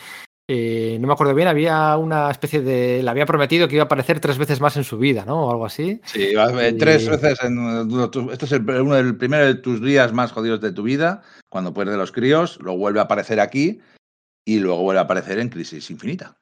eh, 0.53 0.99
no 0.99 1.07
me 1.07 1.13
acuerdo 1.13 1.33
bien, 1.33 1.47
había 1.47 1.97
una 1.97 2.29
especie 2.29 2.61
de. 2.61 3.05
Le 3.05 3.09
había 3.09 3.25
prometido 3.25 3.69
que 3.69 3.77
iba 3.77 3.85
a 3.85 3.87
aparecer 3.87 4.19
tres 4.19 4.37
veces 4.37 4.61
más 4.61 4.77
en 4.77 4.83
su 4.83 4.99
vida, 4.99 5.25
¿no? 5.25 5.47
O 5.47 5.51
algo 5.53 5.65
así. 5.65 6.01
Sí, 6.05 6.33
tres 6.77 7.09
veces. 7.09 7.39
En, 7.45 7.89
este 8.33 8.47
es 8.47 8.53
uno 8.53 8.97
del 8.97 9.17
primero 9.17 9.47
de 9.47 9.55
tus 9.55 9.81
días 9.81 10.13
más 10.13 10.33
jodidos 10.33 10.61
de 10.61 10.73
tu 10.73 10.83
vida, 10.83 11.23
cuando 11.49 11.71
de 11.71 11.97
los 11.97 12.11
críos, 12.11 12.59
lo 12.63 12.77
vuelve 12.77 12.99
a 12.99 13.05
aparecer 13.05 13.39
aquí 13.39 13.81
y 14.45 14.59
luego 14.59 14.83
vuelve 14.83 14.99
a 14.99 15.05
aparecer 15.05 15.39
en 15.39 15.51
Crisis 15.51 15.89
Infinita. 15.89 16.37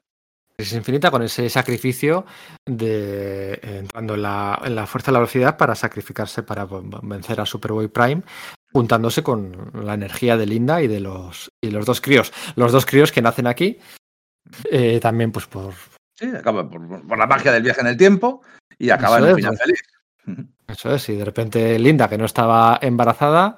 Crisis 0.57 0.79
Infinita 0.79 1.11
con 1.11 1.23
ese 1.23 1.51
sacrificio 1.51 2.25
de 2.65 3.61
entrando 3.63 4.15
en 4.15 4.23
la, 4.23 4.59
en 4.65 4.75
la 4.75 4.87
fuerza 4.87 5.11
de 5.11 5.13
la 5.13 5.19
velocidad 5.19 5.59
para 5.59 5.75
sacrificarse 5.75 6.43
para 6.43 6.67
vencer 7.03 7.43
a 7.43 7.45
Superboy 7.45 7.89
Prime 7.89 8.23
juntándose 8.73 9.23
con 9.23 9.71
la 9.75 9.95
energía 9.95 10.37
de 10.37 10.47
Linda 10.47 10.83
y 10.83 10.89
de 10.89 11.01
los, 11.01 11.53
y 11.61 11.71
los 11.71 11.87
dos 11.87 12.01
críos. 12.01 12.33
Los 12.57 12.73
dos 12.73 12.87
críos 12.87 13.13
que 13.13 13.23
nacen 13.23 13.47
aquí, 13.47 13.79
eh, 14.71 14.99
también 15.01 15.33
pues 15.33 15.47
por... 15.47 15.75
Sí, 16.15 16.27
acaba 16.27 16.69
por, 16.69 17.19
la 17.19 17.27
magia 17.27 17.53
del 17.53 17.63
viaje 17.63 17.81
en 17.81 17.87
el 17.87 17.97
tiempo 17.97 18.43
y 18.79 18.91
acaba 18.91 19.19
en 19.19 19.25
un 19.25 19.35
final 19.37 19.57
feliz. 19.57 19.83
Eso 20.67 20.95
es, 20.95 21.09
y 21.09 21.17
de 21.17 21.25
repente 21.25 21.79
Linda, 21.79 22.09
que 22.09 22.19
no 22.19 22.27
estaba 22.27 22.79
embarazada, 22.83 23.57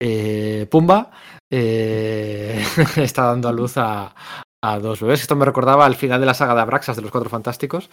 eh, 0.00 0.66
Pumba, 0.70 1.10
eh, 1.50 2.64
está 2.96 3.24
dando 3.24 3.48
a 3.48 3.52
luz 3.52 3.74
a, 3.76 4.14
a 4.62 4.78
dos 4.78 5.00
bebés. 5.00 5.20
Esto 5.20 5.36
me 5.36 5.44
recordaba 5.44 5.86
al 5.86 5.94
final 5.94 6.20
de 6.20 6.26
la 6.26 6.34
saga 6.34 6.54
de 6.54 6.60
Abraxas 6.62 6.96
de 6.96 7.02
los 7.02 7.10
Cuatro 7.10 7.30
Fantásticos, 7.30 7.90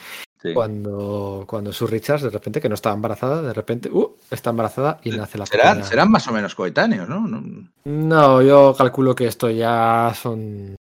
cuando, 0.53 1.43
cuando 1.47 1.73
Sue 1.73 1.87
Richards, 1.87 2.23
de 2.23 2.29
repente, 2.29 2.61
que 2.61 2.69
no 2.69 2.75
estaba 2.75 2.95
embarazada, 2.95 3.41
de 3.41 3.53
repente, 3.53 3.89
uh, 3.89 4.15
está 4.29 4.51
embarazada 4.51 4.99
y 5.03 5.11
nace 5.11 5.37
la 5.37 5.45
¿Serán, 5.45 5.83
serán 5.83 6.11
más 6.11 6.27
o 6.27 6.31
menos 6.31 6.53
coetáneos, 6.53 7.09
¿no? 7.09 7.21
¿no? 7.21 7.43
No, 7.85 8.41
yo 8.41 8.75
calculo 8.77 9.15
que 9.15 9.27
esto 9.27 9.49
ya 9.49 10.13
son. 10.15 10.75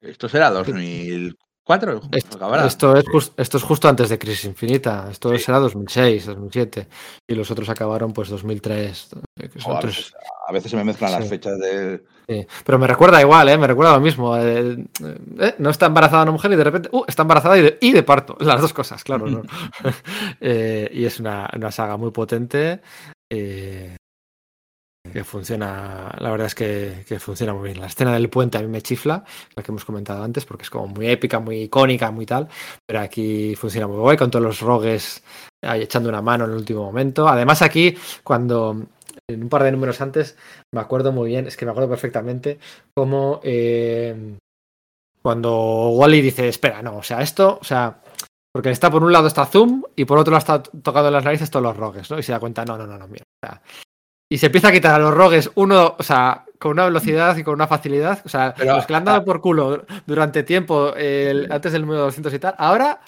Esto 0.00 0.28
será 0.28 0.50
2004. 0.50 2.00
Esto, 2.12 2.96
es 2.96 3.32
esto 3.36 3.56
es 3.58 3.62
justo 3.62 3.88
antes 3.88 4.08
de 4.08 4.18
Crisis 4.18 4.46
Infinita. 4.46 5.08
Esto 5.10 5.36
será 5.38 5.58
2006, 5.58 6.26
2007. 6.26 6.88
Y 7.26 7.34
los 7.34 7.50
otros 7.50 7.68
acabaron, 7.68 8.12
pues, 8.12 8.28
2003. 8.28 9.10
a, 9.66 10.52
veces, 10.52 10.70
se 10.70 10.76
me 10.76 10.84
mezclan 10.84 11.12
las 11.12 11.28
fechas 11.28 11.58
de. 11.58 12.02
Pero 12.64 12.78
me 12.78 12.86
recuerda 12.86 13.20
igual, 13.20 13.48
¿eh? 13.48 13.58
me 13.58 13.66
recuerda 13.66 13.92
lo 13.92 14.00
mismo. 14.00 14.36
Eh, 14.36 14.84
eh, 15.40 15.54
no 15.58 15.70
está 15.70 15.86
embarazada 15.86 16.22
una 16.22 16.32
mujer 16.32 16.52
y 16.52 16.56
de 16.56 16.64
repente 16.64 16.88
uh, 16.92 17.04
está 17.06 17.22
embarazada 17.22 17.58
y 17.58 17.62
de, 17.62 17.78
y 17.80 17.92
de, 17.92 18.02
parto. 18.02 18.36
Las 18.40 18.60
dos 18.60 18.72
cosas, 18.72 19.02
claro. 19.04 19.26
¿no? 19.26 19.42
Eh, 20.40 20.88
y 20.92 21.04
es 21.04 21.20
una, 21.20 21.50
una, 21.54 21.72
saga 21.72 21.96
muy 21.96 22.12
potente 22.12 22.80
funciona, 25.24 26.14
la 26.18 26.30
verdad 26.30 26.46
es 26.46 26.54
que, 26.54 27.04
que, 27.06 27.18
funciona 27.18 27.54
muy 27.54 27.68
bien. 27.68 27.80
La 27.80 27.86
escena 27.86 28.12
del 28.12 28.28
puente 28.28 28.58
a 28.58 28.62
mí 28.62 28.68
me 28.68 28.82
chifla, 28.82 29.24
la 29.54 29.62
que 29.62 29.70
hemos 29.70 29.84
comentado 29.84 30.22
antes, 30.22 30.44
porque 30.44 30.64
es 30.64 30.70
como 30.70 30.88
muy 30.88 31.08
épica, 31.08 31.38
muy 31.38 31.62
icónica, 31.62 32.10
muy 32.10 32.26
tal. 32.26 32.48
Pero 32.86 33.00
aquí 33.00 33.54
funciona 33.56 33.86
muy 33.86 33.98
guay 33.98 34.16
con 34.16 34.30
todos 34.30 34.44
los 34.44 34.60
rogues 34.60 35.22
ahí 35.62 35.82
echando 35.82 36.08
una 36.08 36.22
mano 36.22 36.44
en 36.44 36.52
el 36.52 36.56
último 36.56 36.84
momento. 36.84 37.28
Además, 37.28 37.62
aquí, 37.62 37.96
cuando 38.22 38.86
en 39.30 39.42
un 39.42 39.48
par 39.48 39.62
de 39.62 39.72
números 39.72 40.00
antes, 40.00 40.36
me 40.72 40.80
acuerdo 40.80 41.12
muy 41.12 41.28
bien, 41.28 41.46
es 41.46 41.56
que 41.56 41.64
me 41.64 41.70
acuerdo 41.70 41.90
perfectamente 41.90 42.58
cómo 42.94 43.40
eh, 43.42 44.36
cuando 45.22 45.90
Wally 45.90 46.22
dice, 46.22 46.48
espera, 46.48 46.82
no, 46.82 46.98
o 46.98 47.02
sea, 47.02 47.20
esto, 47.20 47.58
o 47.60 47.64
sea, 47.64 48.00
porque 48.52 48.70
está 48.70 48.90
por 48.90 49.04
un 49.04 49.12
lado 49.12 49.26
está 49.26 49.44
Zoom 49.44 49.82
y 49.94 50.04
por 50.04 50.18
otro 50.18 50.32
lado 50.32 50.38
está 50.38 50.62
tocando 50.62 51.10
las 51.10 51.24
narices 51.24 51.50
todos 51.50 51.62
los 51.62 51.76
rogues, 51.76 52.10
¿no? 52.10 52.18
Y 52.18 52.22
se 52.22 52.32
da 52.32 52.40
cuenta, 52.40 52.64
no, 52.64 52.78
no, 52.78 52.86
no, 52.86 52.98
no, 52.98 53.06
mira. 53.06 53.24
O 53.42 53.46
sea, 53.46 53.62
y 54.28 54.38
se 54.38 54.46
empieza 54.46 54.68
a 54.68 54.72
quitar 54.72 54.94
a 54.94 54.98
los 54.98 55.14
rogues 55.14 55.50
uno, 55.54 55.96
o 55.98 56.02
sea, 56.02 56.44
con 56.58 56.72
una 56.72 56.84
velocidad 56.84 57.36
y 57.36 57.44
con 57.44 57.54
una 57.54 57.66
facilidad. 57.66 58.20
O 58.24 58.28
sea, 58.28 58.54
los 58.58 58.86
que 58.86 58.92
le 58.92 58.96
han 58.98 59.04
dado 59.04 59.24
por 59.24 59.40
culo 59.40 59.84
durante 60.06 60.42
tiempo 60.42 60.94
el, 60.94 61.50
antes 61.50 61.72
del 61.72 61.82
número 61.82 62.02
200 62.02 62.34
y 62.34 62.38
tal, 62.38 62.54
ahora 62.58 63.00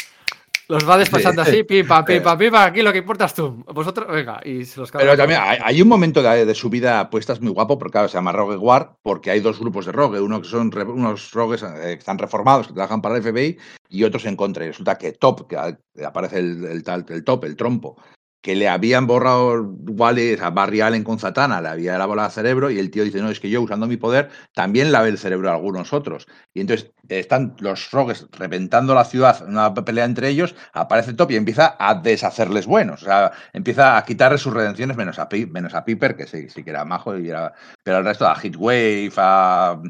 los 0.68 0.88
va 0.88 0.96
despachando 0.96 1.42
así, 1.42 1.64
pipa, 1.64 2.04
pipa, 2.04 2.38
pipa, 2.38 2.64
aquí 2.66 2.80
lo 2.80 2.92
que 2.92 2.98
importa 2.98 3.24
es 3.24 3.34
tú. 3.34 3.64
Vosotros, 3.74 4.06
venga, 4.08 4.40
y 4.44 4.64
se 4.64 4.78
los 4.78 4.90
Pero 4.92 5.16
también 5.16 5.40
hay, 5.42 5.82
un 5.82 5.88
momento 5.88 6.22
de, 6.22 6.46
de 6.46 6.54
subida 6.54 7.10
puestas 7.10 7.40
muy 7.40 7.50
guapo, 7.50 7.76
porque 7.76 7.92
claro, 7.92 8.08
se 8.08 8.14
llama 8.14 8.30
Rogue 8.30 8.56
War, 8.56 8.94
porque 9.02 9.32
hay 9.32 9.40
dos 9.40 9.58
grupos 9.58 9.86
de 9.86 9.92
Rogue, 9.92 10.20
uno 10.20 10.40
que 10.40 10.48
son 10.48 10.70
unos 10.72 11.32
Rogues 11.32 11.64
eh, 11.64 11.68
que 11.82 11.94
están 11.94 12.18
reformados, 12.18 12.68
que 12.68 12.74
trabajan 12.74 13.02
para 13.02 13.16
el 13.16 13.22
FBI, 13.22 13.58
y 13.88 14.04
otros 14.04 14.24
en 14.26 14.36
contra. 14.36 14.64
Y 14.64 14.68
resulta 14.68 14.96
que 14.96 15.10
Top, 15.12 15.48
que 15.48 15.56
aparece 16.04 16.38
el, 16.38 16.64
el, 16.64 16.84
el 17.08 17.24
Top, 17.24 17.44
el 17.44 17.56
trompo, 17.56 17.96
que 18.40 18.54
le 18.54 18.68
habían 18.68 19.06
borrado 19.06 19.62
Wally, 19.62 20.38
a 20.40 20.50
Barry 20.50 20.80
Allen 20.80 21.04
con 21.04 21.18
Zatanna, 21.18 21.60
le 21.60 21.68
había 21.68 21.98
lavado 21.98 22.24
el 22.24 22.30
cerebro 22.30 22.70
y 22.70 22.78
el 22.78 22.90
tío 22.90 23.04
dice, 23.04 23.20
no, 23.20 23.30
es 23.30 23.40
que 23.40 23.50
yo 23.50 23.60
usando 23.60 23.86
mi 23.86 23.96
poder 23.96 24.30
también 24.54 24.92
lavé 24.92 25.10
el 25.10 25.18
cerebro 25.18 25.50
a 25.50 25.54
algunos 25.54 25.92
otros. 25.92 26.26
Y 26.54 26.60
entonces 26.60 26.90
están 27.08 27.54
los 27.58 27.90
rogues 27.90 28.26
reventando 28.32 28.94
la 28.94 29.04
ciudad, 29.04 29.46
una 29.46 29.74
pelea 29.74 30.04
entre 30.04 30.28
ellos, 30.28 30.54
aparece 30.72 31.12
Top 31.12 31.30
y 31.30 31.36
empieza 31.36 31.76
a 31.78 31.94
deshacerles 31.94 32.66
buenos, 32.66 33.02
o 33.02 33.04
sea, 33.06 33.32
empieza 33.52 33.96
a 33.96 34.04
quitarle 34.04 34.38
sus 34.38 34.54
redenciones 34.54 34.96
menos 34.96 35.18
a, 35.18 35.28
menos 35.50 35.74
a 35.74 35.84
Piper, 35.84 36.16
que 36.16 36.26
sí, 36.26 36.48
sí 36.48 36.64
que 36.64 36.70
era 36.70 36.84
majo, 36.84 37.18
y 37.18 37.28
era, 37.28 37.52
pero 37.82 37.98
el 37.98 38.04
resto, 38.04 38.26
a 38.26 38.34
Hitwave, 38.34 39.12
a, 39.16 39.80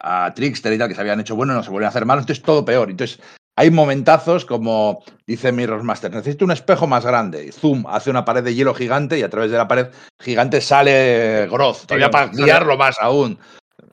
a 0.00 0.34
Trickster 0.34 0.72
y 0.72 0.78
tal, 0.78 0.88
que 0.88 0.94
se 0.94 1.00
habían 1.00 1.20
hecho 1.20 1.36
bueno, 1.36 1.54
no 1.54 1.62
se 1.62 1.70
vuelven 1.70 1.86
a 1.86 1.88
hacer 1.88 2.04
malos, 2.04 2.24
entonces 2.24 2.44
todo 2.44 2.64
peor. 2.64 2.90
Entonces 2.90 3.20
hay 3.56 3.70
momentazos 3.70 4.44
como 4.44 5.02
dice 5.26 5.52
Mirror 5.52 5.82
Master, 5.82 6.12
necesito 6.12 6.44
un 6.44 6.50
espejo 6.50 6.86
más 6.86 7.04
grande. 7.04 7.52
Zoom 7.52 7.86
hace 7.86 8.10
una 8.10 8.24
pared 8.24 8.42
de 8.42 8.54
hielo 8.54 8.74
gigante 8.74 9.18
y 9.18 9.22
a 9.22 9.30
través 9.30 9.50
de 9.50 9.56
la 9.56 9.68
pared 9.68 9.88
gigante 10.20 10.60
sale 10.60 11.46
Groth, 11.48 11.86
todavía 11.86 12.10
para 12.10 12.28
guiarlo 12.28 12.76
más 12.76 12.96
aún. 13.00 13.38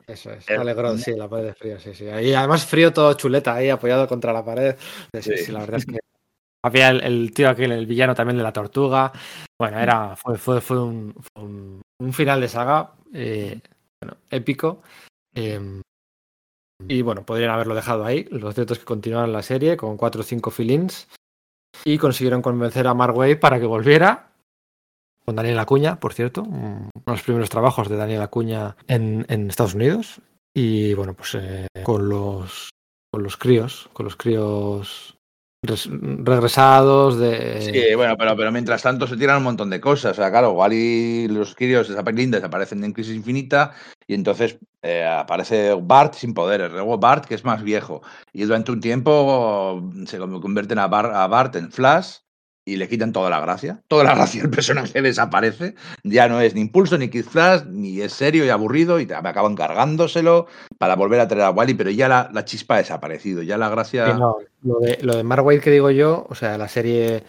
Eso 0.07 0.32
es, 0.32 0.45
sale 0.45 0.74
Groth, 0.74 0.97
sí, 0.97 1.14
la 1.16 1.30
pared 1.30 1.45
de 1.45 1.53
frío, 1.53 1.80
sí, 1.80 1.93
sí. 1.93 2.07
Ahí, 2.07 2.34
además 2.34 2.66
frío 2.66 2.91
todo 2.91 3.14
chuleta 3.14 3.55
ahí 3.55 3.70
apoyado 3.70 4.07
contra 4.07 4.34
la 4.34 4.43
pared. 4.43 4.76
Sí, 5.20 5.38
sí, 5.38 5.51
la 5.51 5.59
verdad 5.59 5.78
es 5.78 5.86
que 5.86 5.99
había 6.64 6.89
el, 6.89 7.32
tío 7.34 7.49
aquel, 7.49 7.72
el 7.72 7.86
villano 7.86 8.16
también 8.16 8.38
de 8.38 8.43
la 8.43 8.53
tortuga. 8.53 9.12
Bueno, 9.59 9.80
era, 9.80 10.16
fue, 10.16 10.38
fue, 10.38 10.59
fue, 10.59 10.82
un, 10.82 11.14
un, 11.36 12.14
final 12.14 12.41
de 12.41 12.47
saga 12.47 12.93
eh, 13.14 13.59
bueno, 14.01 14.18
épico. 14.32 14.82
Eh, 15.36 15.82
y 16.88 17.01
bueno, 17.01 17.25
podrían 17.25 17.51
haberlo 17.51 17.75
dejado 17.75 18.05
ahí. 18.05 18.25
Lo 18.32 18.51
cierto 18.51 18.75
que 18.75 18.84
continuaron 18.84 19.34
la 19.34 19.41
serie 19.41 19.77
con 19.77 19.97
cuatro 19.97 20.21
o 20.21 20.23
cinco 20.23 20.51
fill-ins 20.51 21.07
y 21.86 21.97
consiguieron 21.97 22.41
convencer 22.41 22.88
a 22.88 22.93
Mark 22.93 23.15
para 23.39 23.59
que 23.59 23.65
volviera. 23.65 24.27
Con 25.23 25.36
Daniel 25.36 25.59
Acuña, 25.59 25.99
por 25.99 26.13
cierto, 26.13 26.41
uno 26.41 26.89
de 26.93 27.11
los 27.11 27.21
primeros 27.21 27.49
trabajos 27.49 27.88
de 27.88 27.95
Daniel 27.95 28.23
Acuña 28.23 28.75
en, 28.88 29.25
en 29.29 29.49
Estados 29.49 29.75
Unidos. 29.75 30.19
Y 30.53 30.93
bueno, 30.95 31.13
pues 31.13 31.36
eh, 31.36 31.67
con 31.84 32.09
los 32.09 32.69
con 33.11 33.23
los 33.23 33.38
críos, 33.38 33.89
con 33.93 34.05
los 34.05 34.15
críos 34.15 35.17
regresados 35.64 37.20
de... 37.20 37.62
Sí, 37.62 37.95
bueno, 37.95 38.18
pero, 38.18 38.36
pero 38.36 38.51
mientras 38.51 38.82
tanto 38.82 39.05
se 39.05 39.16
tiran 39.16 39.38
un 39.38 39.43
montón 39.43 39.70
de 39.70 39.80
cosas. 39.80 40.14
O 40.14 40.16
sea, 40.16 40.32
claro, 40.32 40.53
Wally 40.53 41.28
los 41.28 41.53
Kyrios 41.53 41.88
desaparecen 41.88 42.84
en 42.84 42.93
Crisis 42.93 43.16
Infinita 43.16 43.74
y 44.07 44.16
entonces 44.16 44.57
eh, 44.82 45.05
aparece 45.05 45.76
Bart 45.80 46.16
sin 46.16 46.34
poderes, 46.34 46.72
luego 46.72 46.97
Bart 46.97 47.26
que 47.26 47.36
es 47.36 47.45
más 47.45 47.62
viejo. 47.62 48.01
Y 48.34 48.43
durante 48.43 48.72
un 48.72 48.82
tiempo 48.82 49.91
se 50.07 50.18
convierten 50.18 50.80
a, 50.80 50.86
a 50.86 51.28
Bart 51.28 51.55
en 51.55 51.72
Flash 51.72 52.18
y 52.66 52.76
le 52.76 52.88
quitan 52.88 53.12
toda 53.12 53.30
la 53.30 53.39
gracia. 53.39 53.82
Toda 53.88 54.03
la 54.03 54.16
gracia, 54.16 54.43
el 54.43 54.49
personaje 54.49 55.01
desaparece. 55.01 55.76
Ya 56.03 56.28
no 56.28 56.39
es 56.39 56.53
ni 56.53 56.62
Impulso, 56.62 56.97
ni 56.97 57.09
Kid 57.09 57.26
Flash, 57.26 57.64
ni 57.66 58.01
es 58.01 58.14
serio 58.14 58.45
y 58.45 58.49
aburrido 58.49 58.99
y 58.99 59.05
me 59.05 59.16
acaban 59.16 59.55
cargándoselo 59.55 60.47
para 60.78 60.95
volver 60.95 61.20
a 61.20 61.28
traer 61.28 61.45
a 61.45 61.51
Wally, 61.51 61.74
pero 61.74 61.89
ya 61.89 62.07
la, 62.07 62.45
chispa 62.45 62.76
ha 62.76 62.78
desaparecido. 62.80 63.41
Ya 63.41 63.57
la 63.57 63.70
gracia. 63.70 64.14
lo 64.16 64.80
de, 64.80 64.99
lo 65.01 65.16
de 65.16 65.24
Mark 65.24 65.45
que 65.62 65.72
digo 65.72 65.89
yo, 65.91 66.26
o 66.30 66.36
sea, 66.36 66.57
la 66.57 66.68
serie. 66.68 67.24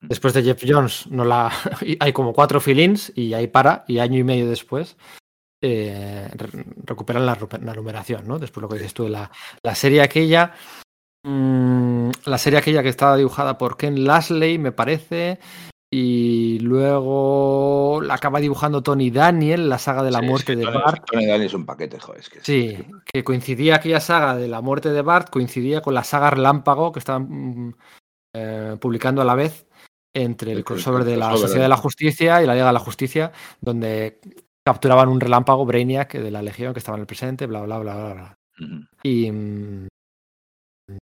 Después 0.00 0.34
de 0.34 0.42
Jeff 0.42 0.62
Jones, 0.66 1.06
no 1.08 1.24
la 1.24 1.50
hay 2.00 2.12
como 2.12 2.34
cuatro 2.34 2.60
fill-ins 2.60 3.10
y 3.14 3.32
ahí 3.32 3.46
para, 3.46 3.84
y 3.88 4.00
año 4.00 4.18
y 4.18 4.24
medio 4.24 4.46
después 4.50 4.98
eh, 5.62 6.28
recuperan 6.84 7.24
la, 7.24 7.38
numeración, 7.74 8.28
¿no? 8.28 8.38
Después 8.38 8.60
lo 8.60 8.68
que 8.68 8.76
dices 8.76 8.92
tú, 8.92 9.08
la, 9.08 9.30
la 9.62 9.74
serie 9.74 10.02
aquella 10.02 10.52
Mm, 11.24 12.10
la 12.26 12.38
serie 12.38 12.58
aquella 12.58 12.82
que 12.82 12.90
estaba 12.90 13.16
dibujada 13.16 13.58
por 13.58 13.76
Ken 13.76 14.04
Lasley, 14.04 14.58
me 14.58 14.72
parece. 14.72 15.38
Y 15.90 16.58
luego 16.58 18.00
la 18.02 18.14
acaba 18.14 18.40
dibujando 18.40 18.82
Tony 18.82 19.10
Daniel, 19.10 19.68
la 19.68 19.78
saga 19.78 20.02
de 20.02 20.10
la 20.10 20.20
muerte 20.20 20.56
de 20.56 20.64
Bart. 20.64 21.04
Tony 21.06 21.24
Daniel 21.24 21.46
es 21.46 21.54
un 21.54 21.64
paquete, 21.64 22.00
joder. 22.00 22.22
sí, 22.42 22.76
que 23.04 23.22
coincidía 23.22 23.76
aquella 23.76 24.00
saga 24.00 24.34
de 24.34 24.48
la 24.48 24.60
muerte 24.60 24.90
de 24.90 25.02
Bart, 25.02 25.30
coincidía 25.30 25.82
con 25.82 25.94
la 25.94 26.02
saga 26.02 26.30
Relámpago 26.30 26.90
que 26.90 26.98
estaban 26.98 27.28
mm, 27.68 27.74
eh, 28.34 28.76
publicando 28.80 29.22
a 29.22 29.24
la 29.24 29.36
vez 29.36 29.68
entre 30.12 30.50
el, 30.50 30.64
crossover 30.64 31.04
de 31.04 31.16
la 31.16 31.36
Sociedad 31.36 31.62
de 31.62 31.68
la 31.68 31.76
Justicia 31.76 32.42
y 32.42 32.46
la 32.46 32.54
Liga 32.54 32.66
de 32.66 32.72
la 32.72 32.80
Justicia, 32.80 33.30
donde 33.60 34.18
capturaban 34.64 35.08
un 35.08 35.20
relámpago 35.20 35.64
Brainiac 35.64 36.14
de 36.14 36.30
la 36.32 36.42
Legión 36.42 36.72
que 36.72 36.80
estaba 36.80 36.96
en 36.96 37.02
el 37.02 37.06
presente, 37.06 37.46
bla, 37.46 37.62
bla, 37.62 37.78
bla, 37.78 37.94
bla. 37.94 38.14
bla. 38.14 38.38
Y, 39.04 39.30
mm, 39.30 39.86
y 39.86 39.88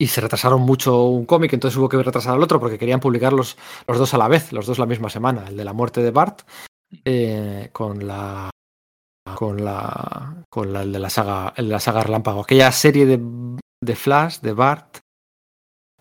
se 0.01 0.21
retrasaron 0.21 0.61
mucho 0.63 1.05
un 1.07 1.27
cómic, 1.27 1.53
entonces 1.53 1.77
hubo 1.79 1.89
que 1.89 1.97
retrasar 2.03 2.35
al 2.35 2.43
otro 2.43 2.61
porque 2.61 2.79
querían 2.79 3.01
publicar 3.01 3.33
los, 3.33 3.57
los 3.87 3.99
dos 3.99 4.15
a 4.15 4.19
la 4.19 4.29
vez, 4.29 4.53
los 4.53 4.67
dos 4.67 4.79
la 4.79 4.87
misma 4.87 5.09
semana, 5.11 5.45
el 5.49 5.57
de 5.57 5.65
la 5.65 5.73
muerte 5.73 6.03
de 6.03 6.11
Bart 6.11 6.43
eh, 7.05 7.71
con 7.73 8.07
la 8.07 8.51
con 9.37 9.65
la 9.65 10.45
con 10.51 10.73
la, 10.73 10.83
el 10.83 10.93
de 10.93 10.99
la 10.99 11.11
saga 11.11 11.53
el 11.57 11.67
de 11.67 11.73
la 11.73 11.81
saga 11.81 12.03
Relámpago, 12.03 12.43
aquella 12.43 12.71
serie 12.73 13.07
de 13.07 13.21
de 13.85 13.97
Flash, 13.97 14.39
de 14.41 14.53
Bart, 14.53 14.99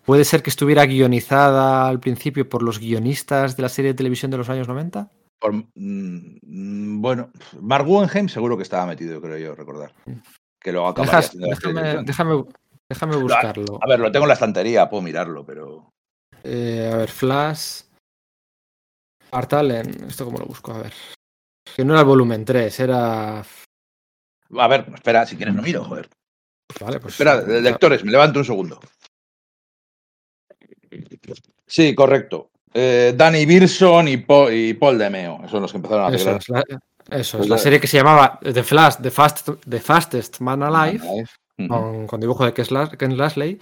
¿puede 0.04 0.24
ser 0.24 0.42
que 0.42 0.50
estuviera 0.50 0.86
guionizada 0.86 1.88
al 1.88 1.98
principio 1.98 2.48
por 2.48 2.62
los 2.62 2.78
guionistas 2.78 3.56
de 3.56 3.62
la 3.62 3.68
serie 3.68 3.92
de 3.92 3.96
televisión 3.96 4.30
de 4.30 4.36
los 4.36 4.48
años 4.48 4.68
90? 4.68 5.10
Por, 5.40 5.52
mm, 5.74 7.00
bueno, 7.00 7.30
Mark 7.60 7.84
Guggenheim 7.84 8.28
seguro 8.28 8.56
que 8.56 8.62
estaba 8.62 8.86
metido, 8.86 9.20
creo 9.20 9.36
yo, 9.38 9.54
recordar. 9.56 9.92
Que 10.60 10.70
luego 10.70 10.86
acabaría 10.86 11.18
Dejas- 11.20 11.32
déjame, 11.36 12.04
déjame, 12.04 12.44
déjame 12.88 13.16
buscarlo. 13.16 13.78
A 13.82 13.86
ver, 13.88 14.00
lo 14.00 14.10
tengo 14.12 14.24
en 14.24 14.28
la 14.28 14.34
estantería, 14.34 14.88
puedo 14.88 15.02
mirarlo, 15.02 15.44
pero. 15.44 15.90
Eh, 16.44 16.90
a 16.92 16.96
ver, 16.96 17.10
Flash. 17.10 17.82
Art 19.30 19.52
Allen. 19.54 20.04
¿Esto 20.08 20.24
cómo 20.24 20.38
lo 20.38 20.46
busco? 20.46 20.72
A 20.72 20.78
ver. 20.82 20.92
Que 21.76 21.84
no 21.84 21.92
era 21.94 22.00
el 22.00 22.06
volumen 22.06 22.44
3, 22.44 22.80
era. 22.80 23.40
A 23.40 24.68
ver, 24.68 24.86
espera, 24.94 25.24
si 25.24 25.36
quieres 25.36 25.54
no 25.54 25.62
miro, 25.62 25.84
joder. 25.84 26.08
Vale, 26.80 27.00
pues. 27.00 27.14
Espera, 27.14 27.40
lectores, 27.40 28.04
me 28.04 28.10
levanto 28.12 28.38
un 28.40 28.44
segundo. 28.44 28.80
Sí, 31.66 31.94
correcto. 31.94 32.50
Eh, 32.74 33.14
Danny 33.16 33.46
Bilson 33.46 34.08
y, 34.08 34.16
Po- 34.18 34.50
y 34.50 34.74
Paul 34.74 34.98
DeMeo, 34.98 35.48
son 35.48 35.62
los 35.62 35.70
que 35.70 35.76
empezaron 35.78 36.04
a 36.12 36.14
Eso 36.16 36.30
arreglar. 36.30 36.40
es, 36.40 36.48
la, 36.48 36.60
eso 37.18 37.38
Pues 37.38 37.46
es, 37.46 37.48
la 37.50 37.56
la- 37.56 37.62
serie 37.62 37.80
que 37.80 37.86
se 37.86 37.96
llamaba 37.98 38.38
The 38.42 38.62
Flash, 38.62 38.96
The, 39.02 39.10
Fast, 39.10 39.48
The 39.68 39.80
Fastest 39.80 40.40
Man 40.40 40.62
Alive, 40.62 41.02
Con, 41.68 42.06
con 42.06 42.20
dibujo 42.20 42.44
de 42.44 42.52
Ken 42.54 42.66
Las- 42.70 42.96
Ken 42.96 43.16
Lasley, 43.16 43.58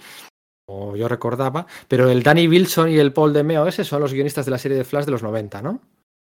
o 0.69 0.95
yo 0.95 1.07
recordaba, 1.07 1.65
pero 1.87 2.09
el 2.09 2.23
Danny 2.23 2.47
Wilson 2.47 2.89
y 2.89 2.97
el 2.97 3.13
Paul 3.13 3.33
DeMeo, 3.33 3.67
ese 3.67 3.83
son 3.83 4.01
los 4.01 4.13
guionistas 4.13 4.45
de 4.45 4.51
la 4.51 4.57
serie 4.57 4.77
de 4.77 4.83
Flash 4.83 5.05
de 5.05 5.11
los 5.11 5.23
90, 5.23 5.61
¿no? 5.61 5.81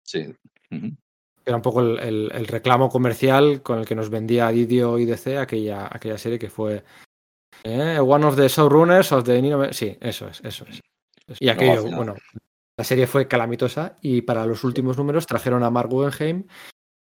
Sí. 0.06 0.34
Era 1.46 1.56
un 1.56 1.62
poco 1.62 1.82
el, 1.82 2.00
el- 2.00 2.32
el 2.34 2.48
reclamo 2.48 2.90
comercial 2.90 3.62
con 3.62 3.80
el 3.80 3.86
que 3.86 3.96
nos 3.96 4.10
vendía 4.10 4.50
Didio 4.50 4.98
y 5.00 5.06
DC 5.06 5.38
aquella, 5.38 5.88
aquella 5.92 6.18
serie 6.18 6.40
que 6.40 6.50
fue 6.50 6.84
eh, 7.64 8.00
One 8.00 8.26
of 8.26 8.36
the 8.36 8.48
Showrunners 8.48 9.12
of 9.12 9.24
the 9.24 9.42
Nino- 9.42 9.72
Sí, 9.74 9.98
eso 10.02 10.28
es, 10.28 10.42
eso 10.44 10.66
es. 10.70 10.80
Y 11.40 11.50
aquello, 11.50 11.84
bueno, 11.96 12.16
la 12.78 12.84
serie 12.84 13.08
fue 13.08 13.28
calamitosa 13.28 13.96
y 14.02 14.22
para 14.24 14.46
los 14.46 14.64
últimos 14.64 14.98
números 14.98 15.26
trajeron 15.28 15.64
a 15.64 15.70
Mark 15.70 15.90
Guggenheim 15.90 16.46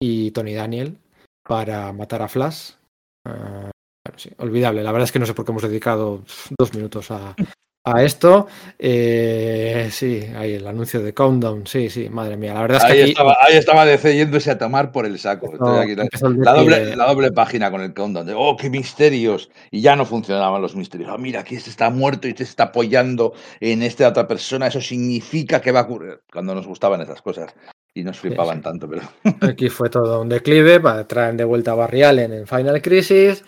y 0.00 0.30
Tony 0.32 0.54
Daniel 0.54 0.98
para 1.44 1.92
matar 1.92 2.22
a 2.22 2.28
Flash. 2.28 2.72
Ah, 3.26 3.70
sí, 4.16 4.30
olvidable. 4.38 4.82
La 4.82 4.92
verdad 4.92 5.04
es 5.04 5.12
que 5.12 5.18
no 5.18 5.26
sé 5.26 5.34
por 5.34 5.44
qué 5.44 5.52
hemos 5.52 5.62
dedicado 5.62 6.22
dos 6.58 6.74
minutos 6.74 7.10
a, 7.10 7.34
a 7.92 8.02
esto. 8.02 8.46
Eh, 8.78 9.88
sí, 9.90 10.24
ahí 10.36 10.54
el 10.54 10.66
anuncio 10.66 11.00
de 11.02 11.14
Countdown. 11.14 11.66
Sí, 11.66 11.90
sí, 11.90 12.08
madre 12.08 12.36
mía. 12.36 12.54
La 12.54 12.62
verdad 12.62 12.78
es 12.78 12.84
que 12.84 12.92
Ahí, 12.92 13.00
aquí 13.00 13.10
estaba, 13.10 13.36
ahí 13.40 13.56
estaba 13.56 13.84
DC 13.84 14.16
yéndose 14.16 14.50
a 14.50 14.58
tomar 14.58 14.92
por 14.92 15.06
el 15.06 15.18
saco. 15.18 15.46
Aquí, 15.78 15.94
la, 15.94 16.52
doble, 16.52 16.96
la 16.96 17.06
doble 17.06 17.32
página 17.32 17.70
con 17.70 17.80
el 17.80 17.94
countdown. 17.94 18.26
De, 18.26 18.34
oh, 18.36 18.56
qué 18.56 18.70
misterios. 18.70 19.50
Y 19.70 19.80
ya 19.80 19.96
no 19.96 20.04
funcionaban 20.04 20.62
los 20.62 20.76
misterios. 20.76 21.10
Ah, 21.12 21.18
mira, 21.18 21.40
aquí 21.40 21.56
este 21.56 21.70
está 21.70 21.90
muerto 21.90 22.28
y 22.28 22.32
este 22.32 22.44
está 22.44 22.64
apoyando 22.64 23.34
en 23.60 23.82
esta 23.82 24.08
otra 24.08 24.26
persona. 24.26 24.66
Eso 24.66 24.80
significa 24.80 25.60
que 25.60 25.72
va 25.72 25.80
a 25.80 25.84
ocurrir. 25.84 26.20
Cuando 26.32 26.54
nos 26.54 26.66
gustaban 26.66 27.00
esas 27.00 27.22
cosas. 27.22 27.54
Y 27.94 28.04
nos 28.04 28.18
flipaban 28.18 28.58
sí. 28.58 28.62
tanto, 28.62 28.88
pero. 28.88 29.02
Aquí 29.40 29.68
fue 29.70 29.88
todo 29.90 30.20
un 30.20 30.28
declive, 30.28 30.78
para 30.78 31.08
traen 31.08 31.36
de 31.36 31.44
vuelta 31.44 31.72
a 31.72 31.74
Barry 31.74 32.02
Allen 32.02 32.32
en 32.32 32.46
Final 32.46 32.80
Crisis 32.80 33.42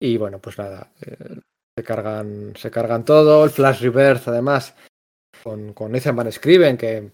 y 0.00 0.16
bueno, 0.16 0.38
pues 0.40 0.58
nada, 0.58 0.92
eh, 1.04 1.40
se 1.78 1.84
cargan, 1.84 2.52
se 2.56 2.70
cargan 2.70 3.04
todo, 3.04 3.44
el 3.44 3.50
Flash 3.50 3.80
Rebirth 3.82 4.28
además 4.28 4.74
con, 5.42 5.72
con 5.74 5.94
Ethan 5.94 6.16
Van 6.16 6.32
Scriven 6.32 6.76
que, 6.76 7.10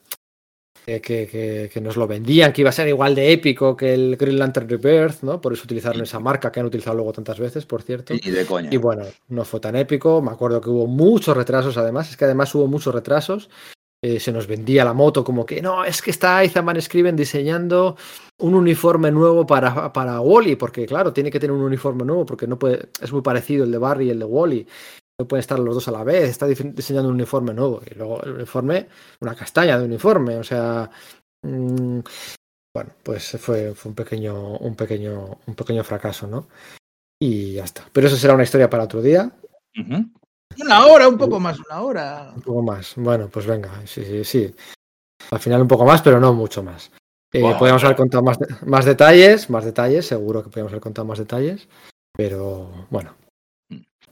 que, 0.85 1.01
que- 1.01 1.27
que- 1.29 1.71
que 1.73 1.81
nos 1.81 1.97
lo 1.97 2.07
vendían, 2.07 2.53
que 2.53 2.61
iba 2.63 2.71
a 2.71 2.73
ser 2.73 2.89
igual 2.89 3.15
de 3.15 3.33
épico 3.33 3.77
que 3.77 3.95
el 3.95 4.17
Green 4.17 4.39
Lantern 4.39 4.69
Rebirth, 4.69 5.23
¿no? 5.23 5.41
Por 5.41 5.53
eso 5.53 5.65
utilizaron 5.65 6.03
esa 6.03 6.19
marca 6.21 6.51
que 6.51 6.61
han 6.61 6.67
utilizado 6.67 6.97
luego 6.97 7.13
tantas 7.13 7.39
veces, 7.39 7.67
por 7.67 7.83
cierto. 7.83 8.15
Y 8.15 8.31
de 8.31 8.47
coña. 8.47 8.69
Y 8.73 8.77
bueno, 8.79 9.05
no 9.29 9.45
fue 9.45 9.61
tan 9.61 9.77
épico. 9.77 10.21
Me 10.23 10.31
acuerdo 10.33 10.61
que 10.61 10.71
hubo 10.71 10.87
muchos 10.87 11.37
retrasos, 11.37 11.77
además. 11.77 12.11
Es 12.11 12.17
que 12.17 12.25
además 12.25 12.53
hubo 12.55 12.67
muchos 12.67 12.95
retrasos. 12.95 13.49
Eh, 14.05 14.19
se 14.19 14.33
nos 14.33 14.49
vendía 14.49 14.85
la 14.85 14.95
moto 14.95 15.23
como 15.23 15.47
que 15.47 15.63
no, 15.63 15.85
es 15.85 16.03
que 16.03 16.11
está 16.11 16.43
Van 16.63 16.83
Scriven 16.83 17.15
diseñando 17.15 17.97
un 18.41 18.55
uniforme 18.55 19.13
nuevo 19.13 19.47
para, 19.47 19.93
para 19.93 20.21
Wally, 20.21 20.57
porque 20.57 20.87
claro, 20.87 21.13
tiene 21.13 21.31
que 21.31 21.39
tener 21.39 21.55
un 21.55 21.63
uniforme 21.63 22.05
nuevo, 22.05 22.27
porque 22.27 22.49
no 22.49 22.59
puede, 22.59 22.89
es 23.01 23.13
muy 23.13 23.23
parecido 23.23 23.63
el 23.65 23.71
de 23.71 23.79
Barry 23.79 24.09
y 24.09 24.11
el 24.11 24.19
de 24.19 24.25
Wally. 24.25 24.67
No 25.21 25.29
pueden 25.29 25.41
estar 25.41 25.59
los 25.61 25.75
dos 25.75 25.87
a 25.87 25.93
la 25.93 26.03
vez, 26.03 26.31
está 26.31 26.47
diseñando 26.49 27.11
un 27.11 27.15
uniforme 27.15 27.55
nuevo. 27.55 27.81
Y 27.89 27.95
luego 27.95 28.21
el 28.25 28.33
uniforme, 28.33 28.89
una 29.21 29.37
castaña 29.37 29.79
de 29.79 29.85
uniforme. 29.85 30.37
O 30.37 30.43
sea. 30.43 30.91
mm, 31.43 32.01
bueno, 32.75 32.91
pues 33.05 33.37
fue, 33.39 33.75
fue 33.75 33.91
un 33.91 33.95
pequeño, 33.95 34.57
un 34.57 34.75
pequeño, 34.75 35.39
un 35.47 35.55
pequeño 35.55 35.85
fracaso, 35.85 36.27
¿no? 36.27 36.49
Y 37.21 37.53
ya 37.53 37.65
está. 37.65 37.89
Pero 37.93 38.09
eso 38.09 38.17
será 38.17 38.35
una 38.35 38.43
historia 38.43 38.71
para 38.71 38.85
otro 38.85 39.03
día. 39.03 39.31
Una 40.61 40.87
hora, 40.87 41.09
un 41.09 41.19
poco 41.19 41.39
más, 41.41 41.59
una 41.59 41.81
hora. 41.83 42.33
Un 42.35 42.43
poco 42.43 42.63
más. 42.63 42.93
Bueno, 42.97 43.29
pues 43.29 43.47
venga, 43.47 43.71
sí, 43.87 44.05
sí, 44.05 44.25
sí. 44.25 44.55
Al 45.31 45.39
final 45.39 45.63
un 45.63 45.69
poco 45.69 45.85
más, 45.85 46.03
pero 46.03 46.19
no 46.21 46.33
mucho 46.33 46.63
más. 46.63 46.91
Eh, 47.33 47.41
podríamos 47.59 47.83
haber 47.85 47.97
contado 47.97 48.23
más, 48.23 48.39
de- 48.39 48.55
más 48.67 48.85
detalles, 48.85 49.49
más 49.49 49.65
detalles, 49.65 50.07
seguro 50.07 50.43
que 50.43 50.49
podríamos 50.51 50.73
haber 50.73 50.83
contado 50.83 51.07
más 51.07 51.19
detalles, 51.19 51.69
pero 52.15 52.87
bueno. 52.91 53.15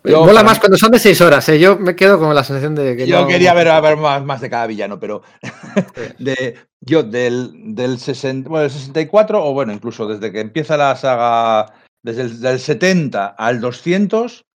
Yo, 0.02 0.20
Mola 0.20 0.32
para 0.36 0.44
más 0.46 0.58
cuando 0.58 0.78
son 0.78 0.90
de 0.92 0.98
seis 0.98 1.20
horas, 1.20 1.46
¿eh? 1.50 1.58
Yo 1.60 1.76
me 1.78 1.94
quedo 1.94 2.18
con 2.18 2.34
la 2.34 2.42
sensación 2.42 2.74
de 2.74 2.96
que 2.96 3.06
Yo 3.06 3.20
no- 3.20 3.26
quería 3.26 3.52
ver, 3.52 3.68
a 3.68 3.80
ver 3.82 3.98
más, 3.98 4.24
más 4.24 4.40
de 4.40 4.48
cada 4.48 4.66
villano, 4.66 4.98
pero 4.98 5.20
de, 6.18 6.56
yo 6.80 7.02
del, 7.02 7.74
del, 7.74 7.98
60, 7.98 8.48
bueno, 8.48 8.62
del 8.62 8.70
64, 8.70 9.44
o 9.44 9.52
bueno, 9.52 9.72
incluso 9.74 10.06
desde 10.06 10.32
que 10.32 10.40
empieza 10.40 10.78
la 10.78 10.96
saga, 10.96 11.74
desde 12.02 12.22
el 12.22 12.40
del 12.40 12.58
70 12.60 13.26
al 13.26 13.60
200, 13.60 14.46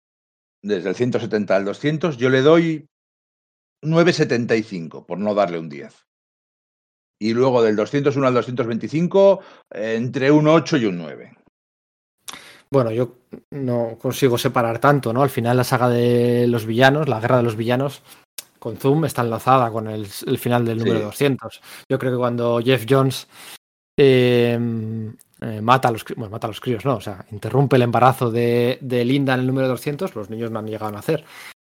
desde 0.65 0.89
el 0.89 0.95
170 0.95 1.55
al 1.55 1.65
200, 1.65 2.17
yo 2.17 2.29
le 2.29 2.41
doy 2.41 2.87
9,75, 3.83 5.05
por 5.05 5.19
no 5.19 5.35
darle 5.35 5.59
un 5.59 5.69
10. 5.69 5.93
Y 7.21 7.33
luego 7.33 7.61
del 7.61 7.75
201 7.75 8.27
al 8.27 8.33
225, 8.33 9.39
eh, 9.73 9.95
entre 9.95 10.31
un 10.31 10.47
8 10.47 10.77
y 10.77 10.85
un 10.85 10.97
9. 10.97 11.37
Bueno, 12.71 12.91
yo 12.91 13.19
no 13.51 13.97
consigo 13.99 14.37
separar 14.37 14.79
tanto, 14.79 15.13
¿no? 15.13 15.21
Al 15.21 15.29
final 15.29 15.55
la 15.55 15.63
saga 15.63 15.87
de 15.87 16.47
los 16.47 16.65
villanos, 16.65 17.07
la 17.07 17.19
guerra 17.19 17.37
de 17.37 17.43
los 17.43 17.55
villanos, 17.55 18.01
con 18.57 18.77
Zoom 18.77 19.05
está 19.05 19.21
enlazada 19.21 19.69
con 19.69 19.87
el, 19.87 20.07
el 20.25 20.37
final 20.39 20.65
del 20.65 20.79
número 20.79 20.97
Sí. 20.97 21.05
200. 21.05 21.61
Yo 21.89 21.99
creo 21.99 22.13
que 22.13 22.17
cuando 22.17 22.59
Jeff 22.61 22.85
Jones 22.89 23.27
eh, 23.97 24.59
eh, 25.45 25.61
mata 25.61 25.87
a 25.89 25.91
los 25.91 26.03
bueno, 26.15 26.31
mata 26.31 26.47
a 26.47 26.49
los 26.49 26.59
críos, 26.61 26.83
no, 26.85 26.95
o 26.95 27.01
sea, 27.01 27.25
interrumpe 27.31 27.75
el 27.75 27.83
embarazo 27.83 28.31
de, 28.31 28.77
de 28.81 29.05
Linda 29.05 29.33
en 29.33 29.41
el 29.41 29.47
número 29.47 29.67
200, 29.67 30.15
los 30.15 30.29
niños 30.29 30.51
no 30.51 30.59
han 30.59 30.67
llegado 30.67 30.87
a 30.87 30.91
nacer. 30.91 31.23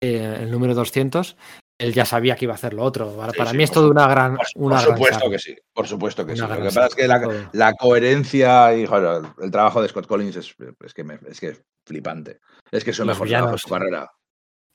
eh, 0.04 0.40
el 0.42 0.52
número 0.52 0.74
200, 0.74 1.38
él 1.80 1.94
ya 1.94 2.06
sabía 2.06 2.36
que 2.36 2.46
iba 2.46 2.54
a 2.54 2.56
hacer 2.56 2.74
lo 2.74 2.84
otro. 2.84 3.12
Para, 3.16 3.32
Sí, 3.32 3.38
para 3.38 3.52
sí, 3.52 3.58
mí 3.58 3.64
es 3.64 3.72
todo 3.72 3.90
una 3.90 4.08
gran. 4.08 4.36
Por, 4.36 4.46
una 4.56 4.76
por 4.78 4.86
gran 4.86 4.96
supuesto 4.98 5.20
saga. 5.20 5.32
que 5.32 5.40
sí, 5.40 5.56
por 5.74 5.88
supuesto 5.88 6.26
que 6.26 6.34
Una 6.34 6.48
sí. 6.48 6.50
Lo 6.54 6.58
que 6.58 6.64
pasa 6.66 6.86
es 6.88 6.96
que 6.96 7.08
la, 7.08 7.50
la 7.54 7.74
coherencia 7.74 8.76
y 8.76 8.86
joder, 8.86 9.24
el 9.42 9.52
trabajo 9.52 9.82
de 9.82 9.88
Scott 9.90 10.08
Collins 10.08 10.36
es, 10.36 10.56
es 10.84 10.94
que, 10.94 11.04
me- 11.04 11.20
es 11.28 11.40
que 11.40 11.48
es 11.50 11.62
flipante. 11.88 12.40
Es 12.72 12.84
que 12.84 12.92
es 12.92 13.00
el 13.00 13.08
Los 13.08 13.16
mejor 13.18 13.28
trabajo 13.30 13.46
de 13.48 13.52
villanos. 13.54 13.62
su 13.62 13.70
carrera. 13.70 14.12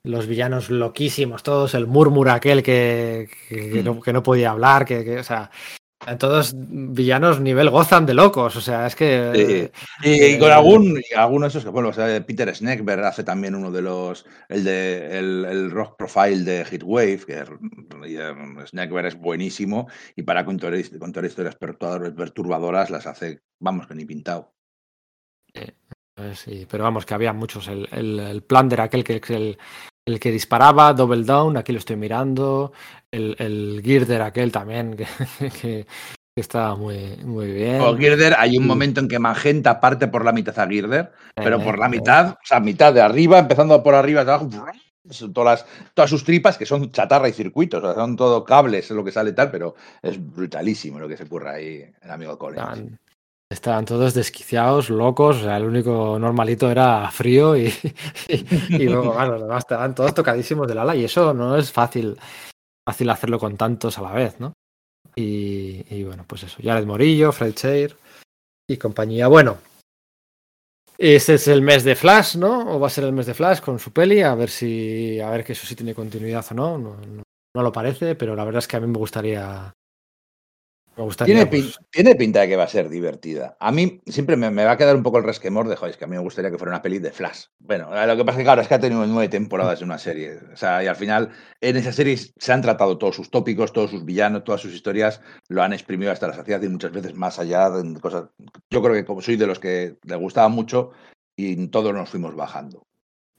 los 0.04 0.26
villanos 0.26 0.70
loquísimos, 0.70 1.42
todos, 1.42 1.74
el 1.74 1.86
murmura 1.88 2.34
aquel 2.34 2.62
que, 2.62 3.28
que, 3.48 3.70
que 3.70 3.82
no, 3.82 4.00
que 4.00 4.12
no 4.12 4.22
podía 4.22 4.50
hablar, 4.52 4.84
que, 4.84 5.04
que, 5.04 5.18
o 5.18 5.24
sea, 5.24 5.50
todos 6.18 6.54
villanos 6.56 7.40
nivel 7.40 7.70
Gotham 7.70 8.04
de 8.06 8.14
locos, 8.14 8.54
o 8.54 8.60
sea, 8.60 8.86
es 8.86 8.94
que... 8.94 9.72
Sí. 10.02 10.08
Y, 10.08 10.24
y 10.34 10.38
con 10.38 10.50
eh, 10.50 10.52
algún, 10.52 10.98
y 11.10 11.14
alguno 11.14 11.44
de 11.46 11.48
esos 11.48 11.64
que, 11.64 11.70
bueno, 11.70 11.88
o 11.88 11.92
sea, 11.92 12.24
Peter 12.24 12.54
Schneckberg 12.54 13.02
hace 13.04 13.24
también 13.24 13.54
uno 13.54 13.70
de 13.72 13.82
los, 13.82 14.26
el 14.48 14.62
de 14.62 15.18
el, 15.18 15.44
el 15.46 15.70
rock 15.70 15.96
profile 15.96 16.44
de 16.44 16.64
Heatwave, 16.64 17.24
que 17.26 17.44
Schneckberg 18.66 19.06
es 19.06 19.18
buenísimo 19.18 19.88
y 20.14 20.22
para 20.22 20.44
contar, 20.44 20.74
hist- 20.74 20.98
contar 20.98 21.24
historias 21.24 21.56
perturbadoras, 21.56 22.90
las 22.90 23.06
hace, 23.06 23.40
vamos, 23.58 23.86
que 23.86 23.94
ni 23.94 24.04
pintado. 24.04 24.52
eh, 25.54 25.72
sí, 26.34 26.66
pero 26.70 26.84
vamos, 26.84 27.06
que 27.06 27.14
había 27.14 27.32
muchos. 27.32 27.68
El, 27.68 27.88
el, 27.90 28.20
el 28.20 28.42
Plunder, 28.42 28.82
aquel 28.82 29.02
que, 29.02 29.20
que 29.20 29.34
el, 29.34 29.58
el 30.06 30.20
que 30.20 30.30
disparaba, 30.30 30.92
Double 30.94 31.24
Down, 31.24 31.56
aquí 31.56 31.72
lo 31.72 31.78
estoy 31.78 31.96
mirando. 31.96 32.72
El, 33.10 33.34
el 33.38 33.82
Girder, 33.84 34.22
aquel 34.22 34.52
también, 34.52 34.96
que, 34.96 35.06
que, 35.60 35.86
muy, 36.76 37.16
muy 37.24 37.52
bien. 37.52 37.78
Con 37.78 37.98
Girder 37.98 38.34
hay 38.38 38.56
un 38.56 38.66
momento 38.66 39.00
en 39.00 39.08
que 39.08 39.18
Magenta 39.18 39.80
parte 39.80 40.06
por 40.06 40.24
la 40.24 40.32
mitad 40.32 40.58
a 40.58 40.66
Girder, 40.68 41.12
pero 41.34 41.60
Eh, 41.60 41.64
por 41.64 41.78
la 41.78 41.86
eh, 41.86 41.90
mitad, 41.90 42.30
o 42.30 42.38
sea, 42.44 42.60
mitad 42.60 42.92
de 42.92 43.00
arriba, 43.00 43.38
empezando 43.38 43.82
por 43.82 43.94
arriba, 43.94 44.24
de 44.24 44.30
abajo, 44.32 44.48
todas, 45.32 45.60
las- 45.62 45.66
todas 45.94 46.10
sus 46.10 46.24
tripas 46.24 46.58
que 46.58 46.66
son 46.66 46.90
chatarra 46.92 47.28
y 47.28 47.32
circuitos, 47.32 47.82
o 47.82 47.86
sea, 47.86 47.94
son 47.94 48.16
todo 48.16 48.44
cables, 48.44 48.84
es 48.84 48.90
lo 48.96 49.04
que 49.04 49.12
sale 49.12 49.32
tal, 49.32 49.50
pero 49.50 49.74
es 50.02 50.18
brutalísimo 50.24 50.98
lo 51.00 51.08
que 51.08 51.16
se 51.16 51.24
ocurre 51.24 51.50
ahí 51.50 51.84
el 52.02 52.10
amigo 52.10 52.38
Collins. 52.38 52.62
Estaban, 53.48 53.84
todos 53.84 54.14
desquiciados, 54.14 54.90
locos. 54.90 55.36
O 55.36 55.40
sea, 55.40 55.56
el 55.56 55.64
único 55.64 56.18
normalito 56.18 56.70
era 56.70 57.10
frío 57.10 57.56
y, 57.56 57.72
y, 58.28 58.44
y 58.70 58.88
luego, 58.88 59.12
bueno, 59.12 59.32
los 59.32 59.42
demás 59.42 59.58
estaban 59.58 59.94
todos 59.94 60.14
tocadísimos 60.14 60.66
del 60.66 60.78
ala. 60.78 60.96
Y 60.96 61.04
eso 61.04 61.32
no 61.32 61.56
es 61.56 61.70
fácil, 61.72 62.18
fácil 62.86 63.10
hacerlo 63.10 63.38
con 63.38 63.56
tantos 63.56 63.98
a 63.98 64.02
la 64.02 64.12
vez, 64.12 64.40
¿no? 64.40 64.52
Y, 65.18 66.04
bueno, 66.04 66.24
pues 66.26 66.42
eso. 66.42 66.58
Jared 66.62 66.84
Morillo, 66.84 67.32
Fred 67.32 67.54
Chair 67.54 67.96
y 68.68 68.76
compañía. 68.76 69.28
Bueno, 69.28 69.58
Este 70.98 71.34
es 71.34 71.48
el 71.48 71.62
mes 71.62 71.84
de 71.84 71.94
Flash, 71.94 72.36
¿no? 72.36 72.74
O 72.74 72.80
va 72.80 72.88
a 72.88 72.90
ser 72.90 73.04
el 73.04 73.12
mes 73.12 73.26
de 73.26 73.34
Flash 73.34 73.60
con 73.60 73.78
su 73.78 73.92
peli, 73.92 74.20
a 74.20 74.34
ver 74.34 74.50
si. 74.50 75.18
A 75.20 75.30
ver 75.30 75.44
que 75.44 75.52
eso 75.52 75.66
sí 75.66 75.74
tiene 75.74 75.94
continuidad 75.94 76.44
o 76.50 76.54
no. 76.54 76.78
No, 76.78 76.96
no, 76.96 77.22
no 77.54 77.62
lo 77.62 77.72
parece, 77.72 78.14
pero 78.14 78.36
la 78.36 78.44
verdad 78.44 78.58
es 78.58 78.68
que 78.68 78.76
a 78.76 78.80
mí 78.80 78.86
me 78.86 78.98
gustaría. 78.98 79.72
Me 80.96 81.04
gustaría. 81.04 81.34
Tiene, 81.34 81.46
pues, 81.50 81.78
tiene 81.90 82.14
pinta 82.14 82.40
de 82.40 82.48
que 82.48 82.56
va 82.56 82.64
a 82.64 82.68
ser 82.68 82.88
divertida. 82.88 83.56
A 83.60 83.70
mí 83.70 84.00
siempre 84.06 84.36
me, 84.36 84.50
me 84.50 84.64
va 84.64 84.72
a 84.72 84.76
quedar 84.76 84.96
un 84.96 85.02
poco 85.02 85.18
el 85.18 85.24
resquemor 85.24 85.68
de, 85.68 85.76
joder, 85.76 85.90
es 85.90 85.96
que 85.96 86.04
a 86.04 86.08
mí 86.08 86.16
me 86.16 86.22
gustaría 86.22 86.50
que 86.50 86.56
fuera 86.56 86.72
una 86.72 86.82
peli 86.82 86.98
de 86.98 87.12
Flash. 87.12 87.44
Bueno, 87.58 87.90
lo 88.06 88.16
que 88.16 88.24
pasa 88.24 88.38
es 88.38 88.42
que, 88.42 88.44
claro, 88.44 88.62
es 88.62 88.68
que 88.68 88.74
ha 88.74 88.80
tenido 88.80 89.06
nueve 89.06 89.28
temporadas 89.28 89.80
de 89.80 89.84
una 89.84 89.98
serie. 89.98 90.38
O 90.52 90.56
sea, 90.56 90.82
y 90.82 90.86
al 90.86 90.96
final, 90.96 91.30
en 91.60 91.76
esa 91.76 91.92
serie 91.92 92.16
se 92.16 92.52
han 92.52 92.62
tratado 92.62 92.96
todos 92.96 93.16
sus 93.16 93.30
tópicos, 93.30 93.72
todos 93.72 93.90
sus 93.90 94.04
villanos, 94.04 94.44
todas 94.44 94.62
sus 94.62 94.72
historias, 94.72 95.20
lo 95.48 95.62
han 95.62 95.72
exprimido 95.74 96.12
hasta 96.12 96.28
la 96.28 96.34
saciedad 96.34 96.62
y 96.62 96.68
muchas 96.68 96.92
veces 96.92 97.14
más 97.14 97.38
allá 97.38 97.68
de 97.70 98.00
cosas. 98.00 98.30
Yo 98.70 98.82
creo 98.82 98.94
que 98.94 99.04
como 99.04 99.20
soy 99.20 99.36
de 99.36 99.46
los 99.46 99.58
que 99.58 99.96
le 100.02 100.16
gustaba 100.16 100.48
mucho 100.48 100.92
y 101.36 101.68
todos 101.68 101.92
nos 101.92 102.08
fuimos 102.08 102.34
bajando. 102.34 102.86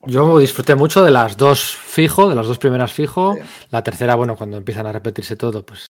Yo 0.06 0.38
disfruté 0.38 0.76
mucho 0.76 1.04
de 1.04 1.10
las 1.10 1.38
dos 1.38 1.76
fijo, 1.76 2.30
de 2.30 2.36
las 2.36 2.46
dos 2.46 2.60
primeras 2.60 2.94
fijo. 2.94 3.34
Sí. 3.34 3.42
La 3.72 3.84
tercera, 3.84 4.14
bueno, 4.14 4.36
cuando 4.36 4.58
empiezan 4.58 4.86
a 4.86 4.92
repetirse 4.92 5.36
todo, 5.36 5.66
pues, 5.66 5.88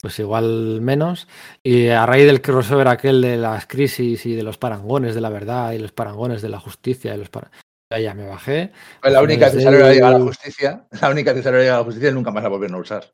pues 0.00 0.18
igual 0.18 0.80
menos. 0.80 1.28
Y 1.62 1.88
a 1.88 2.06
raíz 2.06 2.26
del 2.26 2.42
crossover 2.42 2.88
aquel 2.88 3.20
de 3.22 3.36
las 3.36 3.66
crisis 3.66 4.26
y 4.26 4.34
de 4.34 4.42
los 4.42 4.58
parangones 4.58 5.14
de 5.14 5.20
la 5.20 5.28
verdad 5.30 5.72
y 5.72 5.78
los 5.78 5.92
parangones 5.92 6.42
de 6.42 6.48
la 6.48 6.60
justicia 6.60 7.14
y 7.14 7.18
los 7.18 7.28
para... 7.30 7.50
ya, 7.92 7.98
ya 7.98 8.14
me 8.14 8.26
bajé. 8.26 8.72
Pues 9.00 9.12
la 9.12 9.22
única 9.22 9.50
que 9.50 9.60
salió 9.60 9.84
a 9.84 9.88
la 9.88 9.92
Liga 9.94 10.10
de 10.10 10.18
la 10.18 10.24
Justicia, 10.24 10.86
la 11.00 11.10
única 11.10 11.34
que 11.34 11.42
salió 11.42 11.56
a 11.56 11.58
la 11.58 11.64
Liga 11.64 11.72
de 11.74 11.80
la 11.80 11.84
Justicia 11.84 12.10
nunca 12.10 12.30
más 12.30 12.42
la 12.42 12.48
volvieron 12.48 12.76
a 12.76 12.80
usar. 12.80 13.12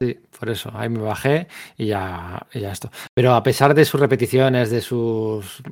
Sí, 0.00 0.18
por 0.38 0.50
eso, 0.50 0.70
ahí 0.74 0.88
me 0.88 0.98
bajé 1.00 1.46
y 1.76 1.86
ya, 1.86 2.46
y 2.52 2.60
ya 2.60 2.72
esto. 2.72 2.90
Pero 3.14 3.34
a 3.34 3.42
pesar 3.42 3.74
de 3.74 3.84
sus 3.84 4.00
repeticiones, 4.00 4.70
de 4.70 4.80
sus 4.80 5.62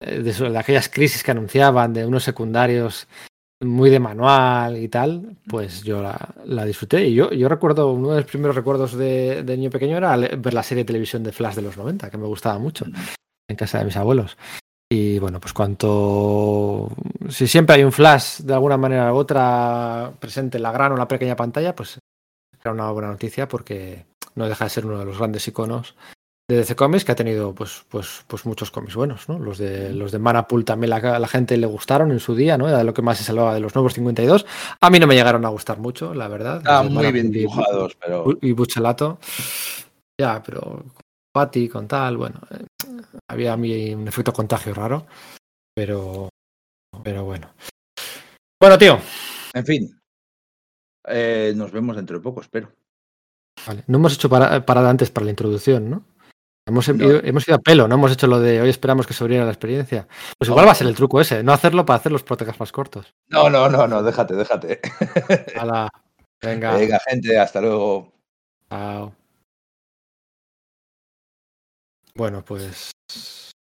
eh, 0.00 0.20
de, 0.20 0.32
su- 0.32 0.50
de 0.50 0.58
aquellas 0.58 0.88
crisis 0.88 1.22
que 1.22 1.30
anunciaban, 1.30 1.92
de 1.92 2.06
unos 2.06 2.24
secundarios 2.24 3.06
muy 3.60 3.90
de 3.90 4.00
manual 4.00 4.76
y 4.76 4.88
tal, 4.88 5.36
pues 5.48 5.82
yo 5.82 6.02
la, 6.02 6.34
la 6.44 6.64
disfruté. 6.64 7.06
Y 7.06 7.14
yo, 7.14 7.30
yo 7.32 7.48
recuerdo, 7.48 7.92
uno 7.92 8.10
de 8.10 8.22
los 8.22 8.30
primeros 8.30 8.56
recuerdos 8.56 8.94
de, 8.94 9.42
de 9.42 9.56
niño 9.56 9.70
pequeño 9.70 9.96
era 9.96 10.16
ver 10.16 10.54
la 10.54 10.62
serie 10.62 10.84
de 10.84 10.88
televisión 10.88 11.22
de 11.22 11.32
Flash 11.32 11.54
de 11.54 11.62
los 11.62 11.76
90, 11.76 12.10
que 12.10 12.18
me 12.18 12.26
gustaba 12.26 12.58
mucho, 12.58 12.84
en 13.48 13.56
casa 13.56 13.78
de 13.78 13.84
mis 13.86 13.96
abuelos. 13.96 14.36
Y 14.90 15.18
bueno, 15.18 15.40
pues 15.40 15.52
cuanto... 15.52 16.88
Si 17.28 17.46
siempre 17.46 17.76
hay 17.76 17.84
un 17.84 17.92
Flash 17.92 18.40
de 18.40 18.54
alguna 18.54 18.76
manera 18.76 19.12
u 19.12 19.16
otra 19.16 20.12
presente 20.20 20.58
en 20.58 20.62
la 20.62 20.72
gran 20.72 20.92
o 20.92 20.96
la 20.96 21.08
pequeña 21.08 21.36
pantalla, 21.36 21.74
pues 21.74 21.98
era 22.60 22.72
una 22.72 22.90
buena 22.90 23.08
noticia 23.08 23.48
porque 23.48 24.06
no 24.34 24.48
deja 24.48 24.64
de 24.64 24.70
ser 24.70 24.86
uno 24.86 24.98
de 24.98 25.04
los 25.04 25.18
grandes 25.18 25.46
iconos 25.48 25.94
de 26.50 26.56
DC 26.58 26.76
Comics 26.76 27.04
que 27.06 27.12
ha 27.12 27.16
tenido 27.16 27.54
pues, 27.54 27.84
pues, 27.88 28.22
pues 28.26 28.44
muchos 28.44 28.70
cómics 28.70 28.94
buenos, 28.94 29.28
¿no? 29.30 29.38
Los 29.38 29.56
de 29.58 29.92
los 29.94 30.12
de 30.12 30.18
Manapool 30.18 30.64
también 30.64 30.90
la, 30.90 31.18
la 31.18 31.28
gente 31.28 31.56
le 31.56 31.66
gustaron 31.66 32.10
en 32.12 32.20
su 32.20 32.34
día, 32.34 32.58
¿no? 32.58 32.68
Era 32.68 32.84
lo 32.84 32.92
que 32.92 33.00
más 33.02 33.16
se 33.18 33.24
salvaba 33.24 33.54
de 33.54 33.60
los 33.60 33.74
nuevos 33.74 33.94
52. 33.94 34.44
A 34.80 34.90
mí 34.90 34.98
no 34.98 35.06
me 35.06 35.14
llegaron 35.14 35.44
a 35.46 35.48
gustar 35.48 35.78
mucho, 35.78 36.12
la 36.12 36.28
verdad. 36.28 36.58
Estaban 36.58 36.92
muy 36.92 37.10
bien 37.12 37.26
Manapool 37.28 37.36
y- 37.36 37.38
dibujados, 37.38 37.96
pero 37.98 38.26
y 38.42 38.52
Buchelato. 38.52 39.18
Ya, 40.20 40.42
pero 40.42 40.60
con 40.60 40.92
Patty, 41.32 41.68
con 41.68 41.88
tal, 41.88 42.16
bueno, 42.18 42.40
eh, 42.50 42.64
había 43.30 43.54
a 43.54 43.56
mí 43.56 43.94
un 43.94 44.06
efecto 44.06 44.32
contagio 44.32 44.74
raro, 44.74 45.06
pero, 45.74 46.28
pero 47.02 47.24
bueno. 47.24 47.48
Bueno, 48.60 48.78
tío, 48.78 48.98
en 49.54 49.64
fin. 49.66 50.00
Eh, 51.06 51.52
nos 51.56 51.72
vemos 51.72 51.96
dentro 51.96 52.16
de 52.18 52.22
poco, 52.22 52.40
espero. 52.42 52.70
vale. 53.66 53.82
no 53.86 53.98
hemos 53.98 54.14
hecho 54.14 54.28
para- 54.28 54.64
parada 54.66 54.90
antes 54.90 55.10
para 55.10 55.24
la 55.24 55.30
introducción, 55.30 55.90
¿no? 55.90 56.04
Hemos, 56.66 56.88
No. 56.88 56.94
ido, 57.04 57.20
hemos 57.24 57.46
ido 57.46 57.56
a 57.56 57.60
pelo, 57.60 57.86
no 57.88 57.96
hemos 57.96 58.12
hecho 58.12 58.26
lo 58.26 58.40
de 58.40 58.62
hoy 58.62 58.70
esperamos 58.70 59.06
que 59.06 59.12
sobrevivir 59.12 59.44
la 59.44 59.52
experiencia. 59.52 60.08
Pues 60.38 60.48
igual 60.48 60.64
No. 60.64 60.66
va 60.68 60.72
a 60.72 60.76
ser 60.76 60.86
el 60.86 60.94
truco 60.94 61.20
ese, 61.20 61.42
no 61.42 61.52
hacerlo 61.52 61.84
para 61.84 61.98
hacer 61.98 62.10
los 62.10 62.22
podcasts 62.22 62.58
más 62.58 62.72
cortos. 62.72 63.14
No, 63.28 63.50
no, 63.50 63.68
no, 63.68 63.86
no, 63.86 64.02
déjate, 64.02 64.34
déjate. 64.34 64.80
Hala, 65.56 65.90
venga, 66.42 66.74
Venga, 66.76 66.98
gente, 67.06 67.38
hasta 67.38 67.60
luego. 67.60 68.12
chao. 68.70 69.14
Bueno, 72.14 72.42
pues 72.44 72.92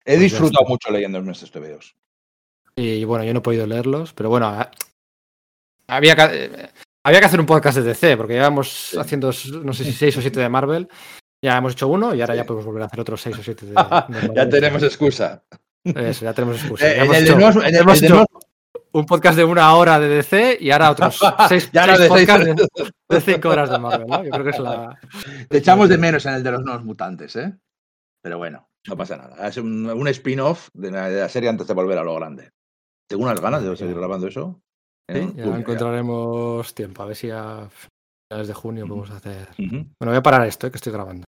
He 0.04 0.12
Pues 0.16 0.20
disfrutado 0.20 0.66
mucho 0.66 0.90
leyendo 0.90 1.20
nuestros 1.22 1.50
TVOs. 1.52 1.94
Y 2.76 3.04
bueno, 3.04 3.24
yo 3.24 3.32
no 3.32 3.38
he 3.38 3.42
podido 3.42 3.66
leerlos, 3.66 4.12
pero 4.12 4.28
bueno, 4.28 4.46
a- 4.48 4.70
había 5.88 6.16
que, 6.16 6.44
eh, 6.44 6.70
había 7.04 7.20
que 7.20 7.26
hacer 7.26 7.40
un 7.40 7.46
podcast 7.46 7.78
de 7.78 7.84
DC, 7.84 8.16
porque 8.16 8.34
llevamos 8.34 8.96
haciendo, 8.98 9.30
no 9.62 9.72
sé 9.72 9.84
si 9.84 9.92
seis 9.92 10.16
o 10.16 10.20
siete 10.20 10.40
de 10.40 10.48
Marvel. 10.48 10.88
Ya 11.42 11.58
hemos 11.58 11.72
hecho 11.72 11.88
uno 11.88 12.14
y 12.14 12.20
ahora 12.20 12.34
Sí. 12.34 12.38
ya 12.38 12.44
podemos 12.46 12.64
volver 12.66 12.82
a 12.82 12.86
hacer 12.86 13.00
otros 13.00 13.20
seis 13.20 13.36
o 13.38 13.42
siete 13.42 13.66
de, 13.66 13.72
de 14.08 14.34
ya 14.34 14.48
tenemos 14.48 14.82
excusa. 14.82 15.42
Eso, 15.84 16.24
ya 16.24 16.32
tenemos 16.32 16.56
excusa. 16.60 16.86
Eh, 16.90 16.96
Ya 16.96 17.02
hemos 17.04 18.00
hecho- 18.02 18.14
hemos 18.14 18.26
un 18.94 19.06
podcast 19.06 19.36
de 19.38 19.44
una 19.44 19.74
hora 19.74 19.98
de 19.98 20.08
DC 20.08 20.58
y 20.60 20.70
ahora 20.70 20.90
otros 20.90 21.18
seis, 21.48 21.70
Ya 21.72 21.86
no 21.86 21.96
seis 21.96 22.08
de 22.10 22.14
seis 22.16 22.28
podcasts 22.28 22.46
de, 23.08 23.16
de 23.16 23.20
cinco 23.20 23.48
horas 23.48 23.70
de 23.70 23.78
Marvel, 23.78 24.06
¿no? 24.06 24.22
Yo 24.24 24.30
creo 24.30 24.44
que 24.44 24.50
es 24.50 24.58
la. 24.58 24.98
Te 25.48 25.58
echamos 25.58 25.88
de 25.88 25.98
menos 25.98 26.24
en 26.26 26.34
el 26.34 26.42
de 26.42 26.50
los 26.52 26.62
nuevos 26.62 26.84
mutantes, 26.84 27.34
¿eh? 27.36 27.52
Pero 28.22 28.38
bueno, 28.38 28.68
no 28.86 28.96
pasa 28.96 29.16
nada. 29.16 29.48
Es 29.48 29.56
un, 29.56 29.88
un 29.90 30.08
spin-off 30.08 30.68
de 30.74 30.90
la, 30.90 31.08
de 31.08 31.20
la 31.20 31.28
serie 31.28 31.48
antes 31.48 31.66
de 31.66 31.74
volver 31.74 31.98
a 31.98 32.04
lo 32.04 32.14
grande. 32.14 32.50
Tengo 33.08 33.24
unas 33.24 33.40
ganas 33.40 33.64
de 33.64 33.76
seguir 33.76 33.96
grabando 33.96 34.28
eso. 34.28 34.60
Sí, 35.10 35.18
¿eh? 35.18 35.32
ya 35.36 35.46
Uy, 35.48 35.58
encontraremos 35.60 36.72
tiempo, 36.74 37.02
a 37.02 37.06
ver 37.06 37.16
si 37.16 37.30
a 37.30 37.68
finales 38.30 38.46
de 38.48 38.54
junio 38.54 38.86
podemos 38.86 39.10
hacer. 39.10 39.48
Bueno, 39.58 39.86
voy 40.00 40.16
a 40.16 40.22
parar 40.22 40.46
esto, 40.46 40.66
eh, 40.66 40.70
que 40.70 40.76
estoy 40.76 40.92
grabando. 40.92 41.24